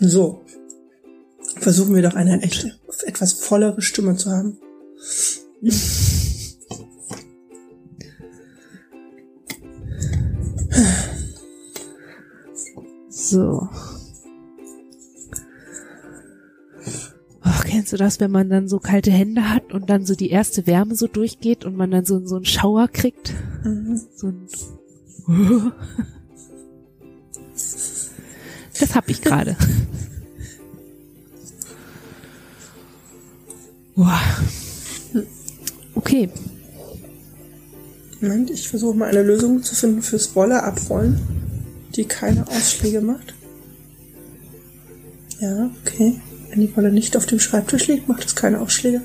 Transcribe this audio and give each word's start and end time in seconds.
So. 0.00 0.40
Versuchen 1.58 1.94
wir 1.94 2.02
doch 2.02 2.14
eine 2.14 2.40
echte, 2.42 2.72
etwas 3.04 3.34
vollere 3.34 3.82
Stimme 3.82 4.16
zu 4.16 4.30
haben. 4.30 4.58
So. 13.08 13.68
Oh, 17.44 17.62
kennst 17.64 17.92
du 17.92 17.96
das, 17.98 18.20
wenn 18.20 18.30
man 18.30 18.48
dann 18.48 18.68
so 18.68 18.78
kalte 18.78 19.10
Hände 19.10 19.50
hat 19.50 19.74
und 19.74 19.90
dann 19.90 20.06
so 20.06 20.14
die 20.14 20.30
erste 20.30 20.66
Wärme 20.66 20.94
so 20.94 21.08
durchgeht 21.08 21.66
und 21.66 21.76
man 21.76 21.90
dann 21.90 22.06
so, 22.06 22.24
so 22.26 22.36
einen 22.36 22.46
Schauer 22.46 22.88
kriegt? 22.88 23.34
Mhm. 23.64 24.00
So 24.16 24.28
ein 24.28 24.48
Das 28.80 28.94
hab 28.94 29.08
ich 29.08 29.20
gerade. 29.20 29.56
Okay. 35.94 36.30
Moment, 38.20 38.50
ich 38.50 38.68
versuche 38.68 38.96
mal 38.96 39.08
eine 39.08 39.22
Lösung 39.22 39.62
zu 39.62 39.74
finden 39.74 40.02
fürs 40.02 40.34
Wolle 40.34 40.62
abrollen, 40.62 41.20
die 41.94 42.04
keine 42.04 42.46
Ausschläge 42.48 43.00
macht. 43.00 43.34
Ja, 45.40 45.70
okay. 45.82 46.20
Wenn 46.48 46.60
die 46.60 46.76
Wolle 46.76 46.90
nicht 46.90 47.16
auf 47.16 47.26
dem 47.26 47.38
Schreibtisch 47.38 47.86
liegt, 47.86 48.08
macht 48.08 48.24
es 48.24 48.34
keine 48.34 48.60
Ausschläge. 48.60 49.02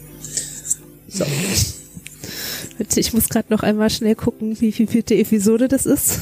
So. 1.08 1.26
Bitte, 2.78 3.00
ich 3.00 3.14
muss 3.14 3.30
gerade 3.30 3.54
noch 3.54 3.64
einmal 3.64 3.90
schnell 3.90 4.16
gucken, 4.16 4.60
wie 4.60 4.72
viel 4.72 4.88
vierte 4.88 5.16
Episode 5.16 5.68
das 5.68 5.86
ist. 5.86 6.20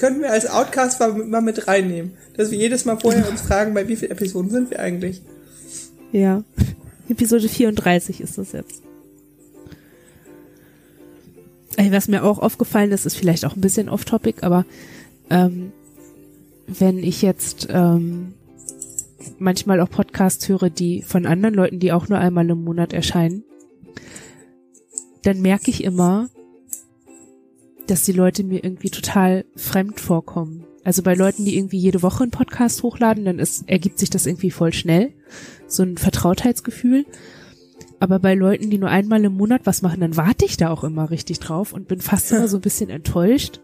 Könnten 0.00 0.22
wir 0.22 0.32
als 0.32 0.48
Outcast 0.48 0.98
mal, 0.98 1.42
mit 1.42 1.68
reinnehmen. 1.68 2.12
Dass 2.36 2.50
wir 2.50 2.58
jedes 2.58 2.84
Mal 2.86 2.98
vorher 2.98 3.28
uns 3.28 3.42
fragen, 3.42 3.74
bei 3.74 3.86
wie 3.86 3.96
vielen 3.96 4.10
Episoden 4.10 4.50
sind 4.50 4.70
wir 4.70 4.80
eigentlich? 4.80 5.22
Ja. 6.10 6.42
Episode 7.08 7.48
34 7.48 8.20
ist 8.20 8.38
das 8.38 8.52
jetzt. 8.52 8.82
Ey, 11.76 11.92
was 11.92 12.08
mir 12.08 12.24
auch 12.24 12.38
aufgefallen 12.38 12.92
ist, 12.92 13.06
ist 13.06 13.16
vielleicht 13.16 13.44
auch 13.44 13.54
ein 13.54 13.60
bisschen 13.60 13.88
off-topic, 13.88 14.42
aber 14.42 14.64
ähm, 15.28 15.72
wenn 16.66 16.98
ich 16.98 17.22
jetzt 17.22 17.68
ähm, 17.70 18.34
manchmal 19.38 19.80
auch 19.80 19.90
Podcasts 19.90 20.48
höre, 20.48 20.70
die 20.70 21.02
von 21.02 21.26
anderen 21.26 21.54
Leuten, 21.54 21.78
die 21.78 21.92
auch 21.92 22.08
nur 22.08 22.18
einmal 22.18 22.48
im 22.48 22.64
Monat 22.64 22.92
erscheinen, 22.92 23.44
dann 25.22 25.40
merke 25.42 25.70
ich 25.70 25.84
immer, 25.84 26.28
dass 27.90 28.04
die 28.04 28.12
Leute 28.12 28.44
mir 28.44 28.62
irgendwie 28.64 28.90
total 28.90 29.44
fremd 29.56 30.00
vorkommen. 30.00 30.64
Also 30.84 31.02
bei 31.02 31.14
Leuten, 31.14 31.44
die 31.44 31.56
irgendwie 31.56 31.78
jede 31.78 32.02
Woche 32.02 32.22
einen 32.22 32.30
Podcast 32.30 32.82
hochladen, 32.82 33.24
dann 33.26 33.38
ist, 33.38 33.68
ergibt 33.68 33.98
sich 33.98 34.08
das 34.10 34.26
irgendwie 34.26 34.50
voll 34.50 34.72
schnell. 34.72 35.12
So 35.66 35.82
ein 35.82 35.98
Vertrautheitsgefühl. 35.98 37.04
Aber 37.98 38.18
bei 38.18 38.34
Leuten, 38.34 38.70
die 38.70 38.78
nur 38.78 38.88
einmal 38.88 39.22
im 39.24 39.34
Monat 39.34 39.62
was 39.64 39.82
machen, 39.82 40.00
dann 40.00 40.16
warte 40.16 40.46
ich 40.46 40.56
da 40.56 40.70
auch 40.70 40.84
immer 40.84 41.10
richtig 41.10 41.38
drauf 41.38 41.74
und 41.74 41.86
bin 41.86 42.00
fast 42.00 42.32
immer 42.32 42.48
so 42.48 42.56
ein 42.56 42.62
bisschen 42.62 42.88
enttäuscht, 42.88 43.60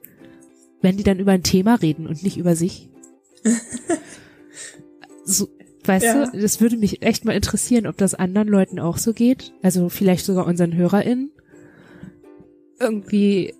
wenn 0.82 0.98
die 0.98 1.04
dann 1.04 1.18
über 1.18 1.32
ein 1.32 1.42
Thema 1.42 1.76
reden 1.76 2.06
und 2.06 2.22
nicht 2.22 2.36
über 2.36 2.54
sich. 2.56 2.90
So, 5.24 5.48
weißt 5.84 6.04
Ja. 6.04 6.26
du, 6.26 6.40
das 6.40 6.60
würde 6.60 6.76
mich 6.76 7.02
echt 7.02 7.24
mal 7.24 7.32
interessieren, 7.34 7.86
ob 7.88 7.96
das 7.96 8.14
anderen 8.14 8.46
Leuten 8.48 8.78
auch 8.78 8.96
so 8.96 9.12
geht. 9.12 9.52
Also 9.62 9.88
vielleicht 9.88 10.24
sogar 10.24 10.46
unseren 10.46 10.74
HörerInnen. 10.76 11.32
Irgendwie, 12.78 13.52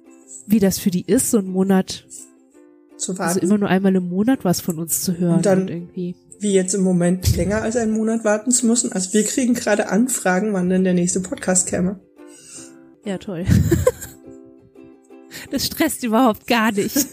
wie 0.47 0.61
das 0.61 0.79
für 0.79 0.91
die 0.91 1.05
ist, 1.07 1.31
so 1.31 1.39
einen 1.39 1.49
Monat, 1.49 2.07
Zu 2.97 3.13
also 3.13 3.19
warten. 3.19 3.39
immer 3.41 3.59
nur 3.59 3.69
einmal 3.69 3.95
im 3.95 4.09
Monat 4.09 4.45
was 4.45 4.61
von 4.61 4.79
uns 4.79 5.03
zu 5.03 5.19
hören. 5.19 5.37
Und 5.37 5.47
dann- 5.47 5.63
und 5.63 5.71
irgendwie. 5.71 6.15
wie 6.41 6.53
jetzt 6.53 6.75
im 6.75 6.83
Moment 6.83 7.37
länger 7.37 7.63
als 7.63 7.77
einen 7.77 7.93
Monat 7.93 8.25
warten 8.25 8.51
zu 8.51 8.67
müssen. 8.67 8.93
Also 8.93 9.13
wir 9.15 9.25
kriegen 9.25 9.55
gerade 9.55 9.89
Anfragen, 9.89 10.53
wann 10.53 10.69
denn 10.69 10.85
der 10.85 10.95
nächste 10.95 11.21
Podcast 11.21 11.67
käme. 11.67 12.01
Ja, 13.05 13.19
toll. 13.19 13.45
das 15.51 15.67
stresst 15.67 16.03
überhaupt 16.05 16.47
gar 16.47 16.73
nicht. 16.73 16.97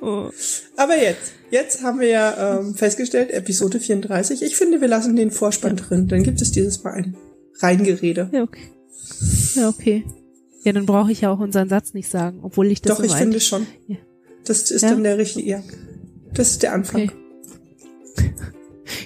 oh. 0.00 0.30
Aber 0.76 0.96
jetzt, 0.96 1.32
jetzt 1.50 1.82
haben 1.82 2.00
wir 2.00 2.08
ja 2.08 2.58
ähm, 2.58 2.74
festgestellt, 2.74 3.30
Episode 3.30 3.80
34. 3.80 4.42
Ich 4.42 4.56
finde, 4.56 4.80
wir 4.80 4.88
lassen 4.88 5.16
den 5.16 5.30
Vorspann 5.30 5.76
drin. 5.76 6.08
Dann 6.08 6.22
gibt 6.22 6.40
es 6.40 6.50
dieses 6.50 6.82
Mal 6.82 6.94
ein 6.94 7.16
Reingerede. 7.60 8.30
Ja, 8.32 8.42
okay. 8.42 8.62
Ja, 9.54 9.68
okay. 9.68 10.04
Ja, 10.64 10.72
dann 10.72 10.86
brauche 10.86 11.10
ich 11.10 11.22
ja 11.22 11.30
auch 11.32 11.40
unseren 11.40 11.68
Satz 11.68 11.92
nicht 11.92 12.08
sagen, 12.08 12.40
obwohl 12.42 12.70
ich 12.70 12.80
das 12.82 12.96
Doch, 12.96 13.04
ich 13.04 13.12
finde 13.12 13.40
schon. 13.40 13.66
Ja. 13.88 13.96
Das 14.44 14.70
ist 14.70 14.82
Ja? 14.82 14.90
dann 14.90 15.02
der 15.02 15.18
richtige, 15.18 15.48
ja. 15.48 15.62
Das 16.32 16.50
ist 16.50 16.62
der 16.62 16.72
Anfang. 16.72 17.10
Okay. 18.16 18.30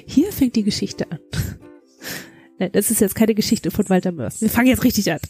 Hier 0.06 0.32
fängt 0.32 0.56
die 0.56 0.64
Geschichte 0.64 1.10
an. 1.10 1.18
Nein, 2.58 2.70
das 2.72 2.90
ist 2.90 3.00
jetzt 3.00 3.14
keine 3.14 3.34
Geschichte 3.34 3.70
von 3.70 3.88
Walter 3.88 4.12
Mörs. 4.12 4.40
Wir 4.40 4.50
fangen 4.50 4.68
jetzt 4.68 4.84
richtig 4.84 5.10
an. 5.12 5.20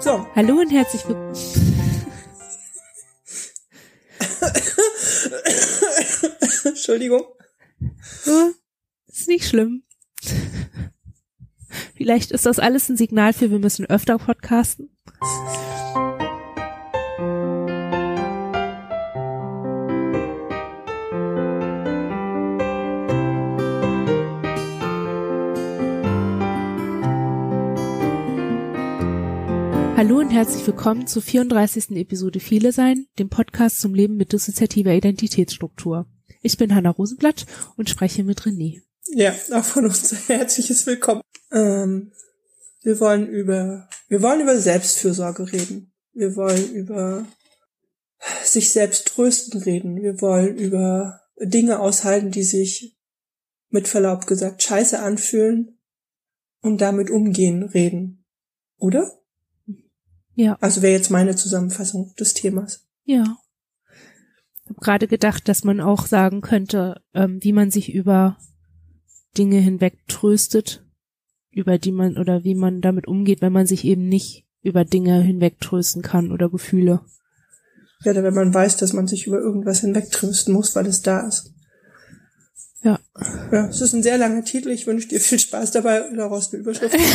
So, 0.00 0.26
Hallo 0.34 0.60
und 0.60 0.70
herzlich 0.70 1.06
willkommen. 1.06 1.32
Entschuldigung. 6.64 7.22
Oh, 8.26 8.50
ist 9.08 9.28
nicht 9.28 9.46
schlimm. 9.46 9.82
Vielleicht 12.02 12.32
ist 12.32 12.46
das 12.46 12.58
alles 12.58 12.88
ein 12.88 12.96
Signal 12.96 13.32
für, 13.32 13.52
wir 13.52 13.60
müssen 13.60 13.86
öfter 13.86 14.18
podcasten. 14.18 14.90
Hallo 29.96 30.18
und 30.18 30.30
herzlich 30.30 30.66
willkommen 30.66 31.06
zur 31.06 31.22
34. 31.22 31.90
Episode 31.92 32.40
Viele 32.40 32.72
sein, 32.72 33.06
dem 33.20 33.28
Podcast 33.28 33.80
zum 33.80 33.94
Leben 33.94 34.16
mit 34.16 34.32
dissoziativer 34.32 34.92
Identitätsstruktur. 34.92 36.06
Ich 36.40 36.56
bin 36.56 36.74
Hanna 36.74 36.90
Rosenblatt 36.90 37.46
und 37.76 37.88
spreche 37.88 38.24
mit 38.24 38.40
René. 38.40 38.82
Ja, 39.14 39.32
auch 39.52 39.64
von 39.64 39.84
uns 39.84 40.28
herzliches 40.28 40.84
Willkommen. 40.86 41.22
Ähm, 41.52 42.12
wir 42.82 42.98
wollen 43.00 43.28
über, 43.28 43.88
wir 44.08 44.22
wollen 44.22 44.40
über 44.40 44.58
Selbstfürsorge 44.58 45.52
reden. 45.52 45.92
Wir 46.12 46.36
wollen 46.36 46.72
über 46.72 47.24
sich 48.44 48.72
selbst 48.72 49.08
trösten 49.08 49.60
reden. 49.62 50.02
Wir 50.02 50.20
wollen 50.20 50.56
über 50.56 51.20
Dinge 51.40 51.80
aushalten, 51.80 52.30
die 52.30 52.42
sich 52.42 52.96
mit 53.70 53.88
Verlaub 53.88 54.26
gesagt 54.26 54.62
scheiße 54.62 55.00
anfühlen 55.00 55.78
und 56.60 56.80
damit 56.80 57.10
umgehen 57.10 57.62
reden. 57.62 58.24
Oder? 58.78 59.10
Ja. 60.34 60.56
Also 60.60 60.82
wäre 60.82 60.92
jetzt 60.92 61.10
meine 61.10 61.36
Zusammenfassung 61.36 62.14
des 62.18 62.34
Themas. 62.34 62.86
Ja. 63.04 63.38
Ich 64.64 64.70
habe 64.70 64.80
gerade 64.80 65.08
gedacht, 65.08 65.48
dass 65.48 65.64
man 65.64 65.80
auch 65.80 66.06
sagen 66.06 66.40
könnte, 66.40 67.02
ähm, 67.14 67.38
wie 67.42 67.52
man 67.52 67.70
sich 67.70 67.92
über 67.92 68.38
Dinge 69.36 69.58
hinweg 69.58 70.06
tröstet, 70.06 70.84
über 71.52 71.78
die 71.78 71.92
man 71.92 72.16
oder 72.16 72.44
wie 72.44 72.54
man 72.54 72.80
damit 72.80 73.06
umgeht, 73.06 73.42
wenn 73.42 73.52
man 73.52 73.66
sich 73.66 73.84
eben 73.84 74.08
nicht 74.08 74.44
über 74.62 74.84
Dinge 74.84 75.20
hinweg 75.22 75.60
trösten 75.60 76.02
kann 76.02 76.32
oder 76.32 76.48
Gefühle. 76.48 77.00
Ja, 78.04 78.12
oder 78.12 78.24
wenn 78.24 78.34
man 78.34 78.52
weiß, 78.52 78.76
dass 78.78 78.92
man 78.92 79.06
sich 79.06 79.26
über 79.26 79.38
irgendwas 79.38 79.80
hinwegtrösten 79.80 80.52
muss, 80.52 80.74
weil 80.74 80.86
es 80.86 81.02
da 81.02 81.26
ist. 81.26 81.52
Ja. 82.82 82.98
Ja, 83.52 83.68
es 83.68 83.80
ist 83.80 83.92
ein 83.92 84.02
sehr 84.02 84.18
langer 84.18 84.44
Titel. 84.44 84.70
Ich 84.70 84.86
wünsche 84.86 85.08
dir 85.08 85.20
viel 85.20 85.38
Spaß 85.38 85.70
dabei, 85.70 86.02
daraus 86.16 86.52
eine 86.52 86.62
Überschrift. 86.62 86.96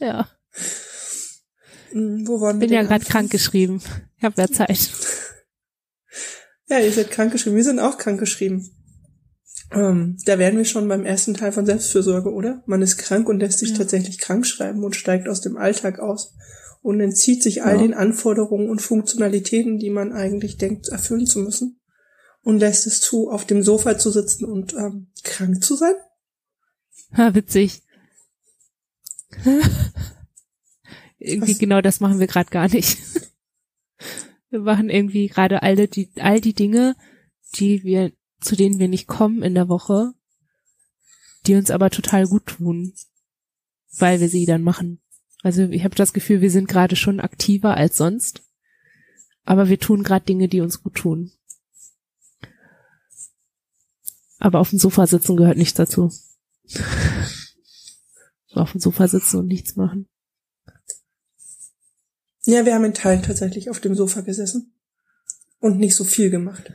Ja. 0.00 0.26
Hm, 1.90 2.26
Wo 2.26 2.40
waren 2.40 2.58
wir 2.58 2.66
Bin 2.66 2.74
ja 2.74 2.82
gerade 2.82 3.04
krank 3.04 3.30
geschrieben. 3.30 3.82
Ich 4.16 4.24
habe 4.24 4.40
ja 4.40 4.48
Zeit. 4.48 4.90
Ja, 6.68 6.78
ihr 6.78 6.90
seid 6.90 7.10
krank 7.10 7.32
geschrieben. 7.32 7.56
Wir 7.56 7.64
sind 7.64 7.80
auch 7.80 7.98
krank 7.98 8.18
geschrieben. 8.18 8.70
Ähm, 9.72 10.16
da 10.24 10.38
wären 10.38 10.56
wir 10.56 10.64
schon 10.64 10.88
beim 10.88 11.04
ersten 11.04 11.34
Teil 11.34 11.52
von 11.52 11.64
Selbstfürsorge, 11.66 12.32
oder? 12.32 12.62
Man 12.66 12.82
ist 12.82 12.96
krank 12.96 13.28
und 13.28 13.38
lässt 13.40 13.60
sich 13.60 13.70
Ja. 13.70 13.76
tatsächlich 13.78 14.18
krank 14.18 14.46
schreiben 14.46 14.82
und 14.82 14.96
steigt 14.96 15.28
aus 15.28 15.40
dem 15.40 15.56
Alltag 15.56 16.00
aus 16.00 16.34
und 16.82 17.00
entzieht 17.00 17.42
sich 17.42 17.62
all 17.62 17.76
Ja. 17.76 17.82
den 17.82 17.94
Anforderungen 17.94 18.68
und 18.68 18.80
Funktionalitäten, 18.82 19.78
die 19.78 19.90
man 19.90 20.12
eigentlich 20.12 20.56
denkt, 20.56 20.88
erfüllen 20.88 21.26
zu 21.26 21.38
müssen. 21.40 21.76
Und 22.42 22.58
lässt 22.58 22.86
es 22.86 23.00
zu, 23.00 23.30
auf 23.30 23.44
dem 23.44 23.62
Sofa 23.62 23.98
zu 23.98 24.10
sitzen 24.10 24.46
und 24.46 24.72
ähm, 24.72 25.08
krank 25.22 25.62
zu 25.62 25.76
sein. 25.76 25.92
Ha, 27.16 27.34
witzig. 27.34 27.82
irgendwie 31.18 31.52
Was? 31.52 31.58
genau 31.58 31.80
das 31.80 32.00
machen 32.00 32.18
wir 32.18 32.26
gerade 32.26 32.50
gar 32.50 32.68
nicht. 32.68 32.98
Wir 34.52 34.60
machen 34.60 34.90
irgendwie 34.90 35.28
gerade 35.28 35.62
alle 35.62 35.86
die 35.86 36.10
all 36.16 36.40
die 36.40 36.54
Dinge, 36.54 36.96
die 37.54 37.84
wir 37.84 38.10
zu 38.40 38.56
denen 38.56 38.78
wir 38.78 38.88
nicht 38.88 39.06
kommen 39.06 39.42
in 39.42 39.54
der 39.54 39.68
Woche, 39.68 40.12
die 41.46 41.54
uns 41.54 41.70
aber 41.70 41.90
total 41.90 42.26
gut 42.26 42.46
tun, 42.46 42.94
weil 43.98 44.20
wir 44.20 44.28
sie 44.28 44.46
dann 44.46 44.62
machen. 44.62 45.00
Also 45.42 45.62
ich 45.62 45.84
habe 45.84 45.94
das 45.94 46.12
Gefühl, 46.12 46.40
wir 46.40 46.50
sind 46.50 46.68
gerade 46.68 46.96
schon 46.96 47.20
aktiver 47.20 47.76
als 47.76 47.96
sonst. 47.96 48.42
Aber 49.44 49.68
wir 49.68 49.78
tun 49.78 50.02
gerade 50.02 50.24
Dinge, 50.24 50.48
die 50.48 50.60
uns 50.60 50.82
gut 50.82 50.96
tun. 50.96 51.32
Aber 54.38 54.58
auf 54.60 54.70
dem 54.70 54.78
Sofa 54.78 55.06
sitzen 55.06 55.36
gehört 55.36 55.56
nichts 55.56 55.74
dazu. 55.74 56.12
auf 58.54 58.72
dem 58.72 58.80
Sofa 58.80 59.08
sitzen 59.08 59.38
und 59.38 59.46
nichts 59.46 59.76
machen. 59.76 60.08
Ja, 62.44 62.64
wir 62.64 62.74
haben 62.74 62.84
in 62.84 62.94
Teilen 62.94 63.22
tatsächlich 63.22 63.70
auf 63.70 63.80
dem 63.80 63.94
Sofa 63.94 64.22
gesessen 64.22 64.72
und 65.58 65.78
nicht 65.78 65.94
so 65.94 66.04
viel 66.04 66.30
gemacht. 66.30 66.72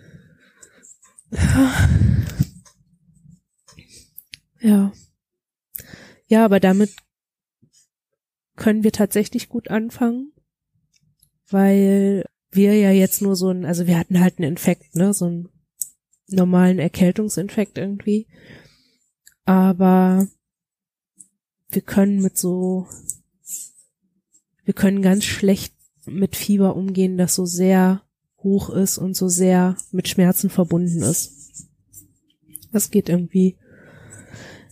Ja. 4.59 4.91
Ja, 6.27 6.43
aber 6.43 6.59
damit 6.59 6.91
können 8.55 8.83
wir 8.83 8.91
tatsächlich 8.91 9.47
gut 9.47 9.69
anfangen, 9.69 10.31
weil 11.49 12.25
wir 12.49 12.75
ja 12.77 12.89
jetzt 12.89 13.21
nur 13.21 13.35
so 13.35 13.49
ein, 13.49 13.65
also 13.65 13.85
wir 13.85 13.99
hatten 13.99 14.19
halt 14.19 14.39
einen 14.39 14.49
Infekt, 14.49 14.95
ne, 14.95 15.13
so 15.13 15.25
einen 15.25 15.49
normalen 16.27 16.79
Erkältungsinfekt 16.79 17.77
irgendwie. 17.77 18.27
Aber 19.43 20.27
wir 21.69 21.81
können 21.81 22.21
mit 22.21 22.37
so, 22.37 22.87
wir 24.63 24.73
können 24.73 25.01
ganz 25.01 25.25
schlecht 25.25 25.75
mit 26.05 26.35
Fieber 26.35 26.75
umgehen, 26.75 27.17
das 27.17 27.35
so 27.35 27.45
sehr 27.45 28.04
hoch 28.45 28.69
ist 28.69 28.97
und 28.97 29.17
so 29.17 29.27
sehr 29.27 29.75
mit 29.91 30.07
Schmerzen 30.07 30.49
verbunden 30.49 31.01
ist. 31.01 31.67
Das 32.71 32.91
geht 32.91 33.09
irgendwie, 33.09 33.57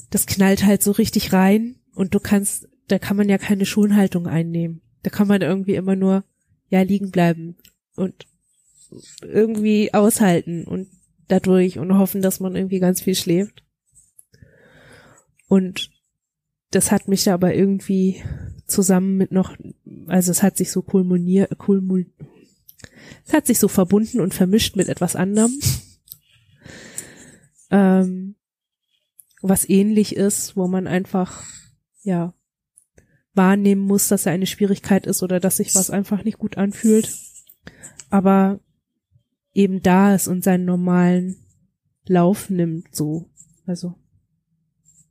das 0.09 0.25
knallt 0.25 0.63
halt 0.65 0.81
so 0.81 0.91
richtig 0.91 1.33
rein 1.33 1.75
und 1.93 2.13
du 2.13 2.21
kannst, 2.21 2.69
da 2.87 2.99
kann 2.99 3.17
man 3.17 3.27
ja 3.27 3.37
keine 3.37 3.65
Schonhaltung 3.65 4.27
einnehmen. 4.27 4.81
Da 5.01 5.09
kann 5.09 5.27
man 5.27 5.41
irgendwie 5.41 5.75
immer 5.75 5.97
nur, 5.97 6.23
ja, 6.69 6.81
liegen 6.81 7.11
bleiben 7.11 7.57
und 7.95 8.27
irgendwie 9.21 9.93
aushalten 9.93 10.65
und 10.65 10.87
dadurch 11.27 11.79
und 11.79 11.97
hoffen, 11.97 12.21
dass 12.21 12.39
man 12.39 12.55
irgendwie 12.55 12.79
ganz 12.79 13.01
viel 13.01 13.15
schläft. 13.15 13.63
Und 15.47 15.91
das 16.71 16.91
hat 16.91 17.07
mich 17.07 17.29
aber 17.29 17.53
irgendwie 17.53 18.21
zusammen 18.65 19.17
mit 19.17 19.31
noch, 19.31 19.55
also 20.07 20.31
es 20.31 20.43
hat 20.43 20.57
sich 20.57 20.71
so 20.71 20.81
kulminiert, 20.81 21.57
kulmul, 21.57 22.07
es 23.25 23.33
hat 23.33 23.45
sich 23.47 23.59
so 23.59 23.67
verbunden 23.67 24.19
und 24.19 24.33
vermischt 24.33 24.75
mit 24.75 24.89
etwas 24.89 25.15
anderem, 25.15 25.51
ähm, 27.71 28.35
was 29.41 29.67
ähnlich 29.67 30.15
ist, 30.15 30.55
wo 30.55 30.67
man 30.67 30.87
einfach, 30.87 31.43
ja, 32.03 32.33
wahrnehmen 33.33 33.81
muss, 33.81 34.07
dass 34.07 34.25
er 34.25 34.31
eine 34.31 34.45
Schwierigkeit 34.45 35.07
ist 35.07 35.23
oder 35.23 35.39
dass 35.39 35.57
sich 35.57 35.73
was 35.75 35.89
einfach 35.89 36.23
nicht 36.23 36.37
gut 36.37 36.57
anfühlt 36.57 37.09
aber 38.13 38.59
eben 39.55 39.81
da 39.81 40.13
ist 40.13 40.27
und 40.27 40.43
seinen 40.43 40.65
normalen 40.65 41.37
Lauf 42.05 42.51
nimmt, 42.51 42.93
so. 42.93 43.27
Also, 43.65 43.95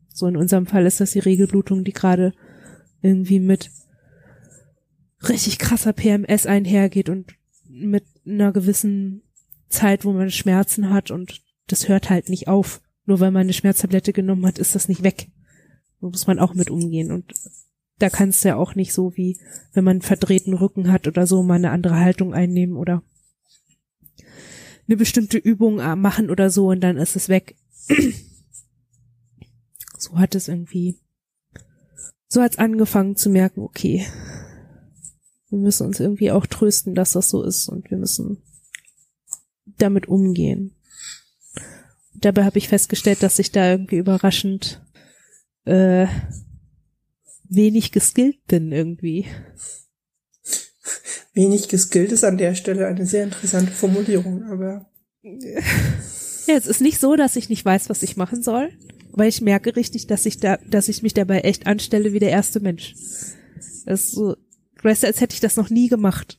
so 0.09 0.29
in 0.29 0.37
unserem 0.37 0.67
Fall 0.67 0.87
ist 0.87 1.01
das 1.01 1.11
die 1.11 1.19
Regelblutung, 1.19 1.83
die 1.83 1.93
gerade 1.93 2.33
irgendwie 3.01 3.41
mit 3.41 3.73
richtig 5.29 5.59
krasser 5.59 5.93
PMS 5.93 6.47
einhergeht 6.47 7.09
und 7.09 7.35
mit 7.73 8.05
einer 8.27 8.53
gewissen 8.53 9.23
Zeit, 9.69 10.05
wo 10.05 10.13
man 10.13 10.31
Schmerzen 10.31 10.91
hat 10.91 11.11
und 11.11 11.43
das 11.67 11.89
hört 11.89 12.11
halt 12.11 12.29
nicht 12.29 12.49
auf. 12.49 12.83
Nur 13.07 13.19
weil 13.21 13.31
man 13.31 13.43
eine 13.43 13.53
Schmerztablette 13.53 14.13
genommen 14.13 14.47
hat, 14.47 14.59
ist 14.59 14.75
das 14.75 14.89
nicht 14.89 15.03
weg. 15.03 15.29
Da 16.01 16.09
muss 16.09 16.27
man 16.27 16.39
auch 16.39 16.55
mit 16.55 16.71
umgehen 16.71 17.11
und 17.11 17.33
da 17.99 18.11
kannst 18.11 18.45
du 18.45 18.49
ja 18.49 18.57
auch 18.57 18.75
nicht 18.75 18.93
so 18.93 19.17
wie, 19.17 19.41
wenn 19.73 19.85
man 19.85 19.93
einen 19.93 20.03
verdrehten 20.03 20.55
Rücken 20.55 20.91
hat 20.93 21.07
oder 21.07 21.27
so, 21.27 21.43
mal 21.43 21.55
eine 21.55 21.71
andere 21.71 21.99
Haltung 21.99 22.35
einnehmen 22.35 22.77
oder 22.77 23.03
eine 24.87 24.97
bestimmte 24.97 25.39
Übung 25.39 25.79
äh, 25.79 25.97
machen 25.97 26.31
oder 26.31 26.51
so 26.51 26.69
und 26.69 26.81
dann 26.81 26.97
ist 26.97 27.17
es 27.17 27.29
weg. 27.29 27.57
so 29.99 30.19
hat 30.19 30.35
es 30.35 30.49
irgendwie, 30.49 30.99
so 32.29 32.43
hat 32.43 32.53
es 32.53 32.59
angefangen 32.59 33.17
zu 33.17 33.31
merken, 33.31 33.61
okay, 33.61 34.05
wir 35.53 35.59
müssen 35.59 35.87
uns 35.87 36.01
irgendwie 36.01 36.31
auch 36.31 36.47
trösten, 36.47 36.95
dass 36.95 37.13
das 37.13 37.29
so 37.29 37.43
ist 37.43 37.69
und 37.69 37.91
wir 37.91 37.99
müssen 37.99 38.43
damit 39.79 40.09
umgehen. 40.09 40.75
Dabei 42.15 42.45
habe 42.45 42.59
ich 42.59 42.69
festgestellt, 42.69 43.23
dass 43.23 43.39
ich 43.39 43.53
da 43.53 43.71
irgendwie 43.71 43.99
überraschend 43.99 44.83
äh, 45.65 46.07
wenig 47.45 47.93
geskillt 47.93 48.45
bin 48.47 48.73
irgendwie. 48.73 49.27
Wenig 51.35 51.69
geskillt 51.69 52.13
ist 52.13 52.25
an 52.25 52.39
der 52.39 52.55
Stelle 52.55 52.87
eine 52.87 53.07
sehr 53.07 53.25
interessante 53.25 53.73
Formulierung, 53.73 54.45
aber. 54.45 54.91
Ja, 56.49 56.57
es 56.57 56.67
ist 56.67 56.81
nicht 56.81 56.99
so, 56.99 57.15
dass 57.15 57.37
ich 57.37 57.49
nicht 57.49 57.65
weiß, 57.65 57.89
was 57.89 58.03
ich 58.03 58.17
machen 58.17 58.43
soll, 58.43 58.71
weil 59.13 59.29
ich 59.29 59.43
merke 59.43 59.77
richtig, 59.77 60.09
dass 60.09 60.27
ich 60.27 60.39
da, 60.39 60.57
dass 60.69 60.89
ich 60.89 61.01
mich 61.01 61.15
dabei 61.15 61.43
echt 61.43 61.69
anstelle 61.69 62.13
wie 62.13 62.19
der 62.19 62.31
erste 62.31 62.59
Mensch. 62.59 62.95
Das 63.87 64.01
ist 64.01 64.11
so, 64.11 64.35
weißt 64.85 65.03
du, 65.03 65.07
als 65.07 65.21
hätte 65.21 65.35
ich 65.35 65.41
das 65.41 65.57
noch 65.57 65.71
nie 65.71 65.89
gemacht. 65.89 66.39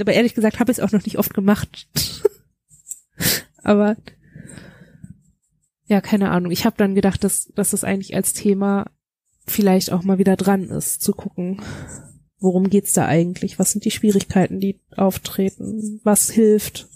Aber 0.00 0.12
ehrlich 0.12 0.34
gesagt 0.34 0.60
habe 0.60 0.70
ich 0.70 0.78
es 0.78 0.84
auch 0.84 0.92
noch 0.92 1.04
nicht 1.04 1.18
oft 1.18 1.34
gemacht. 1.34 1.88
Aber 3.62 3.96
ja, 5.86 6.00
keine 6.00 6.30
Ahnung. 6.30 6.52
Ich 6.52 6.64
habe 6.64 6.76
dann 6.76 6.94
gedacht, 6.94 7.24
dass, 7.24 7.50
dass 7.54 7.70
das 7.70 7.84
eigentlich 7.84 8.14
als 8.14 8.32
Thema 8.32 8.90
vielleicht 9.46 9.90
auch 9.90 10.02
mal 10.02 10.18
wieder 10.18 10.36
dran 10.36 10.68
ist, 10.68 11.02
zu 11.02 11.12
gucken, 11.12 11.62
worum 12.38 12.68
geht's 12.68 12.92
da 12.92 13.06
eigentlich? 13.06 13.58
Was 13.58 13.72
sind 13.72 13.84
die 13.84 13.90
Schwierigkeiten, 13.90 14.60
die 14.60 14.80
auftreten? 14.94 16.00
Was 16.04 16.30
hilft? 16.30 16.88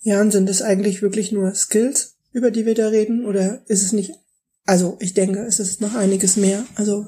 Ja, 0.00 0.20
und 0.20 0.30
sind 0.30 0.48
es 0.48 0.62
eigentlich 0.62 1.02
wirklich 1.02 1.32
nur 1.32 1.54
Skills, 1.54 2.16
über 2.32 2.50
die 2.50 2.64
wir 2.64 2.74
da 2.74 2.88
reden? 2.88 3.26
Oder 3.26 3.62
ist 3.66 3.82
es 3.82 3.92
nicht, 3.92 4.12
also 4.64 4.96
ich 5.00 5.12
denke, 5.14 5.40
es 5.40 5.58
ist 5.58 5.80
noch 5.80 5.94
einiges 5.94 6.36
mehr. 6.36 6.64
Also 6.76 7.04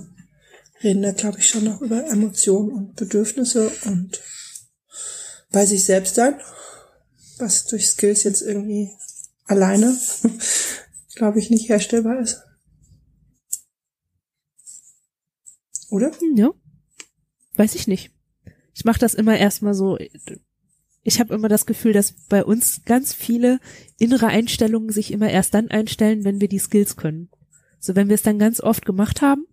reden 0.82 1.02
da, 1.02 1.12
glaube 1.12 1.38
ich, 1.38 1.48
schon 1.48 1.64
noch 1.64 1.80
über 1.80 2.06
Emotionen 2.06 2.72
und 2.72 2.96
Bedürfnisse 2.96 3.70
und 3.84 4.20
bei 5.50 5.66
sich 5.66 5.84
selbst 5.84 6.14
sein, 6.14 6.40
was 7.38 7.66
durch 7.66 7.88
Skills 7.88 8.22
jetzt 8.22 8.42
irgendwie 8.42 8.90
alleine, 9.44 9.98
glaube 11.14 11.38
ich, 11.38 11.50
nicht 11.50 11.68
herstellbar 11.68 12.20
ist. 12.20 12.42
Oder? 15.90 16.12
Ja. 16.36 16.50
Weiß 17.56 17.74
ich 17.74 17.88
nicht. 17.88 18.12
Ich 18.74 18.84
mache 18.84 19.00
das 19.00 19.14
immer 19.14 19.36
erstmal 19.36 19.74
so. 19.74 19.98
Ich 21.02 21.18
habe 21.18 21.34
immer 21.34 21.48
das 21.48 21.66
Gefühl, 21.66 21.92
dass 21.92 22.12
bei 22.28 22.44
uns 22.44 22.84
ganz 22.84 23.12
viele 23.12 23.58
innere 23.98 24.28
Einstellungen 24.28 24.90
sich 24.90 25.10
immer 25.10 25.28
erst 25.28 25.54
dann 25.54 25.68
einstellen, 25.68 26.24
wenn 26.24 26.40
wir 26.40 26.48
die 26.48 26.60
Skills 26.60 26.96
können. 26.96 27.28
So, 27.80 27.96
wenn 27.96 28.08
wir 28.08 28.14
es 28.14 28.22
dann 28.22 28.38
ganz 28.38 28.60
oft 28.60 28.86
gemacht 28.86 29.20
haben 29.20 29.46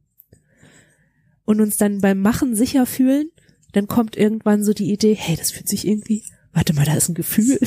und 1.48 1.62
uns 1.62 1.78
dann 1.78 2.02
beim 2.02 2.20
Machen 2.22 2.56
sicher 2.56 2.86
fühlen, 2.86 3.32
dann 3.72 3.88
kommt 3.88 4.18
irgendwann 4.18 4.66
so 4.66 4.74
die 4.74 4.92
Idee, 4.92 5.16
hey, 5.16 5.38
das 5.38 5.52
fühlt 5.52 5.70
sich 5.70 5.88
irgendwie, 5.88 6.26
warte 6.52 6.74
mal, 6.74 6.86
da 6.86 6.94
ist 6.94 7.08
ein 7.08 7.16
Gefühl. 7.16 7.58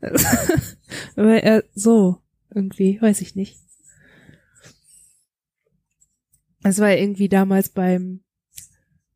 Aber 1.16 1.42
er, 1.42 1.64
so, 1.74 2.18
irgendwie, 2.54 3.02
weiß 3.02 3.20
ich 3.22 3.34
nicht. 3.34 3.58
Es 6.62 6.78
war 6.78 6.94
irgendwie 6.94 7.28
damals 7.28 7.70
beim, 7.70 8.20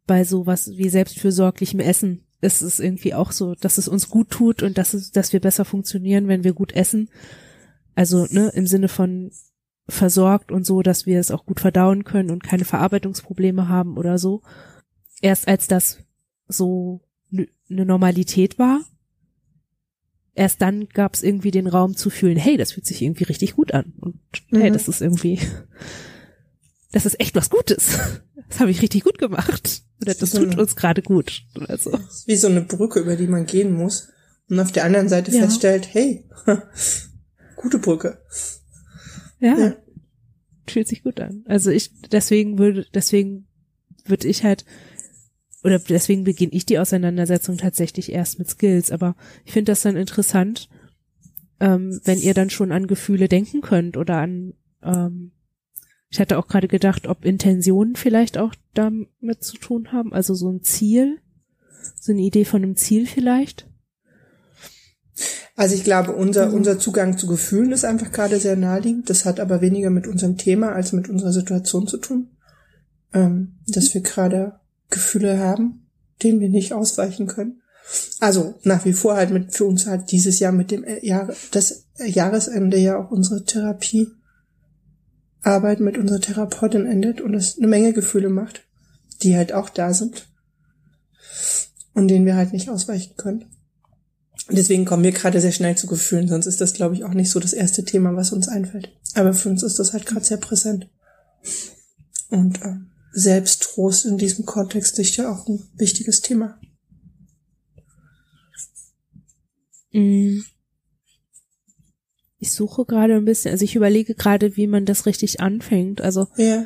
bei 0.06 0.24
sowas 0.24 0.72
wie 0.76 0.88
selbstfürsorglichem 0.88 1.78
Essen. 1.78 2.26
Es 2.40 2.60
ist 2.60 2.80
irgendwie 2.80 3.14
auch 3.14 3.30
so, 3.30 3.54
dass 3.54 3.78
es 3.78 3.86
uns 3.86 4.08
gut 4.08 4.30
tut 4.30 4.64
und 4.64 4.78
dass 4.78 4.94
es, 4.94 5.12
dass 5.12 5.32
wir 5.32 5.38
besser 5.38 5.64
funktionieren, 5.64 6.26
wenn 6.26 6.42
wir 6.42 6.54
gut 6.54 6.72
essen. 6.72 7.08
Also, 7.94 8.26
ne, 8.30 8.50
im 8.54 8.66
Sinne 8.66 8.88
von 8.88 9.30
versorgt 9.90 10.52
und 10.52 10.64
so, 10.64 10.82
dass 10.82 11.06
wir 11.06 11.20
es 11.20 11.30
auch 11.30 11.46
gut 11.46 11.60
verdauen 11.60 12.04
können 12.04 12.30
und 12.30 12.42
keine 12.42 12.64
Verarbeitungsprobleme 12.64 13.68
haben 13.68 13.96
oder 13.96 14.18
so. 14.18 14.42
Erst 15.20 15.48
als 15.48 15.66
das 15.66 15.98
so 16.48 17.00
eine 17.32 17.84
Normalität 17.84 18.58
war, 18.58 18.80
erst 20.34 20.62
dann 20.62 20.88
gab 20.88 21.14
es 21.14 21.22
irgendwie 21.22 21.50
den 21.50 21.66
Raum 21.66 21.96
zu 21.96 22.10
fühlen, 22.10 22.36
hey, 22.36 22.56
das 22.56 22.72
fühlt 22.72 22.86
sich 22.86 23.02
irgendwie 23.02 23.24
richtig 23.24 23.56
gut 23.56 23.72
an 23.72 23.92
und 24.00 24.18
hey, 24.50 24.70
mhm. 24.70 24.74
das 24.74 24.88
ist 24.88 25.00
irgendwie 25.00 25.38
das 26.92 27.06
ist 27.06 27.20
echt 27.20 27.34
was 27.36 27.50
Gutes. 27.50 27.98
Das 28.48 28.58
habe 28.58 28.72
ich 28.72 28.82
richtig 28.82 29.04
gut 29.04 29.18
gemacht. 29.18 29.82
Oder 30.02 30.12
das 30.12 30.32
tut 30.32 30.58
uns 30.58 30.74
gerade 30.74 31.02
gut. 31.02 31.44
Oder 31.54 31.78
so. 31.78 31.96
Wie 32.26 32.34
so 32.34 32.48
eine 32.48 32.62
Brücke, 32.62 32.98
über 32.98 33.14
die 33.14 33.28
man 33.28 33.46
gehen 33.46 33.72
muss. 33.74 34.08
Und 34.48 34.58
auf 34.58 34.72
der 34.72 34.84
anderen 34.84 35.08
Seite 35.08 35.30
ja. 35.30 35.42
feststellt, 35.42 35.86
hey, 35.94 36.28
gute 37.54 37.78
Brücke. 37.78 38.20
Ja, 39.40 39.58
ja. 39.58 39.76
Fühlt 40.66 40.88
sich 40.88 41.02
gut 41.02 41.20
an. 41.20 41.44
Also 41.46 41.70
ich, 41.70 41.90
deswegen 42.10 42.58
würde, 42.58 42.86
deswegen 42.94 43.46
würde 44.04 44.28
ich 44.28 44.44
halt, 44.44 44.64
oder 45.64 45.78
deswegen 45.78 46.24
beginne 46.24 46.52
ich 46.52 46.66
die 46.66 46.78
Auseinandersetzung 46.78 47.56
tatsächlich 47.58 48.12
erst 48.12 48.38
mit 48.38 48.48
Skills. 48.48 48.90
Aber 48.90 49.16
ich 49.44 49.52
finde 49.52 49.72
das 49.72 49.82
dann 49.82 49.96
interessant, 49.96 50.68
ähm, 51.58 52.00
wenn 52.04 52.20
ihr 52.20 52.34
dann 52.34 52.50
schon 52.50 52.72
an 52.72 52.86
Gefühle 52.86 53.28
denken 53.28 53.60
könnt 53.60 53.96
oder 53.96 54.18
an 54.18 54.54
ähm, 54.82 55.32
Ich 56.10 56.18
hatte 56.18 56.38
auch 56.38 56.48
gerade 56.48 56.68
gedacht, 56.68 57.06
ob 57.06 57.24
Intentionen 57.24 57.94
vielleicht 57.94 58.36
auch 58.36 58.54
damit 58.74 59.44
zu 59.44 59.56
tun 59.58 59.92
haben, 59.92 60.12
also 60.12 60.34
so 60.34 60.50
ein 60.50 60.62
Ziel, 60.62 61.18
so 61.94 62.12
eine 62.12 62.22
Idee 62.22 62.44
von 62.44 62.62
einem 62.62 62.76
Ziel 62.76 63.06
vielleicht. 63.06 63.69
Also 65.60 65.74
ich 65.74 65.84
glaube, 65.84 66.12
unser, 66.12 66.48
mhm. 66.48 66.54
unser 66.54 66.78
Zugang 66.78 67.18
zu 67.18 67.26
Gefühlen 67.26 67.70
ist 67.72 67.84
einfach 67.84 68.10
gerade 68.12 68.40
sehr 68.40 68.56
naheliegend. 68.56 69.10
Das 69.10 69.26
hat 69.26 69.38
aber 69.38 69.60
weniger 69.60 69.90
mit 69.90 70.06
unserem 70.06 70.38
Thema 70.38 70.72
als 70.72 70.94
mit 70.94 71.10
unserer 71.10 71.34
Situation 71.34 71.86
zu 71.86 71.98
tun. 71.98 72.30
Ähm, 73.12 73.58
dass 73.66 73.92
wir 73.92 74.00
gerade 74.00 74.58
Gefühle 74.88 75.38
haben, 75.38 75.86
denen 76.22 76.40
wir 76.40 76.48
nicht 76.48 76.72
ausweichen 76.72 77.26
können. 77.26 77.60
Also 78.20 78.54
nach 78.62 78.86
wie 78.86 78.94
vor 78.94 79.16
halt 79.16 79.32
mit 79.32 79.54
für 79.54 79.66
uns 79.66 79.86
halt 79.86 80.10
dieses 80.12 80.38
Jahr 80.38 80.52
mit 80.52 80.70
dem 80.70 80.82
Jahr, 81.02 81.30
das 81.50 81.84
Jahresende 81.98 82.78
ja 82.78 82.96
auch 82.98 83.10
unsere 83.10 83.44
Therapiearbeit 83.44 84.14
mit 85.80 85.98
unserer 85.98 86.22
Therapeutin 86.22 86.86
endet 86.86 87.20
und 87.20 87.34
es 87.34 87.58
eine 87.58 87.66
Menge 87.66 87.92
Gefühle 87.92 88.30
macht, 88.30 88.66
die 89.22 89.36
halt 89.36 89.52
auch 89.52 89.68
da 89.68 89.92
sind 89.92 90.26
und 91.92 92.08
denen 92.08 92.24
wir 92.24 92.36
halt 92.36 92.54
nicht 92.54 92.70
ausweichen 92.70 93.14
können. 93.18 93.44
Deswegen 94.52 94.84
kommen 94.84 95.04
wir 95.04 95.12
gerade 95.12 95.40
sehr 95.40 95.52
schnell 95.52 95.76
zu 95.76 95.86
Gefühlen, 95.86 96.28
sonst 96.28 96.46
ist 96.46 96.60
das, 96.60 96.74
glaube 96.74 96.94
ich, 96.94 97.04
auch 97.04 97.14
nicht 97.14 97.30
so 97.30 97.40
das 97.40 97.52
erste 97.52 97.84
Thema, 97.84 98.14
was 98.16 98.32
uns 98.32 98.48
einfällt. 98.48 98.90
Aber 99.14 99.32
für 99.32 99.48
uns 99.48 99.62
ist 99.62 99.78
das 99.78 99.92
halt 99.92 100.06
gerade 100.06 100.24
sehr 100.24 100.36
präsent. 100.36 100.88
Und 102.28 102.62
äh, 102.62 102.76
Selbsttrost 103.12 104.06
in 104.06 104.18
diesem 104.18 104.46
Kontext 104.46 104.98
ist 104.98 105.16
ja 105.16 105.30
auch 105.30 105.48
ein 105.48 105.62
wichtiges 105.74 106.20
Thema. 106.20 106.58
Mm. 109.92 110.40
Ich 112.38 112.52
suche 112.52 112.86
gerade 112.86 113.16
ein 113.16 113.24
bisschen, 113.26 113.50
also 113.50 113.64
ich 113.64 113.76
überlege 113.76 114.14
gerade, 114.14 114.56
wie 114.56 114.66
man 114.66 114.86
das 114.86 115.04
richtig 115.04 115.40
anfängt. 115.40 116.00
Also 116.00 116.28
ja. 116.36 116.64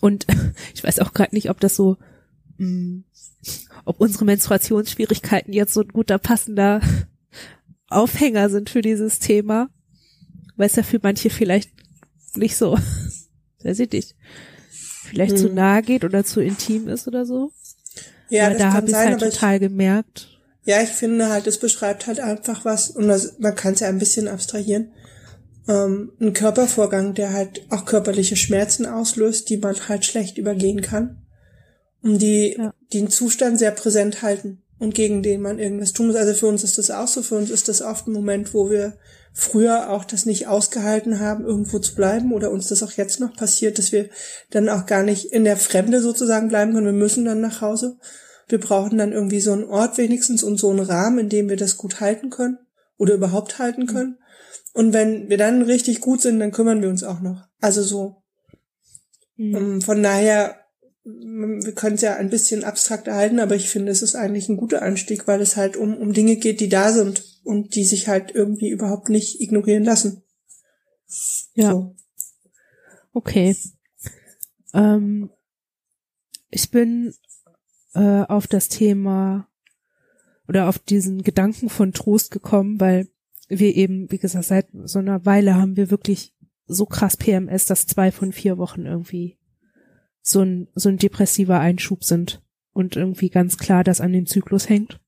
und 0.00 0.26
ich 0.74 0.82
weiß 0.82 1.00
auch 1.00 1.12
gerade 1.12 1.34
nicht, 1.34 1.50
ob 1.50 1.60
das 1.60 1.74
so, 1.76 1.96
ob 3.84 4.00
unsere 4.00 4.24
Menstruationsschwierigkeiten 4.24 5.52
jetzt 5.52 5.74
so 5.74 5.82
ein 5.82 5.88
guter 5.88 6.18
passender 6.18 6.80
Aufhänger 7.88 8.50
sind 8.50 8.70
für 8.70 8.82
dieses 8.82 9.18
Thema, 9.18 9.68
weil 10.56 10.66
es 10.66 10.76
ja 10.76 10.82
für 10.82 11.00
manche 11.02 11.30
vielleicht 11.30 11.70
nicht 12.34 12.56
so, 12.56 12.78
weiß 13.62 13.78
ich 13.80 13.92
nicht, 13.92 14.16
vielleicht 14.70 15.32
hm. 15.32 15.38
zu 15.38 15.48
nahe 15.50 15.82
geht 15.82 16.04
oder 16.04 16.24
zu 16.24 16.40
intim 16.40 16.88
ist 16.88 17.06
oder 17.06 17.26
so. 17.26 17.52
Ja, 18.28 18.46
Aber 18.46 18.56
da 18.56 18.72
habe 18.72 18.88
ich 18.88 18.94
halt 18.94 19.20
total 19.20 19.60
gemerkt. 19.60 20.28
Ja, 20.64 20.82
ich 20.82 20.88
finde 20.88 21.28
halt, 21.28 21.46
es 21.46 21.58
beschreibt 21.58 22.08
halt 22.08 22.18
einfach 22.18 22.64
was, 22.64 22.90
und 22.90 23.06
das, 23.06 23.38
man 23.38 23.54
kann 23.54 23.74
es 23.74 23.80
ja 23.80 23.88
ein 23.88 23.98
bisschen 23.98 24.26
abstrahieren, 24.26 24.90
ähm, 25.68 26.12
ein 26.20 26.32
Körpervorgang, 26.32 27.14
der 27.14 27.32
halt 27.32 27.64
auch 27.70 27.84
körperliche 27.84 28.36
Schmerzen 28.36 28.84
auslöst, 28.84 29.48
die 29.48 29.58
man 29.58 29.76
halt 29.88 30.04
schlecht 30.04 30.38
übergehen 30.38 30.80
kann. 30.80 31.22
Die, 32.06 32.56
ja. 32.58 32.72
einen 32.94 33.10
Zustand 33.10 33.58
sehr 33.58 33.72
präsent 33.72 34.22
halten 34.22 34.62
und 34.78 34.94
gegen 34.94 35.22
den 35.22 35.40
man 35.40 35.58
irgendwas 35.58 35.92
tun 35.92 36.08
muss. 36.08 36.16
Also 36.16 36.34
für 36.34 36.46
uns 36.46 36.62
ist 36.62 36.78
das 36.78 36.90
auch 36.90 37.08
so, 37.08 37.22
für 37.22 37.36
uns 37.36 37.50
ist 37.50 37.68
das 37.68 37.82
oft 37.82 38.06
ein 38.06 38.12
Moment, 38.12 38.54
wo 38.54 38.70
wir 38.70 38.96
früher 39.32 39.90
auch 39.90 40.04
das 40.04 40.24
nicht 40.24 40.46
ausgehalten 40.46 41.20
haben, 41.20 41.44
irgendwo 41.44 41.78
zu 41.78 41.94
bleiben 41.94 42.32
oder 42.32 42.50
uns 42.50 42.68
das 42.68 42.82
auch 42.82 42.92
jetzt 42.92 43.20
noch 43.20 43.34
passiert, 43.36 43.78
dass 43.78 43.92
wir 43.92 44.08
dann 44.50 44.68
auch 44.68 44.86
gar 44.86 45.02
nicht 45.02 45.26
in 45.26 45.44
der 45.44 45.56
Fremde 45.56 46.00
sozusagen 46.00 46.48
bleiben 46.48 46.72
können. 46.72 46.86
Wir 46.86 46.92
müssen 46.92 47.24
dann 47.24 47.40
nach 47.40 47.60
Hause 47.60 47.98
wir 48.48 48.60
brauchen 48.60 48.98
dann 48.98 49.12
irgendwie 49.12 49.40
so 49.40 49.52
einen 49.52 49.64
Ort 49.64 49.98
wenigstens 49.98 50.42
und 50.42 50.58
so 50.58 50.70
einen 50.70 50.80
Rahmen, 50.80 51.18
in 51.18 51.28
dem 51.28 51.48
wir 51.48 51.56
das 51.56 51.76
gut 51.76 52.00
halten 52.00 52.30
können 52.30 52.58
oder 52.96 53.14
überhaupt 53.14 53.58
halten 53.58 53.82
mhm. 53.82 53.86
können. 53.86 54.18
Und 54.72 54.92
wenn 54.92 55.28
wir 55.28 55.38
dann 55.38 55.62
richtig 55.62 56.00
gut 56.00 56.20
sind, 56.20 56.38
dann 56.38 56.52
kümmern 56.52 56.82
wir 56.82 56.88
uns 56.88 57.02
auch 57.02 57.20
noch. 57.20 57.42
Also 57.60 57.82
so. 57.82 58.22
Mhm. 59.36 59.80
Von 59.80 60.02
daher, 60.02 60.56
wir 61.06 61.72
können 61.72 61.94
es 61.94 62.00
ja 62.00 62.16
ein 62.16 62.30
bisschen 62.30 62.64
abstrakt 62.64 63.06
erhalten, 63.06 63.38
aber 63.38 63.54
ich 63.54 63.68
finde, 63.70 63.92
es 63.92 64.02
ist 64.02 64.16
eigentlich 64.16 64.48
ein 64.48 64.56
guter 64.56 64.82
Anstieg, 64.82 65.28
weil 65.28 65.40
es 65.40 65.56
halt 65.56 65.76
um, 65.76 65.96
um 65.96 66.12
Dinge 66.12 66.36
geht, 66.36 66.60
die 66.60 66.68
da 66.68 66.92
sind 66.92 67.22
und 67.44 67.76
die 67.76 67.84
sich 67.84 68.08
halt 68.08 68.34
irgendwie 68.34 68.70
überhaupt 68.70 69.08
nicht 69.08 69.40
ignorieren 69.40 69.84
lassen. 69.84 70.24
Ja. 71.54 71.70
So. 71.70 71.94
Okay. 73.12 73.56
Ähm, 74.74 75.30
ich 76.50 76.72
bin 76.72 77.14
äh, 77.94 78.22
auf 78.22 78.48
das 78.48 78.68
Thema 78.68 79.48
oder 80.48 80.68
auf 80.68 80.80
diesen 80.80 81.22
Gedanken 81.22 81.68
von 81.68 81.92
Trost 81.92 82.32
gekommen, 82.32 82.80
weil 82.80 83.08
wir 83.48 83.76
eben, 83.76 84.10
wie 84.10 84.18
gesagt, 84.18 84.46
seit 84.46 84.66
so 84.84 84.98
einer 84.98 85.24
Weile 85.24 85.54
haben 85.54 85.76
wir 85.76 85.92
wirklich 85.92 86.34
so 86.66 86.84
krass 86.84 87.16
PMS, 87.16 87.66
dass 87.66 87.86
zwei 87.86 88.10
von 88.10 88.32
vier 88.32 88.58
Wochen 88.58 88.86
irgendwie 88.86 89.38
so 90.26 90.42
ein, 90.42 90.68
so 90.74 90.88
ein 90.88 90.96
depressiver 90.96 91.60
Einschub 91.60 92.02
sind 92.02 92.42
und 92.72 92.96
irgendwie 92.96 93.30
ganz 93.30 93.58
klar 93.58 93.84
das 93.84 94.00
an 94.00 94.12
den 94.12 94.26
Zyklus 94.26 94.68
hängt 94.68 95.00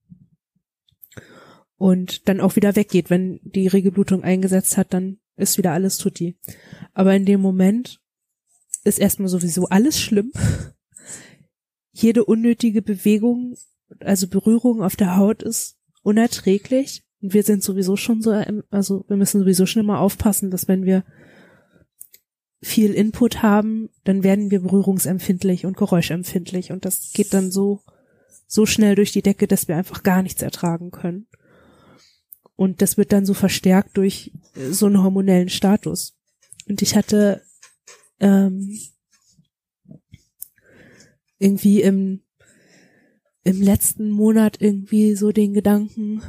und 1.76 2.28
dann 2.28 2.40
auch 2.40 2.54
wieder 2.54 2.76
weggeht. 2.76 3.10
Wenn 3.10 3.40
die 3.42 3.66
Regelblutung 3.66 4.22
eingesetzt 4.22 4.76
hat, 4.76 4.94
dann 4.94 5.18
ist 5.36 5.58
wieder 5.58 5.72
alles 5.72 5.98
tutti. 5.98 6.36
Aber 6.94 7.14
in 7.16 7.24
dem 7.24 7.40
Moment 7.40 8.00
ist 8.84 9.00
erstmal 9.00 9.28
sowieso 9.28 9.66
alles 9.66 10.00
schlimm 10.00 10.32
jede 11.92 12.24
unnötige 12.24 12.80
Bewegung, 12.80 13.56
also 13.98 14.28
Berührung 14.28 14.82
auf 14.82 14.94
der 14.94 15.16
Haut 15.16 15.42
ist 15.42 15.78
unerträglich. 16.02 17.02
Und 17.20 17.34
wir 17.34 17.42
sind 17.42 17.64
sowieso 17.64 17.96
schon 17.96 18.22
so, 18.22 18.30
also 18.70 19.04
wir 19.08 19.16
müssen 19.16 19.40
sowieso 19.40 19.66
schon 19.66 19.82
immer 19.82 19.98
aufpassen, 19.98 20.52
dass 20.52 20.68
wenn 20.68 20.84
wir 20.84 21.04
viel 22.60 22.92
Input 22.92 23.42
haben, 23.42 23.88
dann 24.04 24.22
werden 24.22 24.50
wir 24.50 24.60
berührungsempfindlich 24.60 25.64
und 25.64 25.76
geräuschempfindlich 25.76 26.72
und 26.72 26.84
das 26.84 27.12
geht 27.12 27.32
dann 27.32 27.50
so, 27.50 27.82
so 28.46 28.66
schnell 28.66 28.94
durch 28.94 29.12
die 29.12 29.22
Decke, 29.22 29.46
dass 29.46 29.68
wir 29.68 29.76
einfach 29.76 30.02
gar 30.02 30.22
nichts 30.22 30.42
ertragen 30.42 30.90
können. 30.90 31.26
Und 32.56 32.82
das 32.82 32.96
wird 32.96 33.12
dann 33.12 33.24
so 33.24 33.34
verstärkt 33.34 33.96
durch 33.96 34.32
so 34.54 34.86
einen 34.86 35.02
hormonellen 35.02 35.48
Status. 35.48 36.16
Und 36.68 36.82
ich 36.82 36.96
hatte 36.96 37.42
ähm, 38.18 38.76
irgendwie 41.38 41.82
im, 41.82 42.22
im 43.44 43.62
letzten 43.62 44.10
Monat 44.10 44.60
irgendwie 44.60 45.14
so 45.14 45.30
den 45.30 45.52
Gedanken, 45.54 46.22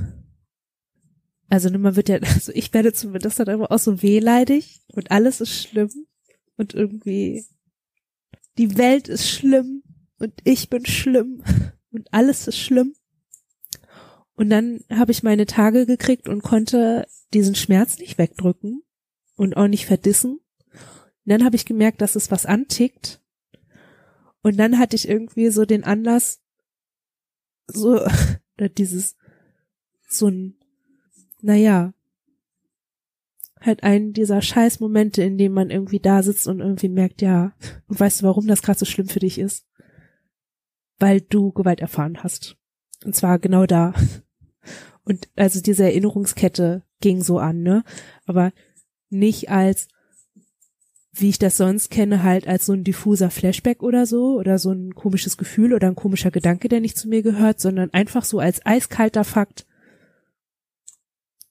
also 1.47 1.75
man 1.75 1.95
wird 1.95 2.09
ja, 2.09 2.17
also 2.21 2.51
ich 2.53 2.71
werde 2.75 2.93
zumindest 2.93 3.39
dann 3.39 3.47
immer 3.47 3.71
auch 3.71 3.79
so 3.79 4.03
wehleidig 4.03 4.81
und 4.93 5.09
alles 5.09 5.41
ist 5.41 5.55
schlimm 5.63 5.89
und 6.59 6.73
irgendwie 6.73 7.45
die 8.57 8.77
Welt 8.77 9.07
ist 9.07 9.29
schlimm 9.29 9.83
und 10.19 10.33
ich 10.43 10.69
bin 10.69 10.85
schlimm 10.85 11.43
und 11.91 12.13
alles 12.13 12.47
ist 12.47 12.57
schlimm. 12.57 12.93
Und 14.35 14.49
dann 14.49 14.81
habe 14.89 15.11
ich 15.11 15.23
meine 15.23 15.45
Tage 15.45 15.85
gekriegt 15.85 16.29
und 16.29 16.43
konnte 16.43 17.07
diesen 17.33 17.55
Schmerz 17.55 17.97
nicht 17.97 18.17
wegdrücken 18.17 18.83
und 19.35 19.57
auch 19.57 19.67
nicht 19.67 19.85
verdissen. 19.85 20.39
Und 20.71 21.25
dann 21.25 21.43
habe 21.43 21.55
ich 21.55 21.65
gemerkt, 21.65 22.01
dass 22.01 22.15
es 22.15 22.31
was 22.31 22.45
antickt 22.45 23.21
und 24.41 24.57
dann 24.57 24.79
hatte 24.79 24.95
ich 24.95 25.07
irgendwie 25.07 25.49
so 25.49 25.65
den 25.65 25.83
Anlass, 25.83 26.41
so, 27.67 28.05
dieses, 28.77 29.15
so 30.07 30.27
ein, 30.27 30.57
naja, 31.41 31.93
halt 33.61 33.83
einen 33.83 34.13
dieser 34.13 34.41
scheiß 34.41 34.79
Momente, 34.79 35.21
in 35.23 35.37
dem 35.37 35.53
man 35.53 35.69
irgendwie 35.69 35.99
da 35.99 36.23
sitzt 36.23 36.47
und 36.47 36.59
irgendwie 36.59 36.89
merkt, 36.89 37.21
ja, 37.21 37.53
und 37.87 37.99
weißt 37.99 38.21
du, 38.21 38.25
warum 38.25 38.47
das 38.47 38.61
gerade 38.61 38.79
so 38.79 38.85
schlimm 38.85 39.07
für 39.07 39.19
dich 39.19 39.37
ist? 39.37 39.65
Weil 40.97 41.21
du 41.21 41.51
Gewalt 41.51 41.79
erfahren 41.81 42.23
hast. 42.23 42.57
Und 43.05 43.15
zwar 43.15 43.39
genau 43.39 43.65
da. 43.65 43.93
Und 45.03 45.29
also 45.35 45.61
diese 45.61 45.83
Erinnerungskette 45.83 46.83
ging 47.01 47.21
so 47.21 47.39
an, 47.39 47.61
ne? 47.61 47.83
Aber 48.25 48.51
nicht 49.09 49.49
als, 49.49 49.87
wie 51.13 51.29
ich 51.29 51.39
das 51.39 51.57
sonst 51.57 51.89
kenne, 51.89 52.23
halt 52.23 52.47
als 52.47 52.65
so 52.65 52.73
ein 52.73 52.83
diffuser 52.83 53.31
Flashback 53.31 53.81
oder 53.81 54.05
so 54.05 54.37
oder 54.37 54.59
so 54.59 54.71
ein 54.71 54.93
komisches 54.93 55.37
Gefühl 55.37 55.73
oder 55.73 55.87
ein 55.87 55.95
komischer 55.95 56.31
Gedanke, 56.31 56.69
der 56.69 56.79
nicht 56.79 56.97
zu 56.97 57.07
mir 57.09 57.23
gehört, 57.23 57.59
sondern 57.59 57.91
einfach 57.91 58.23
so 58.23 58.39
als 58.39 58.65
eiskalter 58.65 59.23
Fakt. 59.23 59.65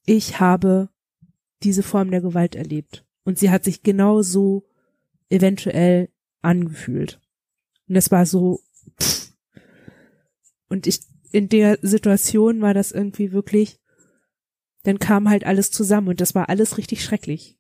Ich 0.05 0.41
habe 0.41 0.89
diese 1.63 1.83
Form 1.83 2.11
der 2.11 2.21
Gewalt 2.21 2.55
erlebt 2.55 3.05
und 3.25 3.39
sie 3.39 3.51
hat 3.51 3.65
sich 3.65 3.83
genau 3.83 4.23
so 4.23 4.67
eventuell 5.29 6.09
angefühlt. 6.41 7.21
Und 7.89 7.95
das 7.95 8.11
war 8.11 8.27
so 8.27 8.61
pff. 9.01 9.33
und 10.69 10.87
ich 10.87 11.01
in 11.31 11.49
der 11.49 11.79
Situation 11.83 12.63
war 12.63 12.73
das 12.73 12.91
irgendwie 12.91 13.33
wirklich 13.33 13.81
dann 14.89 14.99
kam 14.99 15.29
halt 15.29 15.45
alles 15.45 15.71
zusammen 15.71 16.09
und 16.09 16.21
das 16.21 16.35
war 16.35 16.49
alles 16.49 16.79
richtig 16.79 17.05
schrecklich. 17.05 17.59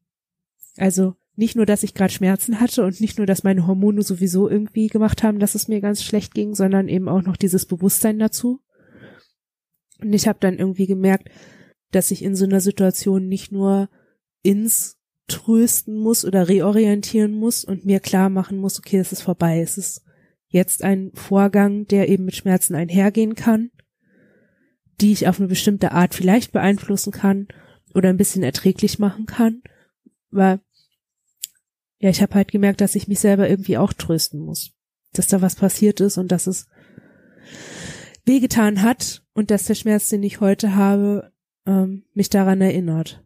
Also 0.76 1.16
nicht 1.36 1.56
nur, 1.56 1.66
dass 1.66 1.82
ich 1.82 1.94
gerade 1.94 2.12
Schmerzen 2.12 2.58
hatte 2.60 2.84
und 2.84 3.00
nicht 3.00 3.18
nur, 3.18 3.26
dass 3.26 3.44
meine 3.44 3.66
Hormone 3.66 4.02
sowieso 4.02 4.48
irgendwie 4.48 4.88
gemacht 4.88 5.22
haben, 5.22 5.38
dass 5.38 5.54
es 5.54 5.68
mir 5.68 5.80
ganz 5.80 6.02
schlecht 6.02 6.34
ging, 6.34 6.54
sondern 6.54 6.88
eben 6.88 7.08
auch 7.08 7.22
noch 7.22 7.36
dieses 7.36 7.66
Bewusstsein 7.66 8.18
dazu. 8.18 8.60
Und 10.00 10.12
ich 10.12 10.26
habe 10.26 10.38
dann 10.40 10.58
irgendwie 10.58 10.86
gemerkt, 10.86 11.28
dass 11.90 12.10
ich 12.10 12.22
in 12.22 12.34
so 12.34 12.44
einer 12.44 12.60
Situation 12.60 13.28
nicht 13.28 13.52
nur 13.52 13.88
ins 14.42 14.98
trösten 15.28 15.96
muss 15.96 16.24
oder 16.24 16.48
reorientieren 16.48 17.32
muss 17.32 17.64
und 17.64 17.84
mir 17.84 18.00
klar 18.00 18.30
machen 18.30 18.58
muss, 18.58 18.78
okay, 18.78 18.98
es 18.98 19.12
ist 19.12 19.22
vorbei. 19.22 19.60
Es 19.60 19.78
ist 19.78 20.02
jetzt 20.48 20.82
ein 20.82 21.10
Vorgang, 21.14 21.86
der 21.86 22.08
eben 22.08 22.24
mit 22.24 22.34
Schmerzen 22.34 22.74
einhergehen 22.74 23.34
kann, 23.34 23.70
die 25.00 25.12
ich 25.12 25.28
auf 25.28 25.38
eine 25.38 25.48
bestimmte 25.48 25.92
Art 25.92 26.14
vielleicht 26.14 26.52
beeinflussen 26.52 27.12
kann 27.12 27.48
oder 27.94 28.08
ein 28.08 28.16
bisschen 28.16 28.42
erträglich 28.42 28.98
machen 28.98 29.26
kann. 29.26 29.62
Weil, 30.30 30.60
ja, 31.98 32.10
ich 32.10 32.22
habe 32.22 32.34
halt 32.34 32.50
gemerkt, 32.50 32.80
dass 32.80 32.94
ich 32.94 33.08
mich 33.08 33.20
selber 33.20 33.48
irgendwie 33.48 33.76
auch 33.76 33.92
trösten 33.92 34.40
muss. 34.40 34.72
Dass 35.12 35.26
da 35.26 35.42
was 35.42 35.56
passiert 35.56 36.00
ist 36.00 36.18
und 36.18 36.32
dass 36.32 36.46
es 36.46 36.68
wehgetan 38.24 38.82
hat 38.82 39.22
und 39.34 39.50
dass 39.50 39.64
der 39.64 39.74
Schmerz, 39.74 40.08
den 40.08 40.22
ich 40.22 40.40
heute 40.40 40.74
habe, 40.74 41.32
ähm, 41.68 42.04
mich 42.14 42.30
daran 42.30 42.60
erinnert. 42.60 43.22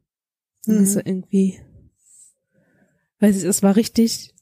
Mhm. 0.66 0.78
Also 0.78 0.99
irgendwie, 0.99 1.61
weiß 3.20 3.37
ich, 3.37 3.44
es 3.44 3.62
war 3.62 3.76
richtig, 3.76 4.34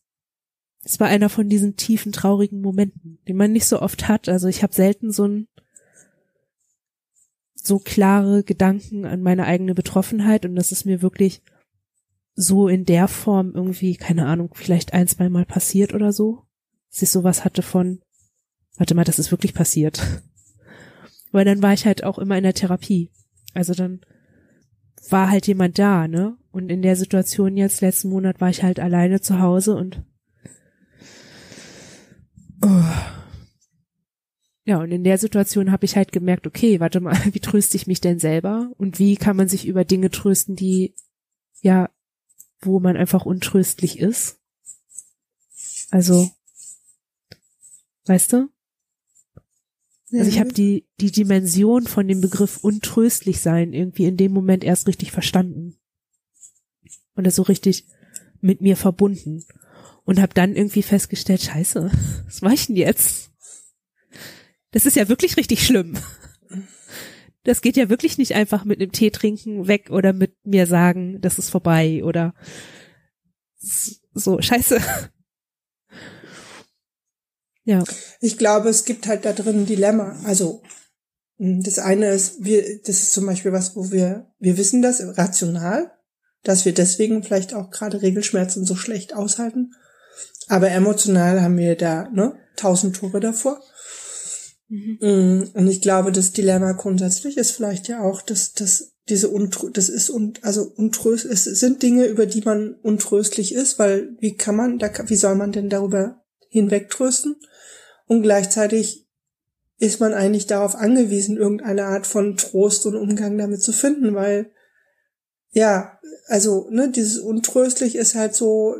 es 0.83 0.99
war 0.99 1.09
einer 1.09 1.29
von 1.29 1.49
diesen 1.49 1.77
tiefen, 1.77 2.11
traurigen 2.11 2.63
Momenten, 2.63 3.19
den 3.29 3.37
man 3.37 3.53
nicht 3.53 3.67
so 3.67 3.81
oft 3.81 4.09
hat. 4.09 4.29
Also 4.29 4.49
ich 4.49 4.63
habe 4.63 4.73
selten 4.73 5.13
so 5.13 5.27
ein 5.27 5.47
so 7.55 7.79
klare 7.79 8.43
Gedanken 8.43 9.05
an 9.05 9.21
meine 9.21 9.45
eigene 9.45 9.75
Betroffenheit 9.75 10.47
und 10.47 10.55
das 10.55 10.73
ist 10.73 10.87
mir 10.87 11.03
wirklich 11.03 11.43
so 12.35 12.69
in 12.69 12.87
der 12.87 13.07
Form 13.07 13.53
irgendwie, 13.55 13.97
keine 13.97 14.25
Ahnung, 14.25 14.53
vielleicht 14.55 14.95
ein, 14.95 15.07
zwei 15.09 15.29
Mal 15.29 15.45
passiert 15.45 15.93
oder 15.93 16.15
so. 16.15 16.47
Dass 16.91 17.03
ich 17.03 17.11
sowas 17.11 17.45
hatte 17.45 17.61
von, 17.61 18.01
warte 18.79 18.95
mal, 18.95 19.05
das 19.05 19.19
ist 19.19 19.31
wirklich 19.31 19.53
passiert. 19.53 20.23
Weil 21.33 21.45
dann 21.45 21.63
war 21.63 21.75
ich 21.75 21.85
halt 21.85 22.03
auch 22.03 22.19
immer 22.19 22.39
in 22.39 22.45
der 22.45 22.55
Therapie. 22.55 23.11
Also 23.55 23.75
dann 23.75 24.01
war 25.09 25.31
halt 25.31 25.47
jemand 25.47 25.79
da, 25.79 26.09
ne? 26.09 26.37
Und 26.53 26.71
in 26.71 26.83
der 26.83 26.97
Situation 26.97 27.57
jetzt, 27.57 27.81
letzten 27.81 28.11
Monat, 28.11 28.41
war 28.41 28.51
ich 28.51 28.63
halt 28.63 28.81
alleine 28.81 29.21
zu 29.21 29.41
Hause 29.41 29.77
und 29.77 30.05
oh. 32.63 32.85
ja, 34.65 34.79
und 34.79 34.91
in 34.91 35.05
der 35.05 35.19
Situation 35.19 35.71
habe 35.73 35.85
ich 35.85 35.97
halt 35.97 36.13
gemerkt, 36.13 36.47
okay, 36.47 36.81
warte 36.81 37.01
mal, 37.01 37.17
wie 37.33 37.41
tröste 37.41 37.77
ich 37.77 37.87
mich 37.87 38.01
denn 38.01 38.19
selber? 38.19 38.71
Und 38.79 38.99
wie 38.99 39.17
kann 39.17 39.37
man 39.37 39.49
sich 39.49 39.67
über 39.67 39.85
Dinge 39.85 40.11
trösten, 40.11 40.57
die 40.57 40.95
ja, 41.63 41.91
wo 42.61 42.81
man 42.81 42.97
einfach 42.97 43.27
untröstlich 43.27 43.99
ist? 43.99 44.39
Also, 45.91 46.31
weißt 48.07 48.33
du? 48.33 48.49
Also 50.13 50.29
ich 50.29 50.41
habe 50.41 50.53
die, 50.53 50.87
die 51.01 51.13
Dimension 51.13 51.87
von 51.87 52.09
dem 52.09 52.21
Begriff 52.21 52.59
untröstlich 52.63 53.41
sein 53.41 53.73
irgendwie 53.73 54.07
in 54.07 54.17
dem 54.17 54.33
Moment 54.33 54.65
erst 54.65 54.89
richtig 54.89 55.13
verstanden. 55.13 55.77
Und 57.15 57.25
das 57.25 57.37
so 57.37 57.43
richtig 57.43 57.87
mit 58.41 58.61
mir 58.61 58.77
verbunden. 58.77 59.45
Und 60.05 60.21
habe 60.21 60.35
dann 60.35 60.57
irgendwie 60.57 60.83
festgestellt, 60.83 61.43
scheiße, 61.43 61.91
was 62.27 62.43
war 62.43 62.53
ich 62.53 62.67
denn 62.67 62.77
jetzt? 62.77 63.31
Das 64.73 64.87
ist 64.87 64.97
ja 64.97 65.09
wirklich 65.09 65.37
richtig 65.37 65.65
schlimm. 65.65 65.97
Das 67.45 67.63
geht 67.63 67.77
ja 67.77 67.89
wirklich 67.89 68.19
nicht 68.19 68.35
einfach 68.35 68.65
mit 68.65 68.81
einem 68.81 68.93
Tee 68.93 69.11
trinken 69.11 69.67
weg 69.67 69.91
oder 69.91 70.13
mit 70.13 70.35
mir 70.45 70.67
sagen, 70.67 71.21
das 71.21 71.39
ist 71.39 71.51
vorbei 71.51 72.05
oder 72.05 72.35
so, 74.13 74.41
scheiße. 74.41 74.81
Ja. 77.71 77.85
Ich 78.21 78.37
glaube, 78.37 78.69
es 78.69 78.85
gibt 78.85 79.07
halt 79.07 79.25
da 79.25 79.33
drin 79.33 79.61
ein 79.61 79.67
Dilemma. 79.67 80.19
Also 80.25 80.61
hm, 81.39 81.63
das 81.63 81.79
eine 81.79 82.11
ist, 82.11 82.45
wir, 82.45 82.81
das 82.81 82.97
ist 82.97 83.13
zum 83.13 83.27
Beispiel 83.27 83.53
was, 83.53 83.77
wo 83.77 83.93
wir, 83.93 84.27
wir 84.41 84.57
wissen 84.57 84.83
das 84.83 85.01
rational, 85.17 85.93
dass 86.43 86.65
wir 86.65 86.75
deswegen 86.75 87.23
vielleicht 87.23 87.55
auch 87.55 87.71
gerade 87.71 88.03
Regelschmerzen 88.03 88.65
so 88.65 88.75
schlecht 88.75 89.15
aushalten. 89.15 89.71
Aber 90.49 90.69
emotional 90.73 91.43
haben 91.43 91.59
wir 91.59 91.77
da 91.77 92.09
ne, 92.11 92.35
tausend 92.57 92.97
Tore 92.97 93.21
davor. 93.21 93.63
Mhm. 94.67 94.99
Hm, 95.01 95.51
und 95.55 95.69
ich 95.69 95.81
glaube, 95.81 96.11
das 96.11 96.33
Dilemma 96.33 96.73
grundsätzlich 96.73 97.37
ist 97.37 97.53
vielleicht 97.53 97.87
ja 97.87 98.03
auch, 98.03 98.21
dass, 98.21 98.53
dass 98.53 98.95
diese 99.09 99.29
Untrö 99.29 99.71
das 99.71 99.89
ist 99.89 100.11
und 100.11 100.43
also 100.43 100.73
untröst 100.75 101.25
es 101.25 101.45
sind 101.45 101.85
Dinge, 101.85 102.07
über 102.07 102.27
die 102.27 102.43
man 102.43 102.75
untröstlich 102.83 103.55
ist, 103.55 103.79
weil 103.79 104.17
wie 104.19 104.37
kann 104.37 104.57
man 104.57 104.81
da 104.81 104.91
wie 105.07 105.17
soll 105.17 105.37
man 105.37 105.53
denn 105.53 105.69
darüber 105.69 106.25
hinwegtrösten? 106.49 107.37
Und 108.11 108.23
gleichzeitig 108.23 109.07
ist 109.79 110.01
man 110.01 110.15
eigentlich 110.15 110.49
darauf 110.49 110.75
angewiesen, 110.75 111.37
irgendeine 111.37 111.85
Art 111.85 112.09
von 112.09 112.37
Trost 112.37 112.85
und 112.87 112.97
Umgang 112.97 113.39
damit 113.39 113.63
zu 113.63 113.73
finden, 113.73 114.17
weil 114.17 114.51
ja, 115.51 116.01
also 116.27 116.69
ne, 116.71 116.91
dieses 116.91 117.21
untröstlich 117.21 117.95
ist 117.95 118.17
halt 118.17 118.35
so, 118.35 118.75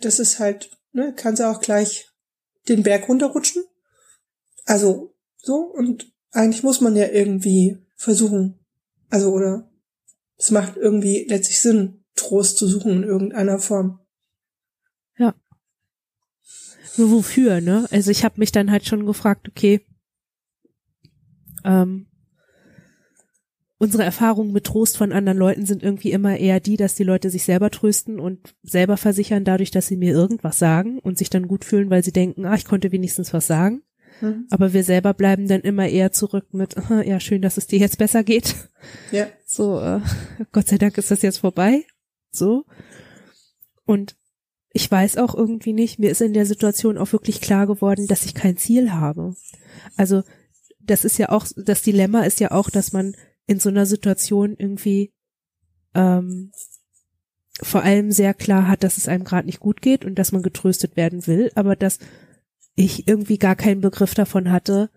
das 0.00 0.18
ist 0.18 0.40
halt, 0.40 0.70
ne, 0.90 1.14
kannst 1.14 1.40
auch 1.40 1.60
gleich 1.60 2.10
den 2.68 2.82
Berg 2.82 3.08
runterrutschen. 3.08 3.62
Also 4.64 5.14
so 5.36 5.54
und 5.54 6.12
eigentlich 6.32 6.64
muss 6.64 6.80
man 6.80 6.96
ja 6.96 7.06
irgendwie 7.06 7.78
versuchen, 7.94 8.58
also 9.08 9.30
oder 9.30 9.70
es 10.36 10.50
macht 10.50 10.76
irgendwie 10.76 11.26
letztlich 11.28 11.62
Sinn, 11.62 12.04
Trost 12.16 12.56
zu 12.56 12.66
suchen 12.66 12.90
in 12.90 13.04
irgendeiner 13.04 13.60
Form. 13.60 14.00
Nur 16.96 17.10
wofür, 17.10 17.60
ne? 17.60 17.86
Also 17.90 18.10
ich 18.10 18.24
habe 18.24 18.38
mich 18.38 18.52
dann 18.52 18.70
halt 18.70 18.86
schon 18.86 19.06
gefragt, 19.06 19.48
okay, 19.48 19.80
ähm, 21.64 22.06
unsere 23.78 24.04
Erfahrungen 24.04 24.52
mit 24.52 24.64
Trost 24.64 24.96
von 24.96 25.12
anderen 25.12 25.38
Leuten 25.38 25.66
sind 25.66 25.82
irgendwie 25.82 26.12
immer 26.12 26.36
eher 26.38 26.60
die, 26.60 26.76
dass 26.76 26.94
die 26.94 27.04
Leute 27.04 27.30
sich 27.30 27.44
selber 27.44 27.70
trösten 27.70 28.20
und 28.20 28.54
selber 28.62 28.96
versichern 28.96 29.44
dadurch, 29.44 29.70
dass 29.70 29.86
sie 29.86 29.96
mir 29.96 30.12
irgendwas 30.12 30.58
sagen 30.58 30.98
und 31.00 31.18
sich 31.18 31.30
dann 31.30 31.48
gut 31.48 31.64
fühlen, 31.64 31.90
weil 31.90 32.04
sie 32.04 32.12
denken, 32.12 32.46
ah, 32.46 32.54
ich 32.54 32.64
konnte 32.64 32.92
wenigstens 32.92 33.32
was 33.32 33.46
sagen. 33.46 33.82
Mhm. 34.20 34.46
Aber 34.50 34.72
wir 34.72 34.84
selber 34.84 35.12
bleiben 35.12 35.48
dann 35.48 35.60
immer 35.60 35.88
eher 35.88 36.12
zurück 36.12 36.46
mit, 36.52 36.76
ja, 37.04 37.20
schön, 37.20 37.42
dass 37.42 37.56
es 37.56 37.66
dir 37.66 37.78
jetzt 37.78 37.98
besser 37.98 38.22
geht. 38.24 38.54
Ja. 39.10 39.26
So, 39.46 39.80
äh, 39.80 40.00
Gott 40.52 40.68
sei 40.68 40.78
Dank 40.78 40.96
ist 40.98 41.10
das 41.10 41.22
jetzt 41.22 41.38
vorbei. 41.38 41.84
So. 42.30 42.64
Und 43.84 44.16
ich 44.76 44.90
weiß 44.90 45.18
auch 45.18 45.36
irgendwie 45.36 45.72
nicht, 45.72 46.00
mir 46.00 46.10
ist 46.10 46.20
in 46.20 46.34
der 46.34 46.46
Situation 46.46 46.98
auch 46.98 47.12
wirklich 47.12 47.40
klar 47.40 47.68
geworden, 47.68 48.08
dass 48.08 48.26
ich 48.26 48.34
kein 48.34 48.56
Ziel 48.56 48.90
habe. 48.90 49.36
Also 49.96 50.24
das 50.80 51.04
ist 51.04 51.16
ja 51.16 51.28
auch, 51.28 51.46
das 51.56 51.82
Dilemma 51.82 52.24
ist 52.24 52.40
ja 52.40 52.50
auch, 52.50 52.70
dass 52.70 52.92
man 52.92 53.14
in 53.46 53.60
so 53.60 53.68
einer 53.68 53.86
Situation 53.86 54.56
irgendwie 54.58 55.12
ähm, 55.94 56.50
vor 57.62 57.84
allem 57.84 58.10
sehr 58.10 58.34
klar 58.34 58.66
hat, 58.66 58.82
dass 58.82 58.96
es 58.98 59.06
einem 59.06 59.22
gerade 59.22 59.46
nicht 59.46 59.60
gut 59.60 59.80
geht 59.80 60.04
und 60.04 60.16
dass 60.16 60.32
man 60.32 60.42
getröstet 60.42 60.96
werden 60.96 61.24
will, 61.28 61.52
aber 61.54 61.76
dass 61.76 62.00
ich 62.74 63.06
irgendwie 63.06 63.38
gar 63.38 63.54
keinen 63.54 63.80
Begriff 63.80 64.14
davon 64.14 64.50
hatte, 64.50 64.90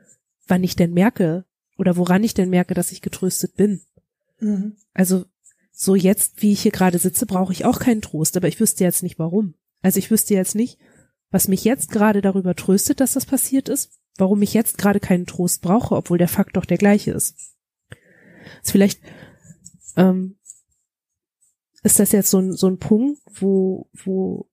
wann 0.47 0.63
ich 0.63 0.75
denn 0.75 0.91
merke 0.91 1.45
oder 1.77 1.97
woran 1.97 2.23
ich 2.23 2.33
denn 2.33 2.49
merke, 2.49 2.73
dass 2.73 2.91
ich 2.91 3.03
getröstet 3.03 3.55
bin. 3.55 3.81
Mhm. 4.39 4.75
Also 4.95 5.25
so 5.71 5.93
jetzt, 5.93 6.41
wie 6.41 6.53
ich 6.53 6.61
hier 6.61 6.71
gerade 6.71 6.97
sitze, 6.97 7.27
brauche 7.27 7.53
ich 7.53 7.63
auch 7.63 7.77
keinen 7.77 8.01
Trost, 8.01 8.35
aber 8.37 8.47
ich 8.47 8.59
wüsste 8.59 8.83
jetzt 8.83 9.03
nicht 9.03 9.19
warum. 9.19 9.53
Also 9.81 9.99
ich 9.99 10.11
wüsste 10.11 10.33
jetzt 10.33 10.55
nicht, 10.55 10.79
was 11.29 11.47
mich 11.47 11.63
jetzt 11.63 11.91
gerade 11.91 12.21
darüber 12.21 12.55
tröstet, 12.55 12.99
dass 12.99 13.13
das 13.13 13.25
passiert 13.25 13.69
ist, 13.69 13.91
warum 14.17 14.41
ich 14.41 14.53
jetzt 14.53 14.77
gerade 14.77 14.99
keinen 14.99 15.25
Trost 15.25 15.61
brauche, 15.61 15.95
obwohl 15.95 16.17
der 16.17 16.27
Fakt 16.27 16.57
doch 16.57 16.65
der 16.65 16.77
gleiche 16.77 17.11
ist. 17.11 17.35
ist 18.63 18.71
vielleicht 18.71 19.01
ähm, 19.95 20.37
ist 21.83 21.99
das 21.99 22.11
jetzt 22.11 22.29
so 22.29 22.39
ein, 22.39 22.53
so 22.53 22.67
ein 22.67 22.79
Punkt, 22.79 23.21
wo, 23.39 23.89
wo, 23.93 24.49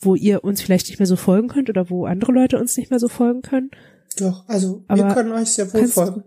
wo 0.00 0.14
ihr 0.14 0.44
uns 0.44 0.60
vielleicht 0.60 0.88
nicht 0.88 0.98
mehr 0.98 1.06
so 1.06 1.16
folgen 1.16 1.48
könnt 1.48 1.70
oder 1.70 1.90
wo 1.90 2.04
andere 2.06 2.32
Leute 2.32 2.58
uns 2.58 2.76
nicht 2.76 2.90
mehr 2.90 3.00
so 3.00 3.08
folgen 3.08 3.42
können? 3.42 3.70
Doch, 4.18 4.48
also 4.48 4.84
Aber 4.88 5.08
wir 5.08 5.14
können 5.14 5.32
euch 5.32 5.50
sehr 5.50 5.72
wohl 5.72 5.80
kannst, 5.80 5.94
folgen. 5.94 6.24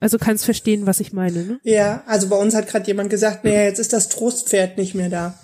Also 0.00 0.18
kannst 0.18 0.44
verstehen, 0.44 0.86
was 0.86 1.00
ich 1.00 1.12
meine, 1.12 1.44
ne? 1.44 1.60
Ja, 1.64 2.02
also 2.06 2.28
bei 2.28 2.36
uns 2.36 2.54
hat 2.54 2.66
gerade 2.66 2.86
jemand 2.86 3.10
gesagt, 3.10 3.44
naja, 3.44 3.64
jetzt 3.64 3.78
ist 3.78 3.92
das 3.92 4.08
Trostpferd 4.08 4.78
nicht 4.78 4.94
mehr 4.94 5.08
da. 5.08 5.38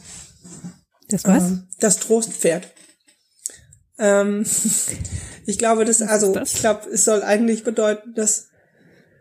Das 1.08 1.24
was? 1.24 1.42
Ähm, 1.42 1.68
das 1.80 1.98
Trostpferd. 1.98 2.68
Ähm, 3.98 4.44
ich 5.46 5.58
glaube, 5.58 5.84
das, 5.84 6.02
also, 6.02 6.32
das? 6.32 6.54
ich 6.54 6.60
glaube, 6.60 6.88
es 6.90 7.04
soll 7.04 7.22
eigentlich 7.22 7.64
bedeuten, 7.64 8.14
dass 8.14 8.48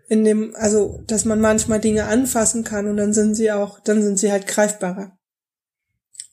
in 0.09 0.23
dem, 0.23 0.55
also, 0.55 1.03
dass 1.07 1.25
man 1.25 1.41
manchmal 1.41 1.81
Dinge 1.81 2.05
anfassen 2.05 2.63
kann 2.63 2.87
und 2.87 2.97
dann 2.97 3.13
sind 3.13 3.35
sie 3.35 3.51
auch, 3.51 3.79
dann 3.81 4.01
sind 4.01 4.17
sie 4.17 4.31
halt 4.31 4.47
greifbarer. 4.47 5.17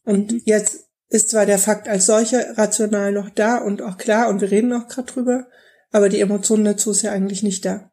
Und 0.04 0.32
mhm. 0.32 0.42
jetzt 0.44 0.84
ist 1.08 1.30
zwar 1.30 1.46
der 1.46 1.58
Fakt 1.58 1.88
als 1.88 2.06
solcher 2.06 2.56
rational 2.56 3.12
noch 3.12 3.30
da 3.30 3.58
und 3.58 3.82
auch 3.82 3.96
klar 3.96 4.28
und 4.28 4.40
wir 4.40 4.50
reden 4.50 4.72
auch 4.72 4.88
gerade 4.88 5.12
drüber, 5.12 5.46
aber 5.90 6.08
die 6.08 6.20
Emotion 6.20 6.64
dazu 6.64 6.90
ist 6.90 7.02
ja 7.02 7.12
eigentlich 7.12 7.42
nicht 7.42 7.64
da. 7.64 7.90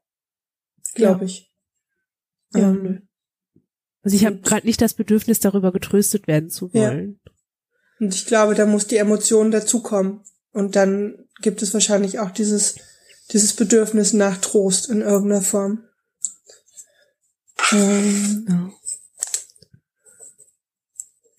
Glaube 0.93 1.21
ja. 1.21 1.25
ich. 1.25 1.51
Ja, 2.53 2.69
ähm, 2.69 3.07
Also 4.03 4.15
ich 4.15 4.25
habe 4.25 4.39
gerade 4.39 4.65
nicht 4.65 4.81
das 4.81 4.93
Bedürfnis, 4.93 5.39
darüber 5.39 5.71
getröstet 5.71 6.27
werden 6.27 6.49
zu 6.49 6.73
wollen. 6.73 7.19
Ja. 7.23 7.30
Und 8.01 8.15
ich 8.15 8.25
glaube, 8.25 8.55
da 8.55 8.65
muss 8.65 8.87
die 8.87 8.97
Emotion 8.97 9.51
dazukommen. 9.51 10.21
Und 10.53 10.75
dann 10.75 11.19
gibt 11.43 11.61
es 11.61 11.71
wahrscheinlich 11.75 12.17
auch 12.17 12.31
dieses, 12.31 12.75
dieses 13.31 13.53
Bedürfnis 13.53 14.11
nach 14.13 14.37
Trost 14.37 14.89
in 14.89 15.01
irgendeiner 15.01 15.43
Form. 15.43 15.83
Ähm, 17.71 18.47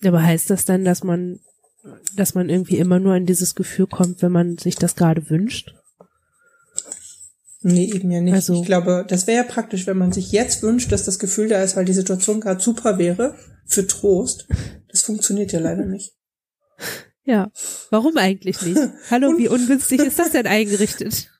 ja. 0.01 0.07
Aber 0.07 0.23
heißt 0.23 0.49
das 0.49 0.63
dann, 0.63 0.85
dass 0.85 1.03
man, 1.03 1.41
dass 2.15 2.33
man 2.33 2.47
irgendwie 2.49 2.77
immer 2.77 2.99
nur 2.99 3.15
in 3.17 3.25
dieses 3.25 3.55
Gefühl 3.55 3.87
kommt, 3.87 4.21
wenn 4.21 4.31
man 4.31 4.57
sich 4.57 4.77
das 4.77 4.95
gerade 4.95 5.29
wünscht? 5.29 5.75
Nee, 7.61 7.91
eben 7.91 8.09
ja 8.09 8.21
nicht. 8.21 8.35
Also, 8.35 8.61
ich 8.61 8.65
glaube, 8.65 9.05
das 9.05 9.27
wäre 9.27 9.45
ja 9.45 9.51
praktisch, 9.51 9.85
wenn 9.85 9.97
man 9.97 10.13
sich 10.13 10.31
jetzt 10.31 10.63
wünscht, 10.63 10.93
dass 10.93 11.03
das 11.03 11.19
Gefühl 11.19 11.49
da 11.49 11.61
ist, 11.61 11.75
weil 11.75 11.85
die 11.85 11.93
Situation 11.93 12.39
gerade 12.39 12.61
super 12.61 12.97
wäre, 12.97 13.35
für 13.65 13.85
Trost. 13.85 14.47
Das 14.89 15.01
funktioniert 15.01 15.51
ja 15.51 15.59
leider 15.59 15.85
nicht. 15.85 16.13
Ja, 17.25 17.51
warum 17.89 18.17
eigentlich 18.17 18.61
nicht? 18.61 18.81
Hallo, 19.09 19.37
wie 19.37 19.47
ungünstig 19.47 20.01
ist 20.01 20.19
das 20.19 20.31
denn 20.31 20.47
eingerichtet? 20.47 21.29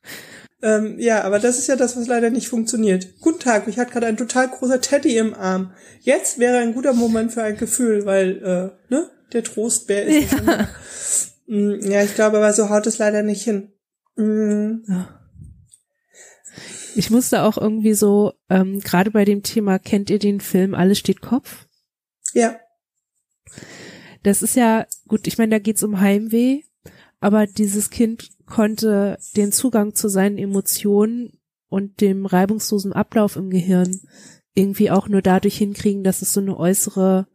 Ähm, 0.63 0.97
ja, 0.97 1.25
aber 1.25 1.39
das 1.39 1.57
ist 1.57 1.67
ja 1.67 1.75
das, 1.75 1.97
was 1.97 2.07
leider 2.07 2.29
nicht 2.29 2.47
funktioniert. 2.47 3.19
Guten 3.19 3.39
Tag, 3.39 3.67
ich 3.67 3.77
hatte 3.77 3.91
gerade 3.91 4.07
ein 4.07 4.15
total 4.15 4.47
großer 4.47 4.79
Teddy 4.79 5.17
im 5.17 5.33
Arm. 5.33 5.73
Jetzt 5.99 6.39
wäre 6.39 6.59
ein 6.59 6.73
guter 6.73 6.93
Moment 6.93 7.33
für 7.33 7.43
ein 7.43 7.57
Gefühl, 7.57 8.05
weil, 8.05 8.37
äh, 8.37 8.93
ne, 8.93 9.09
der 9.33 9.43
Trostbär 9.43 10.05
ist. 10.05 10.31
Ja, 10.31 10.69
mm, 11.47 11.91
ja 11.91 12.03
ich 12.03 12.15
glaube, 12.15 12.37
aber 12.37 12.53
so 12.53 12.69
haut 12.69 12.87
es 12.87 12.97
leider 12.97 13.23
nicht 13.23 13.43
hin. 13.43 13.73
Mhm. 14.15 14.85
Ja. 14.87 15.19
Ich 16.95 17.09
musste 17.09 17.41
auch 17.41 17.57
irgendwie 17.57 17.93
so, 17.93 18.31
ähm, 18.49 18.79
gerade 18.79 19.11
bei 19.11 19.25
dem 19.25 19.43
Thema, 19.43 19.79
kennt 19.79 20.09
ihr 20.09 20.19
den 20.19 20.39
Film 20.39 20.75
Alles 20.75 20.97
steht 20.97 21.19
Kopf? 21.19 21.67
Ja. 22.33 22.55
Das 24.23 24.41
ist 24.41 24.55
ja, 24.55 24.85
gut, 25.07 25.27
ich 25.27 25.37
meine, 25.37 25.51
da 25.51 25.59
geht's 25.59 25.83
um 25.83 25.99
Heimweh, 25.99 26.61
aber 27.19 27.45
dieses 27.45 27.89
Kind 27.89 28.29
konnte 28.45 29.17
den 29.35 29.51
Zugang 29.51 29.95
zu 29.95 30.07
seinen 30.07 30.37
Emotionen 30.37 31.39
und 31.69 32.01
dem 32.01 32.25
reibungslosen 32.25 32.93
Ablauf 32.93 33.35
im 33.35 33.49
Gehirn 33.49 33.99
irgendwie 34.55 34.91
auch 34.91 35.07
nur 35.07 35.21
dadurch 35.21 35.57
hinkriegen, 35.57 36.03
dass 36.03 36.21
es 36.21 36.33
so 36.33 36.39
eine 36.39 36.57
äußere, 36.57 37.27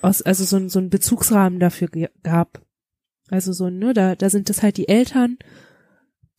also 0.00 0.44
so 0.44 0.56
ein, 0.56 0.68
so 0.68 0.78
ein 0.80 0.90
Bezugsrahmen 0.90 1.60
dafür 1.60 1.88
gab. 2.22 2.62
Also 3.30 3.52
so, 3.52 3.70
ne, 3.70 3.94
da, 3.94 4.14
da 4.16 4.28
sind 4.28 4.50
es 4.50 4.62
halt 4.62 4.76
die 4.76 4.88
Eltern, 4.88 5.38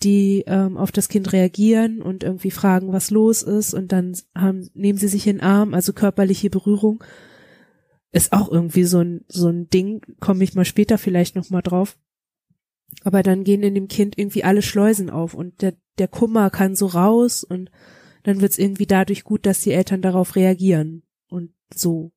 die 0.03 0.43
ähm, 0.45 0.77
auf 0.77 0.91
das 0.91 1.07
Kind 1.07 1.31
reagieren 1.33 2.01
und 2.01 2.23
irgendwie 2.23 2.51
fragen, 2.51 2.91
was 2.91 3.09
los 3.09 3.41
ist 3.41 3.73
und 3.73 3.91
dann 3.91 4.15
haben, 4.35 4.69
nehmen 4.73 4.99
sie 4.99 5.07
sich 5.07 5.25
in 5.25 5.37
den 5.37 5.43
Arm, 5.43 5.73
also 5.73 5.93
körperliche 5.93 6.49
Berührung 6.49 7.03
ist 8.15 8.31
auch 8.31 8.49
irgendwie 8.49 8.85
so 8.85 9.01
ein, 9.01 9.25
so 9.27 9.49
ein 9.49 9.69
Ding, 9.69 10.01
komme 10.21 10.45
ich 10.45 10.55
mal 10.55 10.63
später 10.63 10.97
vielleicht 10.97 11.35
nochmal 11.35 11.61
drauf. 11.61 11.97
Aber 13.03 13.23
dann 13.23 13.43
gehen 13.43 13.61
in 13.61 13.75
dem 13.75 13.89
Kind 13.89 14.17
irgendwie 14.17 14.45
alle 14.45 14.61
Schleusen 14.61 15.09
auf 15.09 15.33
und 15.33 15.61
der, 15.61 15.75
der 15.97 16.07
Kummer 16.07 16.49
kann 16.49 16.77
so 16.77 16.85
raus 16.85 17.43
und 17.43 17.69
dann 18.23 18.39
wird's 18.39 18.57
irgendwie 18.57 18.85
dadurch 18.85 19.25
gut, 19.25 19.45
dass 19.45 19.59
die 19.59 19.73
Eltern 19.73 20.01
darauf 20.01 20.37
reagieren 20.37 21.03
und 21.27 21.51
so. 21.73 22.13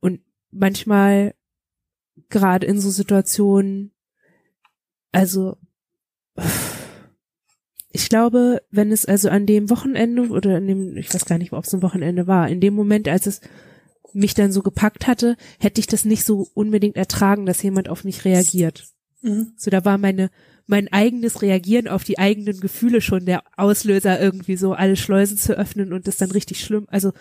Und 0.00 0.20
manchmal 0.50 1.34
gerade 2.30 2.66
in 2.66 2.80
so 2.80 2.88
Situationen, 2.88 3.92
also 5.12 5.58
ich 7.90 8.08
glaube, 8.08 8.62
wenn 8.70 8.90
es 8.90 9.04
also 9.04 9.28
an 9.28 9.44
dem 9.44 9.68
Wochenende 9.68 10.28
oder 10.30 10.56
in 10.56 10.66
dem, 10.66 10.96
ich 10.96 11.12
weiß 11.12 11.26
gar 11.26 11.36
nicht, 11.36 11.52
ob 11.52 11.64
es 11.64 11.74
ein 11.74 11.82
Wochenende 11.82 12.26
war, 12.26 12.48
in 12.48 12.62
dem 12.62 12.72
Moment, 12.72 13.06
als 13.06 13.26
es 13.26 13.42
mich 14.14 14.34
dann 14.34 14.52
so 14.52 14.62
gepackt 14.62 15.06
hatte, 15.06 15.36
hätte 15.58 15.80
ich 15.80 15.86
das 15.86 16.04
nicht 16.04 16.24
so 16.24 16.48
unbedingt 16.54 16.96
ertragen, 16.96 17.46
dass 17.46 17.62
jemand 17.62 17.88
auf 17.88 18.04
mich 18.04 18.24
reagiert. 18.24 18.86
Mhm. 19.22 19.52
So, 19.56 19.70
da 19.70 19.84
war 19.84 19.98
meine, 19.98 20.30
mein 20.66 20.92
eigenes 20.92 21.42
Reagieren 21.42 21.88
auf 21.88 22.04
die 22.04 22.18
eigenen 22.18 22.60
Gefühle 22.60 23.00
schon 23.00 23.26
der 23.26 23.42
Auslöser, 23.56 24.20
irgendwie 24.20 24.56
so 24.56 24.72
alle 24.74 24.96
Schleusen 24.96 25.38
zu 25.38 25.56
öffnen 25.56 25.92
und 25.92 26.06
das 26.06 26.16
dann 26.16 26.30
richtig 26.30 26.64
schlimm. 26.64 26.86
Also, 26.88 27.12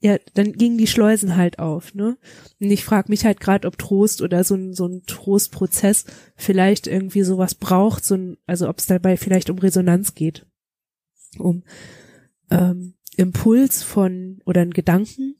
ja, 0.00 0.18
dann 0.34 0.52
gingen 0.52 0.76
die 0.76 0.86
Schleusen 0.86 1.36
halt 1.36 1.58
auf, 1.58 1.94
ne? 1.94 2.18
Und 2.60 2.70
ich 2.70 2.84
frage 2.84 3.10
mich 3.10 3.24
halt 3.24 3.40
gerade, 3.40 3.66
ob 3.66 3.78
Trost 3.78 4.20
oder 4.20 4.44
so 4.44 4.54
ein, 4.54 4.74
so 4.74 4.86
ein 4.86 5.02
Trostprozess 5.06 6.04
vielleicht 6.36 6.86
irgendwie 6.86 7.22
sowas 7.22 7.54
braucht, 7.54 8.04
so 8.04 8.14
ein, 8.14 8.36
also 8.46 8.68
ob 8.68 8.78
es 8.80 8.86
dabei 8.86 9.16
vielleicht 9.16 9.48
um 9.48 9.58
Resonanz 9.58 10.14
geht. 10.14 10.46
Um 11.38 11.64
ähm, 12.50 12.93
Impuls 13.14 13.82
von 13.82 14.40
oder 14.44 14.62
ein 14.62 14.72
Gedanken 14.72 15.36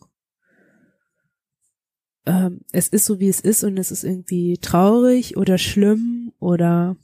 ähm, 2.26 2.60
es 2.72 2.88
ist 2.88 3.04
so, 3.04 3.20
wie 3.20 3.28
es 3.28 3.40
ist 3.40 3.64
und 3.64 3.76
es 3.76 3.90
ist 3.90 4.04
irgendwie 4.04 4.58
traurig 4.58 5.36
oder 5.36 5.58
schlimm 5.58 6.32
oder 6.38 6.96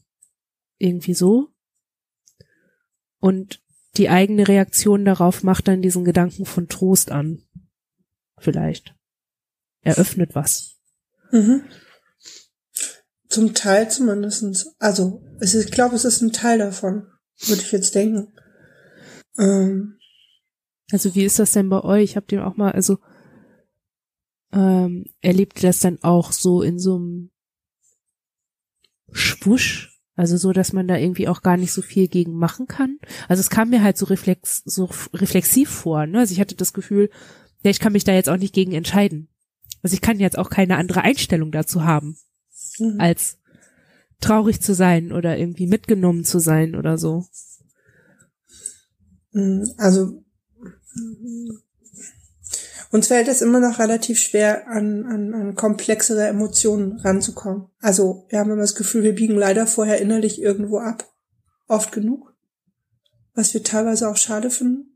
irgendwie 0.78 1.14
so. 1.14 1.48
Und 3.18 3.60
die 3.96 4.08
eigene 4.08 4.48
Reaktion 4.48 5.04
darauf 5.04 5.42
macht 5.42 5.68
dann 5.68 5.82
diesen 5.82 6.04
Gedanken 6.04 6.46
von 6.46 6.68
Trost 6.68 7.10
an. 7.10 7.42
Vielleicht. 8.38 8.94
Eröffnet 9.82 10.34
was. 10.34 10.76
Mhm. 11.30 11.64
Zum 13.28 13.54
Teil 13.54 13.90
zumindestens. 13.90 14.74
Also, 14.78 15.22
ist, 15.38 15.54
ich 15.54 15.70
glaube, 15.70 15.96
es 15.96 16.04
ist 16.04 16.22
ein 16.22 16.32
Teil 16.32 16.58
davon, 16.58 17.06
würde 17.46 17.62
ich 17.62 17.72
jetzt 17.72 17.94
denken. 17.94 18.32
Ähm. 19.38 19.96
Also, 20.90 21.14
wie 21.14 21.24
ist 21.24 21.38
das 21.38 21.52
denn 21.52 21.68
bei 21.68 21.82
euch? 21.82 22.16
Habt 22.16 22.32
ihr 22.32 22.46
auch 22.46 22.56
mal, 22.56 22.72
also, 22.72 22.98
ähm, 24.52 25.04
erlebt 25.20 25.62
das 25.62 25.80
dann 25.80 25.98
auch 26.02 26.32
so 26.32 26.62
in 26.62 26.78
so 26.78 26.96
einem 26.96 27.30
Schwusch, 29.12 29.90
also 30.16 30.36
so, 30.36 30.52
dass 30.52 30.72
man 30.72 30.88
da 30.88 30.96
irgendwie 30.96 31.28
auch 31.28 31.42
gar 31.42 31.56
nicht 31.56 31.72
so 31.72 31.82
viel 31.82 32.08
gegen 32.08 32.34
machen 32.34 32.66
kann. 32.66 32.98
Also 33.28 33.40
es 33.40 33.50
kam 33.50 33.70
mir 33.70 33.82
halt 33.82 33.96
so 33.96 34.06
reflex, 34.06 34.62
so 34.64 34.90
reflexiv 35.14 35.70
vor, 35.70 36.06
ne? 36.06 36.18
Also 36.18 36.32
ich 36.32 36.40
hatte 36.40 36.56
das 36.56 36.72
Gefühl, 36.72 37.10
ja, 37.62 37.70
ich 37.70 37.80
kann 37.80 37.92
mich 37.92 38.04
da 38.04 38.12
jetzt 38.12 38.28
auch 38.28 38.36
nicht 38.36 38.54
gegen 38.54 38.72
entscheiden. 38.72 39.28
Also 39.82 39.94
ich 39.94 40.00
kann 40.00 40.20
jetzt 40.20 40.38
auch 40.38 40.50
keine 40.50 40.76
andere 40.76 41.02
Einstellung 41.02 41.52
dazu 41.52 41.84
haben, 41.84 42.18
mhm. 42.78 42.96
als 43.00 43.38
traurig 44.20 44.60
zu 44.60 44.74
sein 44.74 45.12
oder 45.12 45.38
irgendwie 45.38 45.66
mitgenommen 45.66 46.24
zu 46.24 46.38
sein 46.38 46.74
oder 46.74 46.98
so. 46.98 47.24
Mhm. 49.32 49.72
Also 49.78 50.22
uns 52.90 53.06
fällt 53.06 53.28
es 53.28 53.42
immer 53.42 53.60
noch 53.60 53.78
relativ 53.78 54.18
schwer, 54.18 54.68
an, 54.68 55.04
an, 55.06 55.34
an 55.34 55.54
komplexere 55.54 56.26
Emotionen 56.26 56.98
ranzukommen. 56.98 57.68
Also 57.80 58.26
wir 58.28 58.40
haben 58.40 58.50
immer 58.50 58.62
das 58.62 58.74
Gefühl, 58.74 59.04
wir 59.04 59.14
biegen 59.14 59.36
leider 59.36 59.66
vorher 59.66 60.00
innerlich 60.00 60.42
irgendwo 60.42 60.78
ab. 60.78 61.08
Oft 61.68 61.92
genug. 61.92 62.34
Was 63.34 63.54
wir 63.54 63.62
teilweise 63.62 64.08
auch 64.08 64.16
schade 64.16 64.50
finden. 64.50 64.90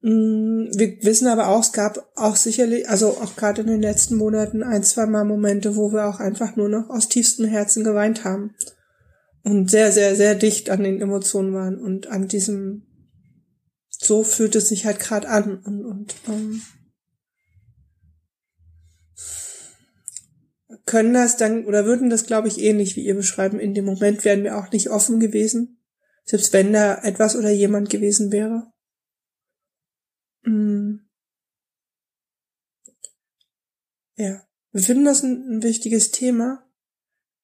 Mm, 0.00 0.70
wir 0.72 1.02
wissen 1.02 1.26
aber 1.26 1.48
auch, 1.48 1.60
es 1.60 1.72
gab 1.72 2.10
auch 2.14 2.36
sicherlich, 2.36 2.88
also 2.88 3.08
auch 3.08 3.36
gerade 3.36 3.62
in 3.62 3.66
den 3.66 3.82
letzten 3.82 4.16
Monaten 4.16 4.62
ein, 4.62 4.82
zwei 4.82 5.04
Mal 5.04 5.24
Momente, 5.24 5.76
wo 5.76 5.92
wir 5.92 6.06
auch 6.06 6.20
einfach 6.20 6.56
nur 6.56 6.68
noch 6.68 6.88
aus 6.90 7.08
tiefstem 7.08 7.46
Herzen 7.46 7.84
geweint 7.84 8.24
haben. 8.24 8.54
Und 9.42 9.70
sehr, 9.70 9.92
sehr, 9.92 10.16
sehr 10.16 10.34
dicht 10.34 10.70
an 10.70 10.82
den 10.82 11.00
Emotionen 11.00 11.52
waren 11.54 11.78
und 11.78 12.06
an 12.06 12.26
diesem, 12.26 12.86
so 13.98 14.22
fühlt 14.24 14.54
es 14.54 14.68
sich 14.68 14.86
halt 14.86 15.00
gerade 15.00 15.28
an 15.28 15.62
und, 15.64 15.84
und 15.84 16.14
ähm, 16.28 16.62
können 20.84 21.14
das 21.14 21.36
dann 21.36 21.64
oder 21.64 21.84
würden 21.84 22.10
das, 22.10 22.26
glaube 22.26 22.48
ich, 22.48 22.60
ähnlich 22.60 22.96
wie 22.96 23.04
ihr 23.04 23.14
beschreiben. 23.14 23.58
In 23.58 23.74
dem 23.74 23.84
Moment 23.84 24.24
wären 24.24 24.44
wir 24.44 24.56
auch 24.56 24.70
nicht 24.70 24.90
offen 24.90 25.20
gewesen, 25.20 25.82
selbst 26.24 26.52
wenn 26.52 26.72
da 26.72 27.02
etwas 27.02 27.36
oder 27.36 27.50
jemand 27.50 27.90
gewesen 27.90 28.32
wäre. 28.32 28.72
Hm. 30.44 31.08
Ja, 34.16 34.46
wir 34.72 34.82
finden 34.82 35.04
das 35.04 35.22
ein, 35.22 35.56
ein 35.56 35.62
wichtiges 35.62 36.10
Thema. 36.10 36.65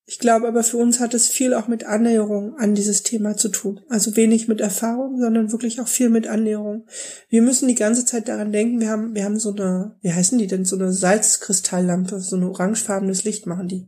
Ich 0.05 0.19
glaube 0.19 0.49
aber 0.49 0.65
für 0.65 0.79
uns 0.79 0.99
hat 0.99 1.15
es 1.15 1.29
viel 1.29 1.55
auch 1.55 1.69
mit 1.69 1.85
Annäherung 1.85 2.57
an 2.57 2.75
dieses 2.75 3.03
Thema 3.03 3.37
zu 3.37 3.49
tun. 3.49 3.81
Also 3.89 4.17
wenig 4.17 4.49
mit 4.49 4.61
Erfahrung, 4.61 5.21
sondern 5.21 5.53
wirklich 5.53 5.81
auch 5.81 5.87
viel 5.87 6.11
mit 6.11 6.27
Annäherung. 6.27 6.87
Wir 7.29 7.41
müssen 7.41 7.69
die 7.69 7.77
ganze 7.77 8.05
Zeit 8.05 8.29
daran 8.29 8.53
denken, 8.53 8.81
wir 8.81 8.89
haben, 8.89 9.15
wir 9.15 9.25
haben 9.25 9.39
so 9.39 9.55
eine, 9.55 9.97
wie 10.03 10.13
heißen 10.13 10.39
die 10.39 10.49
denn, 10.49 10.65
so 10.65 10.77
eine 10.77 10.93
Salzkristalllampe, 10.93 12.21
so 12.21 12.37
ein 12.37 12.43
orangefarbenes 12.43 13.23
Licht 13.25 13.47
machen 13.47 13.69
die. 13.69 13.87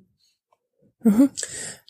Mhm. 1.03 1.31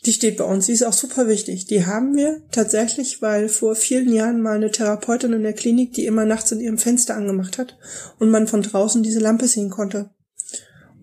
Die 0.05 0.13
steht 0.13 0.37
bei 0.37 0.43
uns, 0.43 0.65
die 0.65 0.73
ist 0.73 0.83
auch 0.83 0.93
super 0.93 1.27
wichtig. 1.27 1.65
Die 1.67 1.85
haben 1.85 2.15
wir 2.15 2.41
tatsächlich, 2.51 3.21
weil 3.21 3.47
vor 3.47 3.75
vielen 3.75 4.11
Jahren 4.11 4.41
mal 4.41 4.55
eine 4.55 4.71
Therapeutin 4.71 5.33
in 5.33 5.43
der 5.43 5.53
Klinik, 5.53 5.93
die 5.93 6.05
immer 6.05 6.25
nachts 6.25 6.51
in 6.51 6.59
ihrem 6.59 6.77
Fenster 6.77 7.15
angemacht 7.15 7.57
hat 7.57 7.77
und 8.19 8.29
man 8.29 8.47
von 8.47 8.61
draußen 8.61 9.01
diese 9.03 9.19
Lampe 9.19 9.47
sehen 9.47 9.69
konnte. 9.69 10.09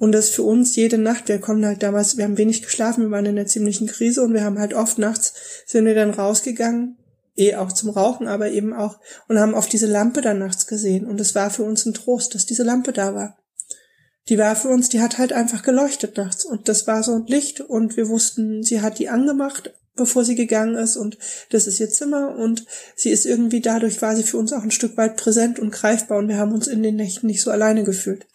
Und 0.02 0.10
das 0.10 0.30
für 0.30 0.42
uns 0.42 0.74
jede 0.74 0.98
Nacht, 0.98 1.28
wir 1.28 1.38
kommen 1.38 1.64
halt 1.64 1.84
damals, 1.84 2.16
wir 2.16 2.24
haben 2.24 2.36
wenig 2.36 2.62
geschlafen, 2.62 3.04
wir 3.04 3.10
waren 3.12 3.24
in 3.24 3.38
einer 3.38 3.46
ziemlichen 3.46 3.86
Krise 3.86 4.22
und 4.22 4.34
wir 4.34 4.42
haben 4.42 4.58
halt 4.58 4.74
oft 4.74 4.98
nachts, 4.98 5.32
sind 5.64 5.84
wir 5.84 5.94
dann 5.94 6.10
rausgegangen, 6.10 6.96
eh 7.36 7.54
auch 7.54 7.70
zum 7.70 7.88
Rauchen, 7.88 8.26
aber 8.26 8.50
eben 8.50 8.72
auch, 8.72 8.98
und 9.28 9.38
haben 9.38 9.54
auf 9.54 9.68
diese 9.68 9.86
Lampe 9.86 10.20
dann 10.20 10.40
nachts 10.40 10.66
gesehen. 10.66 11.06
Und 11.06 11.20
es 11.20 11.36
war 11.36 11.50
für 11.50 11.62
uns 11.62 11.86
ein 11.86 11.94
Trost, 11.94 12.34
dass 12.34 12.46
diese 12.46 12.64
Lampe 12.64 12.92
da 12.92 13.14
war. 13.14 13.38
Die 14.28 14.38
war 14.38 14.56
für 14.56 14.70
uns, 14.70 14.88
die 14.88 15.00
hat 15.00 15.18
halt 15.18 15.32
einfach 15.32 15.62
geleuchtet 15.62 16.16
nachts. 16.16 16.44
Und 16.44 16.68
das 16.68 16.88
war 16.88 17.04
so 17.04 17.14
ein 17.14 17.26
Licht 17.26 17.60
und 17.60 17.96
wir 17.96 18.08
wussten, 18.08 18.64
sie 18.64 18.80
hat 18.80 18.98
die 18.98 19.08
angemacht 19.08 19.72
bevor 19.94 20.24
sie 20.24 20.34
gegangen 20.34 20.74
ist 20.74 20.96
und 20.96 21.18
das 21.50 21.66
ist 21.66 21.78
ihr 21.78 21.90
Zimmer 21.90 22.36
und 22.36 22.64
sie 22.96 23.10
ist 23.10 23.26
irgendwie 23.26 23.60
dadurch 23.60 24.00
war 24.00 24.16
sie 24.16 24.22
für 24.22 24.38
uns 24.38 24.52
auch 24.52 24.62
ein 24.62 24.70
Stück 24.70 24.96
weit 24.96 25.16
präsent 25.16 25.58
und 25.58 25.70
greifbar 25.70 26.18
und 26.18 26.28
wir 26.28 26.38
haben 26.38 26.52
uns 26.52 26.66
in 26.66 26.82
den 26.82 26.96
Nächten 26.96 27.26
nicht 27.26 27.42
so 27.42 27.50
alleine 27.50 27.84
gefühlt. 27.84 28.26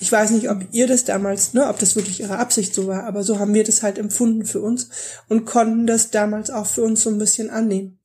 Ich 0.00 0.10
weiß 0.10 0.30
nicht, 0.30 0.50
ob 0.50 0.64
ihr 0.72 0.86
das 0.86 1.04
damals, 1.04 1.54
ne, 1.54 1.68
ob 1.68 1.78
das 1.78 1.96
wirklich 1.96 2.20
ihre 2.20 2.38
Absicht 2.38 2.74
so 2.74 2.86
war, 2.86 3.04
aber 3.04 3.22
so 3.22 3.38
haben 3.38 3.54
wir 3.54 3.64
das 3.64 3.82
halt 3.82 3.98
empfunden 3.98 4.44
für 4.44 4.60
uns 4.60 4.88
und 5.28 5.44
konnten 5.44 5.86
das 5.86 6.10
damals 6.10 6.50
auch 6.50 6.66
für 6.66 6.82
uns 6.82 7.02
so 7.02 7.10
ein 7.10 7.18
bisschen 7.18 7.50
annehmen. 7.50 7.98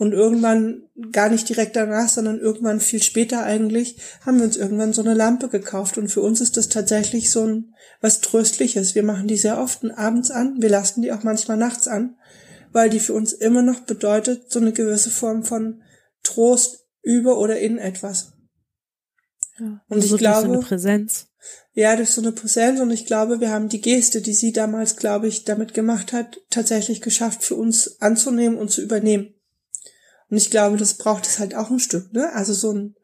Und 0.00 0.14
irgendwann, 0.14 0.84
gar 1.12 1.28
nicht 1.28 1.46
direkt 1.46 1.76
danach, 1.76 2.08
sondern 2.08 2.38
irgendwann 2.38 2.80
viel 2.80 3.02
später 3.02 3.42
eigentlich, 3.42 3.98
haben 4.24 4.38
wir 4.38 4.46
uns 4.46 4.56
irgendwann 4.56 4.94
so 4.94 5.02
eine 5.02 5.12
Lampe 5.12 5.48
gekauft. 5.48 5.98
Und 5.98 6.08
für 6.08 6.22
uns 6.22 6.40
ist 6.40 6.56
das 6.56 6.70
tatsächlich 6.70 7.30
so 7.30 7.46
ein 7.46 7.74
was 8.00 8.22
Tröstliches. 8.22 8.94
Wir 8.94 9.02
machen 9.02 9.28
die 9.28 9.36
sehr 9.36 9.60
oft 9.60 9.84
abends 9.98 10.30
an. 10.30 10.56
Wir 10.58 10.70
lassen 10.70 11.02
die 11.02 11.12
auch 11.12 11.22
manchmal 11.22 11.58
nachts 11.58 11.86
an, 11.86 12.16
weil 12.72 12.90
die 12.90 13.00
für 13.00 13.14
uns 13.14 13.32
immer 13.32 13.62
noch 13.62 13.80
bedeutet, 13.80 14.50
so 14.52 14.58
eine 14.58 14.72
gewisse 14.72 15.10
Form 15.10 15.44
von 15.44 15.82
Trost 16.22 16.86
über 17.02 17.38
oder 17.38 17.58
in 17.58 17.78
etwas. 17.78 18.32
Ja, 19.58 19.82
und 19.88 19.96
also 19.96 20.14
ich 20.14 20.20
glaube, 20.20 20.46
so 20.46 20.52
eine 20.52 20.62
Präsenz. 20.62 21.28
Ja, 21.72 21.96
durch 21.96 22.10
so 22.10 22.20
eine 22.20 22.32
Präsenz 22.32 22.80
und 22.80 22.90
ich 22.90 23.06
glaube, 23.06 23.40
wir 23.40 23.50
haben 23.50 23.68
die 23.68 23.80
Geste, 23.80 24.20
die 24.20 24.34
sie 24.34 24.52
damals, 24.52 24.96
glaube 24.96 25.28
ich, 25.28 25.44
damit 25.44 25.72
gemacht 25.72 26.12
hat, 26.12 26.40
tatsächlich 26.50 27.00
geschafft, 27.00 27.44
für 27.44 27.54
uns 27.54 28.00
anzunehmen 28.00 28.58
und 28.58 28.70
zu 28.70 28.82
übernehmen. 28.82 29.34
Und 30.28 30.36
ich 30.36 30.50
glaube, 30.50 30.76
das 30.76 30.94
braucht 30.94 31.26
es 31.26 31.38
halt 31.38 31.54
auch 31.54 31.70
ein 31.70 31.80
Stück, 31.80 32.12
ne? 32.12 32.32
Also 32.32 32.52
so 32.52 32.72
ein, 32.72 32.94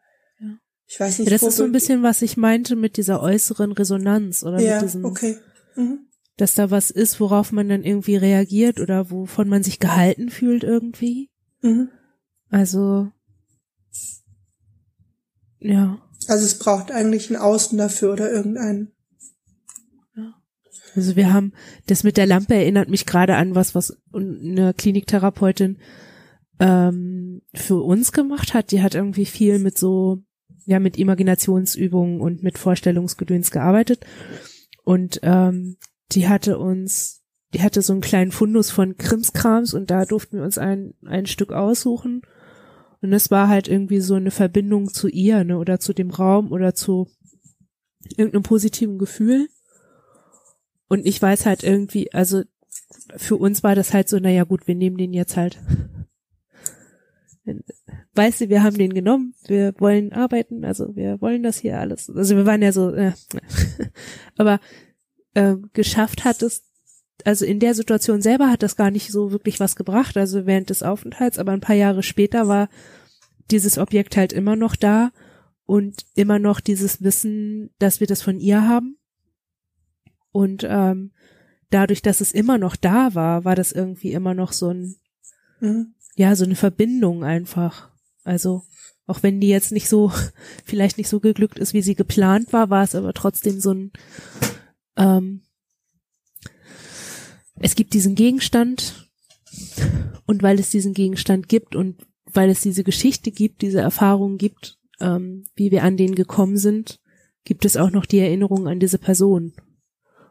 ja. 0.40 0.58
ich 0.86 1.00
weiß 1.00 1.18
nicht. 1.18 1.30
Ja, 1.30 1.38
das 1.38 1.48
ist 1.48 1.56
so 1.56 1.64
ein 1.64 1.72
bisschen, 1.72 2.02
was 2.02 2.22
ich 2.22 2.36
meinte 2.36 2.76
mit 2.76 2.96
dieser 2.96 3.20
äußeren 3.20 3.72
Resonanz 3.72 4.42
oder 4.42 4.60
ja, 4.60 4.74
mit 4.74 4.84
diesem, 4.84 5.04
okay. 5.04 5.38
Mhm. 5.74 6.06
Dass 6.36 6.54
da 6.54 6.70
was 6.70 6.90
ist, 6.90 7.18
worauf 7.20 7.52
man 7.52 7.68
dann 7.68 7.82
irgendwie 7.82 8.16
reagiert 8.16 8.80
oder 8.80 9.10
wovon 9.10 9.48
man 9.48 9.62
sich 9.62 9.78
gehalten 9.78 10.28
fühlt 10.28 10.64
irgendwie. 10.64 11.30
Mhm. 11.62 11.88
Also, 12.50 13.10
ja. 15.58 15.98
Also 16.28 16.44
es 16.44 16.58
braucht 16.58 16.90
eigentlich 16.90 17.30
ein 17.30 17.36
Außen 17.36 17.78
dafür 17.78 18.12
oder 18.12 18.30
irgendeinen. 18.30 18.92
Ja. 20.14 20.34
Also 20.94 21.16
wir 21.16 21.32
haben, 21.32 21.52
das 21.86 22.04
mit 22.04 22.16
der 22.16 22.26
Lampe 22.26 22.54
erinnert 22.54 22.88
mich 22.88 23.06
gerade 23.06 23.36
an 23.36 23.54
was, 23.54 23.74
was 23.74 23.96
eine 24.12 24.74
Kliniktherapeutin 24.74 25.78
ähm, 26.60 27.42
für 27.54 27.82
uns 27.82 28.12
gemacht 28.12 28.52
hat. 28.52 28.72
Die 28.72 28.82
hat 28.82 28.94
irgendwie 28.94 29.26
viel 29.26 29.58
mit 29.58 29.78
so, 29.78 30.22
ja, 30.66 30.80
mit 30.80 30.98
Imaginationsübungen 30.98 32.20
und 32.20 32.42
mit 32.42 32.58
Vorstellungsgedöns 32.58 33.50
gearbeitet. 33.50 34.04
Und 34.84 35.20
ähm, 35.22 35.76
die 36.12 36.28
hatte 36.28 36.58
uns, 36.58 37.22
die 37.54 37.62
hatte 37.62 37.82
so 37.82 37.92
einen 37.92 38.02
kleinen 38.02 38.32
Fundus 38.32 38.70
von 38.70 38.96
Krimskrams 38.96 39.74
und 39.74 39.90
da 39.90 40.04
durften 40.04 40.38
wir 40.38 40.44
uns 40.44 40.58
ein, 40.58 40.94
ein 41.04 41.26
Stück 41.26 41.52
aussuchen. 41.52 42.22
Und 43.02 43.12
es 43.12 43.30
war 43.30 43.48
halt 43.48 43.68
irgendwie 43.68 44.00
so 44.00 44.14
eine 44.14 44.30
Verbindung 44.30 44.92
zu 44.92 45.08
ihr, 45.08 45.44
ne, 45.44 45.58
oder 45.58 45.78
zu 45.78 45.92
dem 45.92 46.10
Raum 46.10 46.50
oder 46.50 46.74
zu 46.74 47.08
irgendeinem 48.16 48.42
positiven 48.42 48.98
Gefühl. 48.98 49.48
Und 50.88 51.06
ich 51.06 51.20
weiß 51.20 51.46
halt 51.46 51.62
irgendwie, 51.62 52.12
also 52.12 52.42
für 53.16 53.36
uns 53.36 53.62
war 53.62 53.74
das 53.74 53.92
halt 53.92 54.08
so, 54.08 54.18
naja 54.18 54.44
gut, 54.44 54.66
wir 54.66 54.74
nehmen 54.74 54.96
den 54.96 55.12
jetzt 55.12 55.36
halt 55.36 55.58
weißt 58.14 58.42
du, 58.42 58.48
wir 58.48 58.62
haben 58.62 58.78
den 58.78 58.92
genommen, 58.94 59.34
wir 59.46 59.74
wollen 59.78 60.12
arbeiten, 60.12 60.64
also 60.64 60.96
wir 60.96 61.20
wollen 61.20 61.42
das 61.42 61.58
hier 61.58 61.78
alles. 61.78 62.10
Also 62.10 62.36
wir 62.36 62.46
waren 62.46 62.62
ja 62.62 62.72
so, 62.72 62.92
äh, 62.92 63.12
aber 64.36 64.60
äh, 65.36 65.56
geschafft 65.72 66.24
hat 66.24 66.42
es, 66.42 66.64
also 67.24 67.44
in 67.44 67.60
der 67.60 67.74
Situation 67.74 68.22
selber 68.22 68.50
hat 68.50 68.62
das 68.62 68.76
gar 68.76 68.90
nicht 68.90 69.10
so 69.10 69.32
wirklich 69.32 69.60
was 69.60 69.76
gebracht, 69.76 70.16
also 70.16 70.46
während 70.46 70.70
des 70.70 70.82
Aufenthalts, 70.82 71.38
aber 71.38 71.52
ein 71.52 71.60
paar 71.60 71.76
Jahre 71.76 72.02
später 72.02 72.48
war 72.48 72.68
dieses 73.50 73.78
Objekt 73.78 74.16
halt 74.16 74.32
immer 74.32 74.56
noch 74.56 74.76
da 74.76 75.12
und 75.64 76.04
immer 76.14 76.38
noch 76.38 76.60
dieses 76.60 77.02
Wissen, 77.02 77.70
dass 77.78 78.00
wir 78.00 78.06
das 78.06 78.22
von 78.22 78.38
ihr 78.38 78.68
haben. 78.68 78.98
Und 80.32 80.66
ähm, 80.68 81.12
dadurch, 81.70 82.02
dass 82.02 82.20
es 82.20 82.32
immer 82.32 82.58
noch 82.58 82.76
da 82.76 83.14
war, 83.14 83.44
war 83.44 83.54
das 83.54 83.72
irgendwie 83.72 84.12
immer 84.12 84.34
noch 84.34 84.52
so 84.52 84.70
ein, 84.70 84.96
mhm 85.60 85.94
ja, 86.16 86.34
so 86.34 86.44
eine 86.44 86.56
Verbindung 86.56 87.22
einfach. 87.22 87.90
Also, 88.24 88.64
auch 89.06 89.22
wenn 89.22 89.40
die 89.40 89.48
jetzt 89.48 89.70
nicht 89.70 89.88
so, 89.88 90.10
vielleicht 90.64 90.98
nicht 90.98 91.08
so 91.08 91.20
geglückt 91.20 91.58
ist, 91.58 91.74
wie 91.74 91.82
sie 91.82 91.94
geplant 91.94 92.52
war, 92.52 92.70
war 92.70 92.82
es 92.82 92.94
aber 92.94 93.12
trotzdem 93.12 93.60
so 93.60 93.72
ein, 93.72 93.92
ähm, 94.96 95.42
es 97.58 97.74
gibt 97.74 97.94
diesen 97.94 98.14
Gegenstand 98.14 99.10
und 100.26 100.42
weil 100.42 100.58
es 100.58 100.70
diesen 100.70 100.94
Gegenstand 100.94 101.48
gibt 101.48 101.74
und 101.74 102.06
weil 102.26 102.50
es 102.50 102.60
diese 102.60 102.84
Geschichte 102.84 103.30
gibt, 103.30 103.62
diese 103.62 103.80
Erfahrung 103.80 104.36
gibt, 104.36 104.78
ähm, 105.00 105.46
wie 105.54 105.70
wir 105.70 105.82
an 105.82 105.96
den 105.96 106.14
gekommen 106.14 106.58
sind, 106.58 107.00
gibt 107.44 107.64
es 107.64 107.76
auch 107.76 107.90
noch 107.90 108.06
die 108.06 108.18
Erinnerung 108.18 108.68
an 108.68 108.80
diese 108.80 108.98
Person 108.98 109.54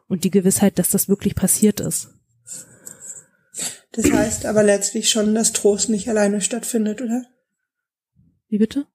und 0.07 0.23
die 0.23 0.31
Gewissheit, 0.31 0.77
dass 0.77 0.89
das 0.89 1.09
wirklich 1.09 1.35
passiert 1.35 1.79
ist. 1.79 2.09
Das 3.91 4.11
heißt 4.11 4.45
aber 4.45 4.63
letztlich 4.63 5.09
schon, 5.09 5.33
dass 5.33 5.53
Trost 5.53 5.89
nicht 5.89 6.09
alleine 6.09 6.41
stattfindet, 6.41 7.01
oder? 7.01 7.23
Wie 8.49 8.57
bitte? 8.57 8.85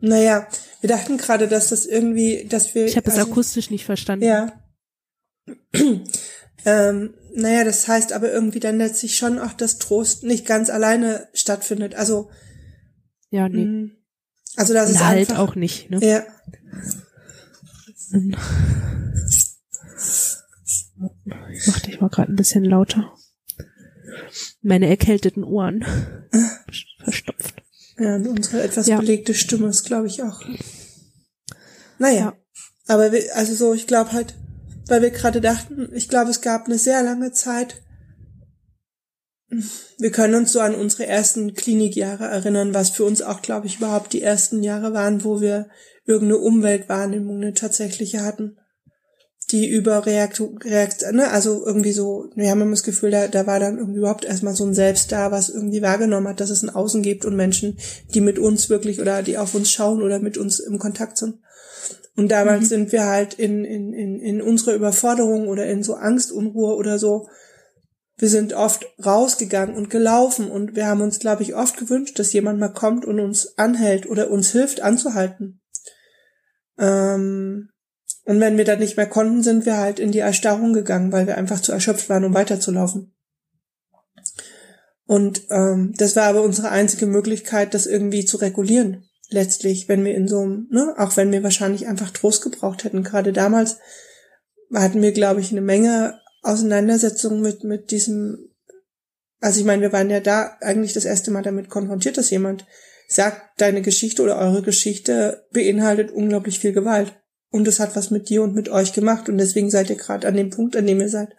Naja, 0.00 0.48
wir 0.80 0.88
dachten 0.88 1.18
gerade, 1.18 1.46
dass 1.48 1.68
das 1.68 1.84
irgendwie, 1.86 2.46
dass 2.48 2.74
wir. 2.74 2.86
Ich 2.86 2.96
habe 2.96 3.08
es 3.08 3.18
also, 3.18 3.30
akustisch 3.30 3.70
nicht 3.70 3.84
verstanden. 3.84 4.24
Ja. 4.24 4.65
ähm, 6.64 7.14
naja, 7.34 7.64
das 7.64 7.86
heißt 7.86 8.12
aber 8.12 8.32
irgendwie 8.32 8.60
dann 8.60 8.78
letztlich 8.78 9.16
schon 9.16 9.38
auch, 9.38 9.52
dass 9.52 9.78
Trost 9.78 10.24
nicht 10.24 10.46
ganz 10.46 10.70
alleine 10.70 11.28
stattfindet. 11.34 11.94
Also. 11.94 12.30
Ja, 13.30 13.48
nee. 13.48 13.64
Mm, 13.64 13.96
also 14.56 14.72
das 14.72 14.90
ist 14.90 15.04
halt 15.04 15.30
einfach, 15.30 15.38
auch 15.38 15.54
nicht, 15.54 15.90
ne? 15.90 16.00
Ja. 16.02 16.24
Ich 21.52 21.66
mach 21.66 21.80
dich 21.80 22.00
mal 22.00 22.08
gerade 22.08 22.32
ein 22.32 22.36
bisschen 22.36 22.64
lauter 22.64 23.12
meine 24.62 24.88
erkälteten 24.88 25.44
Ohren 25.44 25.84
verstopft. 27.02 27.62
Ja, 27.98 28.16
und 28.16 28.26
unsere 28.26 28.62
etwas 28.62 28.86
ja. 28.86 28.98
belegte 28.98 29.32
Stimme 29.32 29.68
ist, 29.68 29.84
glaube 29.84 30.06
ich, 30.06 30.22
auch. 30.22 30.42
Naja, 31.98 32.16
ja. 32.16 32.36
aber 32.86 33.10
also 33.34 33.54
so, 33.54 33.72
ich 33.72 33.86
glaube 33.86 34.12
halt, 34.12 34.34
weil 34.86 35.02
wir 35.02 35.10
gerade 35.10 35.40
dachten, 35.40 35.88
ich 35.94 36.08
glaube, 36.08 36.30
es 36.30 36.40
gab 36.40 36.66
eine 36.66 36.78
sehr 36.78 37.02
lange 37.02 37.32
Zeit. 37.32 37.82
Wir 39.98 40.10
können 40.10 40.34
uns 40.34 40.52
so 40.52 40.60
an 40.60 40.74
unsere 40.74 41.06
ersten 41.06 41.54
Klinikjahre 41.54 42.24
erinnern, 42.24 42.74
was 42.74 42.90
für 42.90 43.04
uns 43.04 43.22
auch, 43.22 43.42
glaube 43.42 43.66
ich, 43.66 43.76
überhaupt 43.76 44.12
die 44.12 44.22
ersten 44.22 44.62
Jahre 44.62 44.92
waren, 44.92 45.24
wo 45.24 45.40
wir 45.40 45.68
irgendeine 46.04 46.40
Umweltwahrnehmung, 46.40 47.36
eine 47.36 47.54
tatsächliche 47.54 48.22
hatten 48.22 48.56
die 49.52 49.68
Überreaktion, 49.68 50.58
Reaktion, 50.58 51.16
ne, 51.16 51.30
also 51.30 51.64
irgendwie 51.64 51.92
so, 51.92 52.30
wir 52.34 52.50
haben 52.50 52.60
immer 52.60 52.72
das 52.72 52.82
Gefühl, 52.82 53.12
da, 53.12 53.28
da 53.28 53.46
war 53.46 53.60
dann 53.60 53.78
irgendwie 53.78 53.98
überhaupt 53.98 54.24
erstmal 54.24 54.56
so 54.56 54.64
ein 54.64 54.74
Selbst 54.74 55.12
da, 55.12 55.30
was 55.30 55.50
irgendwie 55.50 55.82
wahrgenommen 55.82 56.26
hat, 56.26 56.40
dass 56.40 56.50
es 56.50 56.62
ein 56.62 56.70
Außen 56.70 57.02
gibt 57.02 57.24
und 57.24 57.36
Menschen, 57.36 57.78
die 58.12 58.20
mit 58.20 58.38
uns 58.38 58.68
wirklich 58.68 59.00
oder 59.00 59.22
die 59.22 59.38
auf 59.38 59.54
uns 59.54 59.70
schauen 59.70 60.02
oder 60.02 60.18
mit 60.18 60.36
uns 60.36 60.58
im 60.58 60.78
Kontakt 60.78 61.18
sind. 61.18 61.38
Und 62.16 62.30
damals 62.30 62.64
mhm. 62.64 62.68
sind 62.68 62.92
wir 62.92 63.04
halt 63.04 63.34
in, 63.34 63.64
in, 63.64 63.92
in, 63.92 64.20
in 64.20 64.42
unserer 64.42 64.74
Überforderung 64.74 65.46
oder 65.46 65.66
in 65.66 65.84
so 65.84 65.94
Angst, 65.94 66.32
Unruhe 66.32 66.74
oder 66.74 66.98
so, 66.98 67.28
wir 68.18 68.28
sind 68.30 68.54
oft 68.54 68.86
rausgegangen 69.04 69.76
und 69.76 69.90
gelaufen 69.90 70.50
und 70.50 70.74
wir 70.74 70.86
haben 70.86 71.02
uns, 71.02 71.18
glaube 71.18 71.42
ich, 71.42 71.54
oft 71.54 71.76
gewünscht, 71.76 72.18
dass 72.18 72.32
jemand 72.32 72.58
mal 72.58 72.72
kommt 72.72 73.04
und 73.04 73.20
uns 73.20 73.58
anhält 73.58 74.08
oder 74.08 74.30
uns 74.30 74.52
hilft 74.52 74.80
anzuhalten. 74.80 75.60
Ähm, 76.78 77.68
und 78.26 78.40
wenn 78.40 78.58
wir 78.58 78.64
dann 78.64 78.80
nicht 78.80 78.96
mehr 78.96 79.06
konnten, 79.06 79.44
sind 79.44 79.66
wir 79.66 79.76
halt 79.76 80.00
in 80.00 80.10
die 80.10 80.18
Erstarrung 80.18 80.72
gegangen, 80.72 81.12
weil 81.12 81.28
wir 81.28 81.38
einfach 81.38 81.60
zu 81.60 81.70
erschöpft 81.70 82.08
waren, 82.08 82.24
um 82.24 82.34
weiterzulaufen. 82.34 83.14
Und 85.04 85.42
ähm, 85.50 85.94
das 85.96 86.16
war 86.16 86.24
aber 86.24 86.42
unsere 86.42 86.70
einzige 86.70 87.06
Möglichkeit, 87.06 87.72
das 87.72 87.86
irgendwie 87.86 88.24
zu 88.24 88.38
regulieren. 88.38 89.04
Letztlich, 89.30 89.88
wenn 89.88 90.04
wir 90.04 90.16
in 90.16 90.26
so 90.26 90.40
einem, 90.40 90.66
ne, 90.72 90.94
auch 90.98 91.16
wenn 91.16 91.30
wir 91.30 91.44
wahrscheinlich 91.44 91.86
einfach 91.86 92.10
Trost 92.10 92.42
gebraucht 92.42 92.82
hätten. 92.82 93.04
Gerade 93.04 93.32
damals 93.32 93.78
hatten 94.74 95.02
wir, 95.02 95.12
glaube 95.12 95.40
ich, 95.40 95.52
eine 95.52 95.60
Menge 95.60 96.18
Auseinandersetzungen 96.42 97.40
mit 97.40 97.62
mit 97.62 97.92
diesem. 97.92 98.50
Also 99.40 99.60
ich 99.60 99.66
meine, 99.66 99.82
wir 99.82 99.92
waren 99.92 100.10
ja 100.10 100.18
da 100.18 100.56
eigentlich 100.60 100.94
das 100.94 101.04
erste 101.04 101.30
Mal 101.30 101.42
damit 101.42 101.70
konfrontiert, 101.70 102.18
dass 102.18 102.30
jemand 102.30 102.66
sagt, 103.06 103.60
deine 103.60 103.82
Geschichte 103.82 104.22
oder 104.22 104.36
eure 104.36 104.62
Geschichte 104.62 105.46
beinhaltet 105.52 106.10
unglaublich 106.10 106.58
viel 106.58 106.72
Gewalt 106.72 107.14
und 107.50 107.66
es 107.68 107.80
hat 107.80 107.96
was 107.96 108.10
mit 108.10 108.28
dir 108.28 108.42
und 108.42 108.54
mit 108.54 108.68
euch 108.68 108.92
gemacht 108.92 109.28
und 109.28 109.38
deswegen 109.38 109.70
seid 109.70 109.90
ihr 109.90 109.96
gerade 109.96 110.26
an 110.26 110.34
dem 110.34 110.50
Punkt, 110.50 110.76
an 110.76 110.86
dem 110.86 111.00
ihr 111.00 111.08
seid. 111.08 111.30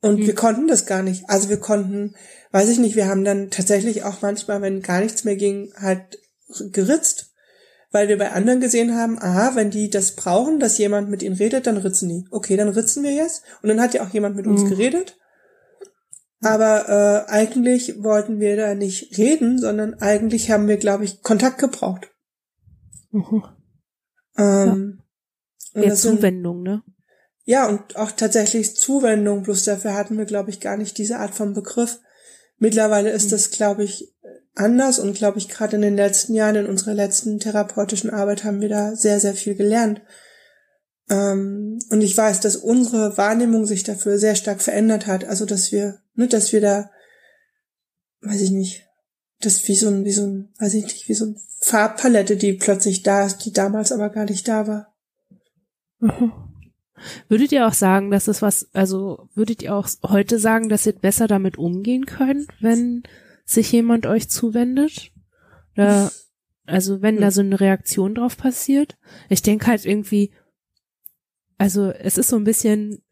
Und 0.00 0.20
mhm. 0.20 0.26
wir 0.26 0.34
konnten 0.34 0.68
das 0.68 0.86
gar 0.86 1.02
nicht. 1.02 1.28
Also 1.28 1.48
wir 1.48 1.58
konnten, 1.58 2.14
weiß 2.50 2.68
ich 2.68 2.78
nicht, 2.78 2.96
wir 2.96 3.06
haben 3.06 3.24
dann 3.24 3.50
tatsächlich 3.50 4.04
auch 4.04 4.20
manchmal, 4.20 4.60
wenn 4.62 4.82
gar 4.82 5.00
nichts 5.00 5.24
mehr 5.24 5.36
ging, 5.36 5.72
halt 5.76 6.18
geritzt, 6.72 7.32
weil 7.92 8.08
wir 8.08 8.18
bei 8.18 8.32
anderen 8.32 8.60
gesehen 8.60 8.96
haben, 8.96 9.18
aha, 9.18 9.54
wenn 9.54 9.70
die 9.70 9.90
das 9.90 10.12
brauchen, 10.12 10.58
dass 10.58 10.78
jemand 10.78 11.10
mit 11.10 11.22
ihnen 11.22 11.36
redet, 11.36 11.66
dann 11.66 11.76
ritzen 11.76 12.08
die. 12.08 12.26
Okay, 12.30 12.56
dann 12.56 12.70
ritzen 12.70 13.02
wir 13.02 13.12
jetzt. 13.12 13.42
Und 13.62 13.68
dann 13.68 13.80
hat 13.80 13.94
ja 13.94 14.04
auch 14.04 14.10
jemand 14.10 14.34
mit 14.36 14.46
uns 14.46 14.62
mhm. 14.62 14.70
geredet. 14.70 15.18
Aber 16.40 16.88
äh, 16.88 17.30
eigentlich 17.30 18.02
wollten 18.02 18.40
wir 18.40 18.56
da 18.56 18.74
nicht 18.74 19.16
reden, 19.16 19.58
sondern 19.58 19.94
eigentlich 19.94 20.50
haben 20.50 20.66
wir, 20.66 20.78
glaube 20.78 21.04
ich, 21.04 21.22
Kontakt 21.22 21.58
gebraucht. 21.58 22.10
Mhm. 23.12 23.44
Ähm, 24.42 25.02
ja. 25.74 25.82
ja 25.82 25.94
Zuwendung, 25.94 26.62
ne? 26.62 26.82
Ja, 27.44 27.68
und 27.68 27.96
auch 27.96 28.12
tatsächlich 28.12 28.76
Zuwendung, 28.76 29.42
bloß 29.42 29.64
dafür 29.64 29.94
hatten 29.94 30.16
wir, 30.16 30.26
glaube 30.26 30.50
ich, 30.50 30.60
gar 30.60 30.76
nicht 30.76 30.96
diese 30.98 31.18
Art 31.18 31.34
von 31.34 31.54
Begriff. 31.54 31.98
Mittlerweile 32.58 33.10
ist 33.10 33.26
mhm. 33.26 33.30
das, 33.30 33.50
glaube 33.50 33.82
ich, 33.82 34.14
anders 34.54 34.98
und 34.98 35.14
glaube 35.14 35.38
ich, 35.38 35.48
gerade 35.48 35.76
in 35.76 35.82
den 35.82 35.96
letzten 35.96 36.34
Jahren, 36.34 36.56
in 36.56 36.66
unserer 36.66 36.94
letzten 36.94 37.40
therapeutischen 37.40 38.10
Arbeit 38.10 38.44
haben 38.44 38.60
wir 38.60 38.68
da 38.68 38.94
sehr, 38.94 39.18
sehr 39.18 39.34
viel 39.34 39.54
gelernt. 39.54 40.02
Ähm, 41.10 41.78
und 41.90 42.00
ich 42.00 42.16
weiß, 42.16 42.40
dass 42.40 42.56
unsere 42.56 43.16
Wahrnehmung 43.16 43.66
sich 43.66 43.82
dafür 43.82 44.18
sehr 44.18 44.34
stark 44.34 44.62
verändert 44.62 45.06
hat. 45.06 45.24
Also, 45.24 45.44
dass 45.44 45.72
wir, 45.72 46.00
ne, 46.14 46.28
dass 46.28 46.52
wir 46.52 46.60
da, 46.60 46.90
weiß 48.20 48.40
ich 48.40 48.50
nicht, 48.50 48.86
das 49.44 49.66
wie 49.68 49.74
so 49.74 49.88
ein, 49.88 50.04
wie 50.04 50.12
so 50.12 50.26
ein, 50.26 50.48
weiß 50.58 50.74
ich 50.74 50.84
nicht, 50.84 51.08
wie 51.08 51.14
so 51.14 51.26
eine 51.26 51.36
Farbpalette, 51.60 52.36
die 52.36 52.54
plötzlich 52.54 53.02
da 53.02 53.26
ist, 53.26 53.38
die 53.38 53.52
damals 53.52 53.92
aber 53.92 54.10
gar 54.10 54.24
nicht 54.24 54.46
da 54.48 54.66
war. 54.66 54.94
Mhm. 56.00 56.32
Würdet 57.28 57.52
ihr 57.52 57.66
auch 57.66 57.72
sagen, 57.72 58.10
dass 58.10 58.28
es 58.28 58.42
was, 58.42 58.68
also 58.72 59.28
würdet 59.34 59.62
ihr 59.62 59.74
auch 59.74 59.88
heute 60.04 60.38
sagen, 60.38 60.68
dass 60.68 60.86
ihr 60.86 60.92
besser 60.92 61.26
damit 61.26 61.58
umgehen 61.58 62.06
könnt, 62.06 62.48
wenn 62.60 63.02
sich 63.44 63.72
jemand 63.72 64.06
euch 64.06 64.28
zuwendet? 64.28 65.10
Oder, 65.74 66.12
also 66.66 67.02
wenn 67.02 67.20
da 67.20 67.30
so 67.30 67.40
eine 67.40 67.58
Reaktion 67.58 68.14
drauf 68.14 68.36
passiert? 68.36 68.96
Ich 69.28 69.42
denke 69.42 69.66
halt 69.66 69.84
irgendwie, 69.84 70.32
also 71.58 71.90
es 71.90 72.18
ist 72.18 72.28
so 72.28 72.36
ein 72.36 72.44
bisschen, 72.44 73.02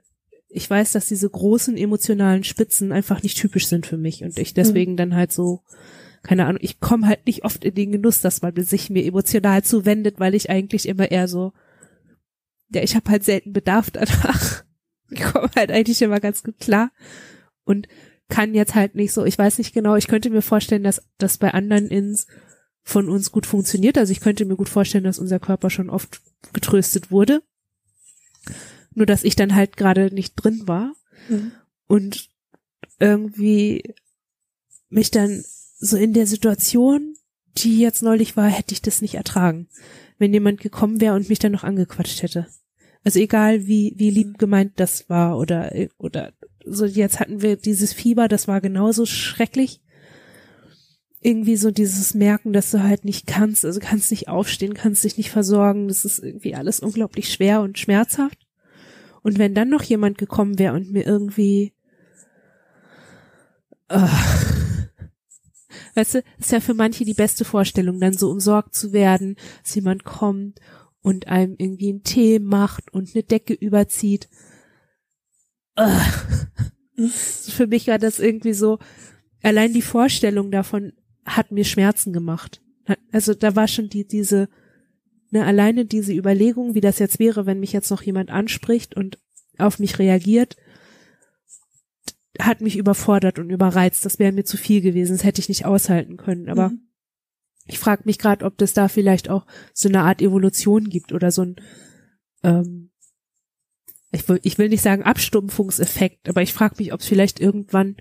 ich 0.49 0.69
weiß, 0.69 0.93
dass 0.93 1.09
diese 1.09 1.29
großen 1.29 1.77
emotionalen 1.77 2.45
Spitzen 2.45 2.93
einfach 2.93 3.23
nicht 3.23 3.39
typisch 3.39 3.67
sind 3.67 3.87
für 3.87 3.99
mich 3.99 4.23
und 4.23 4.39
ich 4.39 4.55
deswegen 4.55 4.93
mhm. 4.93 4.97
dann 4.97 5.15
halt 5.17 5.33
so, 5.33 5.63
keine 6.23 6.47
Ahnung, 6.47 6.61
ich 6.63 6.81
komme 6.81 7.07
halt 7.07 7.27
nicht 7.27 7.45
oft 7.45 7.65
in 7.65 7.75
den 7.75 7.93
Genuss, 7.93 8.21
dass 8.21 8.43
man 8.43 8.55
sich 8.63 8.91
mir 8.91 9.05
emotional 9.05 9.65
zuwendet, 9.65 10.21
weil 10.21 10.35
ich 10.35 10.51
eigentlich 10.51 10.87
immer 10.87 11.11
eher 11.11 11.29
so, 11.29 11.53
ja, 12.71 12.83
ich 12.83 12.95
habe 12.95 13.11
halt 13.11 13.25
selten 13.25 13.53
Bedarf 13.53 13.91
danach. 13.91 14.65
Ich 15.13 15.23
komme 15.23 15.51
halt 15.57 15.73
eigentlich 15.73 16.01
immer 16.03 16.21
ganz 16.21 16.45
gut 16.45 16.61
klar 16.61 16.93
und 17.65 17.89
kann 18.29 18.55
jetzt 18.55 18.77
halt 18.77 18.95
nicht 18.95 19.13
so, 19.13 19.25
ich 19.25 19.37
weiß 19.37 19.59
nicht 19.59 19.75
genau, 19.75 19.97
ich 19.97 20.07
könnte 20.07 20.31
mir 20.31 20.41
vorstellen, 20.41 20.85
dass 20.85 21.03
das 21.19 21.37
bei 21.37 21.53
anderen 21.53 21.89
Ins 21.89 22.29
von 22.85 23.09
uns 23.09 23.33
gut 23.33 23.45
funktioniert. 23.45 23.99
Also 23.99 24.13
ich 24.13 24.21
könnte 24.21 24.45
mir 24.45 24.55
gut 24.55 24.69
vorstellen, 24.69 25.03
dass 25.03 25.19
unser 25.19 25.41
Körper 25.41 25.69
schon 25.69 25.91
oft 25.91 26.23
getröstet 26.53 27.11
wurde. 27.11 27.43
Nur 28.95 29.05
dass 29.05 29.25
ich 29.25 29.35
dann 29.35 29.55
halt 29.57 29.77
gerade 29.77 30.15
nicht 30.15 30.35
drin 30.37 30.69
war 30.69 30.95
mhm. 31.29 31.51
und 31.89 32.29
irgendwie 33.01 33.95
mich 34.89 35.11
dann 35.11 35.45
so 35.81 35.97
in 35.97 36.13
der 36.13 36.27
Situation, 36.27 37.15
die 37.57 37.81
jetzt 37.81 38.03
neulich 38.03 38.37
war, 38.37 38.49
hätte 38.49 38.75
ich 38.75 38.83
das 38.83 39.03
nicht 39.03 39.15
ertragen, 39.15 39.69
wenn 40.19 40.33
jemand 40.33 40.61
gekommen 40.61 41.01
wäre 41.01 41.15
und 41.15 41.29
mich 41.29 41.39
dann 41.39 41.53
noch 41.53 41.65
angequatscht 41.65 42.23
hätte. 42.23 42.47
Also 43.03 43.19
egal 43.19 43.67
wie 43.67 43.95
wie 43.97 44.11
lieb 44.11 44.39
gemeint 44.39 44.73
das 44.77 45.09
war 45.09 45.39
oder 45.39 45.73
oder 45.97 46.33
so 46.67 46.85
jetzt 46.85 47.19
hatten 47.19 47.41
wir 47.41 47.57
dieses 47.57 47.95
Fieber, 47.95 48.29
das 48.29 48.47
war 48.47 48.61
genauso 48.61 49.07
schrecklich. 49.07 49.81
Irgendwie 51.23 51.57
so 51.57 51.71
dieses 51.71 52.15
Merken, 52.15 52.53
dass 52.53 52.71
du 52.71 52.83
halt 52.83 53.05
nicht 53.05 53.27
kannst, 53.27 53.65
also 53.65 53.81
kannst 53.81 54.11
nicht 54.11 54.29
aufstehen, 54.29 54.75
kannst 54.75 55.05
dich 55.05 55.19
nicht 55.19 55.31
versorgen, 55.31 55.89
das 55.89 56.05
ist 56.05 56.19
irgendwie 56.19 56.55
alles 56.55 56.81
unglaublich 56.81 57.31
schwer 57.31 57.61
und 57.61 57.79
schmerzhaft. 57.79 58.39
Und 59.23 59.39
wenn 59.39 59.55
dann 59.55 59.69
noch 59.69 59.83
jemand 59.83 60.17
gekommen 60.17 60.59
wäre 60.59 60.75
und 60.75 60.93
mir 60.93 61.07
irgendwie, 61.07 61.75
uh, 63.93 64.09
weißt 65.95 66.15
du, 66.15 66.23
ist 66.39 66.53
ja 66.53 66.61
für 66.61 66.75
manche 66.75 67.05
die 67.05 67.15
beste 67.15 67.45
Vorstellung, 67.45 68.01
dann 68.01 68.13
so 68.13 68.31
umsorgt 68.31 68.75
zu 68.75 68.93
werden, 68.93 69.37
dass 69.63 69.75
jemand 69.75 70.05
kommt 70.05 70.61
und 71.03 71.29
einem 71.29 71.57
irgendwie 71.59 71.91
einen 71.91 72.03
Tee 72.03 72.39
macht 72.39 72.93
und 72.93 73.15
eine 73.15 73.23
Decke 73.23 73.55
überzieht. 73.55 74.29
Für 76.97 77.67
mich 77.67 77.87
war 77.87 77.99
das 77.99 78.19
irgendwie 78.19 78.53
so, 78.53 78.79
allein 79.43 79.73
die 79.73 79.83
Vorstellung 79.83 80.51
davon 80.51 80.93
hat 81.25 81.53
mir 81.53 81.65
Schmerzen 81.65 82.13
gemacht. 82.13 82.61
Also 83.13 83.35
da 83.35 83.57
war 83.57 83.69
schon 83.69 83.89
die, 83.89 84.07
diese, 84.07 84.49
ne, 85.31 85.47
alleine 85.47 85.87
diese 85.87 86.13
Überlegung, 86.13 86.75
wie 86.75 86.81
das 86.81 86.99
jetzt 86.99 87.19
wäre, 87.19 87.47
wenn 87.47 87.61
mich 87.61 87.73
jetzt 87.73 87.91
noch 87.91 88.03
jemand 88.03 88.31
anspricht 88.31 88.97
und 88.97 89.19
auf 89.59 89.79
mich 89.79 89.99
reagiert, 89.99 90.57
hat 92.47 92.61
mich 92.61 92.77
überfordert 92.77 93.39
und 93.39 93.51
überreizt. 93.51 94.05
Das 94.05 94.19
wäre 94.19 94.33
mir 94.33 94.45
zu 94.45 94.57
viel 94.57 94.81
gewesen. 94.81 95.13
Das 95.17 95.25
hätte 95.25 95.41
ich 95.41 95.49
nicht 95.49 95.65
aushalten 95.65 96.17
können. 96.17 96.49
Aber 96.49 96.71
mhm. 96.71 96.81
ich 97.67 97.79
frage 97.79 98.03
mich 98.05 98.19
gerade, 98.19 98.45
ob 98.45 98.59
das 98.59 98.73
da 98.73 98.89
vielleicht 98.89 99.29
auch 99.29 99.47
so 99.73 99.89
eine 99.89 100.03
Art 100.03 100.23
Evolution 100.23 100.89
gibt 100.89 101.13
oder 101.13 101.31
so 101.31 101.43
ein, 101.43 101.57
ähm, 102.43 102.91
ich 104.13 104.29
will, 104.29 104.41
ich 104.43 104.59
will 104.59 104.69
nicht 104.69 104.83
sagen 104.83 105.05
Abstumpfungseffekt, 105.05 106.29
aber 106.29 106.43
ich 106.43 106.53
frage 106.53 106.77
mich, 106.79 106.93
ob 106.93 107.01
es 107.01 107.07
vielleicht 107.07 107.41
irgendwann, 107.41 107.97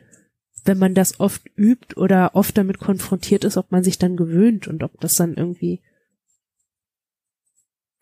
wenn 0.66 0.80
man 0.80 0.96
das 0.96 1.20
oft 1.20 1.44
übt 1.56 1.96
oder 1.96 2.36
oft 2.36 2.58
damit 2.58 2.80
konfrontiert 2.80 3.44
ist, 3.44 3.58
ob 3.58 3.72
man 3.72 3.84
sich 3.84 3.98
dann 3.98 4.18
gewöhnt 4.18 4.68
und 4.68 4.84
ob 4.84 5.00
das 5.00 5.16
dann 5.16 5.36
irgendwie 5.36 5.82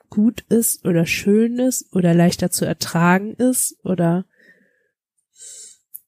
gut 0.09 0.41
ist 0.49 0.85
oder 0.85 1.05
schön 1.05 1.59
ist 1.59 1.93
oder 1.93 2.13
leichter 2.13 2.49
zu 2.49 2.65
ertragen 2.65 3.33
ist 3.33 3.77
oder 3.83 4.25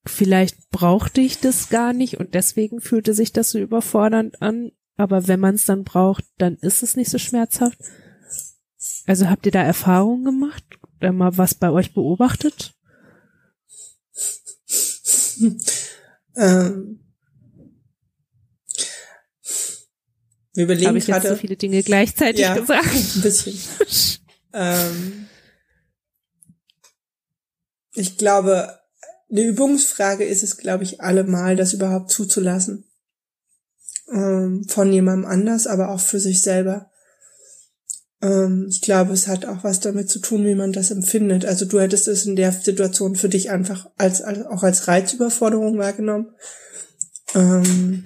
vielleicht 0.05 0.69
brauchte 0.69 1.21
ich 1.21 1.39
das 1.39 1.69
gar 1.69 1.93
nicht 1.93 2.19
und 2.19 2.33
deswegen 2.33 2.81
fühlte 2.81 3.13
sich 3.13 3.31
das 3.33 3.51
so 3.51 3.59
überfordernd 3.59 4.41
an, 4.41 4.71
aber 4.95 5.27
wenn 5.27 5.39
man 5.39 5.55
es 5.55 5.65
dann 5.65 5.83
braucht, 5.83 6.25
dann 6.37 6.55
ist 6.57 6.83
es 6.83 6.95
nicht 6.95 7.09
so 7.09 7.17
schmerzhaft. 7.17 7.79
Also 9.05 9.29
habt 9.29 9.45
ihr 9.45 9.51
da 9.51 9.61
Erfahrungen 9.61 10.23
gemacht 10.23 10.63
oder 10.97 11.11
mal 11.11 11.37
was 11.37 11.53
bei 11.53 11.69
euch 11.69 11.93
beobachtet? 11.93 12.73
ähm, 16.35 16.99
Wir 20.53 20.65
überlegen 20.65 20.87
Habe 20.87 20.97
ich 20.97 21.05
gerade, 21.05 21.27
jetzt 21.27 21.35
so 21.35 21.39
viele 21.39 21.55
Dinge 21.55 21.83
gleichzeitig 21.83 22.41
ja, 22.41 22.57
gesagt? 22.57 22.85
Ein 22.93 23.21
bisschen. 23.21 23.59
ähm, 24.53 25.27
ich 27.93 28.17
glaube, 28.17 28.78
eine 29.31 29.41
Übungsfrage 29.41 30.23
ist 30.23 30.43
es, 30.43 30.57
glaube 30.57 30.83
ich, 30.83 31.01
allemal, 31.01 31.55
das 31.55 31.73
überhaupt 31.73 32.11
zuzulassen. 32.11 32.85
Ähm, 34.11 34.65
von 34.67 34.91
jemandem 34.91 35.29
anders, 35.29 35.67
aber 35.67 35.89
auch 35.89 35.99
für 35.99 36.19
sich 36.19 36.41
selber. 36.41 36.89
Ähm, 38.21 38.67
ich 38.69 38.81
glaube, 38.81 39.13
es 39.13 39.27
hat 39.27 39.45
auch 39.45 39.63
was 39.63 39.79
damit 39.79 40.09
zu 40.09 40.19
tun, 40.19 40.45
wie 40.45 40.55
man 40.55 40.73
das 40.73 40.89
empfindet. 40.89 41.45
Also 41.45 41.65
du 41.65 41.79
hättest 41.79 42.07
es 42.07 42.25
in 42.25 42.35
der 42.35 42.51
Situation 42.51 43.15
für 43.15 43.29
dich 43.29 43.51
einfach 43.51 43.89
als, 43.97 44.21
als 44.21 44.45
auch 44.45 44.63
als 44.63 44.87
Reizüberforderung 44.87 45.77
wahrgenommen. 45.77 46.33
Ähm, 47.35 48.05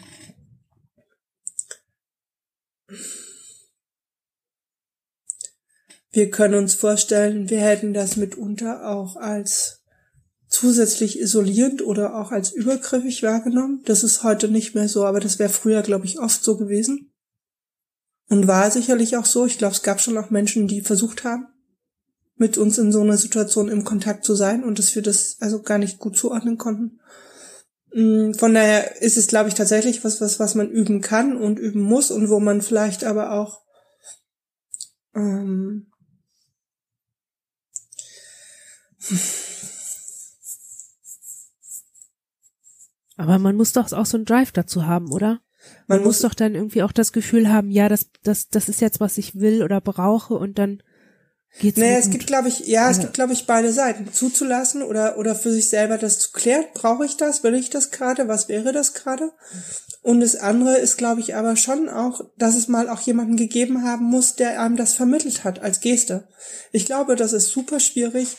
wir 6.12 6.30
können 6.30 6.56
uns 6.56 6.74
vorstellen, 6.76 7.50
wir 7.50 7.62
hätten 7.62 7.94
das 7.94 8.18
mitunter 8.18 8.90
auch 8.90 9.16
als 9.16 9.83
zusätzlich 10.54 11.20
isolierend 11.20 11.82
oder 11.82 12.16
auch 12.16 12.32
als 12.32 12.52
übergriffig 12.52 13.24
wahrgenommen. 13.24 13.82
Das 13.86 14.04
ist 14.04 14.24
heute 14.24 14.48
nicht 14.48 14.76
mehr 14.76 14.88
so, 14.88 15.06
aber 15.06 15.20
das 15.20 15.40
wäre 15.40 15.50
früher, 15.50 15.82
glaube 15.82 16.06
ich, 16.06 16.20
oft 16.20 16.44
so 16.44 16.58
gewesen. 16.58 17.12
Und 18.30 18.48
war 18.48 18.70
sicherlich 18.72 19.18
auch 19.18 19.26
so. 19.26 19.46
Ich 19.46 19.58
glaube, 19.58 19.74
es 19.74 19.82
gab 19.82 20.00
schon 20.00 20.18
auch 20.18 20.30
Menschen, 20.30 20.68
die 20.68 20.82
versucht 20.82 21.24
haben, 21.24 21.48
mit 22.36 22.58
uns 22.58 22.78
in 22.78 22.92
so 22.92 23.02
einer 23.02 23.18
Situation 23.18 23.68
im 23.68 23.84
Kontakt 23.84 24.24
zu 24.26 24.36
sein 24.36 24.64
und 24.64 24.80
dass 24.80 24.96
wir 24.96 25.02
das 25.02 25.38
also 25.40 25.62
gar 25.62 25.78
nicht 25.78 26.00
gut 26.00 26.18
zuordnen 26.18 26.58
konnten. 26.58 27.00
Mm, 27.94 28.34
von 28.34 28.54
daher 28.54 29.02
ist 29.02 29.18
es, 29.18 29.28
glaube 29.28 29.50
ich, 29.50 29.56
tatsächlich 29.56 30.04
was, 30.04 30.22
was, 30.22 30.40
was 30.40 30.56
man 30.56 30.70
üben 30.70 31.02
kann 31.02 31.36
und 31.36 31.60
üben 31.60 31.82
muss 31.82 32.12
und 32.12 32.30
wo 32.30 32.40
man 32.40 32.62
vielleicht 32.62 33.04
aber 33.04 33.32
auch 33.32 33.62
ähm, 35.16 35.88
aber 43.18 43.40
man 43.40 43.56
muss 43.56 43.74
doch 43.74 43.92
auch 43.92 44.06
so 44.06 44.18
einen 44.18 44.26
Drive 44.26 44.52
dazu 44.52 44.86
haben, 44.86 45.12
oder? 45.12 45.40
Man, 45.88 45.98
man 45.98 45.98
muss, 46.00 46.08
muss 46.08 46.20
doch 46.22 46.34
dann 46.34 46.56
irgendwie 46.56 46.84
auch 46.84 46.92
das 46.92 47.14
Gefühl 47.14 47.50
haben, 47.50 47.72
ja, 47.72 47.88
das, 47.90 48.08
das, 48.24 48.50
das 48.50 48.70
ist 48.70 48.82
jetzt, 48.82 49.00
was 49.00 49.18
ich 49.18 49.40
will 49.40 49.64
oder 49.64 49.82
brauche 49.82 50.34
und 50.34 50.60
dann 50.60 50.84
Geht's 51.60 51.78
naja, 51.78 51.98
es 52.00 52.10
gibt, 52.10 52.26
glaube 52.26 52.48
ich, 52.48 52.62
ja, 52.62 52.90
es 52.90 53.00
gibt, 53.00 53.14
glaube 53.14 53.34
ich, 53.34 53.46
beide 53.46 53.72
Seiten. 53.72 54.12
Zuzulassen 54.12 54.82
oder, 54.82 55.20
oder 55.20 55.36
für 55.36 55.52
sich 55.52 55.70
selber 55.70 56.00
das 56.00 56.18
zu 56.18 56.32
klären. 56.32 56.66
Brauche 56.74 57.06
ich 57.06 57.16
das? 57.16 57.44
Will 57.44 57.54
ich 57.54 57.70
das 57.70 57.92
gerade? 57.92 58.28
Was 58.28 58.50
wäre 58.50 58.72
das 58.72 58.96
gerade? 58.96 59.32
Und 60.02 60.22
das 60.22 60.36
andere 60.36 60.78
ist, 60.78 60.98
glaube 60.98 61.22
ich, 61.22 61.36
aber 61.36 61.56
schon 61.56 61.90
auch, 61.90 62.22
dass 62.38 62.56
es 62.56 62.68
mal 62.68 62.90
auch 62.90 63.02
jemanden 63.02 63.38
gegeben 63.38 63.84
haben 63.84 64.06
muss, 64.06 64.36
der 64.36 64.60
einem 64.60 64.78
das 64.78 64.96
vermittelt 64.96 65.44
hat 65.44 65.60
als 65.60 65.80
Geste. 65.80 66.28
Ich 66.72 66.88
glaube, 66.88 67.16
das 67.16 67.34
ist 67.34 67.50
super 67.50 67.80
schwierig, 67.80 68.36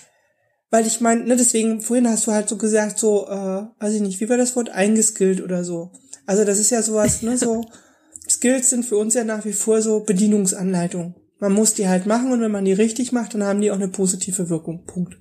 weil 0.75 0.89
ich 0.89 1.01
meine, 1.01 1.22
ne, 1.22 1.37
deswegen, 1.37 1.81
vorhin 1.81 2.09
hast 2.09 2.27
du 2.27 2.33
halt 2.33 2.49
so 2.49 2.57
gesagt, 2.57 2.99
so, 2.99 3.29
äh, 3.29 3.62
weiß 3.79 3.95
ich 3.95 4.01
nicht, 4.01 4.18
wie 4.18 4.29
war 4.29 4.37
das 4.37 4.57
Wort, 4.57 4.70
eingeskillt 4.70 5.41
oder 5.41 5.62
so. 5.62 5.93
Also 6.27 6.45
das 6.45 6.59
ist 6.59 6.70
ja 6.70 6.83
sowas, 6.83 7.22
ne, 7.22 7.39
so, 7.39 7.64
Skills 8.29 8.70
sind 8.70 8.85
für 8.85 8.97
uns 8.97 9.14
ja 9.14 9.22
nach 9.22 9.45
wie 9.45 9.53
vor 9.53 9.83
so 9.83 10.01
Bedienungsanleitungen. 10.01 11.14
Man 11.39 11.53
muss 11.53 11.75
die 11.75 11.87
halt 11.87 12.07
machen 12.07 12.33
und 12.33 12.41
wenn 12.41 12.51
man 12.51 12.64
die 12.64 12.72
richtig 12.72 13.12
macht, 13.12 13.35
dann 13.35 13.45
haben 13.45 13.61
die 13.61 13.70
auch 13.70 13.77
eine 13.77 13.87
positive 13.87 14.51
Wirkung. 14.51 14.85
Punkt. 14.85 15.16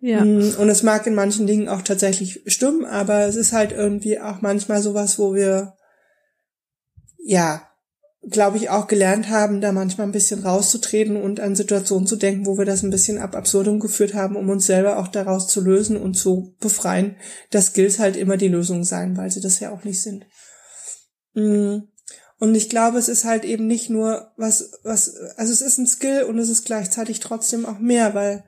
Ja. 0.00 0.24
Mm, 0.24 0.54
und 0.58 0.70
es 0.70 0.82
mag 0.82 1.06
in 1.06 1.14
manchen 1.14 1.46
Dingen 1.46 1.68
auch 1.68 1.82
tatsächlich 1.82 2.40
stimmen, 2.46 2.86
aber 2.86 3.26
es 3.26 3.36
ist 3.36 3.52
halt 3.52 3.72
irgendwie 3.72 4.18
auch 4.18 4.40
manchmal 4.40 4.80
sowas, 4.80 5.18
wo 5.18 5.34
wir, 5.34 5.74
ja, 7.18 7.67
glaube 8.30 8.56
ich, 8.56 8.70
auch 8.70 8.86
gelernt 8.86 9.28
haben, 9.28 9.60
da 9.60 9.72
manchmal 9.72 10.06
ein 10.06 10.12
bisschen 10.12 10.42
rauszutreten 10.42 11.16
und 11.16 11.40
an 11.40 11.54
Situationen 11.54 12.06
zu 12.06 12.16
denken, 12.16 12.46
wo 12.46 12.58
wir 12.58 12.64
das 12.64 12.82
ein 12.82 12.90
bisschen 12.90 13.18
ab 13.18 13.34
absurdum 13.34 13.80
geführt 13.80 14.14
haben, 14.14 14.36
um 14.36 14.48
uns 14.50 14.66
selber 14.66 14.98
auch 14.98 15.08
daraus 15.08 15.48
zu 15.48 15.60
lösen 15.60 15.96
und 15.96 16.14
zu 16.14 16.54
befreien, 16.60 17.16
dass 17.50 17.66
Skills 17.66 17.98
halt 17.98 18.16
immer 18.16 18.36
die 18.36 18.48
Lösung 18.48 18.84
sein, 18.84 19.16
weil 19.16 19.30
sie 19.30 19.40
das 19.40 19.60
ja 19.60 19.72
auch 19.72 19.84
nicht 19.84 20.02
sind. 20.02 20.26
Mm. 21.34 21.88
Und 22.40 22.54
ich 22.54 22.68
glaube, 22.68 22.98
es 22.98 23.08
ist 23.08 23.24
halt 23.24 23.44
eben 23.44 23.66
nicht 23.66 23.90
nur 23.90 24.30
was, 24.36 24.78
was, 24.84 25.16
also 25.36 25.52
es 25.52 25.60
ist 25.60 25.78
ein 25.78 25.88
Skill 25.88 26.22
und 26.22 26.38
es 26.38 26.48
ist 26.48 26.64
gleichzeitig 26.64 27.18
trotzdem 27.18 27.66
auch 27.66 27.80
mehr, 27.80 28.14
weil 28.14 28.44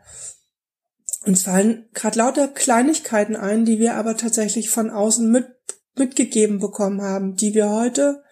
uns 1.27 1.43
fallen 1.43 1.89
gerade 1.93 2.19
lauter 2.19 2.49
Kleinigkeiten 2.49 3.37
ein, 3.37 3.65
die 3.65 3.79
wir 3.79 3.95
aber 3.95 4.17
tatsächlich 4.17 4.71
von 4.71 4.91
außen 4.91 5.29
mit, 5.29 5.49
mitgegeben 5.97 6.61
bekommen 6.61 7.03
haben, 7.03 7.35
die 7.35 7.55
wir 7.55 7.71
heute 7.71 8.23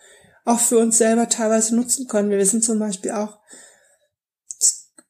auch 0.49 0.61
für 0.61 0.79
uns 0.79 0.97
selber 0.97 1.29
teilweise 1.29 1.77
nutzen 1.77 2.09
können. 2.09 2.31
Wir 2.31 2.39
wissen 2.39 2.63
zum 2.63 2.79
Beispiel 2.79 3.11
auch, 3.11 3.39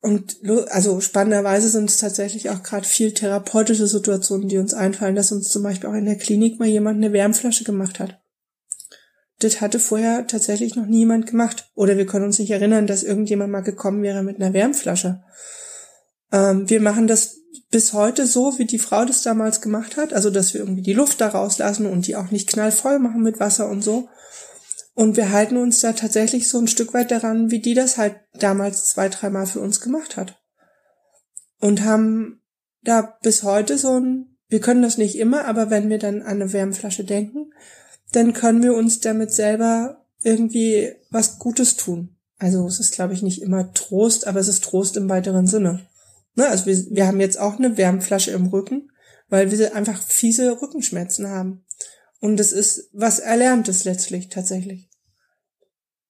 und 0.01 0.39
also 0.71 1.01
spannenderweise 1.01 1.69
sind 1.69 1.91
es 1.91 1.99
tatsächlich 1.99 2.51
auch 2.51 2.63
gerade 2.63 2.87
viel 2.87 3.15
therapeutische 3.15 3.87
Situationen, 3.87 4.49
die 4.49 4.59
uns 4.59 4.75
einfallen, 4.75 5.15
dass 5.15 5.33
uns 5.33 5.49
zum 5.49 5.63
Beispiel 5.63 5.89
auch 5.89 5.95
in 5.95 6.07
der 6.07 6.19
Klinik 6.19 6.59
mal 6.59 6.69
jemand 6.69 6.97
eine 6.97 7.13
Wärmflasche 7.13 7.65
gemacht 7.65 8.01
hat. 8.01 8.21
Das 9.39 9.61
hatte 9.61 9.79
vorher 9.79 10.27
tatsächlich 10.27 10.75
noch 10.75 10.87
niemand 10.87 11.27
gemacht. 11.27 11.71
Oder 11.75 11.97
wir 11.97 12.07
können 12.07 12.25
uns 12.25 12.41
nicht 12.41 12.51
erinnern, 12.51 12.89
dass 12.89 13.05
irgendjemand 13.05 13.53
mal 13.53 13.61
gekommen 13.61 14.03
wäre 14.03 14.25
mit 14.25 14.37
einer 14.37 14.53
Wärmflasche. 14.53 15.23
Ähm, 16.33 16.69
wir 16.69 16.81
machen 16.81 17.07
das 17.07 17.37
bis 17.71 17.93
heute 17.93 18.27
so, 18.27 18.59
wie 18.59 18.65
die 18.65 18.81
Frau 18.81 19.05
das 19.05 19.23
damals 19.23 19.61
gemacht 19.61 19.97
hat. 19.97 20.13
Also, 20.13 20.31
dass 20.31 20.55
wir 20.55 20.61
irgendwie 20.61 20.83
die 20.83 20.95
Luft 20.95 21.21
da 21.21 21.29
rauslassen 21.29 21.87
und 21.87 22.09
die 22.09 22.17
auch 22.17 22.33
nicht 22.33 22.49
knallvoll 22.49 22.99
machen 22.99 23.23
mit 23.23 23.39
Wasser 23.39 23.69
und 23.69 23.83
so. 23.83 24.09
Und 24.99 25.17
wir 25.17 25.31
halten 25.31 25.57
uns 25.59 25.79
da 25.79 25.93
tatsächlich 25.93 26.49
so 26.49 26.59
ein 26.59 26.67
Stück 26.67 26.93
weit 26.93 27.13
daran, 27.13 27.53
wie 27.53 27.61
die 27.61 27.75
das 27.75 27.99
halt 27.99 28.17
damals 28.35 28.87
zwei, 28.87 29.09
dreimal 29.09 29.47
für 29.47 29.61
uns 29.61 29.81
gemacht 29.81 30.17
hat. 30.17 30.43
Und 31.61 31.85
haben 31.85 32.43
da 32.83 33.17
bis 33.23 33.45
heute 33.45 33.79
so 33.79 34.01
ein, 34.01 34.37
wir 34.49 34.59
können 34.59 34.83
das 34.83 34.99
nicht 34.99 35.17
immer, 35.17 35.45
aber 35.45 35.71
wenn 35.71 35.89
wir 35.89 36.01
dann 36.01 36.23
an 36.23 36.43
eine 36.43 36.53
Wärmflasche 36.53 37.05
denken, 37.05 37.53
dann 38.11 38.33
können 38.33 38.61
wir 38.61 38.75
uns 38.75 38.99
damit 38.99 39.33
selber 39.33 40.05
irgendwie 40.25 40.97
was 41.11 41.39
Gutes 41.39 41.77
tun. 41.77 42.17
Also 42.37 42.67
es 42.67 42.81
ist, 42.81 42.93
glaube 42.93 43.15
ich, 43.15 43.23
nicht 43.23 43.41
immer 43.41 43.73
Trost, 43.75 44.27
aber 44.27 44.41
es 44.41 44.49
ist 44.49 44.65
Trost 44.65 44.97
im 44.97 45.09
weiteren 45.09 45.47
Sinne. 45.47 45.87
Ne? 46.35 46.49
Also 46.49 46.67
wir, 46.67 46.77
wir 46.91 47.07
haben 47.07 47.21
jetzt 47.21 47.39
auch 47.39 47.57
eine 47.57 47.77
Wärmflasche 47.77 48.33
im 48.33 48.49
Rücken, 48.49 48.91
weil 49.29 49.53
wir 49.53 49.77
einfach 49.77 50.03
fiese 50.03 50.61
Rückenschmerzen 50.61 51.29
haben. 51.29 51.65
Und 52.19 52.41
es 52.41 52.51
ist 52.51 52.91
was 52.93 53.21
Erlerntes 53.21 53.85
letztlich 53.85 54.29
tatsächlich. 54.29 54.88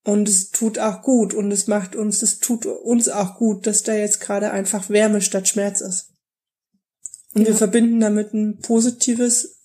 Und 0.08 0.26
es 0.26 0.48
tut 0.48 0.78
auch 0.78 1.02
gut 1.02 1.34
und 1.34 1.52
es 1.52 1.66
macht 1.66 1.94
uns, 1.94 2.22
es 2.22 2.38
tut 2.38 2.64
uns 2.64 3.10
auch 3.10 3.36
gut, 3.36 3.66
dass 3.66 3.82
da 3.82 3.92
jetzt 3.92 4.22
gerade 4.22 4.52
einfach 4.52 4.88
Wärme 4.88 5.20
statt 5.20 5.48
Schmerz 5.48 5.82
ist. 5.82 6.14
Und 7.34 7.42
ja. 7.42 7.48
wir 7.48 7.54
verbinden 7.54 8.00
damit 8.00 8.32
ein 8.32 8.58
positives 8.60 9.60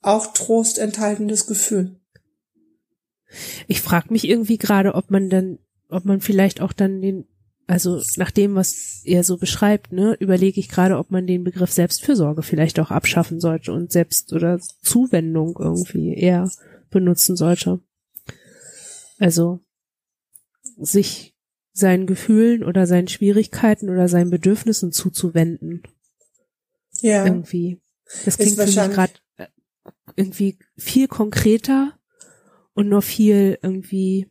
auch 0.00 0.32
Trost 0.32 0.78
enthaltendes 0.78 1.46
Gefühl. 1.46 2.00
Ich 3.66 3.82
frage 3.82 4.14
mich 4.14 4.26
irgendwie 4.26 4.56
gerade, 4.56 4.94
ob 4.94 5.10
man 5.10 5.28
dann, 5.28 5.58
ob 5.90 6.06
man 6.06 6.22
vielleicht 6.22 6.62
auch 6.62 6.72
dann 6.72 7.02
den, 7.02 7.26
also 7.66 8.00
nach 8.16 8.30
dem, 8.30 8.54
was 8.54 9.02
er 9.04 9.24
so 9.24 9.36
beschreibt, 9.36 9.92
ne, 9.92 10.16
überlege 10.20 10.58
ich 10.58 10.70
gerade, 10.70 10.96
ob 10.96 11.10
man 11.10 11.26
den 11.26 11.44
Begriff 11.44 11.70
Selbstfürsorge 11.70 12.42
vielleicht 12.42 12.80
auch 12.80 12.90
abschaffen 12.90 13.40
sollte 13.40 13.72
und 13.72 13.92
Selbst- 13.92 14.32
oder 14.32 14.58
Zuwendung 14.80 15.54
irgendwie 15.60 16.14
eher 16.14 16.50
benutzen 16.88 17.36
sollte. 17.36 17.82
Also 19.18 19.60
sich 20.78 21.36
seinen 21.72 22.06
Gefühlen 22.06 22.64
oder 22.64 22.86
seinen 22.86 23.08
Schwierigkeiten 23.08 23.88
oder 23.90 24.08
seinen 24.08 24.30
Bedürfnissen 24.30 24.92
zuzuwenden. 24.92 25.82
Ja. 27.00 27.24
Irgendwie. 27.24 27.80
Das 28.24 28.38
klingt 28.38 28.56
für 28.56 28.66
mich 28.66 28.74
gerade 28.74 29.12
irgendwie 30.16 30.58
viel 30.76 31.08
konkreter 31.08 31.98
und 32.74 32.88
noch 32.88 33.04
viel 33.04 33.58
irgendwie 33.62 34.30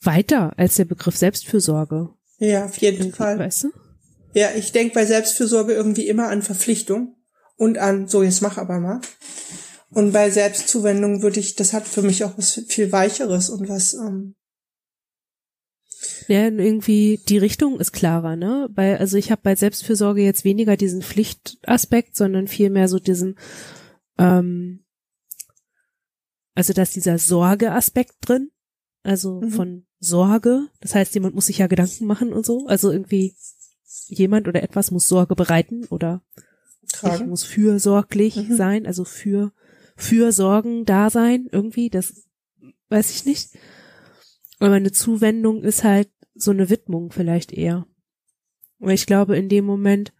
weiter 0.00 0.52
als 0.58 0.76
der 0.76 0.84
Begriff 0.84 1.16
Selbstfürsorge. 1.16 2.10
Ja, 2.38 2.64
auf 2.64 2.76
jeden 2.78 2.98
irgendwie, 2.98 3.16
Fall. 3.16 3.38
Weißt 3.38 3.64
du? 3.64 3.72
Ja, 4.34 4.50
ich 4.56 4.72
denke 4.72 4.94
bei 4.94 5.06
Selbstfürsorge 5.06 5.72
irgendwie 5.72 6.08
immer 6.08 6.28
an 6.28 6.42
Verpflichtung 6.42 7.16
und 7.56 7.78
an, 7.78 8.08
so 8.08 8.22
jetzt 8.22 8.42
mach 8.42 8.58
aber 8.58 8.80
mal. 8.80 9.00
Und 9.92 10.12
bei 10.12 10.30
Selbstzuwendung 10.30 11.22
würde 11.22 11.40
ich, 11.40 11.54
das 11.54 11.72
hat 11.72 11.86
für 11.86 12.02
mich 12.02 12.24
auch 12.24 12.36
was 12.38 12.60
viel 12.68 12.92
Weicheres 12.92 13.50
und 13.50 13.68
was 13.68 13.94
ähm, 13.94 14.34
ja, 16.28 16.44
irgendwie 16.44 17.20
die 17.28 17.38
Richtung 17.38 17.78
ist 17.80 17.92
klarer, 17.92 18.36
ne? 18.36 18.68
Bei, 18.70 18.98
also 18.98 19.16
ich 19.16 19.30
habe 19.30 19.42
bei 19.42 19.54
Selbstfürsorge 19.54 20.22
jetzt 20.22 20.44
weniger 20.44 20.76
diesen 20.76 21.02
Pflichtaspekt, 21.02 22.16
sondern 22.16 22.48
vielmehr 22.48 22.88
so 22.88 22.98
diesen, 22.98 23.38
ähm, 24.18 24.84
also 26.54 26.72
da 26.72 26.82
ist 26.82 26.96
dieser 26.96 27.18
Sorgeaspekt 27.18 28.14
drin, 28.20 28.50
also 29.02 29.40
mhm. 29.40 29.50
von 29.50 29.86
Sorge. 29.98 30.68
Das 30.80 30.94
heißt, 30.94 31.14
jemand 31.14 31.34
muss 31.34 31.46
sich 31.46 31.58
ja 31.58 31.66
Gedanken 31.66 32.06
machen 32.06 32.32
und 32.32 32.44
so. 32.44 32.66
Also 32.66 32.90
irgendwie 32.90 33.36
jemand 34.06 34.48
oder 34.48 34.62
etwas 34.62 34.90
muss 34.90 35.08
Sorge 35.08 35.34
bereiten 35.34 35.84
oder 35.86 36.22
Tragen. 36.92 37.14
ich 37.14 37.26
muss 37.26 37.44
fürsorglich 37.44 38.36
mhm. 38.36 38.56
sein, 38.56 38.86
also 38.86 39.04
für 39.04 39.52
für 40.02 40.32
Sorgen 40.32 40.84
da 40.84 41.10
sein, 41.10 41.48
irgendwie, 41.50 41.88
das 41.88 42.28
weiß 42.88 43.10
ich 43.14 43.24
nicht. 43.24 43.50
Aber 44.58 44.74
eine 44.74 44.92
Zuwendung 44.92 45.62
ist 45.62 45.84
halt 45.84 46.10
so 46.34 46.50
eine 46.50 46.68
Widmung 46.70 47.12
vielleicht 47.12 47.52
eher. 47.52 47.86
Und 48.78 48.90
ich 48.90 49.06
glaube, 49.06 49.36
in 49.36 49.48
dem 49.48 49.64
Moment, 49.64 50.12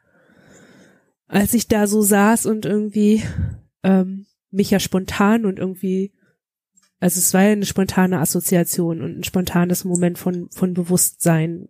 als 1.26 1.52
ich 1.54 1.66
da 1.66 1.86
so 1.86 2.00
saß 2.00 2.46
und 2.46 2.64
irgendwie 2.64 3.22
ähm, 3.82 4.26
mich 4.50 4.70
ja 4.70 4.78
spontan 4.78 5.44
und 5.44 5.58
irgendwie, 5.58 6.12
also 7.00 7.18
es 7.18 7.34
war 7.34 7.42
ja 7.42 7.52
eine 7.52 7.66
spontane 7.66 8.20
Assoziation 8.20 9.02
und 9.02 9.18
ein 9.18 9.24
spontanes 9.24 9.84
Moment 9.84 10.18
von, 10.18 10.48
von 10.50 10.74
Bewusstsein, 10.74 11.68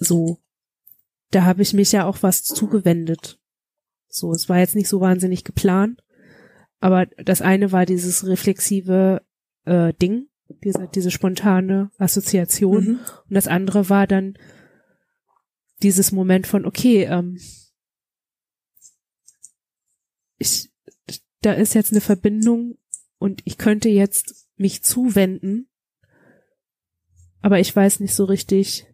so. 0.00 0.38
Da 1.30 1.44
habe 1.44 1.62
ich 1.62 1.74
mich 1.74 1.92
ja 1.92 2.06
auch 2.06 2.22
was 2.22 2.42
zugewendet. 2.42 3.38
So, 4.08 4.32
es 4.32 4.48
war 4.48 4.58
jetzt 4.58 4.74
nicht 4.74 4.88
so 4.88 5.00
wahnsinnig 5.00 5.44
geplant, 5.44 6.02
aber 6.80 7.06
das 7.06 7.42
eine 7.42 7.72
war 7.72 7.86
dieses 7.86 8.26
reflexive 8.26 9.22
äh, 9.64 9.92
Ding, 9.94 10.28
diese, 10.62 10.88
diese 10.94 11.10
spontane 11.10 11.90
Assoziation. 11.98 12.84
Mhm. 12.84 13.00
Und 13.28 13.34
das 13.34 13.48
andere 13.48 13.88
war 13.88 14.06
dann 14.06 14.38
dieses 15.82 16.12
Moment 16.12 16.46
von, 16.46 16.64
okay, 16.64 17.04
ähm, 17.04 17.38
ich, 20.38 20.72
da 21.40 21.52
ist 21.52 21.74
jetzt 21.74 21.92
eine 21.92 22.00
Verbindung 22.00 22.78
und 23.18 23.42
ich 23.44 23.58
könnte 23.58 23.88
jetzt 23.88 24.48
mich 24.56 24.82
zuwenden, 24.82 25.68
aber 27.40 27.60
ich 27.60 27.74
weiß 27.74 28.00
nicht 28.00 28.14
so 28.14 28.24
richtig, 28.24 28.86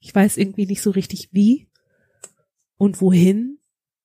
ich 0.00 0.14
weiß 0.14 0.36
irgendwie 0.36 0.66
nicht 0.66 0.82
so 0.82 0.90
richtig 0.90 1.32
wie 1.32 1.70
und 2.76 3.00
wohin 3.00 3.58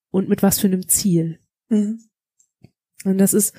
und 0.09 0.27
mit 0.29 0.43
was 0.43 0.59
für 0.59 0.67
einem 0.67 0.87
Ziel. 0.87 1.42
Mhm. 1.73 1.99
Und 3.05 3.17
das 3.17 3.33
ist, 3.33 3.53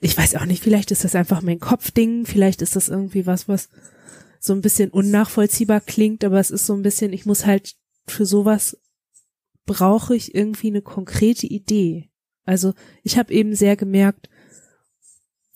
ich 0.00 0.16
weiß 0.16 0.36
auch 0.36 0.46
nicht, 0.46 0.62
vielleicht 0.62 0.90
ist 0.90 1.04
das 1.04 1.14
einfach 1.14 1.42
mein 1.42 1.60
Kopfding, 1.60 2.26
vielleicht 2.26 2.62
ist 2.62 2.76
das 2.76 2.88
irgendwie 2.88 3.26
was, 3.26 3.48
was 3.48 3.68
so 4.40 4.52
ein 4.52 4.60
bisschen 4.60 4.90
unnachvollziehbar 4.90 5.80
klingt, 5.80 6.24
aber 6.24 6.38
es 6.38 6.50
ist 6.50 6.66
so 6.66 6.74
ein 6.74 6.82
bisschen, 6.82 7.12
ich 7.12 7.26
muss 7.26 7.46
halt 7.46 7.76
für 8.06 8.26
sowas 8.26 8.78
brauche 9.64 10.14
ich 10.14 10.34
irgendwie 10.34 10.68
eine 10.68 10.82
konkrete 10.82 11.46
Idee. 11.46 12.10
Also 12.44 12.74
ich 13.02 13.18
habe 13.18 13.34
eben 13.34 13.54
sehr 13.54 13.76
gemerkt, 13.76 14.30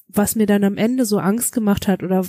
was 0.09 0.35
mir 0.35 0.47
dann 0.47 0.65
am 0.65 0.77
Ende 0.77 1.07
so 1.07 1.19
Angst 1.19 1.53
gemacht 1.53 1.87
hat 1.87 2.03
oder 2.03 2.27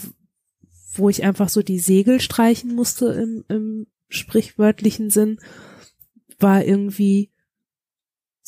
wo 0.93 1.09
ich 1.09 1.23
einfach 1.23 1.49
so 1.49 1.63
die 1.63 1.79
Segel 1.79 2.21
streichen 2.21 2.75
musste 2.75 3.07
im, 3.13 3.43
im 3.47 3.87
sprichwörtlichen 4.09 5.09
Sinn, 5.09 5.39
war 6.39 6.63
irgendwie 6.63 7.31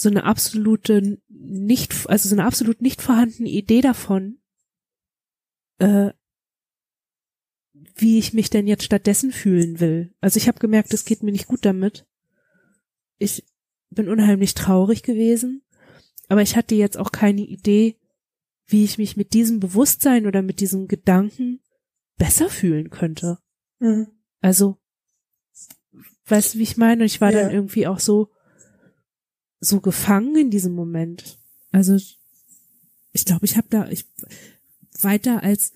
so 0.04 0.10
eine 0.10 0.24
absolute 0.24 1.18
nicht, 1.30 2.08
also 2.08 2.30
so 2.30 2.36
eine 2.36 2.46
absolut 2.46 2.82
nicht 2.82 3.02
vorhandene 3.02 3.50
Idee 3.50 3.82
davon, 3.82 4.38
äh, 5.80 6.12
wie 7.96 8.20
ich 8.20 8.34
mich 8.34 8.50
denn 8.50 8.68
jetzt 8.68 8.84
stattdessen 8.84 9.32
fühlen 9.32 9.80
will. 9.80 10.14
Also 10.22 10.38
ich 10.38 10.48
habe 10.48 10.60
gemerkt, 10.60 10.94
es 10.94 11.06
geht 11.06 11.24
mir 11.24 11.32
nicht 11.32 11.48
gut 11.48 11.66
damit. 11.66 12.06
Ich 13.18 13.46
bin 13.90 14.10
unheimlich 14.10 14.54
traurig 14.54 15.04
gewesen, 15.04 15.64
aber 16.28 16.42
ich 16.42 16.56
hatte 16.56 16.76
jetzt 16.76 16.98
auch 16.98 17.12
keine 17.12 17.42
Idee, 17.42 17.98
wie 18.66 18.84
ich 18.84 18.98
mich 18.98 19.18
mit 19.18 19.34
diesem 19.34 19.60
Bewusstsein 19.60 20.26
oder 20.26 20.42
mit 20.42 20.60
diesem 20.60 20.88
Gedanken 20.88 21.62
besser 22.18 22.50
fühlen 22.50 22.90
könnte. 22.90 23.40
Mhm. 23.80 24.08
Also, 24.42 24.78
weißt 26.26 26.56
du, 26.56 26.60
wie 26.60 26.64
ich 26.64 26.78
meine? 26.78 27.02
Und 27.02 27.06
ich 27.06 27.22
war 27.22 27.32
ja. 27.32 27.42
dann 27.42 27.52
irgendwie 27.52 27.88
auch 27.88 28.00
so, 28.00 28.30
so 29.64 29.80
gefangen 29.80 30.36
in 30.36 30.52
diesem 30.52 30.74
Moment. 30.74 31.38
Also, 31.72 31.98
ich 33.12 33.26
glaube, 33.26 33.46
ich 33.46 33.58
habe 33.58 33.68
da, 33.70 33.90
ich, 33.90 34.06
weiter 35.02 35.44
als 35.44 35.74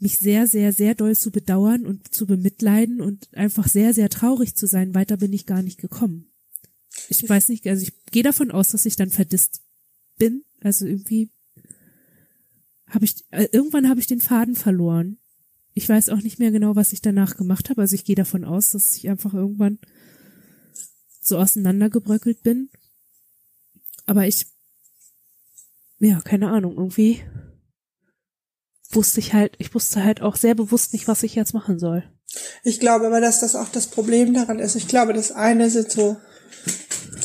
mich 0.00 0.18
sehr, 0.18 0.46
sehr, 0.46 0.72
sehr 0.72 0.94
doll 0.94 1.16
zu 1.16 1.30
bedauern 1.30 1.86
und 1.86 2.14
zu 2.14 2.26
bemitleiden 2.26 3.00
und 3.00 3.28
einfach 3.34 3.68
sehr, 3.68 3.94
sehr 3.94 4.08
traurig 4.08 4.54
zu 4.54 4.66
sein, 4.66 4.94
weiter 4.94 5.16
bin 5.16 5.32
ich 5.32 5.46
gar 5.46 5.62
nicht 5.62 5.80
gekommen. 5.80 6.30
Ich 7.08 7.28
weiß 7.28 7.48
nicht, 7.48 7.66
also 7.66 7.82
ich 7.82 7.92
gehe 8.10 8.22
davon 8.22 8.50
aus, 8.50 8.68
dass 8.68 8.86
ich 8.86 8.96
dann 8.96 9.10
verdisst 9.10 9.62
bin. 10.18 10.44
Also 10.60 10.86
irgendwie 10.86 11.30
habe 12.86 13.04
ich, 13.04 13.24
äh, 13.30 13.48
irgendwann 13.52 13.88
habe 13.88 14.00
ich 14.00 14.06
den 14.06 14.20
Faden 14.20 14.54
verloren. 14.54 15.18
Ich 15.74 15.88
weiß 15.88 16.08
auch 16.08 16.22
nicht 16.22 16.38
mehr 16.38 16.50
genau, 16.50 16.76
was 16.76 16.92
ich 16.92 17.00
danach 17.00 17.36
gemacht 17.36 17.70
habe. 17.70 17.82
Also 17.82 17.94
ich 17.94 18.04
gehe 18.04 18.16
davon 18.16 18.44
aus, 18.44 18.70
dass 18.70 18.96
ich 18.96 19.08
einfach 19.08 19.34
irgendwann 19.34 19.78
so 21.20 21.38
auseinandergebröckelt 21.38 22.42
bin. 22.42 22.70
Aber 24.08 24.26
ich, 24.26 24.46
ja, 25.98 26.18
keine 26.22 26.48
Ahnung, 26.48 26.78
irgendwie 26.78 27.22
wusste 28.90 29.20
ich 29.20 29.34
halt, 29.34 29.54
ich 29.58 29.74
wusste 29.74 30.02
halt 30.02 30.22
auch 30.22 30.36
sehr 30.36 30.54
bewusst 30.54 30.94
nicht, 30.94 31.08
was 31.08 31.22
ich 31.22 31.34
jetzt 31.34 31.52
machen 31.52 31.78
soll. 31.78 32.04
Ich 32.62 32.80
glaube 32.80 33.06
aber, 33.06 33.20
dass 33.20 33.40
das 33.40 33.54
auch 33.54 33.68
das 33.68 33.86
Problem 33.88 34.32
daran 34.32 34.60
ist. 34.60 34.76
Ich 34.76 34.88
glaube, 34.88 35.12
das 35.12 35.30
eine 35.30 35.68
sind 35.68 35.92
so 35.92 36.16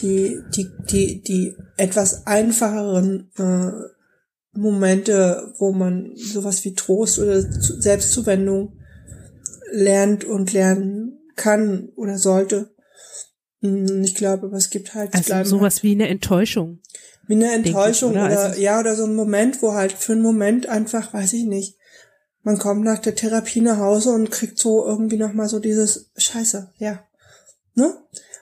die, 0.01 0.41
die, 0.53 0.69
die, 0.91 1.21
die 1.21 1.55
etwas 1.77 2.27
einfacheren 2.27 3.31
äh, 3.37 3.71
Momente, 4.51 5.53
wo 5.59 5.71
man 5.71 6.11
sowas 6.17 6.65
wie 6.65 6.73
Trost 6.73 7.17
oder 7.17 7.41
Selbstzuwendung 7.41 8.77
lernt 9.71 10.25
und 10.25 10.51
lernen 10.51 11.17
kann 11.37 11.93
oder 11.95 12.17
sollte. 12.17 12.72
Hm, 13.63 14.03
ich 14.03 14.13
glaube, 14.13 14.47
aber 14.47 14.57
es 14.57 14.69
gibt 14.69 14.93
halt 14.93 15.13
also 15.13 15.57
sowas 15.57 15.75
halt, 15.75 15.83
wie 15.83 15.93
eine 15.93 16.09
Enttäuschung. 16.09 16.79
Wie 17.27 17.35
eine 17.35 17.53
Enttäuschung 17.53 18.11
ich, 18.11 18.17
oder, 18.17 18.25
oder 18.25 18.39
also, 18.39 18.61
ja 18.61 18.79
oder 18.79 18.95
so 18.95 19.05
ein 19.05 19.15
Moment, 19.15 19.61
wo 19.61 19.73
halt 19.73 19.93
für 19.93 20.11
einen 20.11 20.21
Moment 20.21 20.67
einfach, 20.67 21.13
weiß 21.13 21.31
ich 21.33 21.45
nicht, 21.45 21.77
man 22.41 22.59
kommt 22.59 22.83
nach 22.83 22.99
der 22.99 23.15
Therapie 23.15 23.61
nach 23.61 23.77
Hause 23.77 24.11
und 24.11 24.31
kriegt 24.31 24.59
so 24.59 24.85
irgendwie 24.85 25.17
noch 25.17 25.31
mal 25.31 25.47
so 25.47 25.59
dieses 25.59 26.11
Scheiße, 26.17 26.73
ja, 26.77 27.05
ne? 27.73 27.97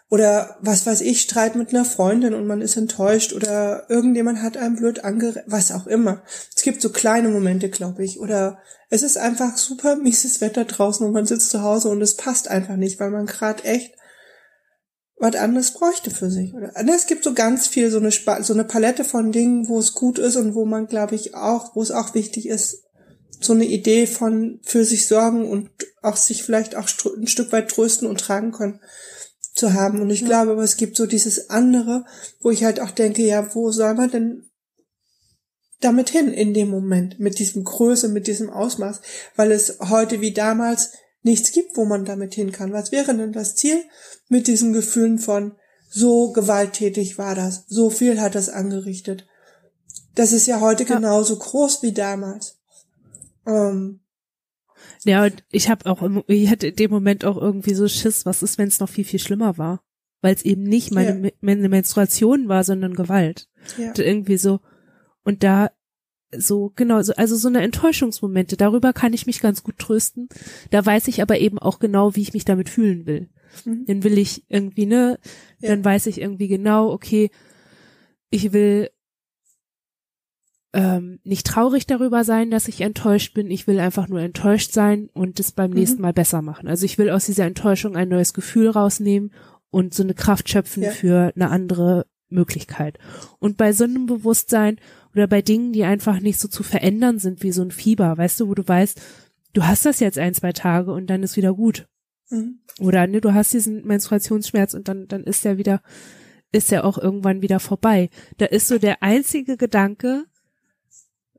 Oder 0.09 0.57
was 0.59 0.85
weiß 0.85 0.99
ich, 1.01 1.21
Streit 1.21 1.55
mit 1.55 1.69
einer 1.69 1.85
Freundin 1.85 2.33
und 2.33 2.45
man 2.45 2.59
ist 2.59 2.75
enttäuscht 2.75 3.31
oder 3.31 3.89
irgendjemand 3.89 4.41
hat 4.41 4.57
einem 4.57 4.75
blöd 4.75 5.05
ange... 5.05 5.41
was 5.47 5.71
auch 5.71 5.87
immer. 5.87 6.21
Es 6.53 6.63
gibt 6.63 6.81
so 6.81 6.89
kleine 6.89 7.29
Momente, 7.29 7.69
glaube 7.69 8.03
ich. 8.03 8.19
Oder 8.19 8.59
es 8.89 9.03
ist 9.03 9.17
einfach 9.17 9.55
super 9.55 9.95
mieses 9.95 10.41
Wetter 10.41 10.65
draußen 10.65 11.05
und 11.05 11.13
man 11.13 11.25
sitzt 11.25 11.49
zu 11.49 11.61
Hause 11.61 11.87
und 11.87 12.01
es 12.01 12.17
passt 12.17 12.49
einfach 12.49 12.75
nicht, 12.75 12.99
weil 12.99 13.09
man 13.09 13.25
gerade 13.25 13.63
echt 13.63 13.93
was 15.21 15.35
anderes 15.35 15.71
bräuchte 15.71 16.09
für 16.09 16.31
sich. 16.31 16.53
Oder 16.55 16.71
ne, 16.81 16.93
es 16.95 17.05
gibt 17.05 17.23
so 17.23 17.33
ganz 17.35 17.67
viel, 17.67 17.91
so 17.91 17.99
eine, 17.99 18.11
so 18.11 18.53
eine 18.53 18.63
Palette 18.63 19.03
von 19.03 19.31
Dingen, 19.31 19.69
wo 19.69 19.77
es 19.77 19.93
gut 19.93 20.17
ist 20.17 20.35
und 20.35 20.55
wo 20.55 20.65
man, 20.65 20.87
glaube 20.87 21.13
ich, 21.13 21.35
auch, 21.35 21.75
wo 21.75 21.83
es 21.83 21.91
auch 21.91 22.15
wichtig 22.15 22.47
ist, 22.47 22.83
so 23.39 23.53
eine 23.53 23.65
Idee 23.65 24.07
von 24.07 24.59
für 24.63 24.83
sich 24.83 25.07
sorgen 25.07 25.47
und 25.47 25.69
auch 26.01 26.17
sich 26.17 26.43
vielleicht 26.43 26.75
auch 26.75 26.89
ein 27.15 27.27
Stück 27.27 27.51
weit 27.51 27.69
trösten 27.69 28.07
und 28.07 28.19
tragen 28.19 28.51
können 28.51 28.79
zu 29.53 29.73
haben. 29.73 30.01
Und 30.01 30.09
ich 30.09 30.21
ja. 30.21 30.27
glaube, 30.27 30.53
aber 30.53 30.63
es 30.63 30.75
gibt 30.75 30.97
so 30.97 31.05
dieses 31.05 31.51
andere, 31.51 32.03
wo 32.39 32.49
ich 32.49 32.63
halt 32.63 32.79
auch 32.79 32.91
denke, 32.91 33.21
ja, 33.21 33.53
wo 33.53 33.71
soll 33.71 33.93
man 33.93 34.09
denn 34.09 34.49
damit 35.81 36.09
hin 36.09 36.33
in 36.33 36.55
dem 36.55 36.69
Moment, 36.69 37.19
mit 37.19 37.37
diesem 37.37 37.63
Größe, 37.63 38.09
mit 38.09 38.25
diesem 38.25 38.49
Ausmaß, 38.49 39.01
weil 39.35 39.51
es 39.51 39.77
heute 39.81 40.19
wie 40.19 40.33
damals 40.33 40.93
nichts 41.23 41.51
gibt, 41.51 41.77
wo 41.77 41.85
man 41.85 42.05
damit 42.05 42.33
hin 42.33 42.51
kann. 42.51 42.73
Was 42.73 42.91
wäre 42.91 43.15
denn 43.15 43.31
das 43.31 43.55
Ziel 43.55 43.83
mit 44.29 44.47
diesen 44.47 44.73
Gefühlen 44.73 45.19
von 45.19 45.53
so 45.93 46.31
gewalttätig 46.31 47.17
war 47.17 47.35
das, 47.35 47.65
so 47.67 47.89
viel 47.89 48.21
hat 48.21 48.33
das 48.33 48.47
angerichtet. 48.47 49.27
Das 50.15 50.31
ist 50.31 50.47
ja 50.47 50.61
heute 50.61 50.83
ja. 50.83 50.95
genauso 50.95 51.37
groß 51.37 51.83
wie 51.83 51.91
damals. 51.91 52.59
Ähm, 53.45 53.99
ja, 55.03 55.25
und 55.25 55.43
ich 55.51 55.69
habe 55.69 55.89
auch, 55.89 56.01
im, 56.01 56.23
ich 56.27 56.49
hatte 56.49 56.67
in 56.67 56.75
dem 56.77 56.91
Moment 56.91 57.25
auch 57.25 57.37
irgendwie 57.37 57.73
so 57.73 57.87
Schiss, 57.89 58.25
was 58.25 58.41
ist, 58.41 58.57
wenn 58.57 58.69
es 58.69 58.79
noch 58.79 58.89
viel, 58.89 59.03
viel 59.03 59.19
schlimmer 59.19 59.57
war? 59.57 59.83
Weil 60.21 60.33
es 60.33 60.43
eben 60.43 60.63
nicht 60.63 60.91
meine, 60.91 61.27
ja. 61.27 61.31
meine 61.41 61.67
Menstruation 61.67 62.47
war, 62.47 62.63
sondern 62.63 62.93
Gewalt. 62.93 63.49
Ja. 63.77 63.89
Und 63.89 63.99
irgendwie 63.99 64.37
so, 64.37 64.61
und 65.23 65.43
da 65.43 65.71
so, 66.35 66.71
genau, 66.75 67.01
so, 67.01 67.13
also 67.13 67.35
so 67.35 67.47
eine 67.47 67.61
Enttäuschungsmomente, 67.61 68.57
darüber 68.57 68.93
kann 68.93 69.13
ich 69.13 69.25
mich 69.25 69.39
ganz 69.39 69.63
gut 69.63 69.77
trösten. 69.77 70.29
Da 70.69 70.85
weiß 70.85 71.07
ich 71.07 71.21
aber 71.21 71.39
eben 71.39 71.59
auch 71.59 71.79
genau, 71.79 72.15
wie 72.15 72.21
ich 72.21 72.33
mich 72.33 72.45
damit 72.45 72.69
fühlen 72.69 73.05
will. 73.05 73.29
Mhm. 73.65 73.85
Dann 73.85 74.03
will 74.03 74.17
ich 74.17 74.45
irgendwie, 74.47 74.85
ne, 74.85 75.19
ja. 75.59 75.69
dann 75.69 75.83
weiß 75.83 76.07
ich 76.07 76.21
irgendwie 76.21 76.47
genau, 76.47 76.91
okay, 76.91 77.31
ich 78.29 78.53
will 78.53 78.89
ähm, 80.73 81.19
nicht 81.23 81.45
traurig 81.45 81.85
darüber 81.85 82.23
sein, 82.23 82.49
dass 82.49 82.69
ich 82.69 82.81
enttäuscht 82.81 83.33
bin. 83.33 83.51
Ich 83.51 83.67
will 83.67 83.79
einfach 83.79 84.07
nur 84.07 84.21
enttäuscht 84.21 84.71
sein 84.71 85.09
und 85.13 85.39
es 85.39 85.51
beim 85.51 85.71
mhm. 85.71 85.77
nächsten 85.77 86.01
Mal 86.01 86.13
besser 86.13 86.41
machen. 86.41 86.67
Also 86.67 86.85
ich 86.85 86.97
will 86.97 87.09
aus 87.09 87.25
dieser 87.25 87.45
Enttäuschung 87.45 87.95
ein 87.95 88.09
neues 88.09 88.33
Gefühl 88.33 88.69
rausnehmen 88.69 89.33
und 89.69 89.93
so 89.93 90.03
eine 90.03 90.13
Kraft 90.13 90.49
schöpfen 90.49 90.83
ja. 90.83 90.91
für 90.91 91.33
eine 91.35 91.49
andere 91.49 92.05
Möglichkeit. 92.29 92.97
Und 93.39 93.57
bei 93.57 93.73
so 93.73 93.83
einem 93.83 94.05
Bewusstsein 94.05 94.79
oder 95.13 95.27
bei 95.27 95.41
Dingen, 95.41 95.73
die 95.73 95.83
einfach 95.83 96.19
nicht 96.19 96.39
so 96.39 96.47
zu 96.47 96.63
verändern 96.63 97.19
sind 97.19 97.43
wie 97.43 97.51
so 97.51 97.61
ein 97.61 97.71
Fieber, 97.71 98.17
weißt 98.17 98.39
du, 98.39 98.47
wo 98.47 98.55
du 98.55 98.67
weißt, 98.67 99.01
du 99.53 99.63
hast 99.63 99.85
das 99.85 99.99
jetzt 99.99 100.17
ein, 100.17 100.33
zwei 100.33 100.53
Tage 100.53 100.91
und 100.91 101.07
dann 101.07 101.23
ist 101.23 101.37
wieder 101.37 101.53
gut. 101.53 101.87
Mhm. 102.29 102.59
Oder 102.79 103.07
ne, 103.07 103.21
du 103.21 103.33
hast 103.33 103.53
diesen 103.53 103.85
Menstruationsschmerz 103.85 104.73
und 104.73 104.87
dann, 104.87 105.07
dann 105.07 105.23
ist 105.23 105.45
er 105.45 105.57
wieder, 105.57 105.81
ist 106.51 106.71
er 106.71 106.85
auch 106.85 106.97
irgendwann 106.97 107.41
wieder 107.41 107.59
vorbei. 107.59 108.09
Da 108.37 108.45
ist 108.45 108.67
so 108.67 108.77
der 108.77 109.03
einzige 109.03 109.57
Gedanke, 109.57 110.25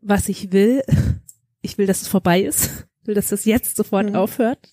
was 0.00 0.28
ich 0.28 0.52
will. 0.52 0.82
Ich 1.64 1.78
will, 1.78 1.86
dass 1.86 2.02
es 2.02 2.08
vorbei 2.08 2.42
ist. 2.42 2.88
Ich 3.02 3.06
will, 3.06 3.14
dass 3.14 3.28
das 3.28 3.44
jetzt 3.44 3.76
sofort 3.76 4.10
mhm. 4.10 4.16
aufhört. 4.16 4.68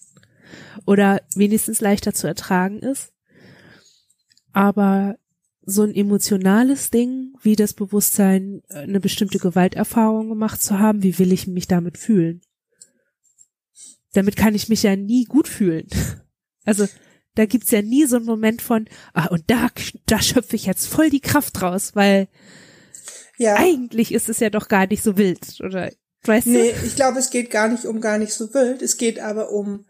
Oder 0.88 1.22
wenigstens 1.36 1.82
leichter 1.82 2.16
zu 2.16 2.26
ertragen 2.26 2.80
ist. 2.80 3.14
Aber 4.54 5.16
so 5.70 5.84
ein 5.84 5.94
emotionales 5.94 6.90
Ding, 6.90 7.34
wie 7.42 7.56
das 7.56 7.74
Bewusstsein, 7.74 8.62
eine 8.70 9.00
bestimmte 9.00 9.40
Gewalterfahrung 9.40 10.30
gemacht 10.30 10.62
zu 10.62 10.80
haben, 10.80 11.04
wie 11.04 11.18
will 11.20 11.32
ich 11.32 11.48
mich 11.48 11.68
damit 11.68 11.98
fühlen? 11.98 12.42
Damit 14.14 14.36
kann 14.36 14.56
ich 14.56 14.70
mich 14.70 14.84
ja 14.84 14.96
nie 14.96 15.26
gut 15.26 15.48
fühlen. 15.48 15.88
Also 16.66 16.88
da 17.34 17.46
gibt's 17.46 17.72
ja 17.72 17.82
nie 17.82 18.06
so 18.06 18.18
einen 18.18 18.26
Moment 18.26 18.62
von, 18.62 18.86
ah, 19.14 19.28
und 19.28 19.50
da, 19.50 19.70
da 20.06 20.22
schöpfe 20.22 20.56
ich 20.56 20.68
jetzt 20.68 20.86
voll 20.86 21.10
die 21.10 21.22
Kraft 21.22 21.64
raus, 21.64 21.96
weil 21.96 22.28
ja. 23.40 23.56
Eigentlich 23.56 24.14
ist 24.14 24.28
es 24.28 24.42
ja 24.42 24.50
doch 24.50 24.68
gar 24.68 24.86
nicht 24.86 25.02
so 25.02 25.18
wild, 25.18 25.62
oder? 25.62 25.90
Weißt 26.24 26.48
nee, 26.48 26.74
du? 26.74 26.86
ich 26.86 26.96
glaube, 26.98 27.20
es 27.20 27.30
geht 27.30 27.50
gar 27.50 27.70
nicht 27.70 27.86
um 27.86 28.02
gar 28.02 28.18
nicht 28.18 28.34
so 28.34 28.54
wild. 28.54 28.82
Es 28.82 28.98
geht 28.98 29.20
aber 29.20 29.52
um 29.52 29.86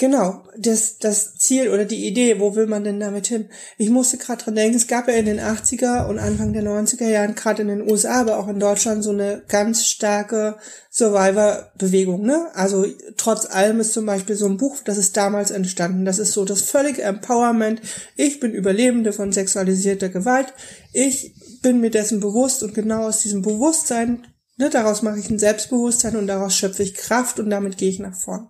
Genau, 0.00 0.42
das, 0.56 0.96
das 0.96 1.34
Ziel 1.34 1.68
oder 1.68 1.84
die 1.84 2.06
Idee, 2.06 2.40
wo 2.40 2.56
will 2.56 2.66
man 2.66 2.84
denn 2.84 3.00
damit 3.00 3.26
hin? 3.26 3.50
Ich 3.76 3.90
musste 3.90 4.16
gerade 4.16 4.42
dran 4.42 4.54
denken, 4.54 4.78
es 4.78 4.86
gab 4.86 5.08
ja 5.08 5.14
in 5.14 5.26
den 5.26 5.38
80er 5.38 6.08
und 6.08 6.18
Anfang 6.18 6.54
der 6.54 6.62
90er 6.62 7.06
Jahren, 7.06 7.34
gerade 7.34 7.60
in 7.60 7.68
den 7.68 7.82
USA, 7.82 8.22
aber 8.22 8.38
auch 8.38 8.48
in 8.48 8.58
Deutschland, 8.58 9.04
so 9.04 9.10
eine 9.10 9.42
ganz 9.46 9.84
starke 9.84 10.56
Survivor-Bewegung. 10.90 12.22
Ne? 12.22 12.46
Also 12.54 12.86
trotz 13.18 13.44
allem 13.44 13.78
ist 13.80 13.92
zum 13.92 14.06
Beispiel 14.06 14.36
so 14.36 14.46
ein 14.46 14.56
Buch, 14.56 14.78
das 14.82 14.96
ist 14.96 15.18
damals 15.18 15.50
entstanden. 15.50 16.06
Das 16.06 16.18
ist 16.18 16.32
so 16.32 16.46
das 16.46 16.62
völlige 16.62 17.02
Empowerment. 17.02 17.82
Ich 18.16 18.40
bin 18.40 18.52
Überlebende 18.52 19.12
von 19.12 19.32
sexualisierter 19.32 20.08
Gewalt. 20.08 20.54
Ich 20.94 21.34
bin 21.60 21.82
mir 21.82 21.90
dessen 21.90 22.20
bewusst 22.20 22.62
und 22.62 22.72
genau 22.72 23.06
aus 23.06 23.20
diesem 23.20 23.42
Bewusstsein, 23.42 24.26
ne, 24.56 24.70
daraus 24.70 25.02
mache 25.02 25.18
ich 25.18 25.28
ein 25.28 25.38
Selbstbewusstsein 25.38 26.16
und 26.16 26.26
daraus 26.26 26.56
schöpfe 26.56 26.84
ich 26.84 26.94
Kraft 26.94 27.38
und 27.38 27.50
damit 27.50 27.76
gehe 27.76 27.90
ich 27.90 27.98
nach 27.98 28.16
vorn. 28.18 28.48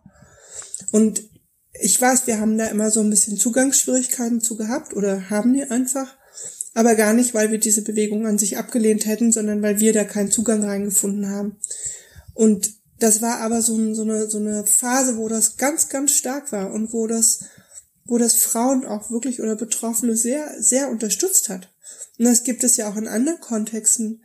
Und 0.92 1.28
ich 1.81 2.01
weiß, 2.01 2.26
wir 2.26 2.41
haben 2.41 2.59
da 2.59 2.66
immer 2.66 2.91
so 2.91 3.01
ein 3.01 3.11
bisschen 3.11 3.37
Zugangsschwierigkeiten 3.37 4.41
zu 4.41 4.57
gehabt 4.57 4.95
oder 4.95 5.31
haben 5.31 5.53
die 5.55 5.64
einfach, 5.64 6.16
aber 6.74 6.95
gar 6.95 7.12
nicht, 7.12 7.35
weil 7.35 7.51
wir 7.51 7.59
diese 7.59 7.83
Bewegung 7.83 8.26
an 8.26 8.39
sich 8.39 8.59
abgelehnt 8.59 9.07
hätten, 9.07 9.33
sondern 9.33 9.62
weil 9.62 9.81
wir 9.81 9.93
da 9.93 10.05
keinen 10.05 10.31
Zugang 10.31 10.64
reingefunden 10.64 11.28
haben. 11.28 11.57
Und 12.35 12.72
das 12.99 13.22
war 13.22 13.41
aber 13.41 13.62
so, 13.62 13.95
so, 13.95 14.03
eine, 14.03 14.28
so 14.28 14.39
eine 14.39 14.64
Phase, 14.66 15.16
wo 15.16 15.28
das 15.28 15.57
ganz, 15.57 15.89
ganz 15.89 16.12
stark 16.12 16.53
war 16.53 16.72
und 16.72 16.93
wo 16.93 17.07
das, 17.07 17.45
wo 18.05 18.18
das 18.18 18.35
Frauen 18.35 18.85
auch 18.85 19.11
wirklich 19.11 19.41
oder 19.41 19.57
Betroffene 19.57 20.16
sehr, 20.16 20.55
sehr 20.62 20.91
unterstützt 20.91 21.49
hat. 21.49 21.72
Und 22.18 22.26
das 22.26 22.45
gibt 22.45 22.62
es 22.62 22.76
ja 22.76 22.91
auch 22.91 22.97
in 22.97 23.09
anderen 23.09 23.41
Kontexten, 23.41 24.22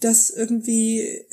dass 0.00 0.30
irgendwie 0.30 1.24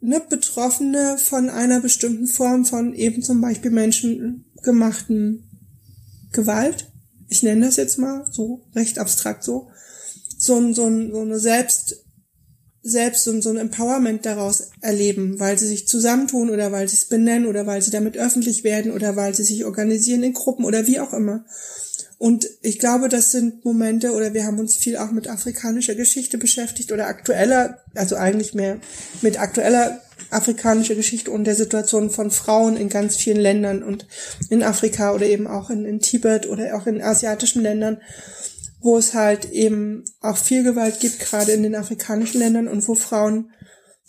ne, 0.00 0.20
Betroffene 0.28 1.18
von 1.18 1.50
einer 1.50 1.80
bestimmten 1.80 2.26
Form 2.26 2.64
von 2.64 2.94
eben 2.94 3.22
zum 3.22 3.40
Beispiel 3.40 3.70
menschengemachten 3.70 5.44
Gewalt, 6.32 6.90
ich 7.28 7.42
nenne 7.42 7.66
das 7.66 7.76
jetzt 7.76 7.98
mal 7.98 8.26
so 8.30 8.66
recht 8.74 8.98
abstrakt 8.98 9.44
so, 9.44 9.68
so, 10.38 10.72
so, 10.72 10.88
so 11.12 11.20
eine 11.20 11.38
Selbst, 11.38 12.04
selbst 12.80 13.24
so, 13.24 13.38
so 13.40 13.50
ein 13.50 13.56
Empowerment 13.56 14.24
daraus 14.24 14.70
erleben, 14.80 15.38
weil 15.38 15.58
sie 15.58 15.66
sich 15.66 15.88
zusammentun 15.88 16.48
oder 16.50 16.72
weil 16.72 16.88
sie 16.88 16.96
es 16.96 17.08
benennen 17.08 17.46
oder 17.46 17.66
weil 17.66 17.82
sie 17.82 17.90
damit 17.90 18.16
öffentlich 18.16 18.64
werden 18.64 18.92
oder 18.92 19.16
weil 19.16 19.34
sie 19.34 19.44
sich 19.44 19.64
organisieren 19.64 20.22
in 20.22 20.32
Gruppen 20.32 20.64
oder 20.64 20.86
wie 20.86 21.00
auch 21.00 21.12
immer. 21.12 21.44
Und 22.18 22.48
ich 22.62 22.80
glaube, 22.80 23.08
das 23.08 23.30
sind 23.30 23.64
Momente, 23.64 24.12
oder 24.12 24.34
wir 24.34 24.44
haben 24.44 24.58
uns 24.58 24.74
viel 24.74 24.96
auch 24.96 25.12
mit 25.12 25.28
afrikanischer 25.28 25.94
Geschichte 25.94 26.36
beschäftigt 26.36 26.90
oder 26.90 27.06
aktueller, 27.06 27.78
also 27.94 28.16
eigentlich 28.16 28.54
mehr 28.54 28.78
mit 29.22 29.40
aktueller 29.40 30.00
afrikanischer 30.30 30.96
Geschichte 30.96 31.30
und 31.30 31.44
der 31.44 31.54
Situation 31.54 32.10
von 32.10 32.32
Frauen 32.32 32.76
in 32.76 32.88
ganz 32.88 33.16
vielen 33.16 33.40
Ländern 33.40 33.84
und 33.84 34.06
in 34.50 34.64
Afrika 34.64 35.14
oder 35.14 35.26
eben 35.26 35.46
auch 35.46 35.70
in, 35.70 35.84
in 35.84 36.00
Tibet 36.00 36.48
oder 36.48 36.76
auch 36.76 36.86
in 36.88 37.00
asiatischen 37.00 37.62
Ländern, 37.62 37.98
wo 38.80 38.98
es 38.98 39.14
halt 39.14 39.50
eben 39.52 40.04
auch 40.20 40.36
viel 40.36 40.64
Gewalt 40.64 40.98
gibt, 40.98 41.20
gerade 41.20 41.52
in 41.52 41.62
den 41.62 41.76
afrikanischen 41.76 42.40
Ländern 42.40 42.66
und 42.66 42.86
wo 42.88 42.96
Frauen 42.96 43.50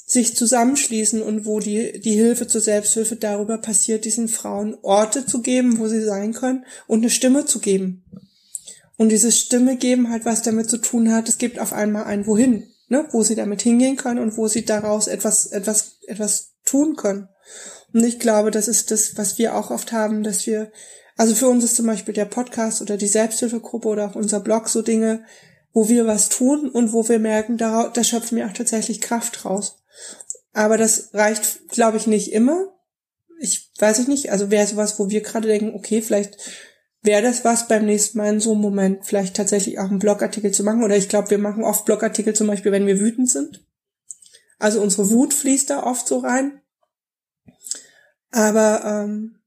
sich 0.09 0.35
zusammenschließen 0.35 1.21
und 1.21 1.45
wo 1.45 1.59
die, 1.59 1.99
die 1.99 2.13
Hilfe 2.13 2.47
zur 2.47 2.61
Selbsthilfe 2.61 3.15
darüber 3.15 3.59
passiert, 3.59 4.05
diesen 4.05 4.27
Frauen 4.27 4.75
Orte 4.81 5.27
zu 5.27 5.43
geben, 5.43 5.77
wo 5.77 5.87
sie 5.87 6.01
sein 6.01 6.33
können 6.33 6.65
und 6.87 6.99
eine 6.99 7.11
Stimme 7.11 7.45
zu 7.45 7.59
geben. 7.59 8.03
Und 8.97 9.09
dieses 9.09 9.39
Stimme 9.39 9.77
geben 9.77 10.09
halt 10.09 10.25
was 10.25 10.41
damit 10.41 10.67
zu 10.67 10.79
tun 10.79 11.13
hat, 11.13 11.29
es 11.29 11.37
gibt 11.37 11.59
auf 11.59 11.73
einmal 11.73 12.05
ein 12.05 12.25
Wohin, 12.25 12.71
ne, 12.87 13.07
wo 13.11 13.21
sie 13.21 13.35
damit 13.35 13.61
hingehen 13.61 13.97
können 13.97 14.19
und 14.19 14.35
wo 14.35 14.47
sie 14.47 14.65
daraus 14.65 15.07
etwas, 15.07 15.45
etwas, 15.45 15.99
etwas 16.07 16.53
tun 16.65 16.95
können. 16.95 17.29
Und 17.93 18.03
ich 18.03 18.17
glaube, 18.17 18.49
das 18.49 18.67
ist 18.67 18.89
das, 18.89 19.15
was 19.15 19.37
wir 19.37 19.55
auch 19.55 19.69
oft 19.69 19.91
haben, 19.91 20.23
dass 20.23 20.47
wir, 20.47 20.71
also 21.17 21.35
für 21.35 21.49
uns 21.49 21.63
ist 21.63 21.75
zum 21.75 21.85
Beispiel 21.85 22.15
der 22.15 22.25
Podcast 22.25 22.81
oder 22.81 22.97
die 22.97 23.07
Selbsthilfegruppe 23.07 23.87
oder 23.87 24.09
auch 24.09 24.15
unser 24.15 24.39
Blog 24.39 24.69
so 24.69 24.81
Dinge, 24.81 25.23
wo 25.71 25.87
wir 25.87 26.07
was 26.07 26.29
tun 26.29 26.67
und 26.67 26.93
wo 26.93 27.07
wir 27.07 27.19
merken, 27.19 27.57
da, 27.57 27.89
da 27.89 28.03
schöpfen 28.03 28.39
wir 28.39 28.47
auch 28.47 28.53
tatsächlich 28.53 29.01
Kraft 29.01 29.45
raus. 29.45 29.78
Aber 30.53 30.77
das 30.77 31.13
reicht, 31.13 31.69
glaube 31.69 31.97
ich, 31.97 32.07
nicht 32.07 32.31
immer. 32.31 32.73
Ich 33.39 33.71
weiß 33.79 33.99
ich 33.99 34.07
nicht. 34.07 34.31
Also 34.31 34.51
wäre 34.51 34.67
sowas, 34.67 34.99
wo 34.99 35.09
wir 35.09 35.21
gerade 35.21 35.47
denken, 35.47 35.73
okay, 35.75 36.01
vielleicht 36.01 36.37
wäre 37.01 37.21
das 37.21 37.45
was 37.45 37.67
beim 37.67 37.85
nächsten 37.85 38.17
Mal 38.17 38.33
in 38.33 38.39
so 38.39 38.51
einem 38.51 38.61
Moment, 38.61 39.05
vielleicht 39.05 39.35
tatsächlich 39.35 39.79
auch 39.79 39.89
einen 39.89 39.99
Blogartikel 39.99 40.51
zu 40.51 40.63
machen. 40.63 40.83
Oder 40.83 40.97
ich 40.97 41.09
glaube, 41.09 41.29
wir 41.29 41.37
machen 41.37 41.63
oft 41.63 41.85
Blogartikel 41.85 42.35
zum 42.35 42.47
Beispiel, 42.47 42.71
wenn 42.71 42.87
wir 42.87 42.99
wütend 42.99 43.29
sind. 43.29 43.65
Also 44.57 44.81
unsere 44.81 45.09
Wut 45.09 45.33
fließt 45.33 45.69
da 45.69 45.83
oft 45.83 46.07
so 46.07 46.19
rein. 46.19 46.61
Aber 48.31 48.83
ähm, 48.83 49.39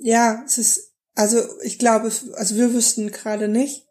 ja, 0.00 0.42
es 0.46 0.58
ist, 0.58 0.92
also 1.14 1.40
ich 1.62 1.78
glaube, 1.78 2.10
also 2.34 2.56
wir 2.56 2.72
wüssten 2.72 3.10
gerade 3.10 3.48
nicht, 3.48 3.83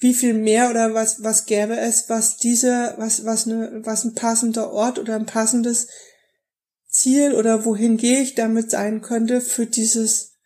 wie 0.00 0.14
viel 0.14 0.34
mehr 0.34 0.70
oder 0.70 0.94
was, 0.94 1.22
was 1.22 1.46
gäbe 1.46 1.78
es, 1.78 2.08
was 2.08 2.38
diese, 2.38 2.94
was, 2.96 3.24
was 3.24 3.46
eine, 3.46 3.84
was 3.84 4.04
ein 4.04 4.14
passender 4.14 4.72
Ort 4.72 4.98
oder 4.98 5.14
ein 5.14 5.26
passendes 5.26 5.88
Ziel 6.88 7.34
oder 7.34 7.64
wohin 7.64 7.96
gehe 7.96 8.20
ich 8.20 8.34
damit 8.34 8.70
sein 8.70 9.02
könnte 9.02 9.40
für 9.40 9.66
dieses, 9.66 10.38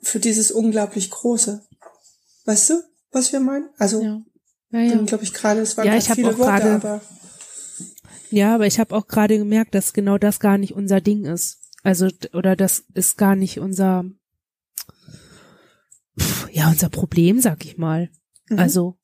für 0.00 0.18
dieses 0.18 0.50
unglaublich 0.50 1.10
große. 1.10 1.64
Weißt 2.46 2.70
du, 2.70 2.82
was 3.12 3.32
wir 3.32 3.40
meinen? 3.40 3.68
Also, 3.78 4.02
ja. 4.02 4.22
Ja, 4.70 4.80
ja. 4.80 5.02
glaube 5.02 5.24
ich 5.24 5.34
gerade, 5.34 5.60
es 5.60 5.76
waren 5.76 5.86
ja, 5.86 5.96
ich 5.96 6.08
viele 6.08 6.38
Worte, 6.38 6.62
grade, 6.62 6.70
aber 6.72 7.02
ja, 8.30 8.54
aber 8.54 8.66
ich 8.66 8.80
habe 8.80 8.94
auch 8.94 9.06
gerade 9.06 9.36
gemerkt, 9.36 9.74
dass 9.74 9.92
genau 9.92 10.16
das 10.16 10.40
gar 10.40 10.56
nicht 10.56 10.72
unser 10.72 11.02
Ding 11.02 11.26
ist. 11.26 11.58
Also 11.82 12.08
oder 12.32 12.56
das 12.56 12.84
ist 12.94 13.18
gar 13.18 13.36
nicht 13.36 13.60
unser 13.60 14.06
ja 16.50 16.70
unser 16.70 16.88
Problem, 16.88 17.40
sag 17.40 17.66
ich 17.66 17.76
mal. 17.76 18.08
Mhm. 18.52 18.58
Also 18.58 18.98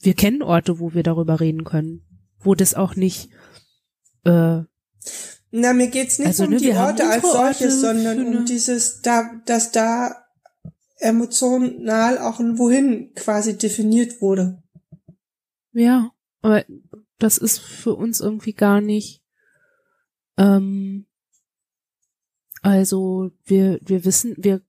wir 0.00 0.14
kennen 0.14 0.42
Orte, 0.42 0.80
wo 0.80 0.94
wir 0.94 1.02
darüber 1.02 1.40
reden 1.40 1.64
können, 1.64 2.02
wo 2.38 2.54
das 2.54 2.74
auch 2.74 2.96
nicht. 2.96 3.30
Äh, 4.24 4.62
Na, 5.50 5.72
mir 5.72 5.88
geht's 5.88 6.18
nicht 6.18 6.28
also, 6.28 6.44
um 6.44 6.50
ne, 6.50 6.56
die 6.58 6.72
Orte 6.72 7.08
als 7.08 7.22
solches, 7.22 7.80
sondern 7.80 8.26
um 8.26 8.44
dieses, 8.46 9.02
da, 9.02 9.30
dass 9.46 9.72
da 9.72 10.24
emotional 10.96 12.18
auch 12.18 12.40
ein 12.40 12.58
Wohin 12.58 13.12
quasi 13.14 13.56
definiert 13.56 14.20
wurde. 14.20 14.62
Ja, 15.72 16.10
aber 16.42 16.64
das 17.18 17.38
ist 17.38 17.58
für 17.58 17.94
uns 17.94 18.20
irgendwie 18.20 18.54
gar 18.54 18.80
nicht. 18.80 19.22
Ähm, 20.36 21.06
also 22.62 23.30
wir 23.44 23.78
wir 23.82 24.04
wissen, 24.04 24.34
wir 24.38 24.62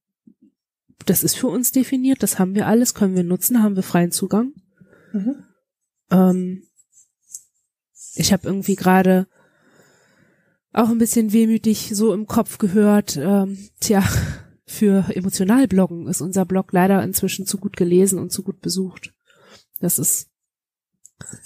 das 1.05 1.23
ist 1.23 1.35
für 1.35 1.47
uns 1.47 1.71
definiert, 1.71 2.23
das 2.23 2.39
haben 2.39 2.55
wir 2.55 2.67
alles, 2.67 2.93
können 2.93 3.15
wir 3.15 3.23
nutzen, 3.23 3.63
haben 3.63 3.75
wir 3.75 3.83
freien 3.83 4.11
Zugang. 4.11 4.53
Mhm. 5.13 5.43
Ähm, 6.09 6.63
ich 8.15 8.33
habe 8.33 8.47
irgendwie 8.47 8.75
gerade 8.75 9.27
auch 10.73 10.89
ein 10.89 10.97
bisschen 10.97 11.33
wehmütig 11.33 11.91
so 11.93 12.13
im 12.13 12.27
Kopf 12.27 12.57
gehört, 12.57 13.17
ähm, 13.17 13.57
tja, 13.79 14.03
für 14.65 15.05
Emotionalbloggen 15.13 16.07
ist 16.07 16.21
unser 16.21 16.45
Blog 16.45 16.71
leider 16.71 17.03
inzwischen 17.03 17.45
zu 17.45 17.57
gut 17.57 17.75
gelesen 17.75 18.19
und 18.19 18.31
zu 18.31 18.41
gut 18.41 18.61
besucht. 18.61 19.13
Das 19.79 19.99
ist, 19.99 20.29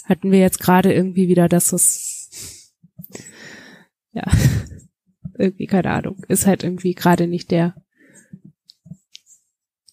hatten 0.03 0.32
wir 0.32 0.39
jetzt 0.39 0.60
gerade 0.60 0.93
irgendwie 0.93 1.28
wieder, 1.28 1.49
dass 1.49 1.74
es, 1.74 2.74
ja, 4.12 4.24
irgendwie 5.38 5.66
keine 5.66 5.89
Ahnung, 5.89 6.24
ist 6.28 6.45
halt 6.45 6.64
irgendwie 6.64 6.93
gerade 6.93 7.26
nicht 7.26 7.49
der 7.49 7.76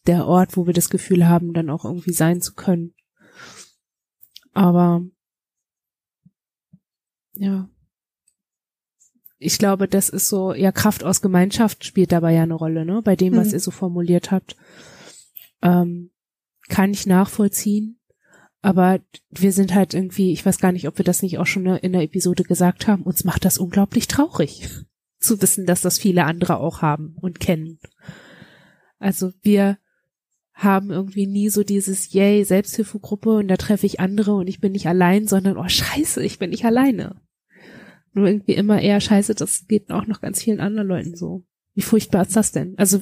der 0.07 0.27
Ort, 0.27 0.57
wo 0.57 0.67
wir 0.67 0.75
das 0.75 0.91
Gefühl 0.91 1.29
haben, 1.29 1.53
dann 1.53 1.71
auch 1.71 1.85
irgendwie 1.85 2.13
sein 2.13 2.41
zu 2.41 2.55
können. 2.55 2.95
Aber 4.53 5.03
ja. 7.35 7.69
Ich 9.39 9.59
glaube, 9.59 9.89
das 9.89 10.09
ist 10.09 10.29
so, 10.29 10.55
ja, 10.55 10.71
Kraft 10.71 11.03
aus 11.03 11.21
Gemeinschaft 11.21 11.85
spielt 11.85 12.13
dabei 12.13 12.33
ja 12.33 12.45
eine 12.45 12.55
Rolle, 12.55 12.85
ne? 12.85 13.03
Bei 13.03 13.17
dem, 13.17 13.35
was 13.37 13.49
mhm. 13.49 13.55
ihr 13.55 13.61
so 13.61 13.71
formuliert 13.71 14.31
habt. 14.31 14.57
Ähm, 15.63 16.11
kann 16.69 16.93
ich 16.93 17.07
nachvollziehen. 17.07 17.99
Aber 18.61 19.01
wir 19.31 19.53
sind 19.53 19.75
halt 19.75 19.93
irgendwie, 19.95 20.33
ich 20.33 20.47
weiß 20.47 20.59
gar 20.59 20.71
nicht, 20.71 20.87
ob 20.87 20.97
wir 20.97 21.05
das 21.05 21.23
nicht 21.23 21.39
auch 21.39 21.47
schon 21.47 21.67
in 21.67 21.93
der 21.93 22.03
Episode 22.03 22.45
gesagt 22.45 22.87
haben, 22.87 23.03
uns 23.03 23.25
macht 23.25 23.45
das 23.45 23.59
unglaublich 23.59 24.07
traurig 24.07 24.69
zu 25.19 25.43
wissen, 25.43 25.67
dass 25.67 25.81
das 25.81 25.99
viele 25.99 26.25
andere 26.25 26.59
auch 26.59 26.81
haben 26.81 27.17
und 27.21 27.41
kennen. 27.41 27.81
Also 29.01 29.33
wir 29.43 29.79
haben 30.55 30.91
irgendwie 30.91 31.27
nie 31.27 31.49
so 31.49 31.63
dieses 31.63 32.13
Yay, 32.13 32.45
Selbsthilfegruppe 32.45 33.37
und 33.37 33.49
da 33.49 33.57
treffe 33.57 33.87
ich 33.87 34.01
andere 34.01 34.35
und 34.35 34.47
ich 34.47 34.61
bin 34.61 34.73
nicht 34.73 34.87
allein, 34.87 35.27
sondern 35.27 35.57
oh 35.57 35.69
scheiße, 35.69 36.23
ich 36.23 36.39
bin 36.39 36.51
nicht 36.51 36.65
alleine. 36.65 37.21
Nur 38.13 38.27
irgendwie 38.27 38.55
immer 38.55 38.81
eher 38.81 39.01
scheiße, 39.01 39.35
das 39.35 39.67
geht 39.67 39.91
auch 39.91 40.07
noch 40.07 40.21
ganz 40.21 40.43
vielen 40.43 40.61
anderen 40.61 40.89
Leuten 40.89 41.17
so. 41.17 41.45
Wie 41.75 41.83
furchtbar 41.83 42.23
ist 42.23 42.37
das 42.37 42.53
denn? 42.53 42.75
Also, 42.77 43.01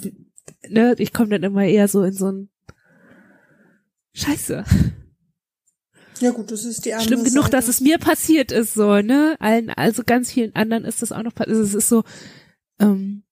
ne, 0.69 0.95
ich 0.99 1.13
komme 1.13 1.31
dann 1.31 1.43
immer 1.43 1.65
eher 1.65 1.89
so 1.89 2.05
in 2.05 2.13
so 2.13 2.31
ein 2.31 2.51
Scheiße. 4.13 4.65
Ja 6.21 6.31
gut, 6.33 6.51
das 6.51 6.65
ist 6.65 6.85
die 6.85 6.93
andere 6.93 7.07
Schlimm 7.07 7.25
genug, 7.25 7.45
Seite. 7.45 7.57
dass 7.57 7.69
es 7.69 7.81
mir 7.81 7.99
passiert 7.99 8.53
ist, 8.53 8.75
so, 8.75 9.01
ne? 9.01 9.37
Allen, 9.41 9.71
also 9.71 10.03
ganz 10.05 10.31
vielen 10.31 10.55
anderen 10.55 10.85
ist 10.85 11.03
das 11.03 11.13
auch 11.13 11.23
noch 11.23 11.35
passiert. 11.35 11.57
Also 11.57 11.63
es 11.63 11.75
ist 11.75 11.89
so, 11.89 12.05
ähm, 12.79 13.25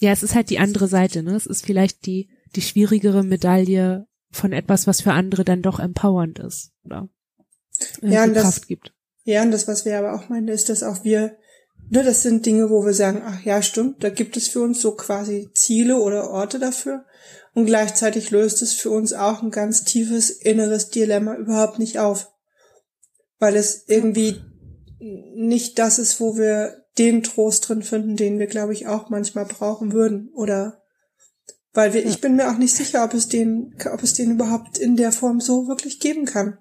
ja, 0.00 0.10
es 0.10 0.22
ist 0.22 0.34
halt 0.34 0.50
die 0.50 0.58
andere 0.58 0.88
Seite, 0.88 1.22
ne? 1.22 1.36
Es 1.36 1.46
ist 1.46 1.64
vielleicht 1.64 2.04
die 2.06 2.28
die 2.54 2.62
schwierigere 2.62 3.22
Medaille 3.22 4.06
von 4.30 4.52
etwas, 4.52 4.86
was 4.86 5.00
für 5.00 5.12
andere 5.12 5.44
dann 5.44 5.62
doch 5.62 5.80
empowernd 5.80 6.38
ist, 6.38 6.72
oder? 6.84 7.08
Ja, 8.02 8.24
und 8.24 8.34
das, 8.34 8.66
gibt. 8.66 8.92
Ja, 9.24 9.42
und 9.42 9.50
das, 9.50 9.68
was 9.68 9.84
wir 9.84 9.98
aber 9.98 10.14
auch 10.14 10.28
meinen, 10.28 10.48
ist, 10.48 10.68
dass 10.68 10.82
auch 10.82 11.04
wir, 11.04 11.36
ne, 11.90 12.02
das 12.02 12.22
sind 12.22 12.44
Dinge, 12.44 12.70
wo 12.70 12.84
wir 12.84 12.94
sagen, 12.94 13.22
ach 13.24 13.42
ja, 13.42 13.62
stimmt, 13.62 14.02
da 14.02 14.10
gibt 14.10 14.36
es 14.36 14.48
für 14.48 14.60
uns 14.60 14.80
so 14.80 14.92
quasi 14.92 15.50
Ziele 15.54 15.98
oder 15.98 16.30
Orte 16.30 16.58
dafür. 16.58 17.04
Und 17.54 17.66
gleichzeitig 17.66 18.30
löst 18.30 18.62
es 18.62 18.74
für 18.74 18.90
uns 18.90 19.12
auch 19.12 19.42
ein 19.42 19.50
ganz 19.50 19.84
tiefes 19.84 20.30
inneres 20.30 20.90
Dilemma 20.90 21.34
überhaupt 21.36 21.78
nicht 21.78 21.98
auf. 21.98 22.30
Weil 23.38 23.56
es 23.56 23.84
irgendwie 23.86 24.40
nicht 25.00 25.78
das 25.78 25.98
ist, 25.98 26.20
wo 26.20 26.36
wir 26.36 26.84
den 26.98 27.22
Trost 27.22 27.68
drin 27.68 27.82
finden, 27.82 28.16
den 28.16 28.38
wir, 28.38 28.46
glaube 28.46 28.72
ich, 28.72 28.86
auch 28.86 29.08
manchmal 29.08 29.44
brauchen 29.44 29.92
würden. 29.92 30.30
Oder 30.34 30.82
weil 31.72 31.94
wir, 31.94 32.02
ja. 32.02 32.08
ich 32.08 32.20
bin 32.20 32.36
mir 32.36 32.50
auch 32.50 32.58
nicht 32.58 32.74
sicher, 32.74 33.04
ob 33.04 33.14
es 33.14 33.28
den, 33.28 33.74
ob 33.92 34.02
es 34.02 34.14
den 34.14 34.32
überhaupt 34.32 34.78
in 34.78 34.96
der 34.96 35.12
Form 35.12 35.40
so 35.40 35.68
wirklich 35.68 36.00
geben 36.00 36.24
kann. 36.24 36.58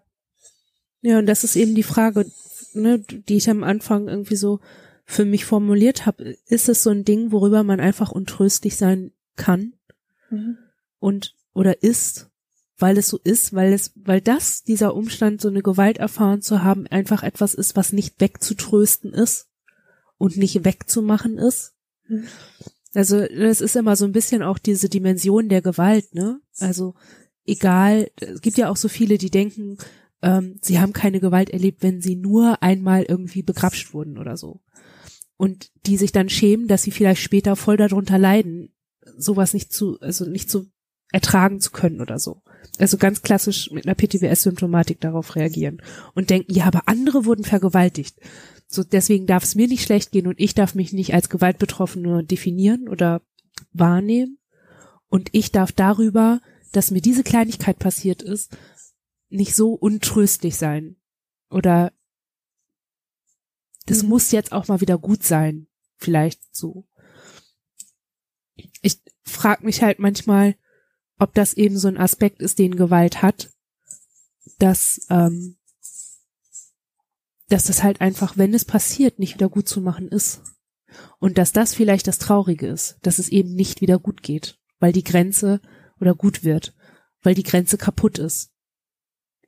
Ja, 1.01 1.19
und 1.19 1.25
das 1.25 1.43
ist 1.43 1.55
eben 1.55 1.75
die 1.75 1.83
Frage, 1.83 2.29
ne, 2.73 2.99
die 2.99 3.37
ich 3.37 3.49
am 3.49 3.63
Anfang 3.63 4.07
irgendwie 4.07 4.35
so 4.35 4.59
für 5.05 5.25
mich 5.25 5.45
formuliert 5.45 6.05
habe. 6.05 6.35
Ist 6.47 6.69
es 6.69 6.83
so 6.83 6.89
ein 6.89 7.05
Ding, 7.05 7.31
worüber 7.31 7.63
man 7.63 7.79
einfach 7.79 8.11
untröstlich 8.11 8.75
sein 8.75 9.11
kann? 9.35 9.73
Mhm. 10.29 10.57
Und, 10.99 11.35
oder 11.53 11.81
ist, 11.81 12.29
weil 12.77 12.97
es 12.97 13.07
so 13.07 13.19
ist, 13.23 13.53
weil 13.53 13.73
es, 13.73 13.93
weil 13.95 14.21
das, 14.21 14.63
dieser 14.63 14.95
Umstand, 14.95 15.41
so 15.41 15.47
eine 15.47 15.61
Gewalt 15.61 15.97
erfahren 15.97 16.41
zu 16.41 16.63
haben, 16.63 16.87
einfach 16.87 17.23
etwas 17.23 17.53
ist, 17.53 17.75
was 17.75 17.93
nicht 17.93 18.19
wegzutrösten 18.19 19.13
ist. 19.13 19.47
und 20.17 20.37
nicht 20.37 20.65
wegzumachen 20.65 21.37
ist. 21.37 21.73
Mhm. 22.07 22.27
Also 22.93 23.17
es 23.17 23.61
ist 23.61 23.75
immer 23.75 23.95
so 23.95 24.05
ein 24.05 24.11
bisschen 24.11 24.43
auch 24.43 24.57
diese 24.57 24.89
Dimension 24.89 25.49
der 25.49 25.61
Gewalt, 25.61 26.13
ne? 26.13 26.39
Also 26.59 26.95
egal, 27.45 28.09
es 28.19 28.41
gibt 28.41 28.57
ja 28.57 28.69
auch 28.69 28.77
so 28.77 28.87
viele, 28.87 29.17
die 29.17 29.29
denken, 29.29 29.77
ähm, 30.21 30.57
sie 30.61 30.79
haben 30.79 30.93
keine 30.93 31.19
Gewalt 31.19 31.49
erlebt, 31.49 31.83
wenn 31.83 32.01
sie 32.01 32.15
nur 32.15 32.61
einmal 32.63 33.03
irgendwie 33.03 33.43
begrapscht 33.43 33.93
wurden 33.93 34.17
oder 34.17 34.37
so. 34.37 34.61
Und 35.37 35.71
die 35.85 35.97
sich 35.97 36.11
dann 36.11 36.29
schämen, 36.29 36.67
dass 36.67 36.83
sie 36.83 36.91
vielleicht 36.91 37.21
später 37.21 37.55
voll 37.55 37.77
darunter 37.77 38.17
leiden, 38.17 38.73
sowas 39.17 39.53
nicht 39.53 39.71
zu, 39.71 39.99
also 39.99 40.25
nicht 40.25 40.49
zu 40.49 40.71
ertragen 41.11 41.61
zu 41.61 41.71
können 41.71 42.01
oder 42.01 42.19
so. 42.19 42.41
Also 42.79 42.97
ganz 42.97 43.21
klassisch 43.21 43.71
mit 43.71 43.85
einer 43.85 43.95
PTBS-Symptomatik 43.95 44.99
darauf 44.99 45.35
reagieren 45.35 45.81
und 46.15 46.29
denken, 46.29 46.53
ja, 46.53 46.65
aber 46.65 46.83
andere 46.87 47.25
wurden 47.25 47.43
vergewaltigt. 47.43 48.19
So, 48.67 48.83
deswegen 48.83 49.25
darf 49.27 49.43
es 49.43 49.55
mir 49.55 49.67
nicht 49.67 49.83
schlecht 49.83 50.11
gehen 50.11 50.27
und 50.27 50.39
ich 50.39 50.53
darf 50.53 50.75
mich 50.75 50.91
nicht 50.93 51.13
als 51.13 51.29
Gewaltbetroffene 51.29 52.23
definieren 52.23 52.89
oder 52.89 53.21
wahrnehmen. 53.71 54.39
Und 55.07 55.29
ich 55.31 55.51
darf 55.51 55.71
darüber, 55.71 56.41
dass 56.73 56.91
mir 56.91 57.01
diese 57.01 57.23
Kleinigkeit 57.23 57.79
passiert 57.79 58.21
ist, 58.21 58.57
nicht 59.29 59.55
so 59.55 59.73
untröstlich 59.73 60.57
sein. 60.57 60.97
Oder 61.49 61.93
das 63.85 64.03
Mhm. 64.03 64.09
muss 64.09 64.31
jetzt 64.31 64.51
auch 64.51 64.67
mal 64.67 64.81
wieder 64.81 64.97
gut 64.97 65.23
sein. 65.23 65.67
Vielleicht 65.95 66.41
so. 66.53 66.87
Ich 68.81 69.01
frage 69.23 69.65
mich 69.65 69.81
halt 69.81 69.99
manchmal, 69.99 70.55
ob 71.19 71.33
das 71.33 71.53
eben 71.53 71.77
so 71.77 71.87
ein 71.87 71.97
Aspekt 71.97 72.41
ist, 72.41 72.59
den 72.59 72.75
Gewalt 72.75 73.21
hat, 73.21 73.49
dass, 74.59 75.07
ähm, 75.09 75.57
dass 77.49 77.65
das 77.65 77.83
halt 77.83 78.01
einfach, 78.01 78.37
wenn 78.37 78.53
es 78.53 78.65
passiert, 78.65 79.19
nicht 79.19 79.35
wieder 79.35 79.49
gut 79.49 79.67
zu 79.67 79.81
machen 79.81 80.07
ist. 80.09 80.41
Und 81.19 81.37
dass 81.37 81.51
das 81.53 81.73
vielleicht 81.73 82.07
das 82.07 82.17
Traurige 82.17 82.67
ist, 82.67 82.97
dass 83.01 83.19
es 83.19 83.29
eben 83.29 83.53
nicht 83.53 83.81
wieder 83.81 83.99
gut 83.99 84.23
geht, 84.23 84.59
weil 84.79 84.93
die 84.93 85.03
Grenze 85.03 85.61
oder 85.99 86.15
gut 86.15 86.43
wird, 86.43 86.73
weil 87.21 87.35
die 87.35 87.43
Grenze 87.43 87.77
kaputt 87.77 88.19
ist, 88.19 88.51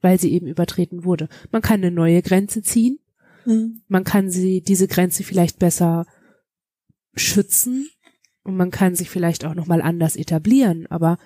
weil 0.02 0.20
sie 0.20 0.32
eben 0.32 0.48
übertreten 0.48 1.04
wurde. 1.04 1.30
Man 1.52 1.62
kann 1.62 1.82
eine 1.82 1.92
neue 1.92 2.22
Grenze 2.22 2.62
ziehen, 2.62 3.00
Mhm. 3.46 3.84
man 3.88 4.04
kann 4.04 4.30
sie, 4.30 4.62
diese 4.62 4.88
Grenze 4.88 5.24
vielleicht 5.24 5.60
besser 5.60 6.06
schützen 7.16 7.90
und 8.44 8.58
man 8.58 8.70
kann 8.70 8.96
sich 8.96 9.10
vielleicht 9.10 9.46
auch 9.46 9.56
nochmal 9.56 9.82
anders 9.82 10.18
etablieren, 10.18 10.88
aber 10.88 11.18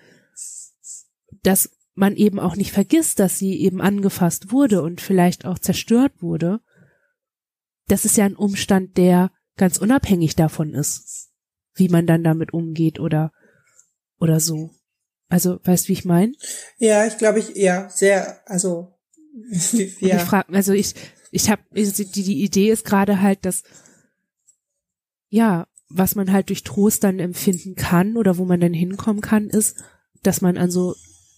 dass 1.42 1.72
man 1.96 2.16
eben 2.16 2.40
auch 2.40 2.56
nicht 2.56 2.72
vergisst, 2.72 3.20
dass 3.20 3.38
sie 3.38 3.60
eben 3.60 3.82
angefasst 3.82 4.52
wurde 4.52 4.82
und 4.82 5.02
vielleicht 5.02 5.46
auch 5.46 5.60
zerstört 5.60 6.22
wurde, 6.22 6.60
das 7.88 8.06
ist 8.06 8.18
ja 8.18 8.26
ein 8.26 8.36
Umstand, 8.36 8.98
der 8.98 9.32
ganz 9.58 9.78
unabhängig 9.78 10.36
davon 10.36 10.74
ist, 10.74 11.32
wie 11.76 11.90
man 11.90 12.08
dann 12.08 12.24
damit 12.24 12.54
umgeht 12.54 13.00
oder, 13.00 13.32
oder 14.20 14.40
so. 14.40 14.72
Also, 15.30 15.60
weißt 15.64 15.86
du, 15.86 15.90
wie 15.90 15.94
ich 15.94 16.06
meine? 16.06 16.34
Ja, 16.78 17.06
ich 17.06 17.18
glaube, 17.18 17.40
ich, 17.40 17.56
ja, 17.56 17.90
sehr, 17.90 18.42
also, 18.50 18.94
Und 19.34 19.74
ich 19.82 20.00
ja. 20.00 20.20
frage, 20.20 20.54
also 20.54 20.74
ich, 20.74 20.94
ich 21.32 21.50
habe 21.50 21.64
die, 21.74 22.06
die 22.06 22.44
Idee 22.44 22.70
ist 22.70 22.86
gerade 22.86 23.22
halt, 23.22 23.46
dass 23.46 23.64
ja, 25.30 25.68
was 25.90 26.14
man 26.14 26.32
halt 26.32 26.50
durch 26.50 26.64
Trost 26.64 27.04
dann 27.04 27.18
empfinden 27.18 27.74
kann 27.76 28.18
oder 28.18 28.38
wo 28.38 28.46
man 28.46 28.60
dann 28.60 28.74
hinkommen 28.74 29.22
kann, 29.22 29.50
ist, 29.50 29.84
dass 30.22 30.42
man 30.42 30.58
an 30.58 30.70
so 30.70 30.96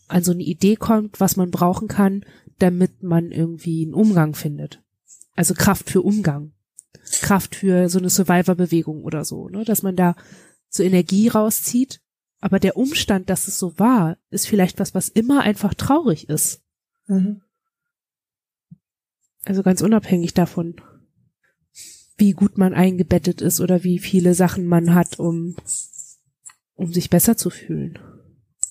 an 0.08 0.24
so 0.24 0.32
eine 0.32 0.44
Idee 0.44 0.76
kommt, 0.76 1.20
was 1.20 1.36
man 1.36 1.52
brauchen 1.52 1.88
kann, 1.88 2.26
damit 2.60 3.04
man 3.04 3.32
irgendwie 3.32 3.84
einen 3.84 3.94
Umgang 3.94 4.36
findet. 4.36 4.82
Also 5.36 5.54
Kraft 5.54 5.90
für 5.90 6.02
Umgang, 6.02 6.54
Kraft 7.22 7.56
für 7.56 7.90
so 7.90 8.00
eine 8.00 8.10
Survivor-Bewegung 8.10 9.04
oder 9.04 9.26
so, 9.26 9.50
ne, 9.50 9.66
dass 9.66 9.84
man 9.84 9.96
da 9.96 10.16
so 10.70 10.84
Energie 10.84 11.28
rauszieht. 11.28 12.02
Aber 12.40 12.60
der 12.60 12.78
Umstand, 12.78 13.30
dass 13.30 13.48
es 13.48 13.58
so 13.58 13.78
war, 13.80 14.18
ist 14.30 14.48
vielleicht 14.48 14.80
was, 14.80 14.94
was 14.94 15.10
immer 15.10 15.42
einfach 15.42 15.74
traurig 15.74 16.30
ist. 16.30 16.62
Mhm. 17.08 17.42
Also 19.46 19.64
ganz 19.64 19.82
unabhängig 19.82 20.34
davon, 20.34 20.76
wie 22.18 22.32
gut 22.32 22.58
man 22.58 22.74
eingebettet 22.74 23.42
ist 23.42 23.62
oder 23.62 23.84
wie 23.84 24.00
viele 24.00 24.36
Sachen 24.36 24.66
man 24.66 24.94
hat, 24.94 25.20
um, 25.20 25.56
um 26.76 26.94
sich 26.94 27.10
besser 27.10 27.38
zu 27.38 27.50
fühlen. 27.50 28.00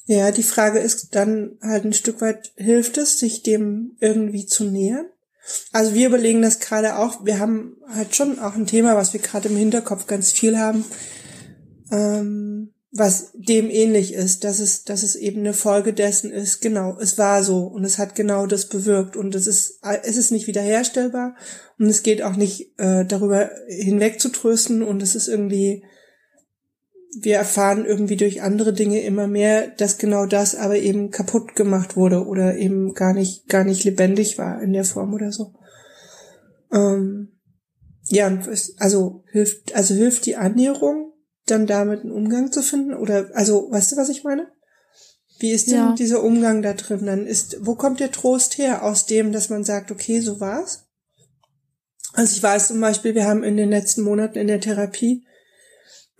Ja, 0.06 0.30
die 0.30 0.42
Frage 0.42 0.80
ist 0.80 1.14
dann 1.14 1.56
halt 1.62 1.84
ein 1.84 1.94
Stück 1.94 2.20
weit, 2.20 2.52
hilft 2.56 2.98
es, 2.98 3.18
sich 3.18 3.42
dem 3.42 3.96
irgendwie 4.00 4.46
zu 4.46 4.64
nähern? 4.64 5.06
Also 5.72 5.94
wir 5.94 6.08
überlegen 6.08 6.42
das 6.42 6.60
gerade 6.60 6.98
auch, 6.98 7.24
wir 7.24 7.38
haben 7.38 7.76
halt 7.88 8.14
schon 8.14 8.38
auch 8.38 8.54
ein 8.54 8.66
Thema, 8.66 8.96
was 8.96 9.12
wir 9.12 9.20
gerade 9.20 9.48
im 9.48 9.56
Hinterkopf 9.56 10.06
ganz 10.06 10.32
viel 10.32 10.58
haben, 10.58 10.84
ähm, 11.90 12.72
was 12.92 13.32
dem 13.34 13.70
ähnlich 13.70 14.14
ist, 14.14 14.44
dass 14.44 14.60
es, 14.60 14.84
dass 14.84 15.02
es 15.02 15.16
eben 15.16 15.40
eine 15.40 15.52
Folge 15.52 15.92
dessen 15.92 16.30
ist, 16.30 16.60
genau, 16.60 16.96
es 17.00 17.18
war 17.18 17.42
so 17.42 17.64
und 17.64 17.84
es 17.84 17.98
hat 17.98 18.14
genau 18.14 18.46
das 18.46 18.68
bewirkt 18.68 19.16
und 19.16 19.34
es 19.34 19.46
ist, 19.46 19.80
es 20.04 20.16
ist 20.16 20.30
nicht 20.30 20.46
wiederherstellbar 20.46 21.34
und 21.78 21.86
es 21.86 22.02
geht 22.02 22.22
auch 22.22 22.36
nicht 22.36 22.78
äh, 22.78 23.04
darüber 23.04 23.50
hinweg 23.68 24.20
zu 24.20 24.28
trösten 24.28 24.82
und 24.82 25.02
es 25.02 25.14
ist 25.14 25.28
irgendwie, 25.28 25.82
wir 27.20 27.36
erfahren 27.36 27.84
irgendwie 27.84 28.16
durch 28.16 28.42
andere 28.42 28.72
Dinge 28.72 29.00
immer 29.02 29.26
mehr, 29.26 29.68
dass 29.68 29.98
genau 29.98 30.26
das 30.26 30.54
aber 30.54 30.76
eben 30.78 31.10
kaputt 31.10 31.54
gemacht 31.54 31.96
wurde 31.96 32.26
oder 32.26 32.56
eben 32.56 32.94
gar 32.94 33.12
nicht, 33.12 33.48
gar 33.48 33.64
nicht 33.64 33.84
lebendig 33.84 34.38
war 34.38 34.60
in 34.62 34.72
der 34.72 34.84
Form 34.84 35.14
oder 35.14 35.32
so. 35.32 35.54
Ähm, 36.72 37.28
ja, 38.08 38.38
also 38.78 39.24
hilft, 39.30 39.74
also 39.74 39.94
hilft 39.94 40.26
die 40.26 40.36
Annäherung, 40.36 41.12
dann 41.46 41.66
damit 41.66 42.00
einen 42.02 42.12
Umgang 42.12 42.52
zu 42.52 42.62
finden? 42.62 42.94
Oder, 42.94 43.30
also, 43.34 43.70
weißt 43.70 43.92
du, 43.92 43.96
was 43.96 44.08
ich 44.08 44.24
meine? 44.24 44.48
Wie 45.38 45.50
ist 45.50 45.68
denn 45.68 45.74
Ja. 45.74 45.94
dieser 45.94 46.22
Umgang 46.22 46.62
da 46.62 46.74
drin? 46.74 47.06
Dann 47.06 47.26
ist, 47.26 47.58
wo 47.60 47.74
kommt 47.74 48.00
der 48.00 48.12
Trost 48.12 48.58
her? 48.58 48.84
Aus 48.84 49.06
dem, 49.06 49.32
dass 49.32 49.50
man 49.50 49.64
sagt, 49.64 49.90
okay, 49.90 50.20
so 50.20 50.40
war's? 50.40 50.86
Also 52.12 52.36
ich 52.36 52.42
weiß 52.42 52.68
zum 52.68 52.80
Beispiel, 52.80 53.14
wir 53.14 53.26
haben 53.26 53.42
in 53.42 53.56
den 53.56 53.70
letzten 53.70 54.02
Monaten 54.02 54.38
in 54.38 54.46
der 54.46 54.60
Therapie 54.60 55.26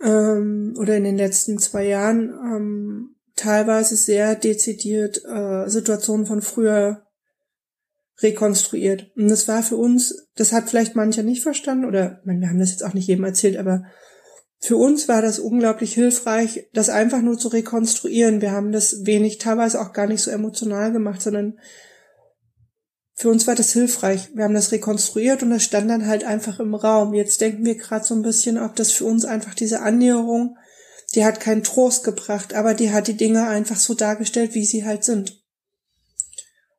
ähm, 0.01 0.75
oder 0.77 0.97
in 0.97 1.03
den 1.03 1.17
letzten 1.17 1.57
zwei 1.57 1.85
Jahren 1.87 2.29
ähm, 2.29 3.15
teilweise 3.35 3.95
sehr 3.95 4.35
dezidiert 4.35 5.23
äh, 5.25 5.67
Situationen 5.67 6.25
von 6.25 6.41
früher 6.41 7.05
rekonstruiert. 8.21 9.11
Und 9.15 9.27
das 9.29 9.47
war 9.47 9.61
für 9.61 9.75
uns, 9.75 10.27
das 10.35 10.53
hat 10.53 10.69
vielleicht 10.69 10.95
mancher 10.95 11.23
nicht 11.23 11.43
verstanden 11.43 11.85
oder 11.85 12.21
meine, 12.23 12.41
wir 12.41 12.49
haben 12.49 12.59
das 12.59 12.71
jetzt 12.71 12.83
auch 12.83 12.93
nicht 12.93 13.07
jedem 13.07 13.25
erzählt, 13.25 13.57
aber 13.57 13.83
für 14.59 14.77
uns 14.77 15.07
war 15.07 15.21
das 15.21 15.37
unglaublich 15.37 15.93
hilfreich, 15.93 16.69
das 16.73 16.89
einfach 16.89 17.21
nur 17.21 17.37
zu 17.37 17.49
rekonstruieren. 17.49 18.41
Wir 18.41 18.51
haben 18.51 18.71
das 18.71 19.05
wenig, 19.05 19.37
teilweise 19.37 19.81
auch 19.81 19.93
gar 19.93 20.07
nicht 20.07 20.21
so 20.21 20.31
emotional 20.31 20.91
gemacht, 20.91 21.21
sondern 21.21 21.59
für 23.17 23.29
uns 23.29 23.47
war 23.47 23.55
das 23.55 23.71
hilfreich. 23.71 24.29
Wir 24.35 24.43
haben 24.43 24.53
das 24.53 24.73
rekonstruiert 24.73 25.41
und 25.41 25.49
das 25.49 25.63
stand 25.63 25.89
dann 25.89 26.05
halt 26.05 26.25
einfach 26.25 26.59
im 26.59 26.75
Raum. 26.75 27.13
Jetzt 27.13 27.39
denken 27.39 27.65
wir 27.65 27.75
gerade 27.75 28.05
so 28.05 28.13
ein 28.13 28.21
bisschen, 28.21 28.57
ob 28.57 28.75
das 28.75 28.91
für 28.91 29.05
uns 29.05 29.23
einfach 29.23 29.53
diese 29.53 29.79
Annäherung, 29.81 30.57
die 31.13 31.23
hat 31.23 31.39
keinen 31.39 31.63
Trost 31.63 32.03
gebracht, 32.03 32.53
aber 32.53 32.73
die 32.73 32.91
hat 32.91 33.07
die 33.07 33.15
Dinge 33.15 33.47
einfach 33.47 33.77
so 33.77 33.93
dargestellt, 33.93 34.53
wie 34.53 34.65
sie 34.65 34.85
halt 34.85 35.05
sind. 35.05 35.41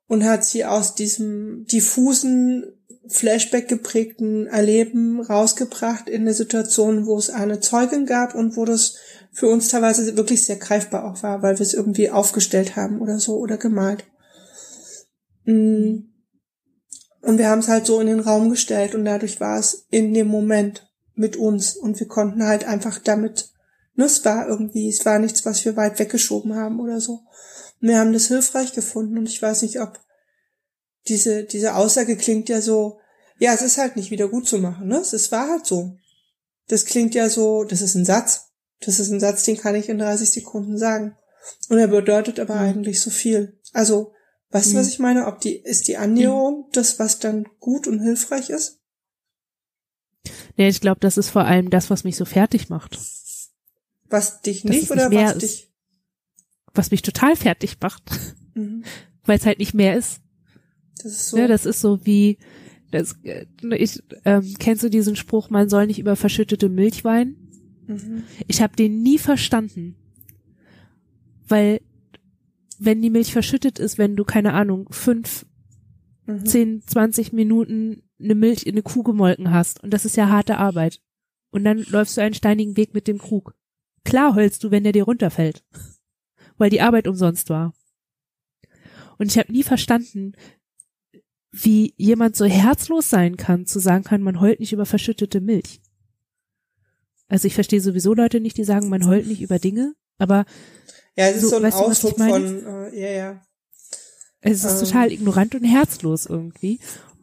Und 0.09 0.25
hat 0.25 0.45
sie 0.45 0.67
aus 0.67 0.95
diesem 0.95 1.65
diffusen, 1.65 2.67
Flashback 3.09 3.69
geprägten 3.69 4.47
Erleben 4.47 5.21
rausgebracht 5.21 6.09
in 6.09 6.23
eine 6.23 6.35
Situation, 6.35 7.07
wo 7.07 7.17
es 7.17 7.31
eine 7.31 7.61
Zeugin 7.61 8.05
gab 8.05 8.35
und 8.35 8.57
wo 8.57 8.65
das 8.65 8.97
für 9.33 9.49
uns 9.49 9.69
teilweise 9.69 10.17
wirklich 10.17 10.45
sehr 10.45 10.57
greifbar 10.57 11.05
auch 11.05 11.23
war, 11.23 11.41
weil 11.41 11.59
wir 11.59 11.63
es 11.63 11.73
irgendwie 11.73 12.11
aufgestellt 12.11 12.75
haben 12.75 13.01
oder 13.01 13.21
so 13.21 13.37
oder 13.37 13.59
gemalt. 13.59 14.05
Mm. 15.45 16.16
Und 17.23 17.39
wir 17.39 17.49
haben 17.49 17.61
es 17.61 17.69
halt 17.69 17.87
so 17.87 18.01
in 18.01 18.07
den 18.07 18.21
Raum 18.21 18.51
gestellt 18.51 18.95
und 18.95 19.05
dadurch 19.05 19.41
war 19.41 19.59
es 19.59 19.87
in 19.91 20.15
dem 20.15 20.29
Moment 20.29 20.89
mit 21.15 21.37
uns 21.37 21.77
und 21.77 21.99
wir 21.99 22.07
konnten 22.07 22.45
halt 22.45 22.65
einfach 22.65 22.99
damit, 22.99 23.51
ne, 23.95 24.05
es 24.05 24.25
war 24.25 24.47
irgendwie, 24.47 24.89
es 24.89 25.05
war 25.05 25.19
nichts, 25.19 25.45
was 25.45 25.65
wir 25.65 25.77
weit 25.77 25.99
weggeschoben 25.99 26.55
haben 26.55 26.79
oder 26.81 27.01
so. 27.01 27.23
Und 27.81 27.89
wir 27.89 27.99
haben 27.99 28.13
das 28.13 28.29
hilfreich 28.29 28.73
gefunden 28.73 29.19
und 29.19 29.29
ich 29.29 29.41
weiß 29.41 29.63
nicht, 29.63 29.81
ob 29.81 29.99
diese, 31.09 31.45
diese 31.45 31.75
Aussage 31.75 32.17
klingt 32.17 32.49
ja 32.49 32.61
so, 32.61 32.99
ja, 33.39 33.53
es 33.53 33.63
ist 33.63 33.79
halt 33.79 33.97
nicht 33.97 34.11
wieder 34.11 34.29
gut 34.29 34.49
zu 34.49 34.59
machen, 34.59 34.89
ne? 34.89 34.99
Es 34.99 35.13
ist, 35.13 35.31
war 35.31 35.49
halt 35.49 35.67
so. 35.67 35.97
Das 36.69 36.85
klingt 36.85 37.15
ja 37.15 37.29
so, 37.29 37.65
das 37.65 37.83
ist 37.83 37.95
ein 37.95 38.05
Satz. 38.05 38.47
Das 38.81 38.99
ist 38.99 39.11
ein 39.11 39.21
Satz, 39.21 39.45
den 39.45 39.57
kann 39.57 39.75
ich 39.75 39.89
in 39.89 39.99
30 39.99 40.31
Sekunden 40.31 40.79
sagen. 40.79 41.17
Und 41.69 41.79
er 41.79 41.89
bedeutet 41.89 42.41
aber 42.41 42.55
Mhm. 42.57 42.61
eigentlich 42.61 43.01
so 43.01 43.11
viel. 43.11 43.59
Also, 43.73 44.13
weißt 44.51 44.73
du, 44.73 44.77
was 44.77 44.87
Mhm. 44.87 44.93
ich 44.93 44.99
meine? 44.99 45.27
Ob 45.27 45.41
die, 45.41 45.57
ist 45.57 45.89
die 45.89 45.97
Annäherung 45.97 46.69
das, 46.73 46.99
was 46.99 47.19
dann 47.19 47.45
gut 47.61 47.87
und 47.87 48.01
hilfreich 48.01 48.51
ist? 48.51 48.81
Nee, 50.57 50.69
ich 50.69 50.81
glaube, 50.81 51.01
das 51.01 51.19
ist 51.19 51.31
vor 51.31 51.45
allem 51.45 51.71
das, 51.71 51.91
was 51.91 52.05
mich 52.05 52.17
so 52.17 52.25
fertig 52.25 52.69
macht. 52.69 52.99
Was 54.09 54.41
dich 54.41 54.65
nicht 54.65 54.91
oder 54.91 55.09
nicht 55.09 55.19
mehr 55.19 55.29
was 55.29 55.37
ist. 55.37 55.43
dich? 55.43 55.73
Was 56.75 56.91
mich 56.91 57.03
total 57.03 57.37
fertig 57.37 57.77
macht, 57.81 58.03
Mhm. 58.55 58.85
weil 59.25 59.39
es 59.39 59.47
halt 59.47 59.59
nicht 59.59 59.75
mehr 59.75 59.97
ist. 59.97 60.21
Das 61.03 61.13
ist 61.13 61.29
so. 61.31 61.37
Ne, 61.37 61.49
das 61.49 61.67
ist 61.67 61.81
so 61.81 62.05
wie, 62.07 62.39
Das, 62.93 63.17
äh, 63.25 63.47
ich, 63.77 64.01
ähm, 64.25 64.55
kennst 64.61 64.83
du 64.85 64.89
diesen 64.89 65.17
Spruch, 65.17 65.51
man 65.51 65.69
soll 65.69 65.87
nicht 65.89 65.99
über 65.99 66.15
verschüttete 66.17 66.69
Milch 66.69 67.05
weinen? 67.05 67.37
Mhm. 67.89 68.23
Ich 68.47 68.63
habe 68.63 68.77
den 68.77 69.03
nie 69.03 69.19
verstanden. 69.19 69.97
Weil 71.49 71.81
wenn 72.79 73.03
die 73.03 73.11
Milch 73.11 73.33
verschüttet 73.33 73.79
ist, 73.79 73.99
wenn 73.99 74.17
du, 74.17 74.25
keine 74.25 74.53
Ahnung, 74.53 74.89
fünf, 74.91 75.47
Mhm. 76.27 76.45
zehn, 76.45 76.83
zwanzig 76.83 77.33
Minuten 77.33 78.03
eine 78.19 78.35
Milch 78.35 78.67
in 78.67 78.75
eine 78.75 78.83
Kuh 78.83 79.03
gemolken 79.03 79.53
hast, 79.53 79.83
und 79.83 79.91
das 79.91 80.05
ist 80.05 80.17
ja 80.17 80.29
harte 80.29 80.59
Arbeit, 80.59 81.01
und 81.51 81.65
dann 81.65 81.85
läufst 81.89 82.17
du 82.17 82.21
einen 82.21 82.35
steinigen 82.35 82.77
Weg 82.77 82.95
mit 82.95 83.07
dem 83.07 83.19
Krug. 83.19 83.55
Klar 84.05 84.35
heulst 84.35 84.65
du, 84.65 84.71
wenn 84.71 84.83
der 84.83 84.93
dir 84.93 85.05
runterfällt. 85.05 85.65
Weil 86.59 86.71
die 86.71 86.81
Arbeit 86.81 87.07
umsonst 87.07 87.51
war. 87.51 87.75
Und 89.19 89.31
ich 89.31 89.39
habe 89.39 89.53
nie 89.53 89.63
verstanden, 89.63 90.33
wie 91.53 91.95
jemand 91.97 92.37
so 92.37 92.45
herzlos 92.45 93.09
sein 93.09 93.37
kann, 93.37 93.67
zu 93.67 93.79
sagen 93.79 94.05
kann, 94.05 94.21
man 94.21 94.41
heult 94.41 94.61
nicht 94.61 94.73
über 94.73 94.85
verschüttete 94.85 95.41
Milch. 95.41 95.81
Also 97.29 97.47
ich 97.47 97.55
verstehe 97.55 97.81
sowieso 97.81 98.15
Leute 98.15 98.41
nicht, 98.41 98.57
die 98.59 98.65
sagen, 98.65 98.89
man 98.89 99.07
heult 99.07 99.27
nicht 99.27 99.41
über 99.43 99.59
Dinge, 99.59 99.95
aber 100.19 100.45
Ja, 101.17 101.29
es 101.29 101.37
ist 101.37 101.43
So, 101.43 101.49
so, 101.49 101.57
ein 101.57 101.71
du, 101.71 101.77
Ausdruck 101.77 102.19
meine? 102.19 102.61
von, 102.61 102.67
äh, 102.93 103.01
ja, 103.01 103.11
ja. 103.11 103.47
es 104.41 104.65
ist 104.65 104.81
Ähm. 104.83 104.87
total 104.87 105.13
ignorant 105.13 105.55
und 105.55 105.65
herzlos 105.65 106.27
irgendwie 106.27 106.79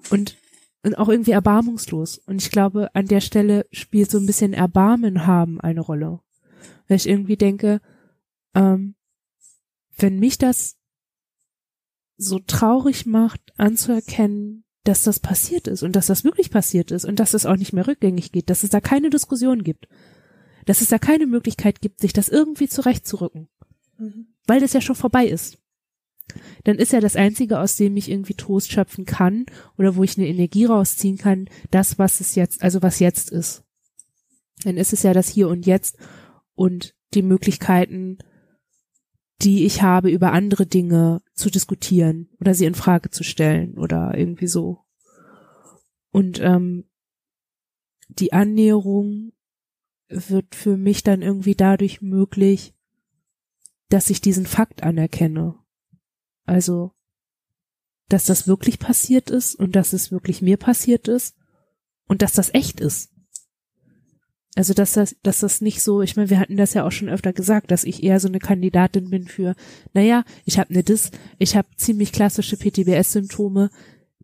und, 0.10 0.38
und 0.84 0.98
auch 0.98 1.10
irgendwie 1.10 1.32
erbarmungslos. 1.32 2.18
Und 2.18 2.42
ich 2.42 2.52
glaube, 2.52 2.94
an 2.96 3.08
der 3.08 3.22
Stelle 3.22 3.66
spielt 3.72 4.10
so 4.12 4.18
ein 4.18 4.26
bisschen 4.26 4.54
Erbarmen 4.54 5.26
haben 5.28 5.62
eine 5.62 5.82
Rolle. 5.82 6.20
Weil 6.88 6.98
ich 6.98 7.08
irgendwie 7.08 7.38
denke, 7.38 7.82
ähm, 8.56 8.96
wenn 9.98 10.20
mich 10.20 10.38
das 10.38 10.76
so 12.18 12.40
traurig 12.40 13.06
macht, 13.06 13.42
anzuerkennen, 13.58 14.66
dass 14.84 15.04
das 15.04 15.20
passiert 15.20 15.68
ist 15.68 15.84
und 15.84 15.96
dass 15.96 16.08
das 16.08 16.24
wirklich 16.24 16.52
passiert 16.52 16.92
ist 16.92 17.06
und 17.06 17.20
dass 17.20 17.32
das 17.32 17.46
auch 17.46 17.56
nicht 17.56 17.74
mehr 17.74 17.88
rückgängig 17.88 18.32
geht, 18.32 18.50
dass 18.50 18.64
es 18.64 18.70
da 18.70 18.82
keine 18.82 19.10
Diskussion 19.10 19.64
gibt, 19.64 19.88
dass 20.66 20.82
es 20.82 20.90
da 20.90 21.00
keine 21.00 21.26
Möglichkeit 21.26 21.82
gibt, 21.82 22.02
sich 22.02 22.12
das 22.14 22.28
irgendwie 22.30 22.68
zurechtzurücken, 22.68 23.48
Mhm. 24.04 24.28
weil 24.46 24.60
das 24.60 24.74
ja 24.74 24.82
schon 24.82 24.96
vorbei 24.96 25.26
ist. 25.26 25.58
Dann 26.64 26.78
ist 26.78 26.94
ja 26.94 27.00
das 27.00 27.16
Einzige, 27.16 27.60
aus 27.60 27.76
dem 27.76 27.98
ich 27.98 28.10
irgendwie 28.10 28.34
Trost 28.34 28.72
schöpfen 28.72 29.06
kann 29.06 29.46
oder 29.78 29.96
wo 29.96 30.04
ich 30.04 30.18
eine 30.18 30.28
Energie 30.28 30.66
rausziehen 30.66 31.18
kann, 31.18 31.50
das, 31.70 32.00
was 32.00 32.22
es 32.22 32.36
jetzt, 32.36 32.64
also 32.64 32.82
was 32.82 33.00
jetzt 33.00 33.30
ist. 33.30 33.64
Dann 34.64 34.78
ist 34.78 34.94
es 34.94 35.04
ja 35.04 35.14
das 35.14 35.28
Hier 35.28 35.50
und 35.50 35.66
Jetzt 35.66 35.98
und 36.56 36.96
die 37.14 37.22
Möglichkeiten, 37.22 38.20
die 39.42 39.66
ich 39.66 39.82
habe, 39.82 40.10
über 40.10 40.32
andere 40.32 40.66
Dinge 40.66 41.22
zu 41.34 41.50
diskutieren 41.50 42.30
oder 42.40 42.54
sie 42.54 42.66
in 42.66 42.76
Frage 42.76 43.10
zu 43.10 43.24
stellen 43.24 43.78
oder 43.78 44.18
irgendwie 44.18 44.48
so. 44.48 44.80
Und 46.12 46.40
ähm, 46.40 46.86
die 48.08 48.32
Annäherung 48.32 49.34
wird 50.08 50.56
für 50.56 50.78
mich 50.78 51.04
dann 51.04 51.22
irgendwie 51.22 51.56
dadurch 51.56 52.02
möglich, 52.02 52.74
dass 53.90 54.10
ich 54.10 54.22
diesen 54.22 54.46
Fakt 54.46 54.84
anerkenne. 54.84 55.56
Also, 56.46 56.92
dass 58.10 58.26
das 58.26 58.48
wirklich 58.48 58.80
passiert 58.80 59.30
ist 59.30 59.56
und 59.56 59.76
dass 59.76 59.94
es 59.94 60.12
wirklich 60.12 60.42
mir 60.42 60.58
passiert 60.58 61.08
ist 61.08 61.36
und 62.08 62.22
dass 62.22 62.34
das 62.34 62.54
echt 62.54 62.80
ist. 62.80 63.12
Also, 64.56 64.74
dass 64.74 64.94
das, 64.94 65.16
dass 65.24 65.40
das 65.40 65.62
nicht 65.62 65.82
so, 65.82 66.02
ich 66.02 66.16
meine, 66.16 66.30
wir 66.30 66.40
hatten 66.40 66.58
das 66.58 66.76
ja 66.76 66.86
auch 66.86 66.92
schon 66.92 67.10
öfter 67.10 67.34
gesagt, 67.34 67.72
dass 67.72 67.84
ich 67.84 68.04
eher 68.04 68.20
so 68.20 68.28
eine 68.28 68.40
Kandidatin 68.40 69.10
bin 69.10 69.28
für, 69.28 69.56
naja, 69.94 70.24
ich 70.46 70.60
habe 70.60 70.70
eine 70.70 70.84
Dis, 70.84 71.10
ich 71.40 71.56
habe 71.56 71.68
ziemlich 71.76 72.12
klassische 72.12 72.58
PTBS-Symptome, 72.58 73.72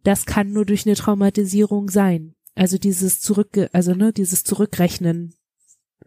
das 0.03 0.26
kann 0.26 0.51
nur 0.51 0.66
durch 0.66 0.86
eine 0.86 0.95
Traumatisierung 0.95 1.89
sein. 1.89 2.36
Also 2.53 2.78
dieses 2.78 3.22
Zurück, 3.22 3.70
also 3.74 3.93
ne, 3.95 4.14
dieses 4.14 4.43
Zurückrechnen, 4.43 5.34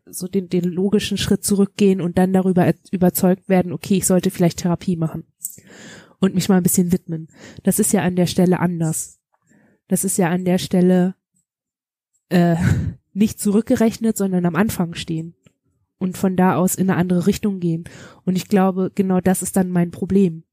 so 0.06 0.26
den, 0.28 0.48
den 0.48 0.64
logischen 0.64 1.16
Schritt 1.18 1.44
zurückgehen 1.44 2.00
und 2.00 2.18
dann 2.18 2.32
darüber 2.32 2.64
er- 2.64 2.74
überzeugt 2.90 3.48
werden, 3.48 3.72
okay, 3.72 3.96
ich 3.96 4.06
sollte 4.06 4.30
vielleicht 4.30 4.58
Therapie 4.58 4.96
machen 4.96 5.24
und 6.18 6.34
mich 6.34 6.48
mal 6.48 6.56
ein 6.56 6.62
bisschen 6.62 6.92
widmen. 6.92 7.28
Das 7.62 7.78
ist 7.78 7.92
ja 7.92 8.02
an 8.02 8.16
der 8.16 8.26
Stelle 8.26 8.60
anders. 8.60 9.20
Das 9.88 10.04
ist 10.04 10.16
ja 10.18 10.30
an 10.30 10.44
der 10.44 10.58
Stelle 10.58 11.14
äh, 12.28 12.56
nicht 13.12 13.40
zurückgerechnet, 13.40 14.16
sondern 14.16 14.46
am 14.46 14.56
Anfang 14.56 14.94
stehen 14.94 15.34
und 15.98 16.18
von 16.18 16.36
da 16.36 16.56
aus 16.56 16.74
in 16.74 16.90
eine 16.90 16.98
andere 16.98 17.26
Richtung 17.26 17.60
gehen. 17.60 17.84
Und 18.24 18.36
ich 18.36 18.48
glaube, 18.48 18.90
genau 18.94 19.20
das 19.20 19.42
ist 19.42 19.56
dann 19.56 19.70
mein 19.70 19.90
Problem. 19.90 20.44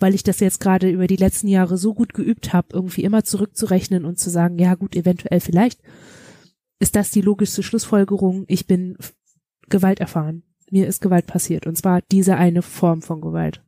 Weil 0.00 0.14
ich 0.14 0.24
das 0.24 0.40
jetzt 0.40 0.58
gerade 0.58 0.90
über 0.90 1.06
die 1.06 1.16
letzten 1.16 1.46
Jahre 1.46 1.78
so 1.78 1.94
gut 1.94 2.14
geübt 2.14 2.52
habe, 2.52 2.68
irgendwie 2.72 3.04
immer 3.04 3.22
zurückzurechnen 3.22 4.04
und 4.04 4.18
zu 4.18 4.28
sagen, 4.28 4.58
ja 4.58 4.74
gut, 4.74 4.96
eventuell 4.96 5.38
vielleicht 5.38 5.80
ist 6.84 6.96
das 6.96 7.10
die 7.10 7.22
logischste 7.22 7.62
Schlussfolgerung, 7.62 8.44
ich 8.46 8.66
bin 8.66 8.98
Gewalt 9.70 10.00
erfahren. 10.00 10.42
Mir 10.70 10.86
ist 10.86 11.00
Gewalt 11.00 11.26
passiert. 11.26 11.66
Und 11.66 11.78
zwar 11.78 12.02
diese 12.02 12.36
eine 12.36 12.60
Form 12.60 13.00
von 13.00 13.22
Gewalt. 13.22 13.64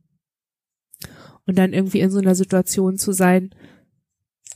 Und 1.47 1.57
dann 1.57 1.73
irgendwie 1.73 1.99
in 2.01 2.11
so 2.11 2.19
einer 2.19 2.35
Situation 2.35 2.99
zu 2.99 3.13
sein, 3.13 3.55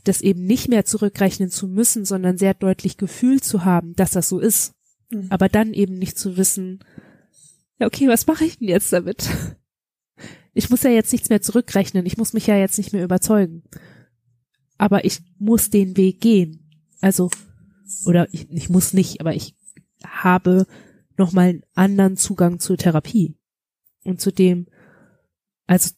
das 0.04 0.22
eben 0.22 0.44
nicht 0.44 0.70
mehr 0.70 0.86
zurückrechnen 0.86 1.50
zu 1.50 1.68
müssen, 1.68 2.06
sondern 2.06 2.38
sehr 2.38 2.54
deutlich 2.54 2.98
gefühlt 2.98 3.44
zu 3.44 3.66
haben, 3.66 3.96
dass 3.96 4.12
das 4.12 4.30
so 4.30 4.38
ist. 4.38 4.74
Mhm. 5.10 5.26
Aber 5.32 5.50
dann 5.50 5.74
eben 5.74 5.98
nicht 5.98 6.20
zu 6.20 6.38
wissen, 6.38 6.84
ja, 7.80 7.88
okay, 7.88 8.08
was 8.10 8.28
mache 8.28 8.46
ich 8.46 8.60
denn 8.60 8.68
jetzt 8.68 8.94
damit? 8.94 9.28
Ich 10.54 10.70
muss 10.70 10.84
ja 10.84 10.90
jetzt 10.90 11.14
nichts 11.14 11.30
mehr 11.30 11.42
zurückrechnen, 11.42 12.06
ich 12.06 12.18
muss 12.18 12.34
mich 12.34 12.46
ja 12.46 12.58
jetzt 12.58 12.78
nicht 12.78 12.92
mehr 12.92 13.06
überzeugen. 13.06 13.64
Aber 14.78 15.06
ich 15.06 15.22
muss 15.40 15.70
den 15.70 15.96
Weg 15.96 16.20
gehen. 16.20 16.70
Also, 17.00 17.30
oder 18.06 18.28
ich, 18.34 18.50
ich 18.50 18.70
muss 18.70 18.94
nicht, 18.94 19.22
aber 19.22 19.36
ich 19.36 19.56
habe 20.06 20.66
nochmal 21.18 21.50
einen 21.50 21.64
anderen 21.74 22.18
Zugang 22.18 22.60
zur 22.60 22.78
Therapie. 22.78 23.36
Und 24.04 24.20
zu 24.20 24.32
dem, 24.32 24.68
also 25.68 25.92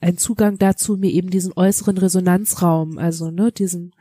ein 0.00 0.18
Zugang 0.18 0.58
dazu, 0.58 0.96
mir 0.96 1.10
eben 1.10 1.30
diesen 1.30 1.52
äußeren 1.54 1.98
Resonanzraum, 1.98 2.98
also 2.98 3.30
ne, 3.30 3.52
diesen, 3.52 3.94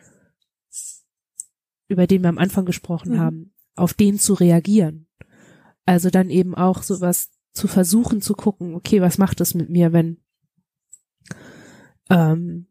über 1.88 2.08
den 2.08 2.22
wir 2.22 2.30
am 2.30 2.38
Anfang 2.38 2.66
gesprochen 2.66 3.14
Mhm. 3.14 3.20
haben, 3.20 3.54
auf 3.76 3.94
den 3.94 4.18
zu 4.18 4.34
reagieren. 4.34 5.08
Also 5.86 6.10
dann 6.10 6.30
eben 6.30 6.56
auch 6.56 6.84
sowas 6.84 7.30
zu 7.52 7.68
versuchen 7.68 8.22
zu 8.22 8.34
gucken, 8.34 8.76
okay, 8.76 9.02
was 9.02 9.18
macht 9.18 9.42
es 9.42 9.54
mit 9.54 9.70
mir, 9.70 9.92
wenn 9.92 10.22
ähm, 12.10 12.68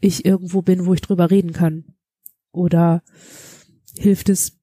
ich 0.00 0.24
irgendwo 0.24 0.62
bin, 0.62 0.86
wo 0.86 0.94
ich 0.94 1.00
drüber 1.00 1.30
reden 1.30 1.52
kann? 1.52 1.94
Oder 2.52 3.02
hilft 3.96 4.28
es, 4.28 4.58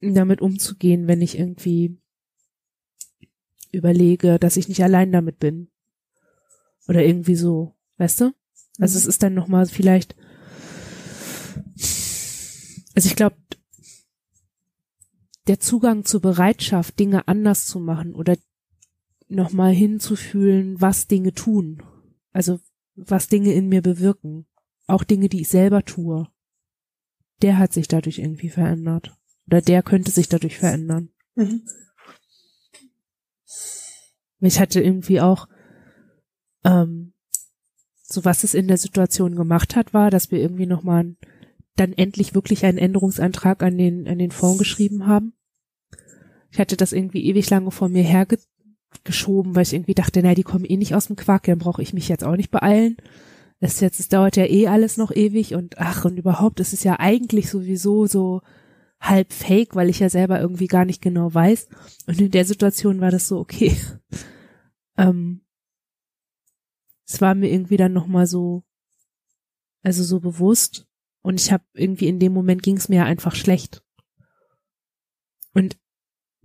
damit 0.00 0.40
umzugehen, 0.40 1.08
wenn 1.08 1.22
ich 1.22 1.38
irgendwie 1.38 1.98
überlege, 3.72 4.38
dass 4.38 4.56
ich 4.56 4.68
nicht 4.68 4.82
allein 4.82 5.12
damit 5.12 5.38
bin? 5.38 5.70
Oder 6.88 7.04
irgendwie 7.04 7.34
so, 7.34 7.74
weißt 7.98 8.20
du? 8.20 8.24
Also 8.78 8.96
Mhm. 8.96 9.02
es 9.02 9.06
ist 9.06 9.22
dann 9.22 9.34
nochmal 9.34 9.66
vielleicht, 9.66 10.14
also 12.94 13.08
ich 13.08 13.16
glaube, 13.16 13.36
der 15.46 15.60
Zugang 15.60 16.04
zur 16.04 16.20
Bereitschaft, 16.20 16.98
Dinge 16.98 17.28
anders 17.28 17.66
zu 17.66 17.78
machen 17.78 18.14
oder 18.14 18.36
nochmal 19.28 19.72
hinzufühlen, 19.72 20.80
was 20.80 21.06
Dinge 21.06 21.32
tun. 21.32 21.82
Also 22.32 22.60
was 22.94 23.28
Dinge 23.28 23.52
in 23.52 23.68
mir 23.68 23.82
bewirken. 23.82 24.46
Auch 24.86 25.04
Dinge, 25.04 25.28
die 25.28 25.42
ich 25.42 25.48
selber 25.48 25.84
tue. 25.84 26.28
Der 27.42 27.58
hat 27.58 27.72
sich 27.72 27.88
dadurch 27.88 28.18
irgendwie 28.18 28.48
verändert. 28.48 29.16
Oder 29.46 29.60
der 29.60 29.82
könnte 29.82 30.10
sich 30.10 30.28
dadurch 30.28 30.58
verändern. 30.58 31.10
Mhm. 31.34 31.66
Ich 34.40 34.60
hatte 34.60 34.80
irgendwie 34.80 35.20
auch, 35.20 35.48
ähm, 36.64 37.12
so 38.02 38.24
was 38.24 38.44
es 38.44 38.54
in 38.54 38.68
der 38.68 38.76
Situation 38.76 39.34
gemacht 39.34 39.76
hat, 39.76 39.92
war, 39.92 40.10
dass 40.10 40.30
wir 40.30 40.38
irgendwie 40.38 40.66
nochmal 40.66 41.16
dann 41.74 41.92
endlich 41.92 42.34
wirklich 42.34 42.64
einen 42.64 42.78
Änderungsantrag 42.78 43.62
an 43.62 43.76
den, 43.76 44.08
an 44.08 44.18
den 44.18 44.30
Fonds 44.30 44.58
geschrieben 44.58 45.06
haben. 45.06 45.34
Ich 46.50 46.58
hatte 46.58 46.76
das 46.76 46.92
irgendwie 46.92 47.24
ewig 47.26 47.50
lange 47.50 47.70
vor 47.70 47.88
mir 47.88 48.02
hergeschoben, 48.02 49.54
weil 49.54 49.62
ich 49.62 49.74
irgendwie 49.74 49.94
dachte, 49.94 50.22
na, 50.22 50.34
die 50.34 50.42
kommen 50.42 50.64
eh 50.64 50.76
nicht 50.76 50.94
aus 50.94 51.08
dem 51.08 51.16
Quark, 51.16 51.44
dann 51.44 51.58
brauche 51.58 51.82
ich 51.82 51.92
mich 51.92 52.08
jetzt 52.08 52.24
auch 52.24 52.36
nicht 52.36 52.50
beeilen. 52.50 52.96
Ist 53.60 53.80
jetzt, 53.80 54.00
es 54.00 54.08
dauert 54.08 54.36
ja 54.36 54.44
eh 54.44 54.68
alles 54.68 54.96
noch 54.98 55.10
ewig 55.10 55.54
und 55.54 55.78
ach, 55.78 56.04
und 56.04 56.18
überhaupt, 56.18 56.60
es 56.60 56.72
ist 56.72 56.84
ja 56.84 57.00
eigentlich 57.00 57.48
sowieso 57.48 58.06
so 58.06 58.42
halb 59.00 59.32
fake, 59.32 59.74
weil 59.74 59.88
ich 59.88 60.00
ja 60.00 60.10
selber 60.10 60.40
irgendwie 60.40 60.66
gar 60.66 60.84
nicht 60.84 61.00
genau 61.00 61.32
weiß. 61.32 61.68
Und 62.06 62.20
in 62.20 62.30
der 62.30 62.44
Situation 62.44 63.00
war 63.00 63.10
das 63.10 63.28
so, 63.28 63.38
okay. 63.38 63.76
ähm, 64.98 65.42
es 67.06 67.20
war 67.20 67.34
mir 67.34 67.50
irgendwie 67.50 67.76
dann 67.76 67.92
nochmal 67.92 68.26
so, 68.26 68.64
also 69.82 70.02
so 70.02 70.20
bewusst. 70.20 70.86
Und 71.22 71.40
ich 71.40 71.52
habe 71.52 71.64
irgendwie 71.74 72.08
in 72.08 72.18
dem 72.18 72.32
Moment 72.32 72.62
ging 72.62 72.76
es 72.76 72.88
mir 72.88 73.04
einfach 73.04 73.34
schlecht. 73.34 73.82
Und 75.52 75.78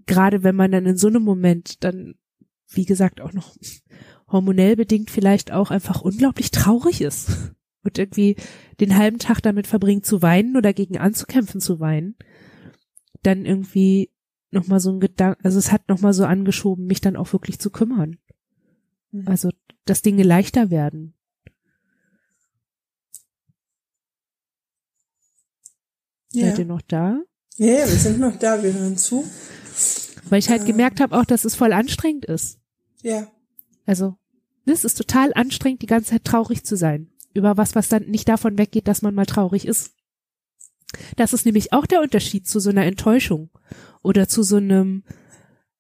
gerade 0.06 0.44
wenn 0.44 0.56
man 0.56 0.72
dann 0.72 0.86
in 0.86 0.98
so 0.98 1.08
einem 1.08 1.24
Moment 1.24 1.84
dann, 1.84 2.16
wie 2.70 2.86
gesagt, 2.86 3.22
auch 3.22 3.34
noch 3.34 3.56
hormonell 4.32 4.76
bedingt 4.76 5.12
vielleicht 5.12 5.52
auch 5.52 5.72
einfach 5.72 6.02
unglaublich 6.02 6.52
traurig 6.52 7.02
ist 7.02 7.30
und 7.84 7.98
irgendwie 7.98 8.36
den 8.80 8.98
halben 8.98 9.20
Tag 9.20 9.42
damit 9.42 9.68
verbringt 9.68 10.06
zu 10.06 10.22
weinen 10.22 10.58
oder 10.58 10.74
gegen 10.74 10.98
anzukämpfen 10.98 11.62
zu 11.62 11.80
weinen, 11.80 12.16
dann 13.24 13.46
irgendwie 13.46 14.12
nochmal 14.52 14.80
so 14.80 14.92
ein 14.92 15.00
Gedanke, 15.00 15.44
also 15.44 15.58
es 15.58 15.72
hat 15.72 15.88
nochmal 15.90 16.14
so 16.14 16.26
angeschoben, 16.26 16.86
mich 16.86 17.02
dann 17.02 17.16
auch 17.16 17.32
wirklich 17.34 17.60
zu 17.60 17.70
kümmern. 17.70 18.18
Mhm. 19.12 19.28
Also, 19.28 19.50
dass 19.86 20.02
Dinge 20.02 20.24
leichter 20.24 20.70
werden. 20.70 21.14
Ja. 26.34 26.48
Seid 26.48 26.60
ihr 26.60 26.66
noch 26.66 26.82
da? 26.82 27.22
Ja, 27.58 27.78
wir 27.78 27.88
sind 27.88 28.20
noch 28.20 28.38
da, 28.38 28.64
wir 28.64 28.74
hören 28.74 28.98
zu. 28.98 29.26
Weil 30.30 30.40
ich 30.40 30.50
halt 30.50 30.64
äh, 30.64 30.66
gemerkt 30.66 31.02
habe 31.02 31.18
auch, 31.18 31.26
dass 31.26 31.46
es 31.46 31.56
voll 31.56 31.74
anstrengend 31.74 32.26
ist. 32.26 32.60
Ja. 33.02 33.30
Also, 33.86 34.16
es 34.66 34.84
ist 34.86 34.96
total 34.96 35.34
anstrengend, 35.34 35.82
die 35.82 35.88
ganze 35.88 36.12
Zeit 36.12 36.24
traurig 36.24 36.64
zu 36.64 36.76
sein. 36.76 37.10
Über 37.34 37.58
was, 37.58 37.76
was 37.76 37.90
dann 37.90 38.06
nicht 38.06 38.28
davon 38.28 38.58
weggeht, 38.58 38.88
dass 38.88 39.02
man 39.02 39.16
mal 39.16 39.26
traurig 39.26 39.66
ist. 39.66 39.94
Das 41.16 41.34
ist 41.34 41.46
nämlich 41.46 41.72
auch 41.72 41.86
der 41.86 42.02
Unterschied 42.02 42.48
zu 42.48 42.60
so 42.60 42.70
einer 42.70 42.86
Enttäuschung 42.86 43.50
oder 44.04 44.28
zu 44.28 44.44
so 44.44 44.58
einem, 44.58 45.04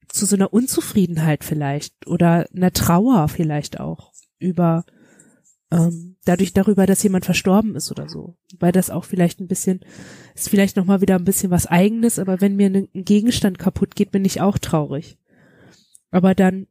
zu 0.07 0.25
so 0.25 0.35
einer 0.35 0.53
Unzufriedenheit 0.53 1.43
vielleicht 1.43 2.07
oder 2.07 2.47
einer 2.55 2.71
Trauer 2.71 3.27
vielleicht 3.27 3.79
auch 3.79 4.13
über 4.39 4.85
ähm, 5.71 6.17
dadurch 6.25 6.53
darüber, 6.53 6.85
dass 6.85 7.03
jemand 7.03 7.25
verstorben 7.25 7.75
ist 7.75 7.91
oder 7.91 8.09
so. 8.09 8.35
Weil 8.59 8.71
das 8.71 8.89
auch 8.89 9.05
vielleicht 9.05 9.39
ein 9.39 9.47
bisschen, 9.47 9.79
ist 10.35 10.49
vielleicht 10.49 10.75
nochmal 10.75 11.01
wieder 11.01 11.15
ein 11.15 11.25
bisschen 11.25 11.49
was 11.49 11.65
eigenes, 11.65 12.19
aber 12.19 12.41
wenn 12.41 12.55
mir 12.55 12.67
ein 12.67 12.89
Gegenstand 12.93 13.57
kaputt 13.57 13.95
geht, 13.95 14.11
bin 14.11 14.25
ich 14.25 14.41
auch 14.41 14.57
traurig. 14.57 15.17
Aber 16.11 16.35
dann 16.35 16.67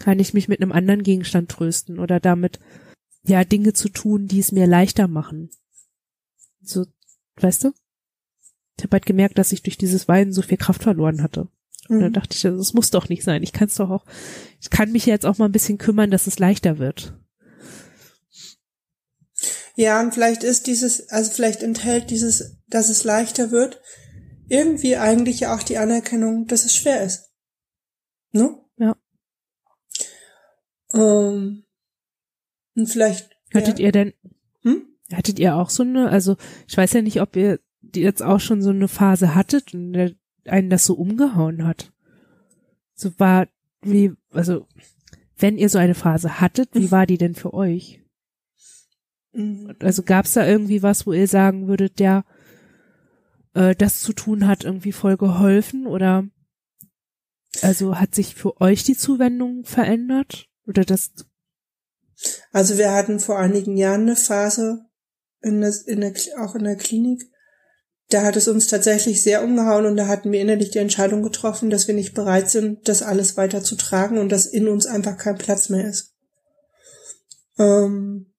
kann 0.00 0.18
ich 0.18 0.34
mich 0.34 0.48
mit 0.48 0.60
einem 0.60 0.72
anderen 0.72 1.04
Gegenstand 1.04 1.50
trösten 1.50 2.00
oder 2.00 2.18
damit, 2.18 2.58
ja, 3.22 3.44
Dinge 3.44 3.74
zu 3.74 3.88
tun, 3.90 4.26
die 4.26 4.40
es 4.40 4.50
mir 4.50 4.66
leichter 4.66 5.06
machen. 5.06 5.50
So, 6.62 6.86
weißt 7.36 7.64
du? 7.64 7.72
Ich 8.76 8.84
habe 8.84 8.94
halt 8.94 9.06
gemerkt, 9.06 9.38
dass 9.38 9.52
ich 9.52 9.62
durch 9.62 9.76
dieses 9.76 10.08
Weinen 10.08 10.32
so 10.32 10.42
viel 10.42 10.56
Kraft 10.56 10.82
verloren 10.82 11.22
hatte. 11.22 11.48
Und 11.88 11.98
mhm. 11.98 12.00
dann 12.00 12.12
dachte 12.14 12.34
ich, 12.34 12.42
das 12.42 12.72
muss 12.72 12.90
doch 12.90 13.08
nicht 13.08 13.22
sein. 13.22 13.42
Ich 13.42 13.52
kann 13.52 13.68
es 13.68 13.74
doch 13.74 13.90
auch, 13.90 14.06
ich 14.60 14.70
kann 14.70 14.90
mich 14.90 15.06
jetzt 15.06 15.26
auch 15.26 15.38
mal 15.38 15.44
ein 15.44 15.52
bisschen 15.52 15.78
kümmern, 15.78 16.10
dass 16.10 16.26
es 16.26 16.38
leichter 16.38 16.78
wird. 16.78 17.14
Ja, 19.76 20.00
und 20.00 20.12
vielleicht 20.12 20.42
ist 20.42 20.66
dieses, 20.66 21.08
also 21.10 21.30
vielleicht 21.30 21.62
enthält 21.62 22.10
dieses, 22.10 22.56
dass 22.68 22.88
es 22.88 23.04
leichter 23.04 23.50
wird, 23.50 23.80
irgendwie 24.48 24.96
eigentlich 24.96 25.40
ja 25.40 25.54
auch 25.54 25.62
die 25.62 25.78
Anerkennung, 25.78 26.46
dass 26.46 26.64
es 26.64 26.74
schwer 26.74 27.04
ist. 27.04 27.30
Ne? 28.32 28.59
Ähm, 30.92 31.64
und 32.76 32.86
vielleicht. 32.86 33.30
Hattet 33.52 33.78
ja. 33.78 33.86
ihr 33.86 33.92
denn, 33.92 34.12
hm? 34.62 34.86
hattet 35.12 35.38
ihr 35.38 35.56
auch 35.56 35.70
so 35.70 35.82
eine, 35.82 36.08
also 36.08 36.36
ich 36.68 36.76
weiß 36.76 36.92
ja 36.92 37.02
nicht, 37.02 37.20
ob 37.20 37.36
ihr 37.36 37.60
jetzt 37.94 38.22
auch 38.22 38.40
schon 38.40 38.62
so 38.62 38.70
eine 38.70 38.88
Phase 38.88 39.34
hattet 39.34 39.74
und 39.74 39.92
der 39.92 40.12
einen 40.46 40.70
das 40.70 40.84
so 40.84 40.94
umgehauen 40.94 41.66
hat. 41.66 41.92
So 42.94 43.18
war, 43.18 43.48
wie, 43.82 44.12
also, 44.30 44.66
wenn 45.36 45.56
ihr 45.56 45.68
so 45.68 45.78
eine 45.78 45.94
Phase 45.94 46.40
hattet, 46.40 46.70
wie 46.74 46.90
war 46.90 47.06
die 47.06 47.18
denn 47.18 47.34
für 47.34 47.54
euch? 47.54 48.02
Mhm. 49.32 49.74
Also 49.80 50.02
gab's 50.02 50.34
da 50.34 50.46
irgendwie 50.46 50.82
was, 50.82 51.06
wo 51.06 51.12
ihr 51.12 51.28
sagen 51.28 51.66
würdet, 51.66 51.98
der 51.98 52.24
äh, 53.54 53.74
das 53.74 54.00
zu 54.00 54.12
tun 54.12 54.46
hat, 54.46 54.64
irgendwie 54.64 54.92
voll 54.92 55.16
geholfen 55.16 55.86
oder 55.86 56.28
also 57.62 57.98
hat 57.98 58.14
sich 58.14 58.34
für 58.34 58.60
euch 58.60 58.84
die 58.84 58.96
Zuwendung 58.96 59.64
verändert 59.64 60.49
oder 60.66 60.84
das? 60.84 61.10
Also 62.52 62.78
wir 62.78 62.92
hatten 62.92 63.20
vor 63.20 63.38
einigen 63.38 63.76
Jahren 63.76 64.02
eine 64.02 64.16
Phase 64.16 64.86
in 65.40 65.60
der, 65.60 65.74
in 65.86 66.00
der, 66.00 66.14
auch 66.38 66.54
in 66.54 66.64
der 66.64 66.76
Klinik, 66.76 67.30
da 68.10 68.22
hat 68.22 68.36
es 68.36 68.48
uns 68.48 68.66
tatsächlich 68.66 69.22
sehr 69.22 69.42
umgehauen 69.42 69.86
und 69.86 69.96
da 69.96 70.08
hatten 70.08 70.32
wir 70.32 70.40
innerlich 70.40 70.70
die 70.70 70.78
Entscheidung 70.78 71.22
getroffen, 71.22 71.70
dass 71.70 71.86
wir 71.86 71.94
nicht 71.94 72.12
bereit 72.12 72.50
sind, 72.50 72.88
das 72.88 73.02
alles 73.02 73.36
weiter 73.36 73.62
zu 73.62 73.76
tragen 73.76 74.18
und 74.18 74.30
dass 74.30 74.46
in 74.46 74.68
uns 74.68 74.86
einfach 74.86 75.16
kein 75.16 75.38
Platz 75.38 75.68
mehr 75.68 75.88
ist. 75.88 76.14
Ähm, 77.58 78.34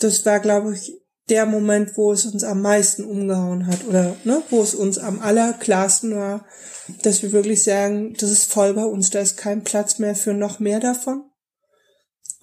das 0.00 0.24
war, 0.24 0.40
glaube 0.40 0.74
ich, 0.74 0.92
der 1.28 1.46
Moment, 1.46 1.96
wo 1.96 2.12
es 2.12 2.26
uns 2.26 2.44
am 2.44 2.62
meisten 2.62 3.04
umgehauen 3.04 3.66
hat 3.66 3.86
oder 3.86 4.16
ne, 4.24 4.42
wo 4.50 4.62
es 4.62 4.74
uns 4.74 4.98
am 4.98 5.20
allerklarsten 5.20 6.14
war, 6.14 6.46
dass 7.02 7.22
wir 7.22 7.32
wirklich 7.32 7.62
sagen, 7.62 8.14
das 8.14 8.30
ist 8.30 8.52
voll 8.52 8.74
bei 8.74 8.84
uns, 8.84 9.10
da 9.10 9.20
ist 9.20 9.36
kein 9.36 9.64
Platz 9.64 9.98
mehr 9.98 10.14
für 10.14 10.34
noch 10.34 10.60
mehr 10.60 10.80
davon, 10.80 11.24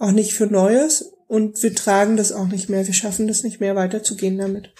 auch 0.01 0.11
nicht 0.11 0.33
für 0.33 0.47
Neues 0.47 1.13
und 1.27 1.61
wir 1.61 1.75
tragen 1.75 2.17
das 2.17 2.31
auch 2.31 2.47
nicht 2.47 2.69
mehr, 2.69 2.87
wir 2.87 2.93
schaffen 2.93 3.27
das 3.27 3.43
nicht 3.43 3.59
mehr 3.59 3.75
weiterzugehen 3.75 4.37
damit. 4.37 4.73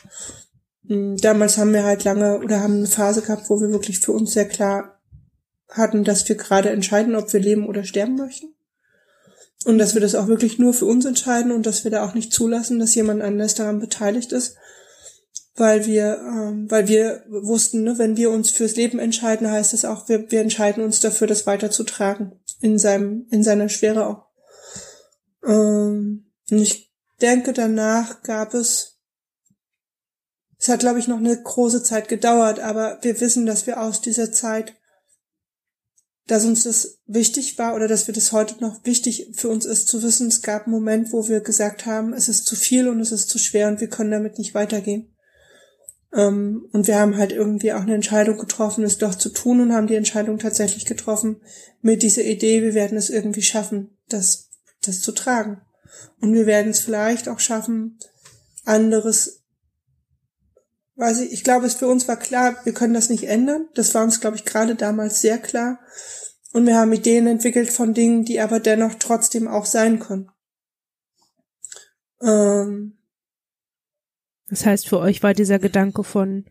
Hm, 0.87 1.15
damals 1.17 1.57
haben 1.57 1.73
wir 1.73 1.83
halt 1.83 2.03
lange 2.03 2.39
oder 2.39 2.61
haben 2.61 2.77
eine 2.77 2.87
Phase 2.87 3.21
gehabt, 3.21 3.49
wo 3.49 3.61
wir 3.61 3.71
wirklich 3.71 3.99
für 3.99 4.13
uns 4.13 4.33
sehr 4.33 4.47
klar 4.47 4.99
hatten, 5.69 6.03
dass 6.03 6.27
wir 6.27 6.35
gerade 6.35 6.71
entscheiden, 6.71 7.15
ob 7.15 7.31
wir 7.31 7.39
leben 7.39 7.67
oder 7.67 7.83
sterben 7.83 8.15
möchten. 8.15 8.55
Und 9.63 9.77
dass 9.77 9.93
wir 9.93 10.01
das 10.01 10.15
auch 10.15 10.27
wirklich 10.27 10.57
nur 10.57 10.73
für 10.73 10.85
uns 10.85 11.05
entscheiden 11.05 11.51
und 11.51 11.67
dass 11.67 11.83
wir 11.83 11.91
da 11.91 12.03
auch 12.03 12.15
nicht 12.15 12.33
zulassen, 12.33 12.79
dass 12.79 12.95
jemand 12.95 13.21
anders 13.21 13.53
daran 13.53 13.79
beteiligt 13.79 14.31
ist. 14.31 14.55
Weil 15.55 15.85
wir, 15.85 16.19
ähm, 16.19 16.65
weil 16.71 16.87
wir 16.87 17.23
wussten, 17.29 17.83
ne, 17.83 17.99
wenn 17.99 18.17
wir 18.17 18.31
uns 18.31 18.49
fürs 18.49 18.75
Leben 18.75 18.97
entscheiden, 18.97 19.51
heißt 19.51 19.73
das 19.73 19.85
auch, 19.85 20.09
wir, 20.09 20.31
wir 20.31 20.41
entscheiden 20.41 20.83
uns 20.83 20.99
dafür, 20.99 21.27
das 21.27 21.45
weiterzutragen. 21.45 22.39
In 22.59 22.79
seinem, 22.79 23.27
in 23.29 23.43
seiner 23.43 23.69
Schwere 23.69 24.07
auch. 24.07 24.30
Ähm, 25.43 26.31
und 26.49 26.57
ich 26.57 26.91
denke, 27.21 27.53
danach 27.53 28.23
gab 28.23 28.53
es 28.53 28.91
es 30.61 30.69
hat, 30.69 30.81
glaube 30.81 30.99
ich, 30.99 31.07
noch 31.07 31.17
eine 31.17 31.41
große 31.41 31.81
Zeit 31.81 32.07
gedauert, 32.07 32.59
aber 32.59 32.99
wir 33.01 33.19
wissen, 33.19 33.47
dass 33.47 33.65
wir 33.65 33.81
aus 33.81 33.99
dieser 33.99 34.31
Zeit, 34.31 34.75
dass 36.27 36.45
uns 36.45 36.63
das 36.63 36.99
wichtig 37.07 37.57
war 37.57 37.73
oder 37.73 37.87
dass 37.87 38.05
wir 38.05 38.13
das 38.13 38.31
heute 38.31 38.61
noch 38.61 38.85
wichtig 38.85 39.31
für 39.33 39.49
uns 39.49 39.65
ist 39.65 39.87
zu 39.87 40.03
wissen, 40.03 40.27
es 40.27 40.43
gab 40.43 40.65
einen 40.65 40.75
Moment, 40.75 41.11
wo 41.11 41.27
wir 41.27 41.39
gesagt 41.39 41.87
haben, 41.87 42.13
es 42.13 42.29
ist 42.29 42.45
zu 42.45 42.55
viel 42.55 42.87
und 42.89 42.99
es 42.99 43.11
ist 43.11 43.27
zu 43.27 43.39
schwer 43.39 43.69
und 43.69 43.81
wir 43.81 43.89
können 43.89 44.11
damit 44.11 44.37
nicht 44.37 44.53
weitergehen. 44.53 45.15
Ähm, 46.13 46.67
und 46.71 46.85
wir 46.85 46.99
haben 46.99 47.17
halt 47.17 47.31
irgendwie 47.31 47.73
auch 47.73 47.81
eine 47.81 47.95
Entscheidung 47.95 48.37
getroffen, 48.37 48.83
es 48.83 48.99
doch 48.99 49.15
zu 49.15 49.29
tun 49.29 49.61
und 49.61 49.73
haben 49.73 49.87
die 49.87 49.95
Entscheidung 49.95 50.37
tatsächlich 50.37 50.85
getroffen 50.85 51.41
mit 51.81 52.03
dieser 52.03 52.23
Idee, 52.23 52.61
wir 52.61 52.75
werden 52.75 52.99
es 52.99 53.09
irgendwie 53.09 53.41
schaffen, 53.41 53.97
das, 54.09 54.50
das 54.81 55.01
zu 55.01 55.11
tragen. 55.11 55.61
Und 56.19 56.33
wir 56.33 56.45
werden 56.45 56.71
es 56.71 56.79
vielleicht 56.79 57.29
auch 57.29 57.39
schaffen, 57.39 57.99
anderes 58.65 59.41
weiß 61.01 61.21
ich, 61.21 61.33
ich 61.33 61.43
glaube, 61.43 61.65
es 61.65 61.75
für 61.75 61.87
uns 61.87 62.07
war 62.07 62.17
klar, 62.17 62.55
wir 62.63 62.73
können 62.73 62.93
das 62.93 63.09
nicht 63.09 63.23
ändern. 63.23 63.67
Das 63.73 63.93
war 63.95 64.03
uns, 64.03 64.21
glaube 64.21 64.37
ich, 64.37 64.45
gerade 64.45 64.75
damals 64.75 65.19
sehr 65.19 65.39
klar. 65.39 65.79
Und 66.53 66.67
wir 66.67 66.77
haben 66.77 66.93
Ideen 66.93 67.27
entwickelt 67.27 67.71
von 67.71 67.93
Dingen, 67.93 68.23
die 68.23 68.39
aber 68.39 68.59
dennoch 68.59 68.95
trotzdem 68.95 69.47
auch 69.47 69.65
sein 69.65 69.99
können. 69.99 70.29
Ähm, 72.21 72.99
das 74.47 74.65
heißt, 74.65 74.87
für 74.87 74.99
euch 74.99 75.23
war 75.23 75.33
dieser 75.33 75.59
Gedanke 75.59 76.03
von 76.03 76.45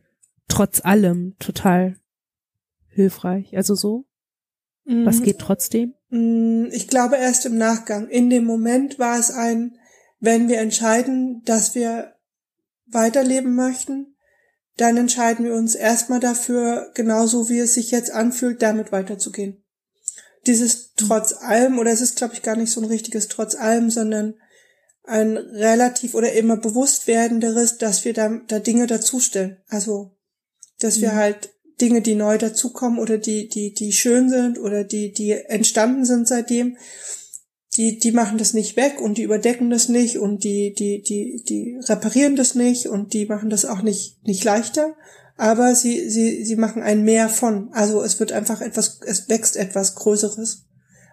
trotz 0.48 0.84
allem 0.84 1.36
total 1.38 2.00
hilfreich. 2.88 3.56
Also 3.56 3.74
so? 3.74 4.06
Was 4.84 5.20
mhm. 5.20 5.24
geht 5.24 5.38
trotzdem? 5.38 5.94
Mm, 6.10 6.66
ich 6.72 6.88
glaube 6.88 7.16
erst 7.16 7.46
im 7.46 7.56
Nachgang. 7.56 8.08
In 8.08 8.30
dem 8.30 8.44
Moment 8.44 8.98
war 8.98 9.18
es 9.18 9.30
ein, 9.30 9.78
wenn 10.18 10.48
wir 10.48 10.58
entscheiden, 10.58 11.42
dass 11.44 11.74
wir 11.74 12.14
weiterleben 12.86 13.54
möchten, 13.54 14.16
dann 14.76 14.96
entscheiden 14.96 15.44
wir 15.44 15.54
uns 15.54 15.74
erstmal 15.74 16.20
dafür, 16.20 16.90
genauso 16.94 17.48
wie 17.48 17.58
es 17.58 17.74
sich 17.74 17.90
jetzt 17.90 18.10
anfühlt, 18.10 18.62
damit 18.62 18.92
weiterzugehen. 18.92 19.62
Dieses 20.46 20.94
trotz 20.94 21.32
allem, 21.34 21.78
oder 21.78 21.90
es 21.90 22.00
ist, 22.00 22.16
glaube 22.16 22.34
ich, 22.34 22.42
gar 22.42 22.56
nicht 22.56 22.72
so 22.72 22.80
ein 22.80 22.86
richtiges 22.86 23.28
trotz 23.28 23.54
allem, 23.54 23.90
sondern 23.90 24.34
ein 25.04 25.36
relativ 25.36 26.14
oder 26.14 26.32
immer 26.32 26.56
bewusst 26.56 27.06
werdenderes, 27.06 27.78
dass 27.78 28.04
wir 28.04 28.14
da, 28.14 28.40
da 28.46 28.58
Dinge 28.58 28.86
dazustellen. 28.86 29.58
Also, 29.68 30.16
dass 30.78 31.00
wir 31.00 31.12
mhm. 31.12 31.16
halt 31.16 31.50
Dinge, 31.80 32.02
die 32.02 32.14
neu 32.14 32.38
dazukommen 32.38 32.98
oder 32.98 33.18
die, 33.18 33.48
die, 33.48 33.72
die 33.72 33.92
schön 33.92 34.28
sind 34.28 34.58
oder 34.58 34.84
die, 34.84 35.12
die 35.12 35.32
entstanden 35.32 36.04
sind 36.04 36.28
seitdem, 36.28 36.76
die, 37.76 37.98
die 37.98 38.12
machen 38.12 38.38
das 38.38 38.52
nicht 38.52 38.76
weg 38.76 39.00
und 39.00 39.16
die 39.16 39.22
überdecken 39.22 39.70
das 39.70 39.88
nicht 39.88 40.18
und 40.18 40.42
die, 40.42 40.74
die, 40.74 41.02
die, 41.02 41.42
die 41.48 41.78
reparieren 41.84 42.36
das 42.36 42.54
nicht 42.54 42.86
und 42.86 43.12
die 43.14 43.26
machen 43.26 43.48
das 43.50 43.64
auch 43.64 43.82
nicht, 43.82 44.24
nicht 44.26 44.42
leichter, 44.44 44.94
aber 45.36 45.74
sie, 45.74 46.10
sie, 46.10 46.44
sie 46.44 46.56
machen 46.56 46.82
ein 46.82 47.04
Mehr 47.04 47.28
von. 47.28 47.72
Also 47.72 48.02
es 48.02 48.18
wird 48.18 48.32
einfach 48.32 48.60
etwas, 48.60 49.00
es 49.06 49.28
wächst 49.28 49.56
etwas 49.56 49.94
Größeres. 49.94 50.66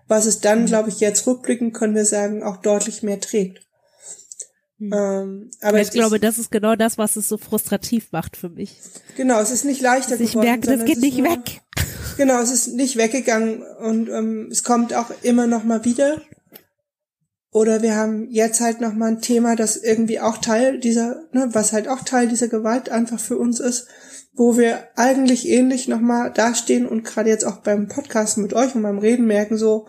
Was 0.07 0.25
es 0.25 0.39
dann, 0.39 0.61
mhm. 0.61 0.65
glaube 0.65 0.89
ich, 0.89 0.99
jetzt 0.99 1.27
rückblickend 1.27 1.73
können 1.73 1.95
wir 1.95 2.05
sagen, 2.05 2.43
auch 2.43 2.57
deutlich 2.57 3.03
mehr 3.03 3.19
trägt. 3.19 3.66
Mhm. 4.79 4.93
Ähm, 4.93 5.49
aber 5.61 5.81
ich, 5.81 5.91
glaube, 5.91 6.19
das 6.19 6.37
ist 6.37 6.51
genau 6.51 6.75
das, 6.75 6.97
was 6.97 7.15
es 7.15 7.27
so 7.27 7.37
frustrativ 7.37 8.11
macht 8.11 8.37
für 8.37 8.49
mich. 8.49 8.77
Genau, 9.15 9.39
es 9.39 9.51
ist 9.51 9.65
nicht 9.65 9.81
leichter 9.81 10.19
ich 10.19 10.31
geworden. 10.31 10.45
Ich 10.45 10.51
merke, 10.51 10.77
das 10.77 10.85
geht 10.85 10.99
nicht 10.99 11.17
nur, 11.17 11.31
weg. 11.31 11.61
Genau, 12.17 12.39
es 12.39 12.51
ist 12.51 12.73
nicht 12.73 12.97
weggegangen 12.97 13.63
und 13.79 14.09
ähm, 14.09 14.49
es 14.51 14.63
kommt 14.63 14.93
auch 14.93 15.11
immer 15.23 15.47
noch 15.47 15.63
mal 15.63 15.83
wieder. 15.85 16.21
Oder 17.51 17.81
wir 17.81 17.95
haben 17.95 18.27
jetzt 18.29 18.61
halt 18.61 18.81
noch 18.81 18.93
mal 18.93 19.07
ein 19.07 19.21
Thema, 19.21 19.55
das 19.55 19.77
irgendwie 19.77 20.19
auch 20.19 20.37
Teil 20.37 20.79
dieser, 20.79 21.23
ne, 21.31 21.49
was 21.53 21.73
halt 21.73 21.87
auch 21.87 22.01
Teil 22.01 22.27
dieser 22.27 22.49
Gewalt 22.49 22.89
einfach 22.89 23.19
für 23.19 23.37
uns 23.37 23.59
ist, 23.59 23.87
wo 24.33 24.57
wir 24.57 24.89
eigentlich 24.95 25.47
ähnlich 25.47 25.87
noch 25.87 26.01
mal 26.01 26.29
dastehen 26.29 26.87
und 26.87 27.03
gerade 27.03 27.29
jetzt 27.29 27.45
auch 27.45 27.57
beim 27.57 27.87
Podcast 27.87 28.37
mit 28.37 28.53
euch 28.53 28.75
und 28.75 28.83
beim 28.83 28.99
Reden 28.99 29.25
merken 29.25 29.57
so, 29.57 29.87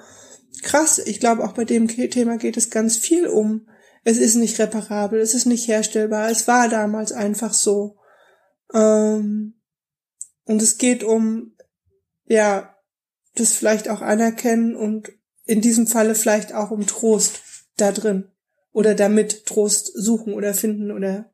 krass, 0.63 0.99
ich 0.99 1.21
glaube 1.21 1.45
auch 1.45 1.53
bei 1.53 1.67
dem 1.67 1.89
Thema 1.89 2.39
geht 2.39 2.57
es 2.57 2.71
ganz 2.71 2.97
viel 2.97 3.27
um, 3.27 3.67
es 4.09 4.17
ist 4.17 4.37
nicht 4.37 4.59
reparabel, 4.59 5.21
es 5.21 5.35
ist 5.35 5.45
nicht 5.45 5.69
herstellbar, 5.69 6.31
es 6.31 6.49
war 6.49 6.69
damals 6.69 7.13
einfach 7.13 7.53
so. 7.53 7.99
Ähm, 8.73 9.55
und 10.45 10.63
es 10.63 10.79
geht 10.79 11.05
um, 11.05 11.55
ja, 12.25 12.75
das 13.35 13.53
vielleicht 13.53 13.89
auch 13.89 14.01
anerkennen 14.01 14.75
und 14.75 15.13
in 15.45 15.61
diesem 15.61 15.87
Falle 15.87 16.15
vielleicht 16.15 16.55
auch 16.55 16.71
um 16.71 16.87
Trost 16.87 17.41
da 17.77 17.93
drin 17.93 18.31
oder 18.73 18.95
damit 18.95 19.45
Trost 19.45 19.93
suchen 19.95 20.33
oder 20.33 20.55
finden 20.55 20.91
oder 20.91 21.31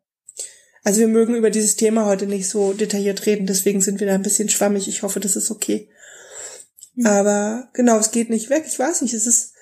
also 0.83 1.01
wir 1.01 1.09
mögen 1.09 1.37
über 1.37 1.51
dieses 1.51 1.77
Thema 1.77 2.05
heute 2.07 2.27
nicht 2.27 2.49
so 2.49 2.73
detailliert 2.73 3.25
reden, 3.25 3.47
deswegen 3.47 3.81
sind 3.81 4.01
wir 4.01 4.07
da 4.09 4.15
ein 4.15 4.23
bisschen 4.23 4.51
schwammig. 4.51 4.87
Ich 4.87 5.03
hoffe, 5.03 5.19
das 5.19 5.35
ist 5.35 5.51
okay. 5.51 5.89
Aber 7.05 7.71
genau, 7.73 7.99
es 7.99 8.11
geht 8.11 8.29
nicht 8.29 8.51
weg. 8.51 8.65
Ich 8.67 8.79
weiß 8.79 9.01
nicht, 9.03 9.15
es 9.15 9.27
ist. 9.27 9.54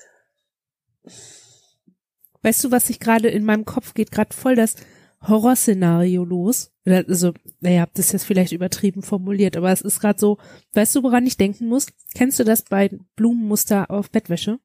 Weißt 2.43 2.65
du, 2.65 2.71
was 2.71 2.89
sich 2.89 3.01
gerade 3.01 3.29
in 3.29 3.45
meinem 3.45 3.65
Kopf 3.65 3.95
geht, 3.95 4.11
gerade 4.11 4.35
voll 4.35 4.57
das 4.57 4.77
Horrorszenario 5.23 6.25
los. 6.25 6.73
Also, 6.85 7.33
naja, 7.61 7.87
das 7.95 8.07
ist 8.07 8.13
jetzt 8.13 8.25
vielleicht 8.25 8.53
übertrieben 8.53 9.03
formuliert, 9.03 9.57
aber 9.57 9.71
es 9.71 9.81
ist 9.81 10.01
gerade 10.01 10.19
so, 10.19 10.39
weißt 10.73 10.97
du, 10.97 11.03
woran 11.05 11.27
ich 11.27 11.37
denken 11.37 11.69
muss? 11.69 11.87
Kennst 12.15 12.41
du 12.41 12.45
das 12.45 12.63
bei 12.63 12.91
Blumenmuster 13.15 13.91
auf 13.91 14.11
Bettwäsche? 14.11 14.59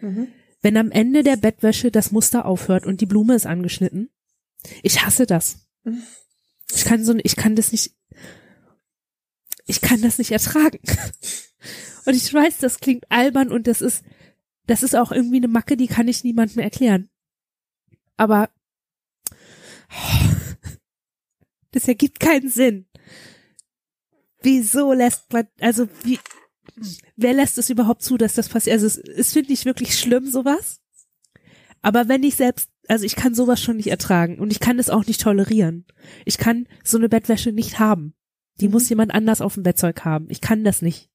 Mhm. 0.00 0.28
Wenn 0.62 0.76
am 0.76 0.90
Ende 0.90 1.22
der 1.22 1.36
Bettwäsche 1.36 1.90
das 1.90 2.12
Muster 2.12 2.46
aufhört 2.46 2.86
und 2.86 3.00
die 3.00 3.06
Blume 3.06 3.34
ist 3.34 3.46
angeschnitten. 3.46 4.10
Ich 4.82 5.04
hasse 5.04 5.26
das. 5.26 5.66
Ich 6.74 6.86
kann 6.86 7.04
so, 7.04 7.14
ich 7.22 7.36
kann 7.36 7.54
das 7.54 7.70
nicht, 7.70 7.92
ich 9.66 9.82
kann 9.82 10.00
das 10.00 10.16
nicht 10.16 10.30
ertragen. 10.30 10.78
Und 12.06 12.14
ich 12.14 12.32
weiß, 12.32 12.58
das 12.58 12.80
klingt 12.80 13.04
albern 13.10 13.52
und 13.52 13.66
das 13.68 13.80
ist, 13.80 14.02
das 14.72 14.82
ist 14.82 14.96
auch 14.96 15.12
irgendwie 15.12 15.36
eine 15.36 15.48
Macke, 15.48 15.76
die 15.76 15.86
kann 15.86 16.08
ich 16.08 16.24
niemandem 16.24 16.60
erklären. 16.60 17.10
Aber 18.16 18.48
das 21.72 21.86
ergibt 21.86 22.20
keinen 22.20 22.48
Sinn. 22.48 22.86
Wieso 24.40 24.94
lässt 24.94 25.30
man, 25.30 25.46
also 25.60 25.90
wie, 26.04 26.18
wer 27.16 27.34
lässt 27.34 27.58
es 27.58 27.68
überhaupt 27.68 28.02
zu, 28.02 28.16
dass 28.16 28.32
das 28.32 28.48
passiert? 28.48 28.72
Also 28.72 28.86
es, 28.86 28.96
es 28.96 29.34
finde 29.34 29.52
ich 29.52 29.66
wirklich 29.66 29.98
schlimm, 29.98 30.26
sowas. 30.26 30.80
Aber 31.82 32.08
wenn 32.08 32.22
ich 32.22 32.36
selbst, 32.36 32.70
also 32.88 33.04
ich 33.04 33.14
kann 33.14 33.34
sowas 33.34 33.60
schon 33.60 33.76
nicht 33.76 33.90
ertragen 33.90 34.38
und 34.38 34.50
ich 34.50 34.60
kann 34.60 34.78
es 34.78 34.88
auch 34.88 35.06
nicht 35.06 35.20
tolerieren. 35.20 35.84
Ich 36.24 36.38
kann 36.38 36.66
so 36.82 36.96
eine 36.96 37.10
Bettwäsche 37.10 37.52
nicht 37.52 37.78
haben. 37.78 38.14
Die 38.62 38.68
mhm. 38.68 38.72
muss 38.72 38.88
jemand 38.88 39.12
anders 39.12 39.42
auf 39.42 39.52
dem 39.52 39.64
Bettzeug 39.64 40.06
haben. 40.06 40.28
Ich 40.30 40.40
kann 40.40 40.64
das 40.64 40.80
nicht. 40.80 41.10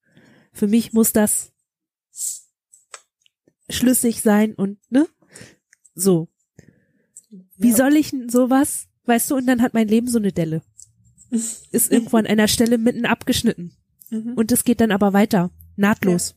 Für 0.54 0.68
mich 0.68 0.94
muss 0.94 1.12
das 1.12 1.54
schlüssig 3.70 4.22
sein 4.22 4.54
und, 4.54 4.80
ne? 4.90 5.08
So. 5.96 6.28
Wie 7.58 7.72
ja. 7.72 7.76
soll 7.76 7.96
ich 7.96 8.14
sowas, 8.28 8.88
weißt 9.06 9.32
du, 9.32 9.36
und 9.36 9.48
dann 9.48 9.62
hat 9.62 9.74
mein 9.74 9.88
Leben 9.88 10.08
so 10.08 10.20
eine 10.20 10.32
Delle. 10.32 10.62
Ist 11.72 11.92
irgendwo 11.92 12.18
an 12.18 12.28
einer 12.28 12.48
Stelle 12.48 12.78
mitten 12.78 13.06
abgeschnitten. 13.06 13.76
Mhm. 14.10 14.34
Und 14.34 14.52
es 14.52 14.64
geht 14.64 14.82
dann 14.82 14.92
aber 14.92 15.14
weiter. 15.14 15.52
Nahtlos. 15.76 16.30
Ja. 16.30 16.36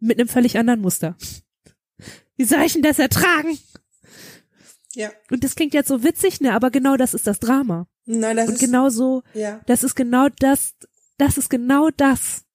Mit 0.00 0.18
einem 0.18 0.28
völlig 0.28 0.58
anderen 0.58 0.80
Muster. 0.80 1.16
Wie 2.36 2.44
soll 2.44 2.62
ich 2.62 2.74
denn 2.74 2.82
das 2.82 2.98
ertragen? 2.98 3.58
Ja. 4.94 5.10
Und 5.30 5.44
das 5.44 5.54
klingt 5.54 5.74
jetzt 5.74 5.88
so 5.88 6.02
witzig, 6.02 6.40
ne, 6.40 6.54
aber 6.54 6.70
genau 6.70 6.96
das 6.96 7.12
ist 7.12 7.26
das 7.26 7.38
Drama. 7.38 7.86
Nein, 8.06 8.36
das 8.36 8.48
Und 8.48 8.54
ist. 8.54 8.60
genau 8.60 8.88
so, 8.88 9.22
ja. 9.34 9.60
das 9.66 9.84
ist 9.84 9.94
genau 9.94 10.28
das, 10.38 10.74
das 11.18 11.36
ist 11.36 11.50
genau 11.50 11.90
das. 11.90 12.45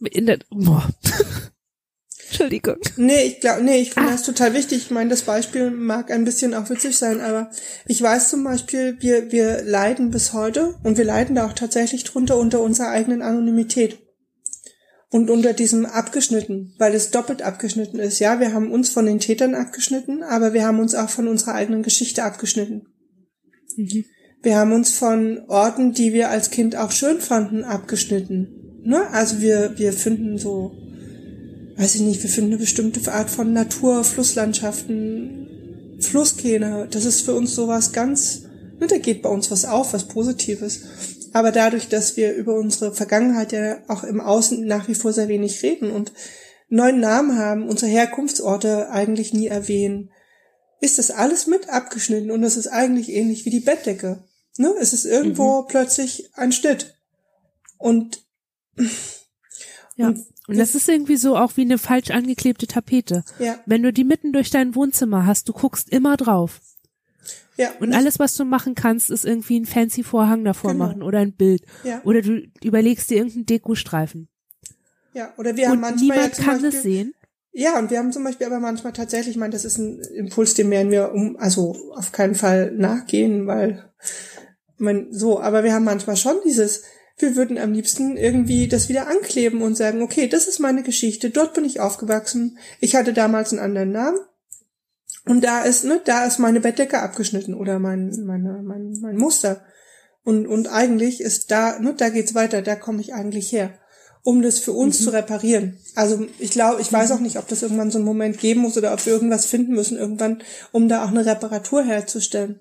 In 0.00 0.26
der, 0.26 0.38
boah. 0.50 0.88
Entschuldigung. 2.28 2.76
Nee, 2.96 3.22
ich 3.22 3.40
glaube, 3.40 3.62
nee, 3.62 3.80
ich 3.80 3.92
finde 3.92 4.10
ah. 4.10 4.12
das 4.12 4.22
total 4.22 4.52
wichtig. 4.52 4.78
Ich 4.78 4.90
meine, 4.90 5.10
das 5.10 5.22
Beispiel 5.22 5.70
mag 5.70 6.10
ein 6.10 6.24
bisschen 6.24 6.54
auch 6.54 6.68
witzig 6.68 6.96
sein, 6.96 7.20
aber 7.20 7.50
ich 7.86 8.02
weiß 8.02 8.30
zum 8.30 8.42
Beispiel, 8.42 8.96
wir, 9.00 9.30
wir 9.30 9.62
leiden 9.62 10.10
bis 10.10 10.32
heute 10.32 10.74
und 10.82 10.98
wir 10.98 11.04
leiden 11.04 11.36
da 11.36 11.46
auch 11.46 11.52
tatsächlich 11.52 12.04
drunter 12.04 12.36
unter 12.36 12.60
unserer 12.60 12.88
eigenen 12.88 13.22
Anonymität. 13.22 13.98
Und 15.08 15.30
unter 15.30 15.52
diesem 15.52 15.86
abgeschnitten, 15.86 16.74
weil 16.78 16.92
es 16.92 17.12
doppelt 17.12 17.40
abgeschnitten 17.40 18.00
ist. 18.00 18.18
Ja, 18.18 18.40
wir 18.40 18.52
haben 18.52 18.72
uns 18.72 18.90
von 18.90 19.06
den 19.06 19.20
Tätern 19.20 19.54
abgeschnitten, 19.54 20.24
aber 20.24 20.52
wir 20.52 20.64
haben 20.64 20.80
uns 20.80 20.96
auch 20.96 21.08
von 21.08 21.28
unserer 21.28 21.54
eigenen 21.54 21.84
Geschichte 21.84 22.24
abgeschnitten. 22.24 22.88
Mhm. 23.76 24.04
Wir 24.42 24.56
haben 24.56 24.72
uns 24.72 24.90
von 24.90 25.40
Orten, 25.48 25.92
die 25.92 26.12
wir 26.12 26.28
als 26.28 26.50
Kind 26.50 26.76
auch 26.76 26.90
schön 26.90 27.20
fanden, 27.20 27.64
abgeschnitten. 27.64 28.55
Ne? 28.86 29.08
Also 29.10 29.40
wir, 29.40 29.74
wir 29.76 29.92
finden 29.92 30.38
so 30.38 30.72
weiß 31.76 31.94
ich 31.96 32.00
nicht, 32.00 32.22
wir 32.22 32.30
finden 32.30 32.52
eine 32.52 32.60
bestimmte 32.60 33.12
Art 33.12 33.30
von 33.30 33.52
Natur, 33.52 34.02
Flusslandschaften, 34.02 35.98
Flusskähne. 36.00 36.88
Das 36.90 37.04
ist 37.04 37.22
für 37.22 37.34
uns 37.34 37.54
sowas 37.54 37.92
ganz, 37.92 38.42
ne, 38.80 38.86
da 38.86 38.98
geht 38.98 39.22
bei 39.22 39.28
uns 39.28 39.50
was 39.50 39.64
auf, 39.64 39.92
was 39.92 40.08
Positives. 40.08 40.82
Aber 41.32 41.52
dadurch, 41.52 41.88
dass 41.88 42.16
wir 42.16 42.32
über 42.34 42.54
unsere 42.54 42.94
Vergangenheit 42.94 43.52
ja 43.52 43.78
auch 43.88 44.04
im 44.04 44.20
Außen 44.20 44.66
nach 44.66 44.88
wie 44.88 44.94
vor 44.94 45.12
sehr 45.12 45.28
wenig 45.28 45.62
reden 45.62 45.90
und 45.90 46.12
neuen 46.68 46.98
Namen 46.98 47.38
haben, 47.38 47.68
unsere 47.68 47.90
Herkunftsorte 47.90 48.90
eigentlich 48.90 49.34
nie 49.34 49.46
erwähnen, 49.46 50.10
ist 50.80 50.98
das 50.98 51.10
alles 51.10 51.46
mit 51.46 51.68
abgeschnitten 51.68 52.30
und 52.30 52.42
das 52.42 52.56
ist 52.56 52.68
eigentlich 52.68 53.10
ähnlich 53.10 53.44
wie 53.44 53.50
die 53.50 53.60
Bettdecke. 53.60 54.24
Ne? 54.56 54.72
Es 54.80 54.94
ist 54.94 55.04
irgendwo 55.04 55.62
mhm. 55.62 55.66
plötzlich 55.68 56.30
ein 56.34 56.52
Schnitt. 56.52 56.94
Und, 57.78 58.25
ja. 59.96 60.08
und 60.08 60.26
und 60.48 60.58
das 60.58 60.74
ist 60.74 60.88
irgendwie 60.88 61.16
so 61.16 61.36
auch 61.36 61.56
wie 61.56 61.62
eine 61.62 61.78
falsch 61.78 62.10
angeklebte 62.10 62.66
Tapete. 62.66 63.24
Ja. 63.38 63.58
Wenn 63.66 63.82
du 63.82 63.92
die 63.92 64.04
mitten 64.04 64.32
durch 64.32 64.50
dein 64.50 64.74
Wohnzimmer 64.74 65.26
hast, 65.26 65.48
du 65.48 65.52
guckst 65.52 65.90
immer 65.90 66.16
drauf. 66.16 66.60
Ja. 67.56 67.70
Und 67.80 67.94
alles, 67.94 68.18
was 68.18 68.34
du 68.36 68.44
machen 68.44 68.74
kannst, 68.74 69.10
ist 69.10 69.24
irgendwie 69.24 69.58
ein 69.58 69.66
fancy 69.66 70.02
Vorhang 70.02 70.44
davor 70.44 70.72
genau. 70.72 70.86
machen 70.86 71.02
oder 71.02 71.20
ein 71.20 71.32
Bild. 71.32 71.62
Ja. 71.84 72.00
Oder 72.04 72.22
du 72.22 72.42
überlegst 72.62 73.10
dir 73.10 73.16
irgendeinen 73.16 73.46
Dekostreifen. 73.46 74.28
Ja, 75.14 75.32
oder 75.38 75.56
wir 75.56 75.68
haben 75.68 75.76
und 75.76 75.80
manchmal. 75.80 76.16
Niemand 76.16 76.38
ja 76.38 76.44
kann 76.44 76.62
Beispiel, 76.62 76.68
es 76.68 76.82
sehen. 76.82 77.14
Ja, 77.52 77.78
und 77.78 77.90
wir 77.90 77.98
haben 77.98 78.12
zum 78.12 78.22
Beispiel 78.22 78.46
aber 78.46 78.60
manchmal 78.60 78.92
tatsächlich, 78.92 79.34
ich 79.34 79.40
meine, 79.40 79.52
das 79.52 79.64
ist 79.64 79.78
ein 79.78 80.00
Impuls, 80.14 80.52
dem 80.52 80.70
werden 80.70 80.92
wir 80.92 81.12
um, 81.12 81.36
also 81.38 81.74
auf 81.94 82.12
keinen 82.12 82.34
Fall 82.34 82.72
nachgehen, 82.72 83.46
weil, 83.46 83.90
mein, 84.76 85.10
so, 85.10 85.40
aber 85.40 85.64
wir 85.64 85.72
haben 85.72 85.84
manchmal 85.84 86.16
schon 86.16 86.36
dieses, 86.44 86.82
wir 87.18 87.36
würden 87.36 87.58
am 87.58 87.72
liebsten 87.72 88.16
irgendwie 88.16 88.68
das 88.68 88.88
wieder 88.88 89.08
ankleben 89.08 89.62
und 89.62 89.76
sagen, 89.76 90.02
okay, 90.02 90.28
das 90.28 90.46
ist 90.46 90.58
meine 90.58 90.82
Geschichte, 90.82 91.30
dort 91.30 91.54
bin 91.54 91.64
ich 91.64 91.80
aufgewachsen, 91.80 92.58
ich 92.80 92.94
hatte 92.94 93.12
damals 93.12 93.52
einen 93.52 93.62
anderen 93.62 93.92
Namen 93.92 94.18
und 95.26 95.42
da 95.42 95.62
ist, 95.62 95.84
ne, 95.84 96.00
da 96.04 96.24
ist 96.24 96.38
meine 96.38 96.60
Bettdecke 96.60 97.00
abgeschnitten 97.00 97.54
oder 97.54 97.78
mein, 97.78 98.10
meine, 98.24 98.62
mein, 98.62 98.96
mein 99.00 99.16
Muster. 99.16 99.62
Und, 100.22 100.46
und 100.46 100.68
eigentlich 100.68 101.20
ist 101.20 101.50
da, 101.50 101.78
ne, 101.80 101.94
da 101.96 102.10
geht's 102.10 102.34
weiter, 102.34 102.62
da 102.62 102.76
komme 102.76 103.00
ich 103.00 103.12
eigentlich 103.12 103.50
her, 103.50 103.74
um 104.22 104.40
das 104.40 104.60
für 104.60 104.72
uns 104.72 105.00
mhm. 105.00 105.04
zu 105.04 105.10
reparieren. 105.10 105.78
Also 105.96 106.26
ich 106.38 106.52
glaube, 106.52 106.80
ich 106.80 106.92
weiß 106.92 107.10
auch 107.10 107.20
nicht, 107.20 107.38
ob 107.38 107.48
das 107.48 107.62
irgendwann 107.62 107.90
so 107.90 107.98
einen 107.98 108.06
Moment 108.06 108.38
geben 108.38 108.60
muss 108.60 108.76
oder 108.76 108.92
ob 108.92 109.04
wir 109.04 109.12
irgendwas 109.12 109.46
finden 109.46 109.72
müssen 109.72 109.98
irgendwann, 109.98 110.42
um 110.70 110.88
da 110.88 111.04
auch 111.04 111.10
eine 111.10 111.26
Reparatur 111.26 111.82
herzustellen. 111.82 112.60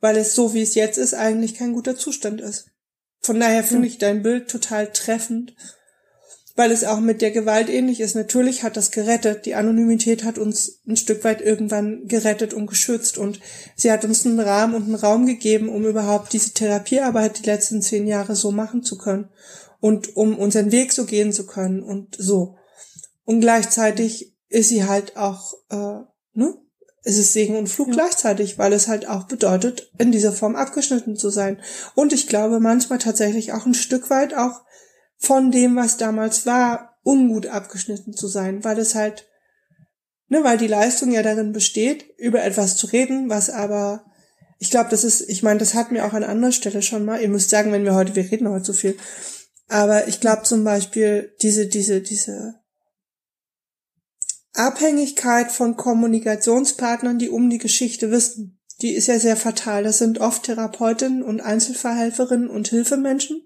Weil 0.00 0.16
es 0.16 0.34
so, 0.34 0.54
wie 0.54 0.62
es 0.62 0.74
jetzt 0.74 0.96
ist, 0.96 1.12
eigentlich 1.12 1.54
kein 1.54 1.74
guter 1.74 1.96
Zustand 1.96 2.40
ist. 2.40 2.69
Von 3.20 3.38
daher 3.38 3.64
finde 3.64 3.86
ich 3.86 3.98
dein 3.98 4.22
Bild 4.22 4.48
total 4.48 4.92
treffend, 4.92 5.54
weil 6.56 6.72
es 6.72 6.84
auch 6.84 7.00
mit 7.00 7.22
der 7.22 7.30
Gewalt 7.30 7.68
ähnlich 7.68 8.00
ist. 8.00 8.14
Natürlich 8.16 8.62
hat 8.62 8.76
das 8.76 8.90
gerettet. 8.90 9.46
Die 9.46 9.54
Anonymität 9.54 10.24
hat 10.24 10.38
uns 10.38 10.80
ein 10.86 10.96
Stück 10.96 11.22
weit 11.24 11.40
irgendwann 11.40 12.06
gerettet 12.06 12.54
und 12.54 12.66
geschützt 12.66 13.18
und 13.18 13.40
sie 13.76 13.92
hat 13.92 14.04
uns 14.04 14.26
einen 14.26 14.40
Rahmen 14.40 14.74
und 14.74 14.84
einen 14.84 14.94
Raum 14.94 15.26
gegeben, 15.26 15.68
um 15.68 15.84
überhaupt 15.84 16.32
diese 16.32 16.52
Therapiearbeit 16.52 17.38
die 17.38 17.46
letzten 17.46 17.82
zehn 17.82 18.06
Jahre 18.06 18.34
so 18.36 18.50
machen 18.52 18.82
zu 18.82 18.98
können 18.98 19.28
und 19.80 20.16
um 20.16 20.38
unseren 20.38 20.72
Weg 20.72 20.92
so 20.92 21.04
gehen 21.04 21.32
zu 21.32 21.46
können 21.46 21.82
und 21.82 22.16
so. 22.18 22.56
Und 23.24 23.40
gleichzeitig 23.40 24.34
ist 24.48 24.68
sie 24.68 24.84
halt 24.84 25.16
auch, 25.16 25.54
äh, 25.70 26.00
ne, 26.34 26.54
es 27.02 27.16
ist 27.16 27.32
Segen 27.32 27.56
und 27.56 27.68
Fluch 27.68 27.88
ja. 27.88 27.94
gleichzeitig, 27.94 28.58
weil 28.58 28.72
es 28.72 28.88
halt 28.88 29.08
auch 29.08 29.24
bedeutet, 29.24 29.90
in 29.98 30.12
dieser 30.12 30.32
Form 30.32 30.56
abgeschnitten 30.56 31.16
zu 31.16 31.30
sein. 31.30 31.60
Und 31.94 32.12
ich 32.12 32.26
glaube 32.26 32.60
manchmal 32.60 32.98
tatsächlich 32.98 33.52
auch 33.52 33.66
ein 33.66 33.74
Stück 33.74 34.10
weit 34.10 34.34
auch 34.34 34.62
von 35.16 35.50
dem, 35.50 35.76
was 35.76 35.96
damals 35.96 36.46
war, 36.46 36.98
ungut 37.02 37.46
abgeschnitten 37.46 38.12
zu 38.12 38.26
sein, 38.26 38.64
weil 38.64 38.78
es 38.78 38.94
halt, 38.94 39.26
ne, 40.28 40.44
weil 40.44 40.58
die 40.58 40.66
Leistung 40.66 41.10
ja 41.10 41.22
darin 41.22 41.52
besteht, 41.52 42.04
über 42.18 42.42
etwas 42.42 42.76
zu 42.76 42.86
reden, 42.86 43.30
was 43.30 43.50
aber 43.50 44.04
ich 44.62 44.70
glaube, 44.70 44.90
das 44.90 45.04
ist, 45.04 45.22
ich 45.22 45.42
meine, 45.42 45.58
das 45.58 45.72
hatten 45.72 45.94
wir 45.94 46.04
auch 46.04 46.12
an 46.12 46.22
anderer 46.22 46.52
Stelle 46.52 46.82
schon 46.82 47.06
mal. 47.06 47.22
Ihr 47.22 47.30
müsst 47.30 47.48
sagen, 47.48 47.72
wenn 47.72 47.84
wir 47.84 47.94
heute, 47.94 48.14
wir 48.14 48.30
reden 48.30 48.50
heute 48.50 48.66
so 48.66 48.72
viel. 48.74 48.94
Aber 49.68 50.06
ich 50.06 50.20
glaube 50.20 50.42
zum 50.42 50.64
Beispiel 50.64 51.34
diese, 51.40 51.66
diese, 51.66 52.02
diese 52.02 52.59
Abhängigkeit 54.60 55.50
von 55.50 55.76
Kommunikationspartnern, 55.76 57.18
die 57.18 57.30
um 57.30 57.48
die 57.48 57.58
Geschichte 57.58 58.10
wissen, 58.10 58.58
die 58.82 58.94
ist 58.94 59.06
ja 59.06 59.18
sehr 59.18 59.36
fatal. 59.36 59.84
Das 59.84 59.98
sind 59.98 60.20
oft 60.20 60.42
Therapeutinnen 60.44 61.22
und 61.22 61.40
Einzelverhelferinnen 61.40 62.48
und 62.48 62.68
Hilfemenschen 62.68 63.42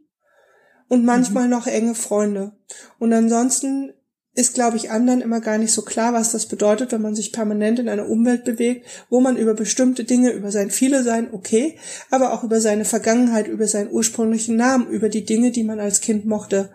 und 0.88 1.04
manchmal 1.04 1.44
mhm. 1.44 1.50
noch 1.50 1.66
enge 1.66 1.94
Freunde. 1.94 2.52
Und 2.98 3.12
ansonsten 3.12 3.92
ist, 4.36 4.54
glaube 4.54 4.76
ich, 4.76 4.90
anderen 4.90 5.20
immer 5.20 5.40
gar 5.40 5.58
nicht 5.58 5.72
so 5.72 5.82
klar, 5.82 6.12
was 6.12 6.32
das 6.32 6.46
bedeutet, 6.46 6.90
wenn 6.90 7.02
man 7.02 7.14
sich 7.14 7.32
permanent 7.32 7.78
in 7.78 7.88
einer 7.88 8.08
Umwelt 8.08 8.44
bewegt, 8.44 8.84
wo 9.08 9.20
man 9.20 9.36
über 9.36 9.54
bestimmte 9.54 10.02
Dinge, 10.02 10.32
über 10.32 10.50
sein 10.50 10.70
Viele 10.70 11.04
sein, 11.04 11.28
okay, 11.32 11.78
aber 12.10 12.32
auch 12.32 12.42
über 12.42 12.60
seine 12.60 12.84
Vergangenheit, 12.84 13.46
über 13.46 13.68
seinen 13.68 13.92
ursprünglichen 13.92 14.56
Namen, 14.56 14.88
über 14.88 15.08
die 15.08 15.24
Dinge, 15.24 15.52
die 15.52 15.62
man 15.62 15.78
als 15.78 16.00
Kind 16.00 16.26
mochte, 16.26 16.70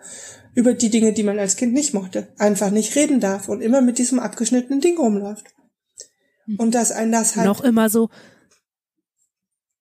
über 0.54 0.74
die 0.74 0.90
Dinge, 0.90 1.12
die 1.12 1.22
man 1.22 1.38
als 1.38 1.56
Kind 1.56 1.72
nicht 1.72 1.94
mochte, 1.94 2.32
einfach 2.38 2.70
nicht 2.70 2.94
reden 2.96 3.20
darf 3.20 3.48
und 3.48 3.60
immer 3.60 3.80
mit 3.80 3.98
diesem 3.98 4.18
abgeschnittenen 4.18 4.80
Ding 4.80 4.98
rumläuft. 4.98 5.46
Hm. 6.46 6.56
Und 6.56 6.74
dass 6.74 6.92
ein 6.92 7.12
das 7.12 7.36
halt. 7.36 7.46
Noch 7.46 7.62
immer 7.62 7.88
so. 7.88 8.10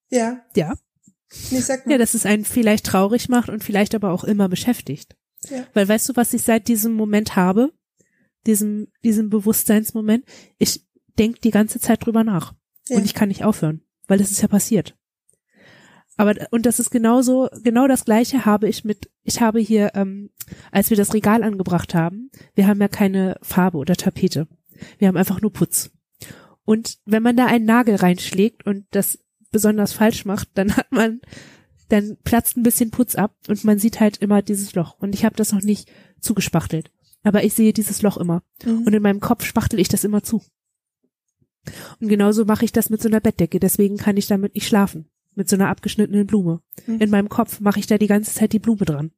Ja. 0.09 0.45
Ja. 0.55 0.75
Nee, 1.51 1.59
sag 1.59 1.85
mal. 1.85 1.93
Ja, 1.93 1.97
dass 1.97 2.13
es 2.13 2.25
einen 2.25 2.45
vielleicht 2.45 2.85
traurig 2.85 3.29
macht 3.29 3.49
und 3.49 3.63
vielleicht 3.63 3.93
aber 3.95 4.11
auch 4.11 4.23
immer 4.23 4.49
beschäftigt. 4.49 5.15
Ja. 5.49 5.65
Weil 5.73 5.87
weißt 5.87 6.09
du, 6.09 6.15
was 6.15 6.33
ich 6.33 6.41
seit 6.41 6.67
diesem 6.67 6.93
Moment 6.93 7.35
habe? 7.35 7.71
Diesem, 8.45 8.87
diesem 9.03 9.29
Bewusstseinsmoment? 9.29 10.25
Ich 10.57 10.87
denk 11.17 11.41
die 11.41 11.51
ganze 11.51 11.79
Zeit 11.79 12.05
drüber 12.05 12.23
nach. 12.23 12.53
Ja. 12.87 12.97
Und 12.97 13.05
ich 13.05 13.13
kann 13.13 13.29
nicht 13.29 13.43
aufhören. 13.43 13.81
Weil 14.07 14.17
das 14.17 14.31
ist 14.31 14.41
ja 14.41 14.47
passiert. 14.47 14.97
Aber, 16.19 16.35
und 16.51 16.65
das 16.65 16.81
ist 16.81 16.89
genauso, 16.89 17.47
genau 17.63 17.87
das 17.87 18.03
gleiche 18.03 18.45
habe 18.45 18.67
ich 18.67 18.83
mit, 18.83 19.09
ich 19.23 19.39
habe 19.39 19.61
hier, 19.61 19.91
ähm, 19.95 20.31
als 20.69 20.89
wir 20.89 20.97
das 20.97 21.13
Regal 21.13 21.43
angebracht 21.43 21.95
haben, 21.95 22.29
wir 22.55 22.67
haben 22.67 22.81
ja 22.81 22.89
keine 22.89 23.37
Farbe 23.41 23.77
oder 23.77 23.95
Tapete. 23.95 24.45
Wir 24.97 25.07
haben 25.07 25.15
einfach 25.15 25.39
nur 25.39 25.53
Putz. 25.53 25.91
Und 26.65 26.97
wenn 27.05 27.23
man 27.23 27.37
da 27.37 27.45
einen 27.45 27.63
Nagel 27.63 27.95
reinschlägt 27.95 28.65
und 28.65 28.85
das 28.91 29.19
besonders 29.51 29.93
falsch 29.93 30.25
macht, 30.25 30.49
dann 30.55 30.75
hat 30.75 30.91
man 30.91 31.21
dann 31.87 32.17
platzt 32.25 32.57
ein 32.57 32.63
bisschen 32.63 32.91
Putz 32.91 33.15
ab 33.15 33.37
und 33.47 33.63
man 33.63 33.79
sieht 33.79 34.01
halt 34.01 34.17
immer 34.17 34.41
dieses 34.41 34.75
Loch. 34.75 34.97
Und 34.99 35.15
ich 35.15 35.23
habe 35.23 35.37
das 35.37 35.53
noch 35.53 35.61
nicht 35.61 35.89
zugespachtelt. 36.19 36.91
Aber 37.23 37.45
ich 37.45 37.53
sehe 37.53 37.71
dieses 37.71 38.01
Loch 38.01 38.17
immer. 38.17 38.43
Mhm. 38.65 38.83
Und 38.83 38.93
in 38.93 39.01
meinem 39.01 39.21
Kopf 39.21 39.45
spachtel 39.45 39.79
ich 39.79 39.87
das 39.87 40.03
immer 40.03 40.21
zu. 40.21 40.43
Und 42.01 42.09
genauso 42.09 42.43
mache 42.43 42.65
ich 42.65 42.73
das 42.73 42.89
mit 42.89 43.01
so 43.01 43.07
einer 43.07 43.21
Bettdecke. 43.21 43.61
Deswegen 43.61 43.95
kann 43.95 44.17
ich 44.17 44.27
damit 44.27 44.55
nicht 44.55 44.67
schlafen. 44.67 45.09
Mit 45.35 45.47
so 45.49 45.55
einer 45.55 45.69
abgeschnittenen 45.69 46.27
Blume. 46.27 46.61
Mhm. 46.85 46.99
In 46.99 47.09
meinem 47.09 47.29
Kopf 47.29 47.59
mache 47.59 47.79
ich 47.79 47.87
da 47.87 47.97
die 47.97 48.07
ganze 48.07 48.33
Zeit 48.33 48.53
die 48.53 48.59
Blume 48.59 48.85
dran. 48.85 49.11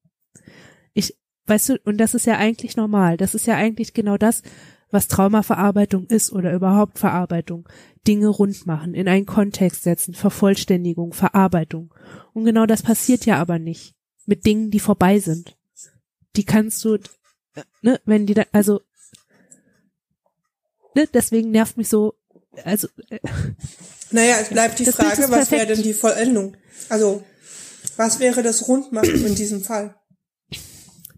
Ich, 0.94 1.18
weißt 1.46 1.70
du, 1.70 1.80
und 1.84 1.98
das 1.98 2.14
ist 2.14 2.26
ja 2.26 2.38
eigentlich 2.38 2.76
normal. 2.76 3.18
Das 3.18 3.34
ist 3.34 3.48
ja 3.48 3.56
eigentlich 3.56 3.94
genau 3.94 4.18
das, 4.18 4.44
was 4.92 5.08
Traumaverarbeitung 5.08 6.06
ist 6.08 6.32
oder 6.32 6.54
überhaupt 6.54 7.00
Verarbeitung. 7.00 7.68
Dinge 8.08 8.28
rund 8.28 8.66
machen, 8.66 8.94
in 8.94 9.08
einen 9.08 9.26
Kontext 9.26 9.84
setzen, 9.84 10.14
Vervollständigung, 10.14 11.14
Verarbeitung. 11.14 11.94
Und 12.34 12.46
genau 12.46 12.66
das 12.66 12.84
passiert 12.84 13.26
ja 13.26 13.38
aber 13.38 13.60
nicht 13.60 13.96
mit 14.26 14.46
Dingen, 14.46 14.72
die 14.72 14.80
vorbei 14.80 15.20
sind. 15.20 15.58
Die 16.36 16.44
kannst 16.46 16.84
du, 16.84 16.98
ne, 17.82 18.00
wenn 18.06 18.26
die 18.26 18.34
da, 18.34 18.44
also, 18.52 18.82
ne, 20.96 21.08
deswegen 21.14 21.52
nervt 21.52 21.78
mich 21.78 21.90
so, 21.90 22.16
also. 22.64 22.88
Äh, 23.10 23.20
naja, 24.12 24.38
es 24.42 24.50
bleibt 24.50 24.80
die 24.80 24.86
Frage, 24.86 25.30
was 25.30 25.52
wäre 25.52 25.68
denn 25.68 25.82
die 25.82 25.94
Vollendung? 25.94 26.58
Also, 26.90 27.24
was 27.98 28.20
wäre 28.20 28.44
das 28.44 28.68
Rundmachen 28.68 29.26
in 29.26 29.36
diesem 29.36 29.62
Fall? 29.62 29.96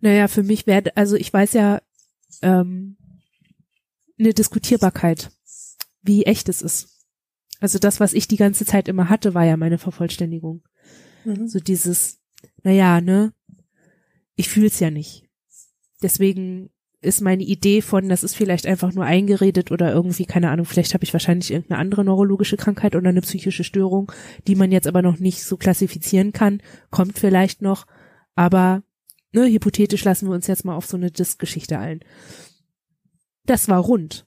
Naja, 0.02 0.28
für 0.28 0.44
mich 0.44 0.68
wäre, 0.68 0.96
also 0.96 1.16
ich 1.16 1.32
weiß 1.32 1.54
ja, 1.54 1.82
ähm, 2.42 2.98
eine 4.20 4.34
Diskutierbarkeit, 4.34 5.32
wie 6.02 6.24
echt 6.26 6.50
es 6.50 6.62
ist. 6.62 7.08
Also 7.60 7.80
das, 7.80 8.00
was 8.00 8.14
ich 8.14 8.28
die 8.28 8.36
ganze 8.36 8.66
Zeit 8.66 8.88
immer 8.90 9.10
hatte, 9.10 9.34
war 9.34 9.46
ja 9.46 9.56
meine 9.56 9.78
Vervollständigung. 9.78 10.64
Mhm. 11.24 11.48
So 11.48 11.60
dieses, 11.60 12.20
naja, 12.64 13.00
ne, 13.00 13.34
ich 14.36 14.50
fühl's 14.50 14.80
ja 14.80 14.92
nicht. 14.92 15.30
Deswegen 16.02 16.70
ist 17.04 17.22
meine 17.22 17.44
Idee 17.44 17.82
von, 17.82 18.10
das 18.10 18.24
ist 18.24 18.36
vielleicht 18.36 18.66
einfach 18.66 18.94
nur 18.94 19.06
eingeredet 19.06 19.72
oder 19.72 19.92
irgendwie, 19.94 20.26
keine 20.26 20.50
Ahnung, 20.50 20.66
vielleicht 20.66 20.94
habe 20.94 21.04
ich 21.04 21.14
wahrscheinlich 21.14 21.52
irgendeine 21.52 21.80
andere 21.80 22.04
neurologische 22.04 22.58
Krankheit 22.58 22.96
oder 22.96 23.10
eine 23.10 23.22
psychische 23.22 23.64
Störung, 23.64 24.12
die 24.48 24.56
man 24.56 24.72
jetzt 24.72 24.88
aber 24.88 25.02
noch 25.02 25.20
nicht 25.20 25.44
so 25.44 25.58
klassifizieren 25.58 26.32
kann, 26.32 26.62
kommt 26.90 27.20
vielleicht 27.20 27.62
noch, 27.62 27.86
aber 28.36 28.84
ne, 29.32 29.46
hypothetisch 29.46 30.04
lassen 30.04 30.28
wir 30.28 30.34
uns 30.34 30.48
jetzt 30.48 30.66
mal 30.66 30.76
auf 30.76 30.86
so 30.86 30.98
eine 30.98 31.12
Disk-Geschichte 31.12 31.78
ein 31.78 32.00
das 33.46 33.68
war 33.68 33.80
rund. 33.80 34.26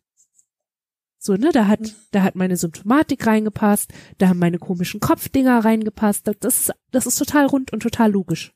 So, 1.18 1.34
ne, 1.34 1.50
da 1.52 1.66
hat, 1.66 1.80
da 2.12 2.22
hat 2.22 2.36
meine 2.36 2.56
Symptomatik 2.56 3.26
reingepasst, 3.26 3.92
da 4.18 4.28
haben 4.28 4.38
meine 4.38 4.58
komischen 4.58 5.00
Kopfdinger 5.00 5.64
reingepasst, 5.64 6.28
das, 6.28 6.36
das, 6.38 6.72
das 6.92 7.06
ist 7.06 7.18
total 7.18 7.46
rund 7.46 7.72
und 7.72 7.80
total 7.80 8.12
logisch. 8.12 8.54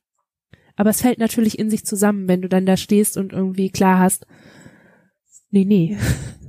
Aber 0.75 0.89
es 0.89 1.01
fällt 1.01 1.19
natürlich 1.19 1.59
in 1.59 1.69
sich 1.69 1.85
zusammen, 1.85 2.27
wenn 2.27 2.41
du 2.41 2.49
dann 2.49 2.65
da 2.65 2.77
stehst 2.77 3.17
und 3.17 3.33
irgendwie 3.33 3.69
klar 3.69 3.99
hast, 3.99 4.25
nee, 5.49 5.65
nee, 5.65 5.97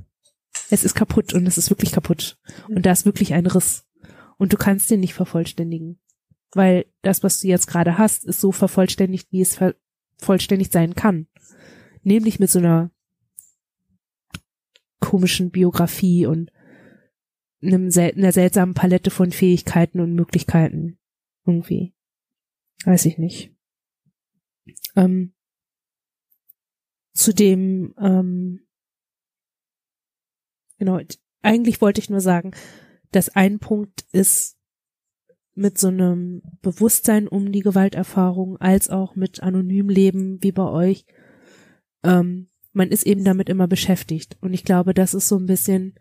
es 0.69 0.83
ist 0.83 0.95
kaputt 0.95 1.33
und 1.33 1.45
es 1.47 1.57
ist 1.57 1.69
wirklich 1.69 1.91
kaputt. 1.91 2.37
Und 2.67 2.85
da 2.85 2.91
ist 2.91 3.05
wirklich 3.05 3.33
ein 3.33 3.45
Riss. 3.45 3.85
Und 4.37 4.53
du 4.53 4.57
kannst 4.57 4.89
den 4.89 4.99
nicht 4.99 5.13
vervollständigen. 5.13 5.99
Weil 6.51 6.85
das, 7.01 7.23
was 7.23 7.39
du 7.39 7.47
jetzt 7.47 7.67
gerade 7.67 7.97
hast, 7.97 8.25
ist 8.25 8.39
so 8.39 8.51
vervollständigt, 8.51 9.31
wie 9.31 9.41
es 9.41 9.59
vollständig 10.17 10.71
sein 10.71 10.95
kann. 10.95 11.27
Nämlich 12.03 12.39
mit 12.39 12.49
so 12.49 12.59
einer 12.59 12.91
komischen 14.99 15.51
Biografie 15.51 16.25
und 16.25 16.51
einem 17.61 17.91
sel 17.91 18.13
einer 18.15 18.31
seltsamen 18.31 18.73
Palette 18.73 19.09
von 19.09 19.31
Fähigkeiten 19.31 19.99
und 19.99 20.13
Möglichkeiten. 20.13 20.97
Irgendwie. 21.45 21.93
Weiß 22.85 23.05
ich 23.05 23.17
nicht. 23.17 23.53
Ähm, 24.95 25.33
zu 27.13 27.33
dem, 27.33 27.93
ähm, 27.99 28.65
genau, 30.77 30.99
eigentlich 31.41 31.81
wollte 31.81 31.99
ich 31.99 32.09
nur 32.09 32.21
sagen, 32.21 32.51
dass 33.11 33.29
ein 33.29 33.59
Punkt 33.59 34.05
ist, 34.11 34.57
mit 35.55 35.77
so 35.77 35.87
einem 35.87 36.41
Bewusstsein 36.61 37.27
um 37.27 37.51
die 37.51 37.61
Gewalterfahrung 37.61 38.57
als 38.57 38.89
auch 38.89 39.15
mit 39.15 39.43
anonym 39.43 39.89
Leben 39.89 40.41
wie 40.41 40.51
bei 40.51 40.67
euch, 40.67 41.05
ähm, 42.03 42.49
man 42.71 42.89
ist 42.89 43.05
eben 43.05 43.23
damit 43.23 43.49
immer 43.49 43.67
beschäftigt. 43.67 44.37
Und 44.41 44.53
ich 44.53 44.63
glaube, 44.63 44.93
das 44.93 45.13
ist 45.13 45.27
so 45.27 45.37
ein 45.37 45.45
bisschen 45.45 45.93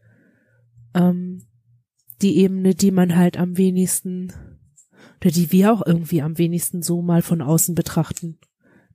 ähm, 0.94 1.42
die 2.22 2.38
Ebene, 2.38 2.74
die 2.74 2.90
man 2.90 3.16
halt 3.16 3.36
am 3.36 3.58
wenigsten 3.58 4.32
oder 5.20 5.30
die 5.30 5.52
wir 5.52 5.72
auch 5.72 5.84
irgendwie 5.84 6.22
am 6.22 6.38
wenigsten 6.38 6.82
so 6.82 7.02
mal 7.02 7.22
von 7.22 7.42
außen 7.42 7.74
betrachten. 7.74 8.38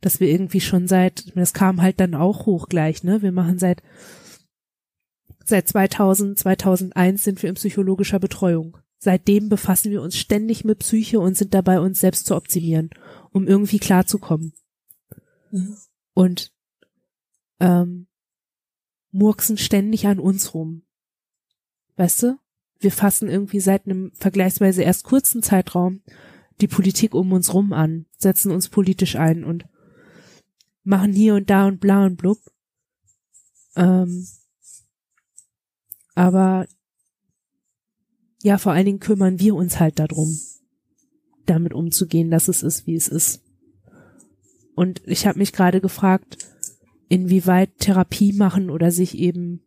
Dass 0.02 0.20
wir 0.20 0.30
irgendwie 0.30 0.62
schon 0.62 0.88
seit, 0.88 1.36
das 1.36 1.54
kam 1.54 1.82
halt 1.82 2.00
dann 2.00 2.14
auch 2.14 2.46
hoch 2.46 2.70
gleich, 2.70 3.04
ne? 3.04 3.22
Wir 3.22 3.32
machen 3.32 3.58
seit 3.60 3.82
seit 5.48 5.68
2000, 5.68 6.38
2001 6.38 7.24
sind 7.24 7.42
wir 7.42 7.50
in 7.50 7.56
psychologischer 7.56 8.20
Betreuung. 8.20 8.78
Seitdem 9.00 9.50
befassen 9.50 9.92
wir 9.92 10.02
uns 10.02 10.18
ständig 10.18 10.66
mit 10.66 10.80
Psyche 10.80 11.20
und 11.20 11.38
sind 11.38 11.54
dabei, 11.54 11.80
uns 11.80 12.00
selbst 12.00 12.26
zu 12.26 12.36
optimieren, 12.36 12.90
um 13.32 13.48
irgendwie 13.48 13.80
klarzukommen. 13.80 14.54
Mhm. 15.52 15.78
Und 16.14 16.52
ähm, 17.60 18.08
murksen 19.12 19.58
ständig 19.58 20.08
an 20.08 20.20
uns 20.20 20.54
rum. 20.54 20.84
Weißt 21.96 22.24
du? 22.24 22.40
Wir 22.80 22.92
fassen 22.92 23.28
irgendwie 23.28 23.60
seit 23.60 23.86
einem 23.86 24.12
vergleichsweise 24.14 24.84
erst 24.84 25.04
kurzen 25.04 25.42
Zeitraum 25.42 26.02
die 26.62 26.68
Politik 26.68 27.16
um 27.16 27.32
uns 27.34 27.54
rum 27.54 27.74
an, 27.74 28.06
setzen 28.18 28.52
uns 28.52 28.70
politisch 28.70 29.16
ein 29.16 29.44
und 29.44 29.66
machen 30.88 31.14
hier 31.14 31.36
und 31.36 31.50
da 31.50 31.68
und 31.68 31.80
bla 31.80 32.06
und 32.06 32.18
blub. 32.18 32.40
Ähm, 33.76 34.28
aber 36.16 36.68
ja, 38.42 38.58
vor 38.58 38.72
allen 38.72 38.86
Dingen 38.86 39.00
kümmern 39.00 39.40
wir 39.40 39.56
uns 39.56 39.80
halt 39.80 40.00
darum, 40.00 40.40
damit 41.46 41.74
umzugehen, 41.74 42.32
dass 42.32 42.48
es 42.48 42.64
ist, 42.64 42.88
wie 42.88 42.96
es 42.96 43.08
ist. 43.08 43.44
Und 44.76 45.02
ich 45.06 45.28
habe 45.28 45.40
mich 45.40 45.54
gerade 45.54 45.82
gefragt, 45.82 46.38
inwieweit 47.10 47.78
Therapie 47.80 48.34
machen 48.34 48.70
oder 48.70 48.92
sich 48.92 49.18
eben 49.18 49.64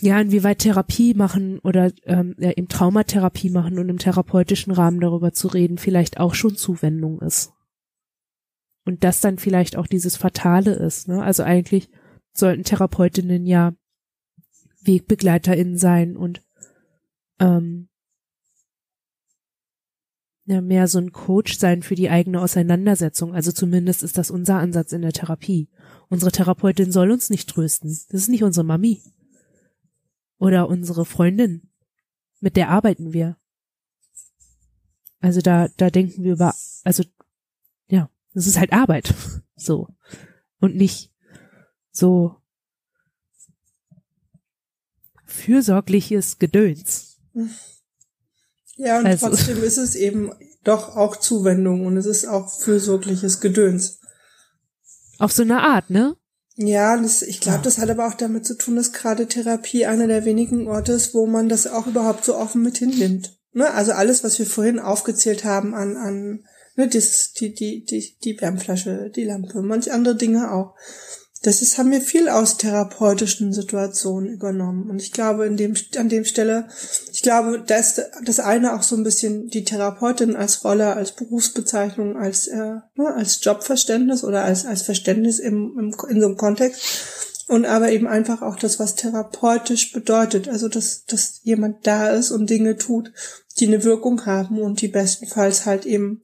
ja, 0.00 0.18
inwieweit 0.18 0.60
Therapie 0.60 1.12
machen 1.14 1.58
oder 1.58 1.92
ähm, 2.04 2.34
ja, 2.38 2.52
eben 2.52 2.68
Traumatherapie 2.68 3.50
machen 3.50 3.78
und 3.78 3.88
im 3.90 3.98
therapeutischen 3.98 4.72
Rahmen 4.72 5.00
darüber 5.00 5.32
zu 5.32 5.48
reden, 5.48 5.76
vielleicht 5.76 6.18
auch 6.18 6.34
schon 6.34 6.56
Zuwendung 6.56 7.20
ist. 7.20 7.52
Und 8.84 9.04
das 9.04 9.20
dann 9.20 9.38
vielleicht 9.38 9.76
auch 9.76 9.86
dieses 9.86 10.16
Fatale 10.16 10.72
ist. 10.72 11.08
Ne? 11.08 11.22
Also 11.22 11.42
eigentlich 11.42 11.90
sollten 12.32 12.64
Therapeutinnen 12.64 13.46
ja 13.46 13.74
WegbegleiterInnen 14.82 15.76
sein 15.76 16.16
und 16.16 16.42
ähm, 17.38 17.88
ja, 20.46 20.60
mehr 20.60 20.88
so 20.88 20.98
ein 20.98 21.12
Coach 21.12 21.58
sein 21.58 21.82
für 21.82 21.94
die 21.94 22.10
eigene 22.10 22.40
Auseinandersetzung. 22.40 23.34
Also 23.34 23.52
zumindest 23.52 24.02
ist 24.02 24.18
das 24.18 24.30
unser 24.30 24.58
Ansatz 24.58 24.92
in 24.92 25.02
der 25.02 25.12
Therapie. 25.12 25.68
Unsere 26.08 26.32
Therapeutin 26.32 26.90
soll 26.90 27.12
uns 27.12 27.30
nicht 27.30 27.48
trösten. 27.48 27.90
Das 27.90 28.22
ist 28.22 28.28
nicht 28.28 28.42
unsere 28.42 28.64
Mami. 28.64 29.02
Oder 30.38 30.68
unsere 30.68 31.04
Freundin. 31.04 31.70
Mit 32.40 32.56
der 32.56 32.70
arbeiten 32.70 33.12
wir. 33.12 33.36
Also 35.20 35.40
da, 35.40 35.68
da 35.76 35.90
denken 35.90 36.24
wir 36.24 36.32
über, 36.32 36.54
also, 36.82 37.04
das 38.34 38.46
ist 38.46 38.58
halt 38.58 38.72
Arbeit. 38.72 39.14
So. 39.56 39.88
Und 40.58 40.74
nicht 40.74 41.12
so 41.90 42.36
fürsorgliches 45.26 46.38
Gedöns. 46.38 47.18
Ja, 48.76 48.98
und 48.98 49.06
also. 49.06 49.28
trotzdem 49.28 49.62
ist 49.62 49.76
es 49.76 49.94
eben 49.94 50.32
doch 50.64 50.96
auch 50.96 51.16
Zuwendung 51.16 51.86
und 51.86 51.96
es 51.96 52.06
ist 52.06 52.26
auch 52.26 52.50
fürsorgliches 52.50 53.40
Gedöns. 53.40 54.00
Auf 55.18 55.32
so 55.32 55.42
eine 55.42 55.60
Art, 55.60 55.90
ne? 55.90 56.16
Ja, 56.56 56.96
das, 56.96 57.22
ich 57.22 57.40
glaube, 57.40 57.60
das 57.62 57.78
hat 57.78 57.88
aber 57.90 58.06
auch 58.06 58.14
damit 58.14 58.46
zu 58.46 58.56
tun, 58.56 58.76
dass 58.76 58.92
gerade 58.92 59.26
Therapie 59.26 59.86
einer 59.86 60.06
der 60.06 60.24
wenigen 60.24 60.68
Orte 60.68 60.92
ist, 60.92 61.14
wo 61.14 61.26
man 61.26 61.48
das 61.48 61.66
auch 61.66 61.86
überhaupt 61.86 62.24
so 62.24 62.36
offen 62.36 62.62
mit 62.62 62.78
hinnimmt. 62.78 63.38
Ne? 63.52 63.70
Also 63.72 63.92
alles, 63.92 64.24
was 64.24 64.38
wir 64.38 64.46
vorhin 64.46 64.78
aufgezählt 64.78 65.44
haben 65.44 65.74
an, 65.74 65.96
an 65.96 66.44
ne, 66.80 66.88
das, 66.88 67.32
die, 67.32 67.54
die, 67.54 67.84
die, 67.84 68.16
die 68.24 68.40
Wärmflasche, 68.40 69.10
die 69.14 69.24
Lampe, 69.24 69.62
manch 69.62 69.92
andere 69.92 70.16
Dinge 70.16 70.52
auch 70.52 70.74
das 71.42 71.62
ist, 71.62 71.78
haben 71.78 71.90
wir 71.90 72.02
viel 72.02 72.28
aus 72.28 72.58
therapeutischen 72.58 73.54
Situationen 73.54 74.28
übernommen. 74.30 74.90
Und 74.90 75.00
ich 75.00 75.10
glaube, 75.10 75.46
in 75.46 75.56
dem, 75.56 75.74
an 75.96 76.10
dem 76.10 76.26
Stelle, 76.26 76.68
ich 77.12 77.22
glaube, 77.22 77.62
dass 77.66 77.98
das 78.22 78.40
eine 78.40 78.74
auch 78.74 78.82
so 78.82 78.94
ein 78.94 79.04
bisschen 79.04 79.48
die 79.48 79.64
Therapeutin 79.64 80.36
als 80.36 80.62
Rolle, 80.64 80.94
als 80.94 81.12
Berufsbezeichnung, 81.12 82.18
als, 82.18 82.46
äh, 82.46 82.56
ne, 82.94 83.14
als 83.16 83.42
Jobverständnis 83.42 84.22
oder 84.22 84.44
als, 84.44 84.66
als 84.66 84.82
Verständnis 84.82 85.38
im, 85.38 85.78
im, 85.78 85.96
in 86.10 86.20
so 86.20 86.26
einem 86.26 86.36
Kontext. 86.36 86.82
Und 87.48 87.64
aber 87.64 87.90
eben 87.90 88.06
einfach 88.06 88.42
auch 88.42 88.56
das, 88.56 88.78
was 88.78 88.94
therapeutisch 88.94 89.92
bedeutet. 89.92 90.46
Also, 90.46 90.68
dass, 90.68 91.06
dass 91.06 91.40
jemand 91.42 91.86
da 91.86 92.10
ist 92.10 92.30
und 92.30 92.50
Dinge 92.50 92.76
tut, 92.76 93.12
die 93.58 93.66
eine 93.66 93.82
Wirkung 93.82 94.26
haben 94.26 94.60
und 94.60 94.82
die 94.82 94.88
bestenfalls 94.88 95.64
halt 95.64 95.86
eben 95.86 96.22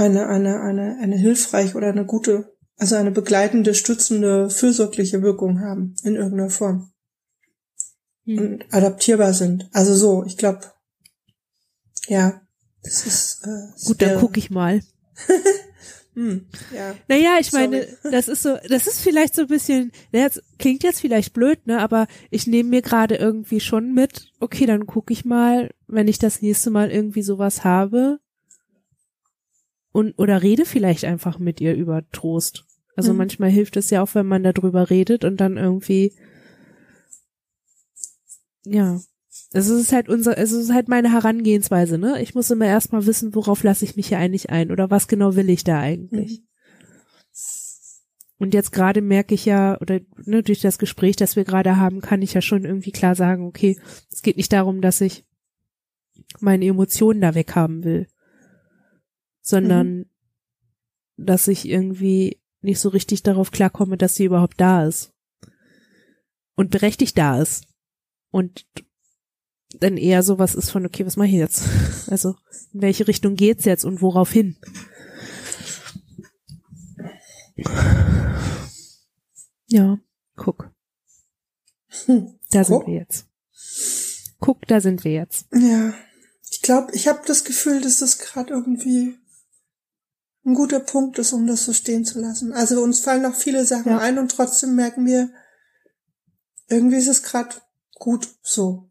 eine, 0.00 0.28
eine, 0.28 0.60
eine, 0.60 0.98
eine 1.00 1.16
hilfreich 1.16 1.74
oder 1.74 1.88
eine 1.88 2.06
gute 2.06 2.50
also 2.80 2.96
eine 2.96 3.10
begleitende, 3.10 3.74
stützende, 3.74 4.48
fürsorgliche 4.48 5.20
Wirkung 5.20 5.60
haben 5.60 5.94
in 6.02 6.16
irgendeiner 6.16 6.48
Form. 6.48 6.90
Hm. 8.24 8.38
Und 8.38 8.64
adaptierbar 8.70 9.34
sind. 9.34 9.68
Also 9.72 9.94
so, 9.94 10.24
ich 10.24 10.38
glaube, 10.38 10.60
ja, 12.08 12.40
das 12.82 13.06
ist 13.06 13.44
äh, 13.44 13.84
gut. 13.84 14.00
Dann 14.00 14.18
gucke 14.18 14.38
ich 14.38 14.48
mal. 14.48 14.80
hm, 16.14 16.46
ja. 16.74 16.94
Naja, 17.06 17.36
ich 17.38 17.52
meine, 17.52 17.86
das 18.10 18.28
ist 18.28 18.42
so, 18.42 18.56
das 18.66 18.86
ist 18.86 19.02
vielleicht 19.02 19.34
so 19.34 19.42
ein 19.42 19.48
bisschen, 19.48 19.92
das 20.12 20.42
klingt 20.58 20.82
jetzt 20.82 21.02
vielleicht 21.02 21.34
blöd, 21.34 21.66
ne, 21.66 21.80
aber 21.80 22.06
ich 22.30 22.46
nehme 22.46 22.70
mir 22.70 22.80
gerade 22.80 23.16
irgendwie 23.16 23.60
schon 23.60 23.92
mit, 23.92 24.32
okay, 24.40 24.64
dann 24.64 24.86
gucke 24.86 25.12
ich 25.12 25.26
mal, 25.26 25.70
wenn 25.86 26.08
ich 26.08 26.18
das 26.18 26.40
nächste 26.40 26.70
Mal 26.70 26.90
irgendwie 26.90 27.22
sowas 27.22 27.62
habe, 27.62 28.20
und 29.92 30.18
oder 30.18 30.42
rede 30.42 30.64
vielleicht 30.64 31.04
einfach 31.04 31.38
mit 31.38 31.60
ihr 31.60 31.74
über 31.74 32.02
Trost. 32.10 32.64
Also 32.96 33.12
mhm. 33.12 33.18
manchmal 33.18 33.50
hilft 33.50 33.76
es 33.76 33.90
ja 33.90 34.02
auch, 34.02 34.14
wenn 34.14 34.26
man 34.26 34.42
darüber 34.42 34.90
redet 34.90 35.24
und 35.24 35.38
dann 35.38 35.56
irgendwie, 35.56 36.12
ja, 38.64 39.00
es 39.52 39.68
ist 39.68 39.92
halt 39.92 40.08
unser, 40.08 40.38
es 40.38 40.52
ist 40.52 40.72
halt 40.72 40.88
meine 40.88 41.12
Herangehensweise, 41.12 41.98
ne? 41.98 42.22
Ich 42.22 42.34
muss 42.34 42.50
immer 42.50 42.66
erstmal 42.66 43.06
wissen, 43.06 43.34
worauf 43.34 43.62
lasse 43.62 43.84
ich 43.84 43.96
mich 43.96 44.08
hier 44.08 44.18
eigentlich 44.18 44.50
ein 44.50 44.70
oder 44.70 44.90
was 44.90 45.08
genau 45.08 45.34
will 45.34 45.50
ich 45.50 45.64
da 45.64 45.80
eigentlich. 45.80 46.40
Mhm. 46.40 46.46
Und 48.38 48.54
jetzt 48.54 48.72
gerade 48.72 49.02
merke 49.02 49.34
ich 49.34 49.44
ja, 49.44 49.78
oder 49.80 50.00
ne, 50.24 50.42
durch 50.42 50.60
das 50.60 50.78
Gespräch, 50.78 51.14
das 51.16 51.36
wir 51.36 51.44
gerade 51.44 51.76
haben, 51.76 52.00
kann 52.00 52.22
ich 52.22 52.32
ja 52.32 52.40
schon 52.40 52.64
irgendwie 52.64 52.90
klar 52.90 53.14
sagen, 53.14 53.44
okay, 53.44 53.78
es 54.10 54.22
geht 54.22 54.38
nicht 54.38 54.52
darum, 54.52 54.80
dass 54.80 55.02
ich 55.02 55.26
meine 56.38 56.64
Emotionen 56.64 57.20
da 57.20 57.34
weghaben 57.34 57.84
will, 57.84 58.06
sondern 59.40 59.98
mhm. 59.98 60.06
dass 61.16 61.48
ich 61.48 61.68
irgendwie 61.68 62.40
nicht 62.62 62.80
so 62.80 62.88
richtig 62.90 63.22
darauf 63.22 63.50
klarkomme, 63.50 63.96
dass 63.96 64.14
sie 64.14 64.24
überhaupt 64.24 64.60
da 64.60 64.86
ist. 64.86 65.12
Und 66.54 66.70
berechtigt 66.70 67.16
da 67.16 67.40
ist. 67.40 67.64
Und 68.30 68.66
dann 69.78 69.96
eher 69.96 70.22
sowas 70.22 70.54
ist 70.54 70.70
von, 70.70 70.84
okay, 70.84 71.06
was 71.06 71.16
mache 71.16 71.28
ich 71.28 71.34
jetzt? 71.34 71.64
Also, 72.10 72.34
in 72.72 72.82
welche 72.82 73.06
Richtung 73.06 73.36
geht's 73.36 73.64
jetzt 73.64 73.84
und 73.84 74.02
worauf 74.02 74.32
hin? 74.32 74.56
Ja, 79.66 79.98
guck. 80.34 80.70
Da 82.50 82.64
sind 82.64 82.84
wir 82.88 82.94
jetzt. 82.94 83.28
Guck, 84.40 84.66
da 84.66 84.80
sind 84.80 85.04
wir 85.04 85.12
jetzt. 85.12 85.46
Ja. 85.52 85.94
Ich 86.50 86.62
glaube, 86.62 86.92
ich 86.94 87.06
habe 87.06 87.20
das 87.24 87.44
Gefühl, 87.44 87.80
dass 87.80 87.98
das 87.98 88.18
gerade 88.18 88.52
irgendwie 88.52 89.19
ein 90.44 90.54
guter 90.54 90.80
Punkt 90.80 91.18
ist, 91.18 91.32
um 91.32 91.46
das 91.46 91.64
so 91.64 91.72
stehen 91.72 92.04
zu 92.04 92.20
lassen. 92.20 92.52
Also 92.52 92.82
uns 92.82 93.00
fallen 93.00 93.22
noch 93.22 93.34
viele 93.34 93.64
Sachen 93.64 93.92
ja. 93.92 93.98
ein 93.98 94.18
und 94.18 94.30
trotzdem 94.30 94.74
merken 94.74 95.06
wir, 95.06 95.30
irgendwie 96.68 96.96
ist 96.96 97.08
es 97.08 97.22
gerade 97.22 97.56
gut 97.94 98.28
so. 98.42 98.90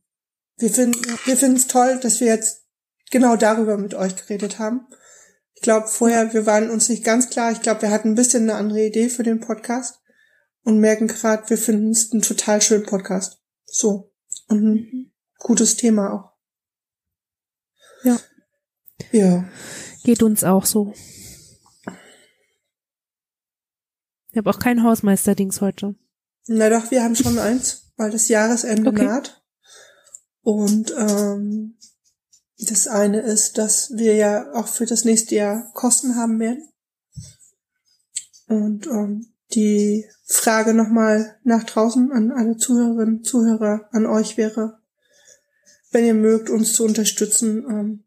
Wir 0.57 0.69
finden 0.69 1.01
wir 1.25 1.37
finden 1.37 1.57
es 1.57 1.67
toll, 1.67 1.99
dass 2.01 2.19
wir 2.19 2.27
jetzt 2.27 2.65
genau 3.09 3.35
darüber 3.35 3.77
mit 3.77 3.95
euch 3.95 4.15
geredet 4.15 4.59
haben. 4.59 4.87
Ich 5.55 5.61
glaube, 5.61 5.87
vorher, 5.87 6.33
wir 6.33 6.45
waren 6.45 6.69
uns 6.69 6.89
nicht 6.89 7.03
ganz 7.03 7.29
klar. 7.29 7.51
Ich 7.51 7.61
glaube, 7.61 7.81
wir 7.81 7.91
hatten 7.91 8.09
ein 8.09 8.15
bisschen 8.15 8.43
eine 8.43 8.55
andere 8.55 8.85
Idee 8.85 9.09
für 9.09 9.23
den 9.23 9.39
Podcast 9.39 9.99
und 10.63 10.79
merken 10.79 11.07
gerade, 11.07 11.49
wir 11.49 11.57
finden 11.57 11.91
es 11.91 12.11
einen 12.11 12.21
total 12.21 12.61
schönen 12.61 12.85
Podcast. 12.85 13.41
So. 13.65 14.11
Und 14.47 14.63
ein 14.63 14.73
mhm. 14.73 15.11
gutes 15.39 15.75
Thema 15.75 16.13
auch. 16.13 16.31
Ja. 18.03 18.19
Ja. 19.11 19.49
Geht 20.03 20.23
uns 20.23 20.43
auch 20.43 20.65
so. 20.65 20.93
Ich 24.39 24.45
habe 24.45 24.55
auch 24.55 24.61
kein 24.61 24.83
Hausmeisterdings 24.83 25.59
heute. 25.59 25.95
Na 26.47 26.69
doch, 26.69 26.91
wir 26.91 27.03
haben 27.03 27.17
schon 27.17 27.37
eins, 27.39 27.91
weil 27.97 28.09
das 28.09 28.29
Jahresende 28.29 28.89
okay. 28.89 29.03
naht. 29.03 29.43
Und 30.43 30.93
ähm, 30.97 31.77
das 32.57 32.87
eine 32.87 33.19
ist, 33.19 33.57
dass 33.57 33.91
wir 33.97 34.15
ja 34.15 34.53
auch 34.53 34.69
für 34.69 34.85
das 34.85 35.03
nächste 35.03 35.35
Jahr 35.35 35.69
Kosten 35.73 36.15
haben 36.15 36.39
werden. 36.39 36.69
Und 38.47 38.87
ähm, 38.87 39.33
die 39.51 40.05
Frage 40.23 40.73
nochmal 40.73 41.37
nach 41.43 41.65
draußen 41.65 42.13
an 42.13 42.31
alle 42.31 42.55
Zuhörerinnen, 42.55 43.25
Zuhörer, 43.25 43.89
an 43.91 44.05
euch 44.05 44.37
wäre, 44.37 44.79
wenn 45.91 46.05
ihr 46.05 46.13
mögt, 46.13 46.49
uns 46.49 46.71
zu 46.71 46.85
unterstützen, 46.85 47.65
ähm, 47.69 48.03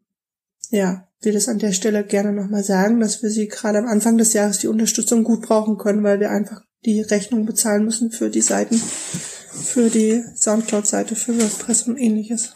ja, 0.71 1.07
will 1.23 1.33
das 1.33 1.47
an 1.47 1.59
der 1.59 1.71
Stelle 1.71 2.03
gerne 2.03 2.33
nochmal 2.33 2.63
sagen, 2.63 2.99
dass 2.99 3.23
wir 3.23 3.29
sie 3.29 3.47
gerade 3.47 3.79
am 3.79 3.87
Anfang 3.87 4.17
des 4.17 4.33
Jahres 4.33 4.59
die 4.59 4.67
Unterstützung 4.67 5.23
gut 5.23 5.41
brauchen 5.41 5.77
können, 5.77 6.03
weil 6.03 6.19
wir 6.19 6.31
einfach 6.31 6.61
die 6.85 7.01
Rechnung 7.01 7.45
bezahlen 7.45 7.85
müssen 7.85 8.11
für 8.11 8.29
die 8.29 8.41
Seiten, 8.41 8.75
für 8.75 9.89
die 9.89 10.23
Soundcloud-Seite, 10.35 11.15
für 11.15 11.39
WordPress 11.39 11.83
und 11.83 11.97
ähnliches. 11.97 12.53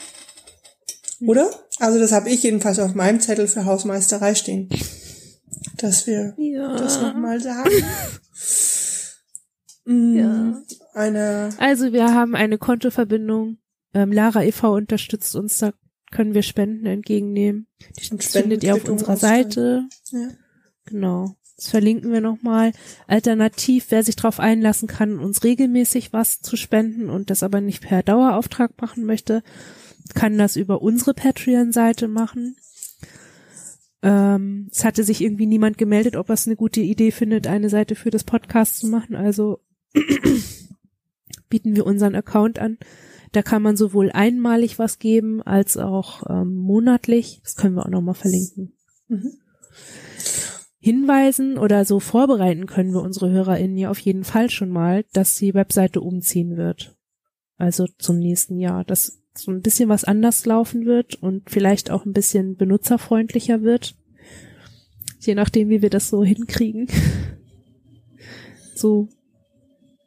Oder? 1.22 1.49
Also 1.80 1.99
das 1.99 2.11
habe 2.11 2.30
ich 2.30 2.44
jedenfalls 2.44 2.80
auf 2.80 2.94
meinem 2.94 3.19
Zettel 3.19 3.48
für 3.48 3.65
Hausmeisterei 3.65 4.35
stehen. 4.35 4.69
Dass 5.77 6.07
wir 6.07 6.34
ja. 6.38 6.76
das 6.76 7.02
nochmal 7.02 7.41
sagen. 7.41 7.72
Mm, 9.89 10.18
ja. 10.18 10.61
Eine 10.94 11.49
also 11.60 11.94
wir 11.94 12.14
haben 12.14 12.35
eine 12.35 12.57
Kontoverbindung. 12.57 13.57
Ähm, 13.94 14.11
Lara 14.11 14.44
e.V. 14.44 14.73
unterstützt 14.73 15.34
uns 15.34 15.60
da 15.60 15.72
können 16.11 16.34
wir 16.34 16.41
Spenden 16.41 16.85
entgegennehmen. 16.85 17.67
Die 17.99 18.11
Und 18.11 18.23
findet 18.23 18.63
ihr 18.63 18.75
auf 18.75 18.88
unserer 18.88 19.17
Seite. 19.17 19.88
Ja. 20.11 20.29
Genau. 20.85 21.35
Das 21.57 21.69
verlinken 21.69 22.11
wir 22.11 22.21
nochmal. 22.21 22.71
Alternativ, 23.07 23.88
wer 23.89 24.03
sich 24.03 24.15
darauf 24.15 24.39
einlassen 24.39 24.88
kann, 24.88 25.19
uns 25.19 25.43
regelmäßig 25.43 26.13
was 26.13 26.39
zu 26.39 26.55
spenden 26.55 27.09
und 27.09 27.29
das 27.29 27.41
aber 27.41 27.61
nicht 27.61 27.81
per 27.81 28.03
Dauerauftrag 28.03 28.79
machen 28.79 29.05
möchte, 29.05 29.41
kann 30.13 30.38
das 30.38 30.55
über 30.55 30.81
unsere 30.81 31.15
Patreon-Seite 31.15 32.07
machen. 32.07 32.55
Ähm, 34.03 34.69
es 34.71 34.85
hatte 34.85 35.03
sich 35.03 35.21
irgendwie 35.21 35.47
niemand 35.47 35.79
gemeldet, 35.79 36.15
ob 36.15 36.29
er 36.29 36.35
es 36.35 36.45
eine 36.45 36.55
gute 36.55 36.81
Idee 36.81 37.11
findet, 37.11 37.47
eine 37.47 37.69
Seite 37.69 37.95
für 37.95 38.11
das 38.11 38.23
Podcast 38.23 38.77
zu 38.77 38.88
machen. 38.88 39.15
Also 39.15 39.59
bieten 41.49 41.75
wir 41.75 41.88
unseren 41.88 42.15
Account 42.15 42.59
an. 42.59 42.77
Da 43.32 43.41
kann 43.41 43.62
man 43.62 43.78
sowohl 43.78 44.12
einmalig 44.12 44.80
was 44.80 44.99
geben 44.99 45.41
als 45.41 45.78
auch 45.78 46.24
ähm, 46.30 46.56
monatlich. 46.56 47.41
Das 47.44 47.56
können 47.56 47.76
wir 47.76 47.86
auch 47.86 47.90
nochmal 47.90 48.16
verlinken. 48.16 48.74
Mhm. 49.08 49.34
Hinweisen 50.80 51.58
oder 51.58 51.84
so 51.86 51.99
vorbereiten 51.99 52.66
können 52.66 52.94
wir 52.94 53.02
unsere 53.02 53.30
HörerInnen 53.30 53.78
ja 53.78 53.90
auf 53.90 53.99
jeden 53.99 54.24
Fall 54.24 54.49
schon 54.49 54.70
mal, 54.70 55.04
dass 55.12 55.36
die 55.36 55.54
Webseite 55.54 56.02
umziehen 56.02 56.56
wird. 56.56 56.95
Also 57.58 57.88
zum 57.98 58.20
nächsten 58.20 58.58
Jahr. 58.60 58.86
Das 58.86 59.20
so 59.40 59.52
ein 59.52 59.62
bisschen 59.62 59.90
was 59.90 60.04
anders 60.04 60.45
laufen 60.45 60.86
wird 60.86 61.16
und 61.16 61.49
vielleicht 61.49 61.91
auch 61.91 62.06
ein 62.06 62.14
bisschen 62.14 62.56
benutzerfreundlicher 62.56 63.62
wird. 63.62 63.95
Je 65.20 65.36
nachdem, 65.36 65.70
wie 65.70 65.82
wir 65.82 65.90
das 65.90 66.10
so 66.10 66.24
hinkriegen. 66.24 66.88
So, 68.74 69.10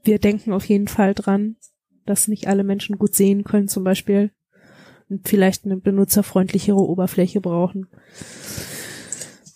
wir 0.04 0.20
denken 0.20 0.52
auf 0.52 0.64
jeden 0.64 0.86
Fall 0.86 1.12
dran, 1.12 1.56
dass 2.10 2.28
nicht 2.28 2.48
alle 2.48 2.64
Menschen 2.64 2.98
gut 2.98 3.14
sehen 3.14 3.44
können 3.44 3.68
zum 3.68 3.84
Beispiel 3.84 4.32
und 5.08 5.28
vielleicht 5.28 5.64
eine 5.64 5.76
benutzerfreundlichere 5.76 6.76
Oberfläche 6.76 7.40
brauchen. 7.40 7.86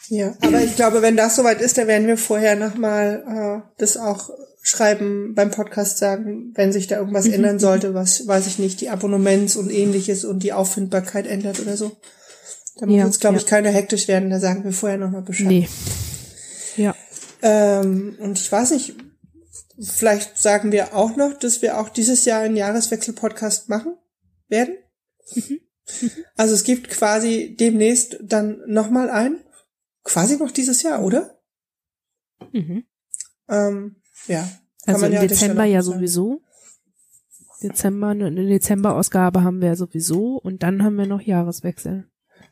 Ja, 0.09 0.35
aber 0.41 0.61
ich 0.61 0.77
glaube, 0.77 1.03
wenn 1.03 1.17
das 1.17 1.37
soweit 1.37 1.61
ist, 1.61 1.79
dann 1.79 1.89
werden 1.89 2.07
wir 2.07 2.17
vorher 2.17 2.57
nochmal 2.57 3.65
äh, 3.67 3.69
das 3.79 3.97
auch 3.97 4.31
schreiben 4.63 5.35
beim 5.35 5.51
Podcast 5.51 5.99
sagen, 5.99 6.53
wenn 6.55 6.73
sich 6.73 6.87
da 6.87 6.99
irgendwas 6.99 7.27
mhm. 7.27 7.35
ändern 7.35 7.59
sollte, 7.59 7.93
was, 7.95 8.27
weiß 8.27 8.47
ich 8.47 8.59
nicht, 8.59 8.81
die 8.81 8.89
Abonnements 8.89 9.57
und 9.57 9.71
ähnliches 9.71 10.25
und 10.25 10.43
die 10.43 10.53
Auffindbarkeit 10.53 11.27
ändert 11.27 11.61
oder 11.61 11.77
so. 11.77 11.93
Da 12.79 12.87
muss 12.87 12.97
ja, 12.97 13.05
uns, 13.05 13.21
glaube 13.21 13.37
ja. 13.37 13.43
ich, 13.43 13.47
keiner 13.47 13.71
hektisch 13.71 14.09
werden, 14.09 14.31
da 14.31 14.41
sagen 14.41 14.65
wir 14.65 14.73
vorher 14.73 14.99
nochmal 14.99 15.23
Bescheid. 15.23 15.49
Nee. 15.49 15.69
Ja. 16.77 16.95
Ähm, 17.43 18.17
und 18.21 18.39
ich 18.39 18.51
weiß 18.51 18.71
nicht, 18.73 18.95
vielleicht 19.81 20.39
sagen 20.39 20.73
wir 20.73 20.95
auch 20.95 21.17
noch, 21.17 21.35
dass 21.39 21.63
wir 21.63 21.79
auch 21.79 21.89
dieses 21.89 22.25
Jahr 22.25 22.41
einen 22.41 22.57
Jahreswechsel-Podcast 22.57 23.69
machen 23.69 23.97
werden. 24.49 24.77
Mhm. 25.35 25.61
Also 26.35 26.55
es 26.55 26.65
gibt 26.65 26.89
quasi 26.89 27.57
demnächst 27.61 28.17
dann 28.23 28.63
nochmal 28.67 29.11
einen. 29.11 29.45
Quasi 30.03 30.39
noch 30.39 30.51
dieses 30.51 30.83
Jahr, 30.83 31.05
oder? 31.05 31.39
Mhm. 32.53 32.85
Ähm, 33.51 33.97
ja. 34.27 34.49
Also 34.87 35.05
im 35.05 35.13
ja 35.13 35.27
Dezember 35.27 35.65
ja 35.65 35.83
sowieso. 35.83 36.41
Dezember, 37.63 38.09
eine 38.09 38.47
Dezember-Ausgabe 38.47 39.43
haben 39.43 39.61
wir 39.61 39.69
ja 39.69 39.77
sowieso 39.77 40.37
und 40.37 40.63
dann 40.63 40.83
haben 40.83 40.97
wir 40.97 41.07
noch 41.07 41.21
Jahreswechsel. 41.21 42.09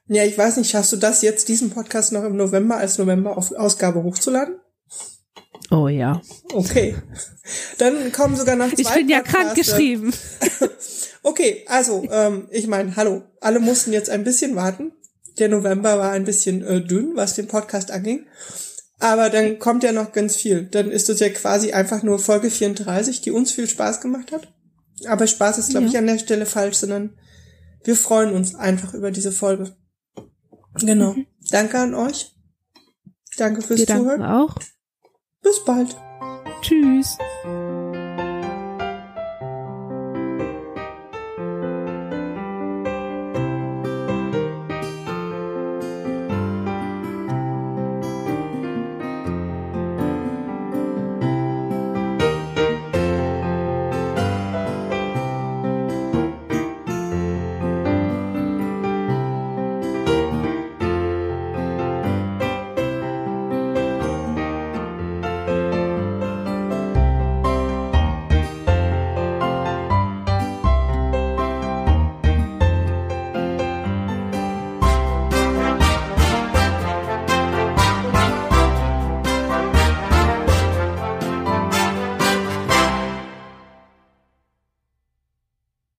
Ja, 0.07 0.24
ich 0.24 0.36
weiß 0.36 0.57
nicht, 0.57 0.70
schaffst 0.70 0.93
du 0.93 0.97
das 0.97 1.23
jetzt, 1.23 1.49
diesen 1.49 1.70
Podcast 1.70 2.12
noch 2.12 2.24
im 2.24 2.36
November 2.36 2.77
als 2.77 2.99
November-Ausgabe 2.99 4.03
hochzuladen? 4.03 4.61
Oh 5.71 5.89
ja. 5.89 6.21
Okay. 6.53 6.97
Dann 7.79 8.13
kommen 8.13 8.37
sogar 8.37 8.57
noch 8.57 8.69
zwei 8.69 8.81
Ich 8.81 8.91
bin 8.91 9.09
ja 9.09 9.21
krank 9.21 9.55
geschrieben. 9.55 10.13
okay, 11.23 11.65
also, 11.67 12.07
ähm, 12.11 12.49
ich 12.51 12.67
meine, 12.67 12.97
hallo, 12.97 13.23
alle 13.41 13.61
mussten 13.61 13.93
jetzt 13.93 14.11
ein 14.11 14.25
bisschen 14.25 14.55
warten. 14.57 14.93
Der 15.39 15.49
November 15.49 15.99
war 15.99 16.13
ein 16.13 16.25
bisschen 16.25 16.63
äh, 16.63 16.85
dünn, 16.85 17.13
was 17.15 17.35
den 17.35 17.49
Podcast 17.49 17.91
anging. 17.91 18.27
Aber 18.99 19.31
dann 19.31 19.59
kommt 19.59 19.83
ja 19.83 19.93
noch 19.93 20.13
ganz 20.13 20.37
viel. 20.37 20.67
Dann 20.67 20.91
ist 20.91 21.09
das 21.09 21.21
ja 21.21 21.29
quasi 21.31 21.73
einfach 21.73 22.03
nur 22.03 22.19
Folge 22.19 22.51
34, 22.51 23.21
die 23.21 23.31
uns 23.31 23.51
viel 23.51 23.69
Spaß 23.69 24.01
gemacht 24.01 24.31
hat. 24.31 24.53
Aber 25.07 25.27
Spaß 25.27 25.59
ist, 25.59 25.71
glaube 25.71 25.87
ja. 25.87 25.91
ich, 25.91 25.99
an 25.99 26.07
der 26.07 26.19
Stelle 26.19 26.47
falsch, 26.47 26.77
sondern 26.77 27.19
wir 27.83 27.97
freuen 27.97 28.33
uns 28.33 28.55
einfach 28.55 28.95
über 28.95 29.11
diese 29.11 29.33
Folge. 29.33 29.75
Genau. 30.81 31.15
Mhm. 31.15 31.27
Danke 31.51 31.79
an 31.79 31.95
euch. 31.95 32.33
Danke 33.37 33.63
fürs 33.63 33.81
wir 33.81 33.87
Zuhören. 33.87 34.21
Danken 34.21 34.25
auch. 34.25 34.55
Bis 35.43 35.64
bald. 35.64 35.97
Tschüss. 36.62 37.19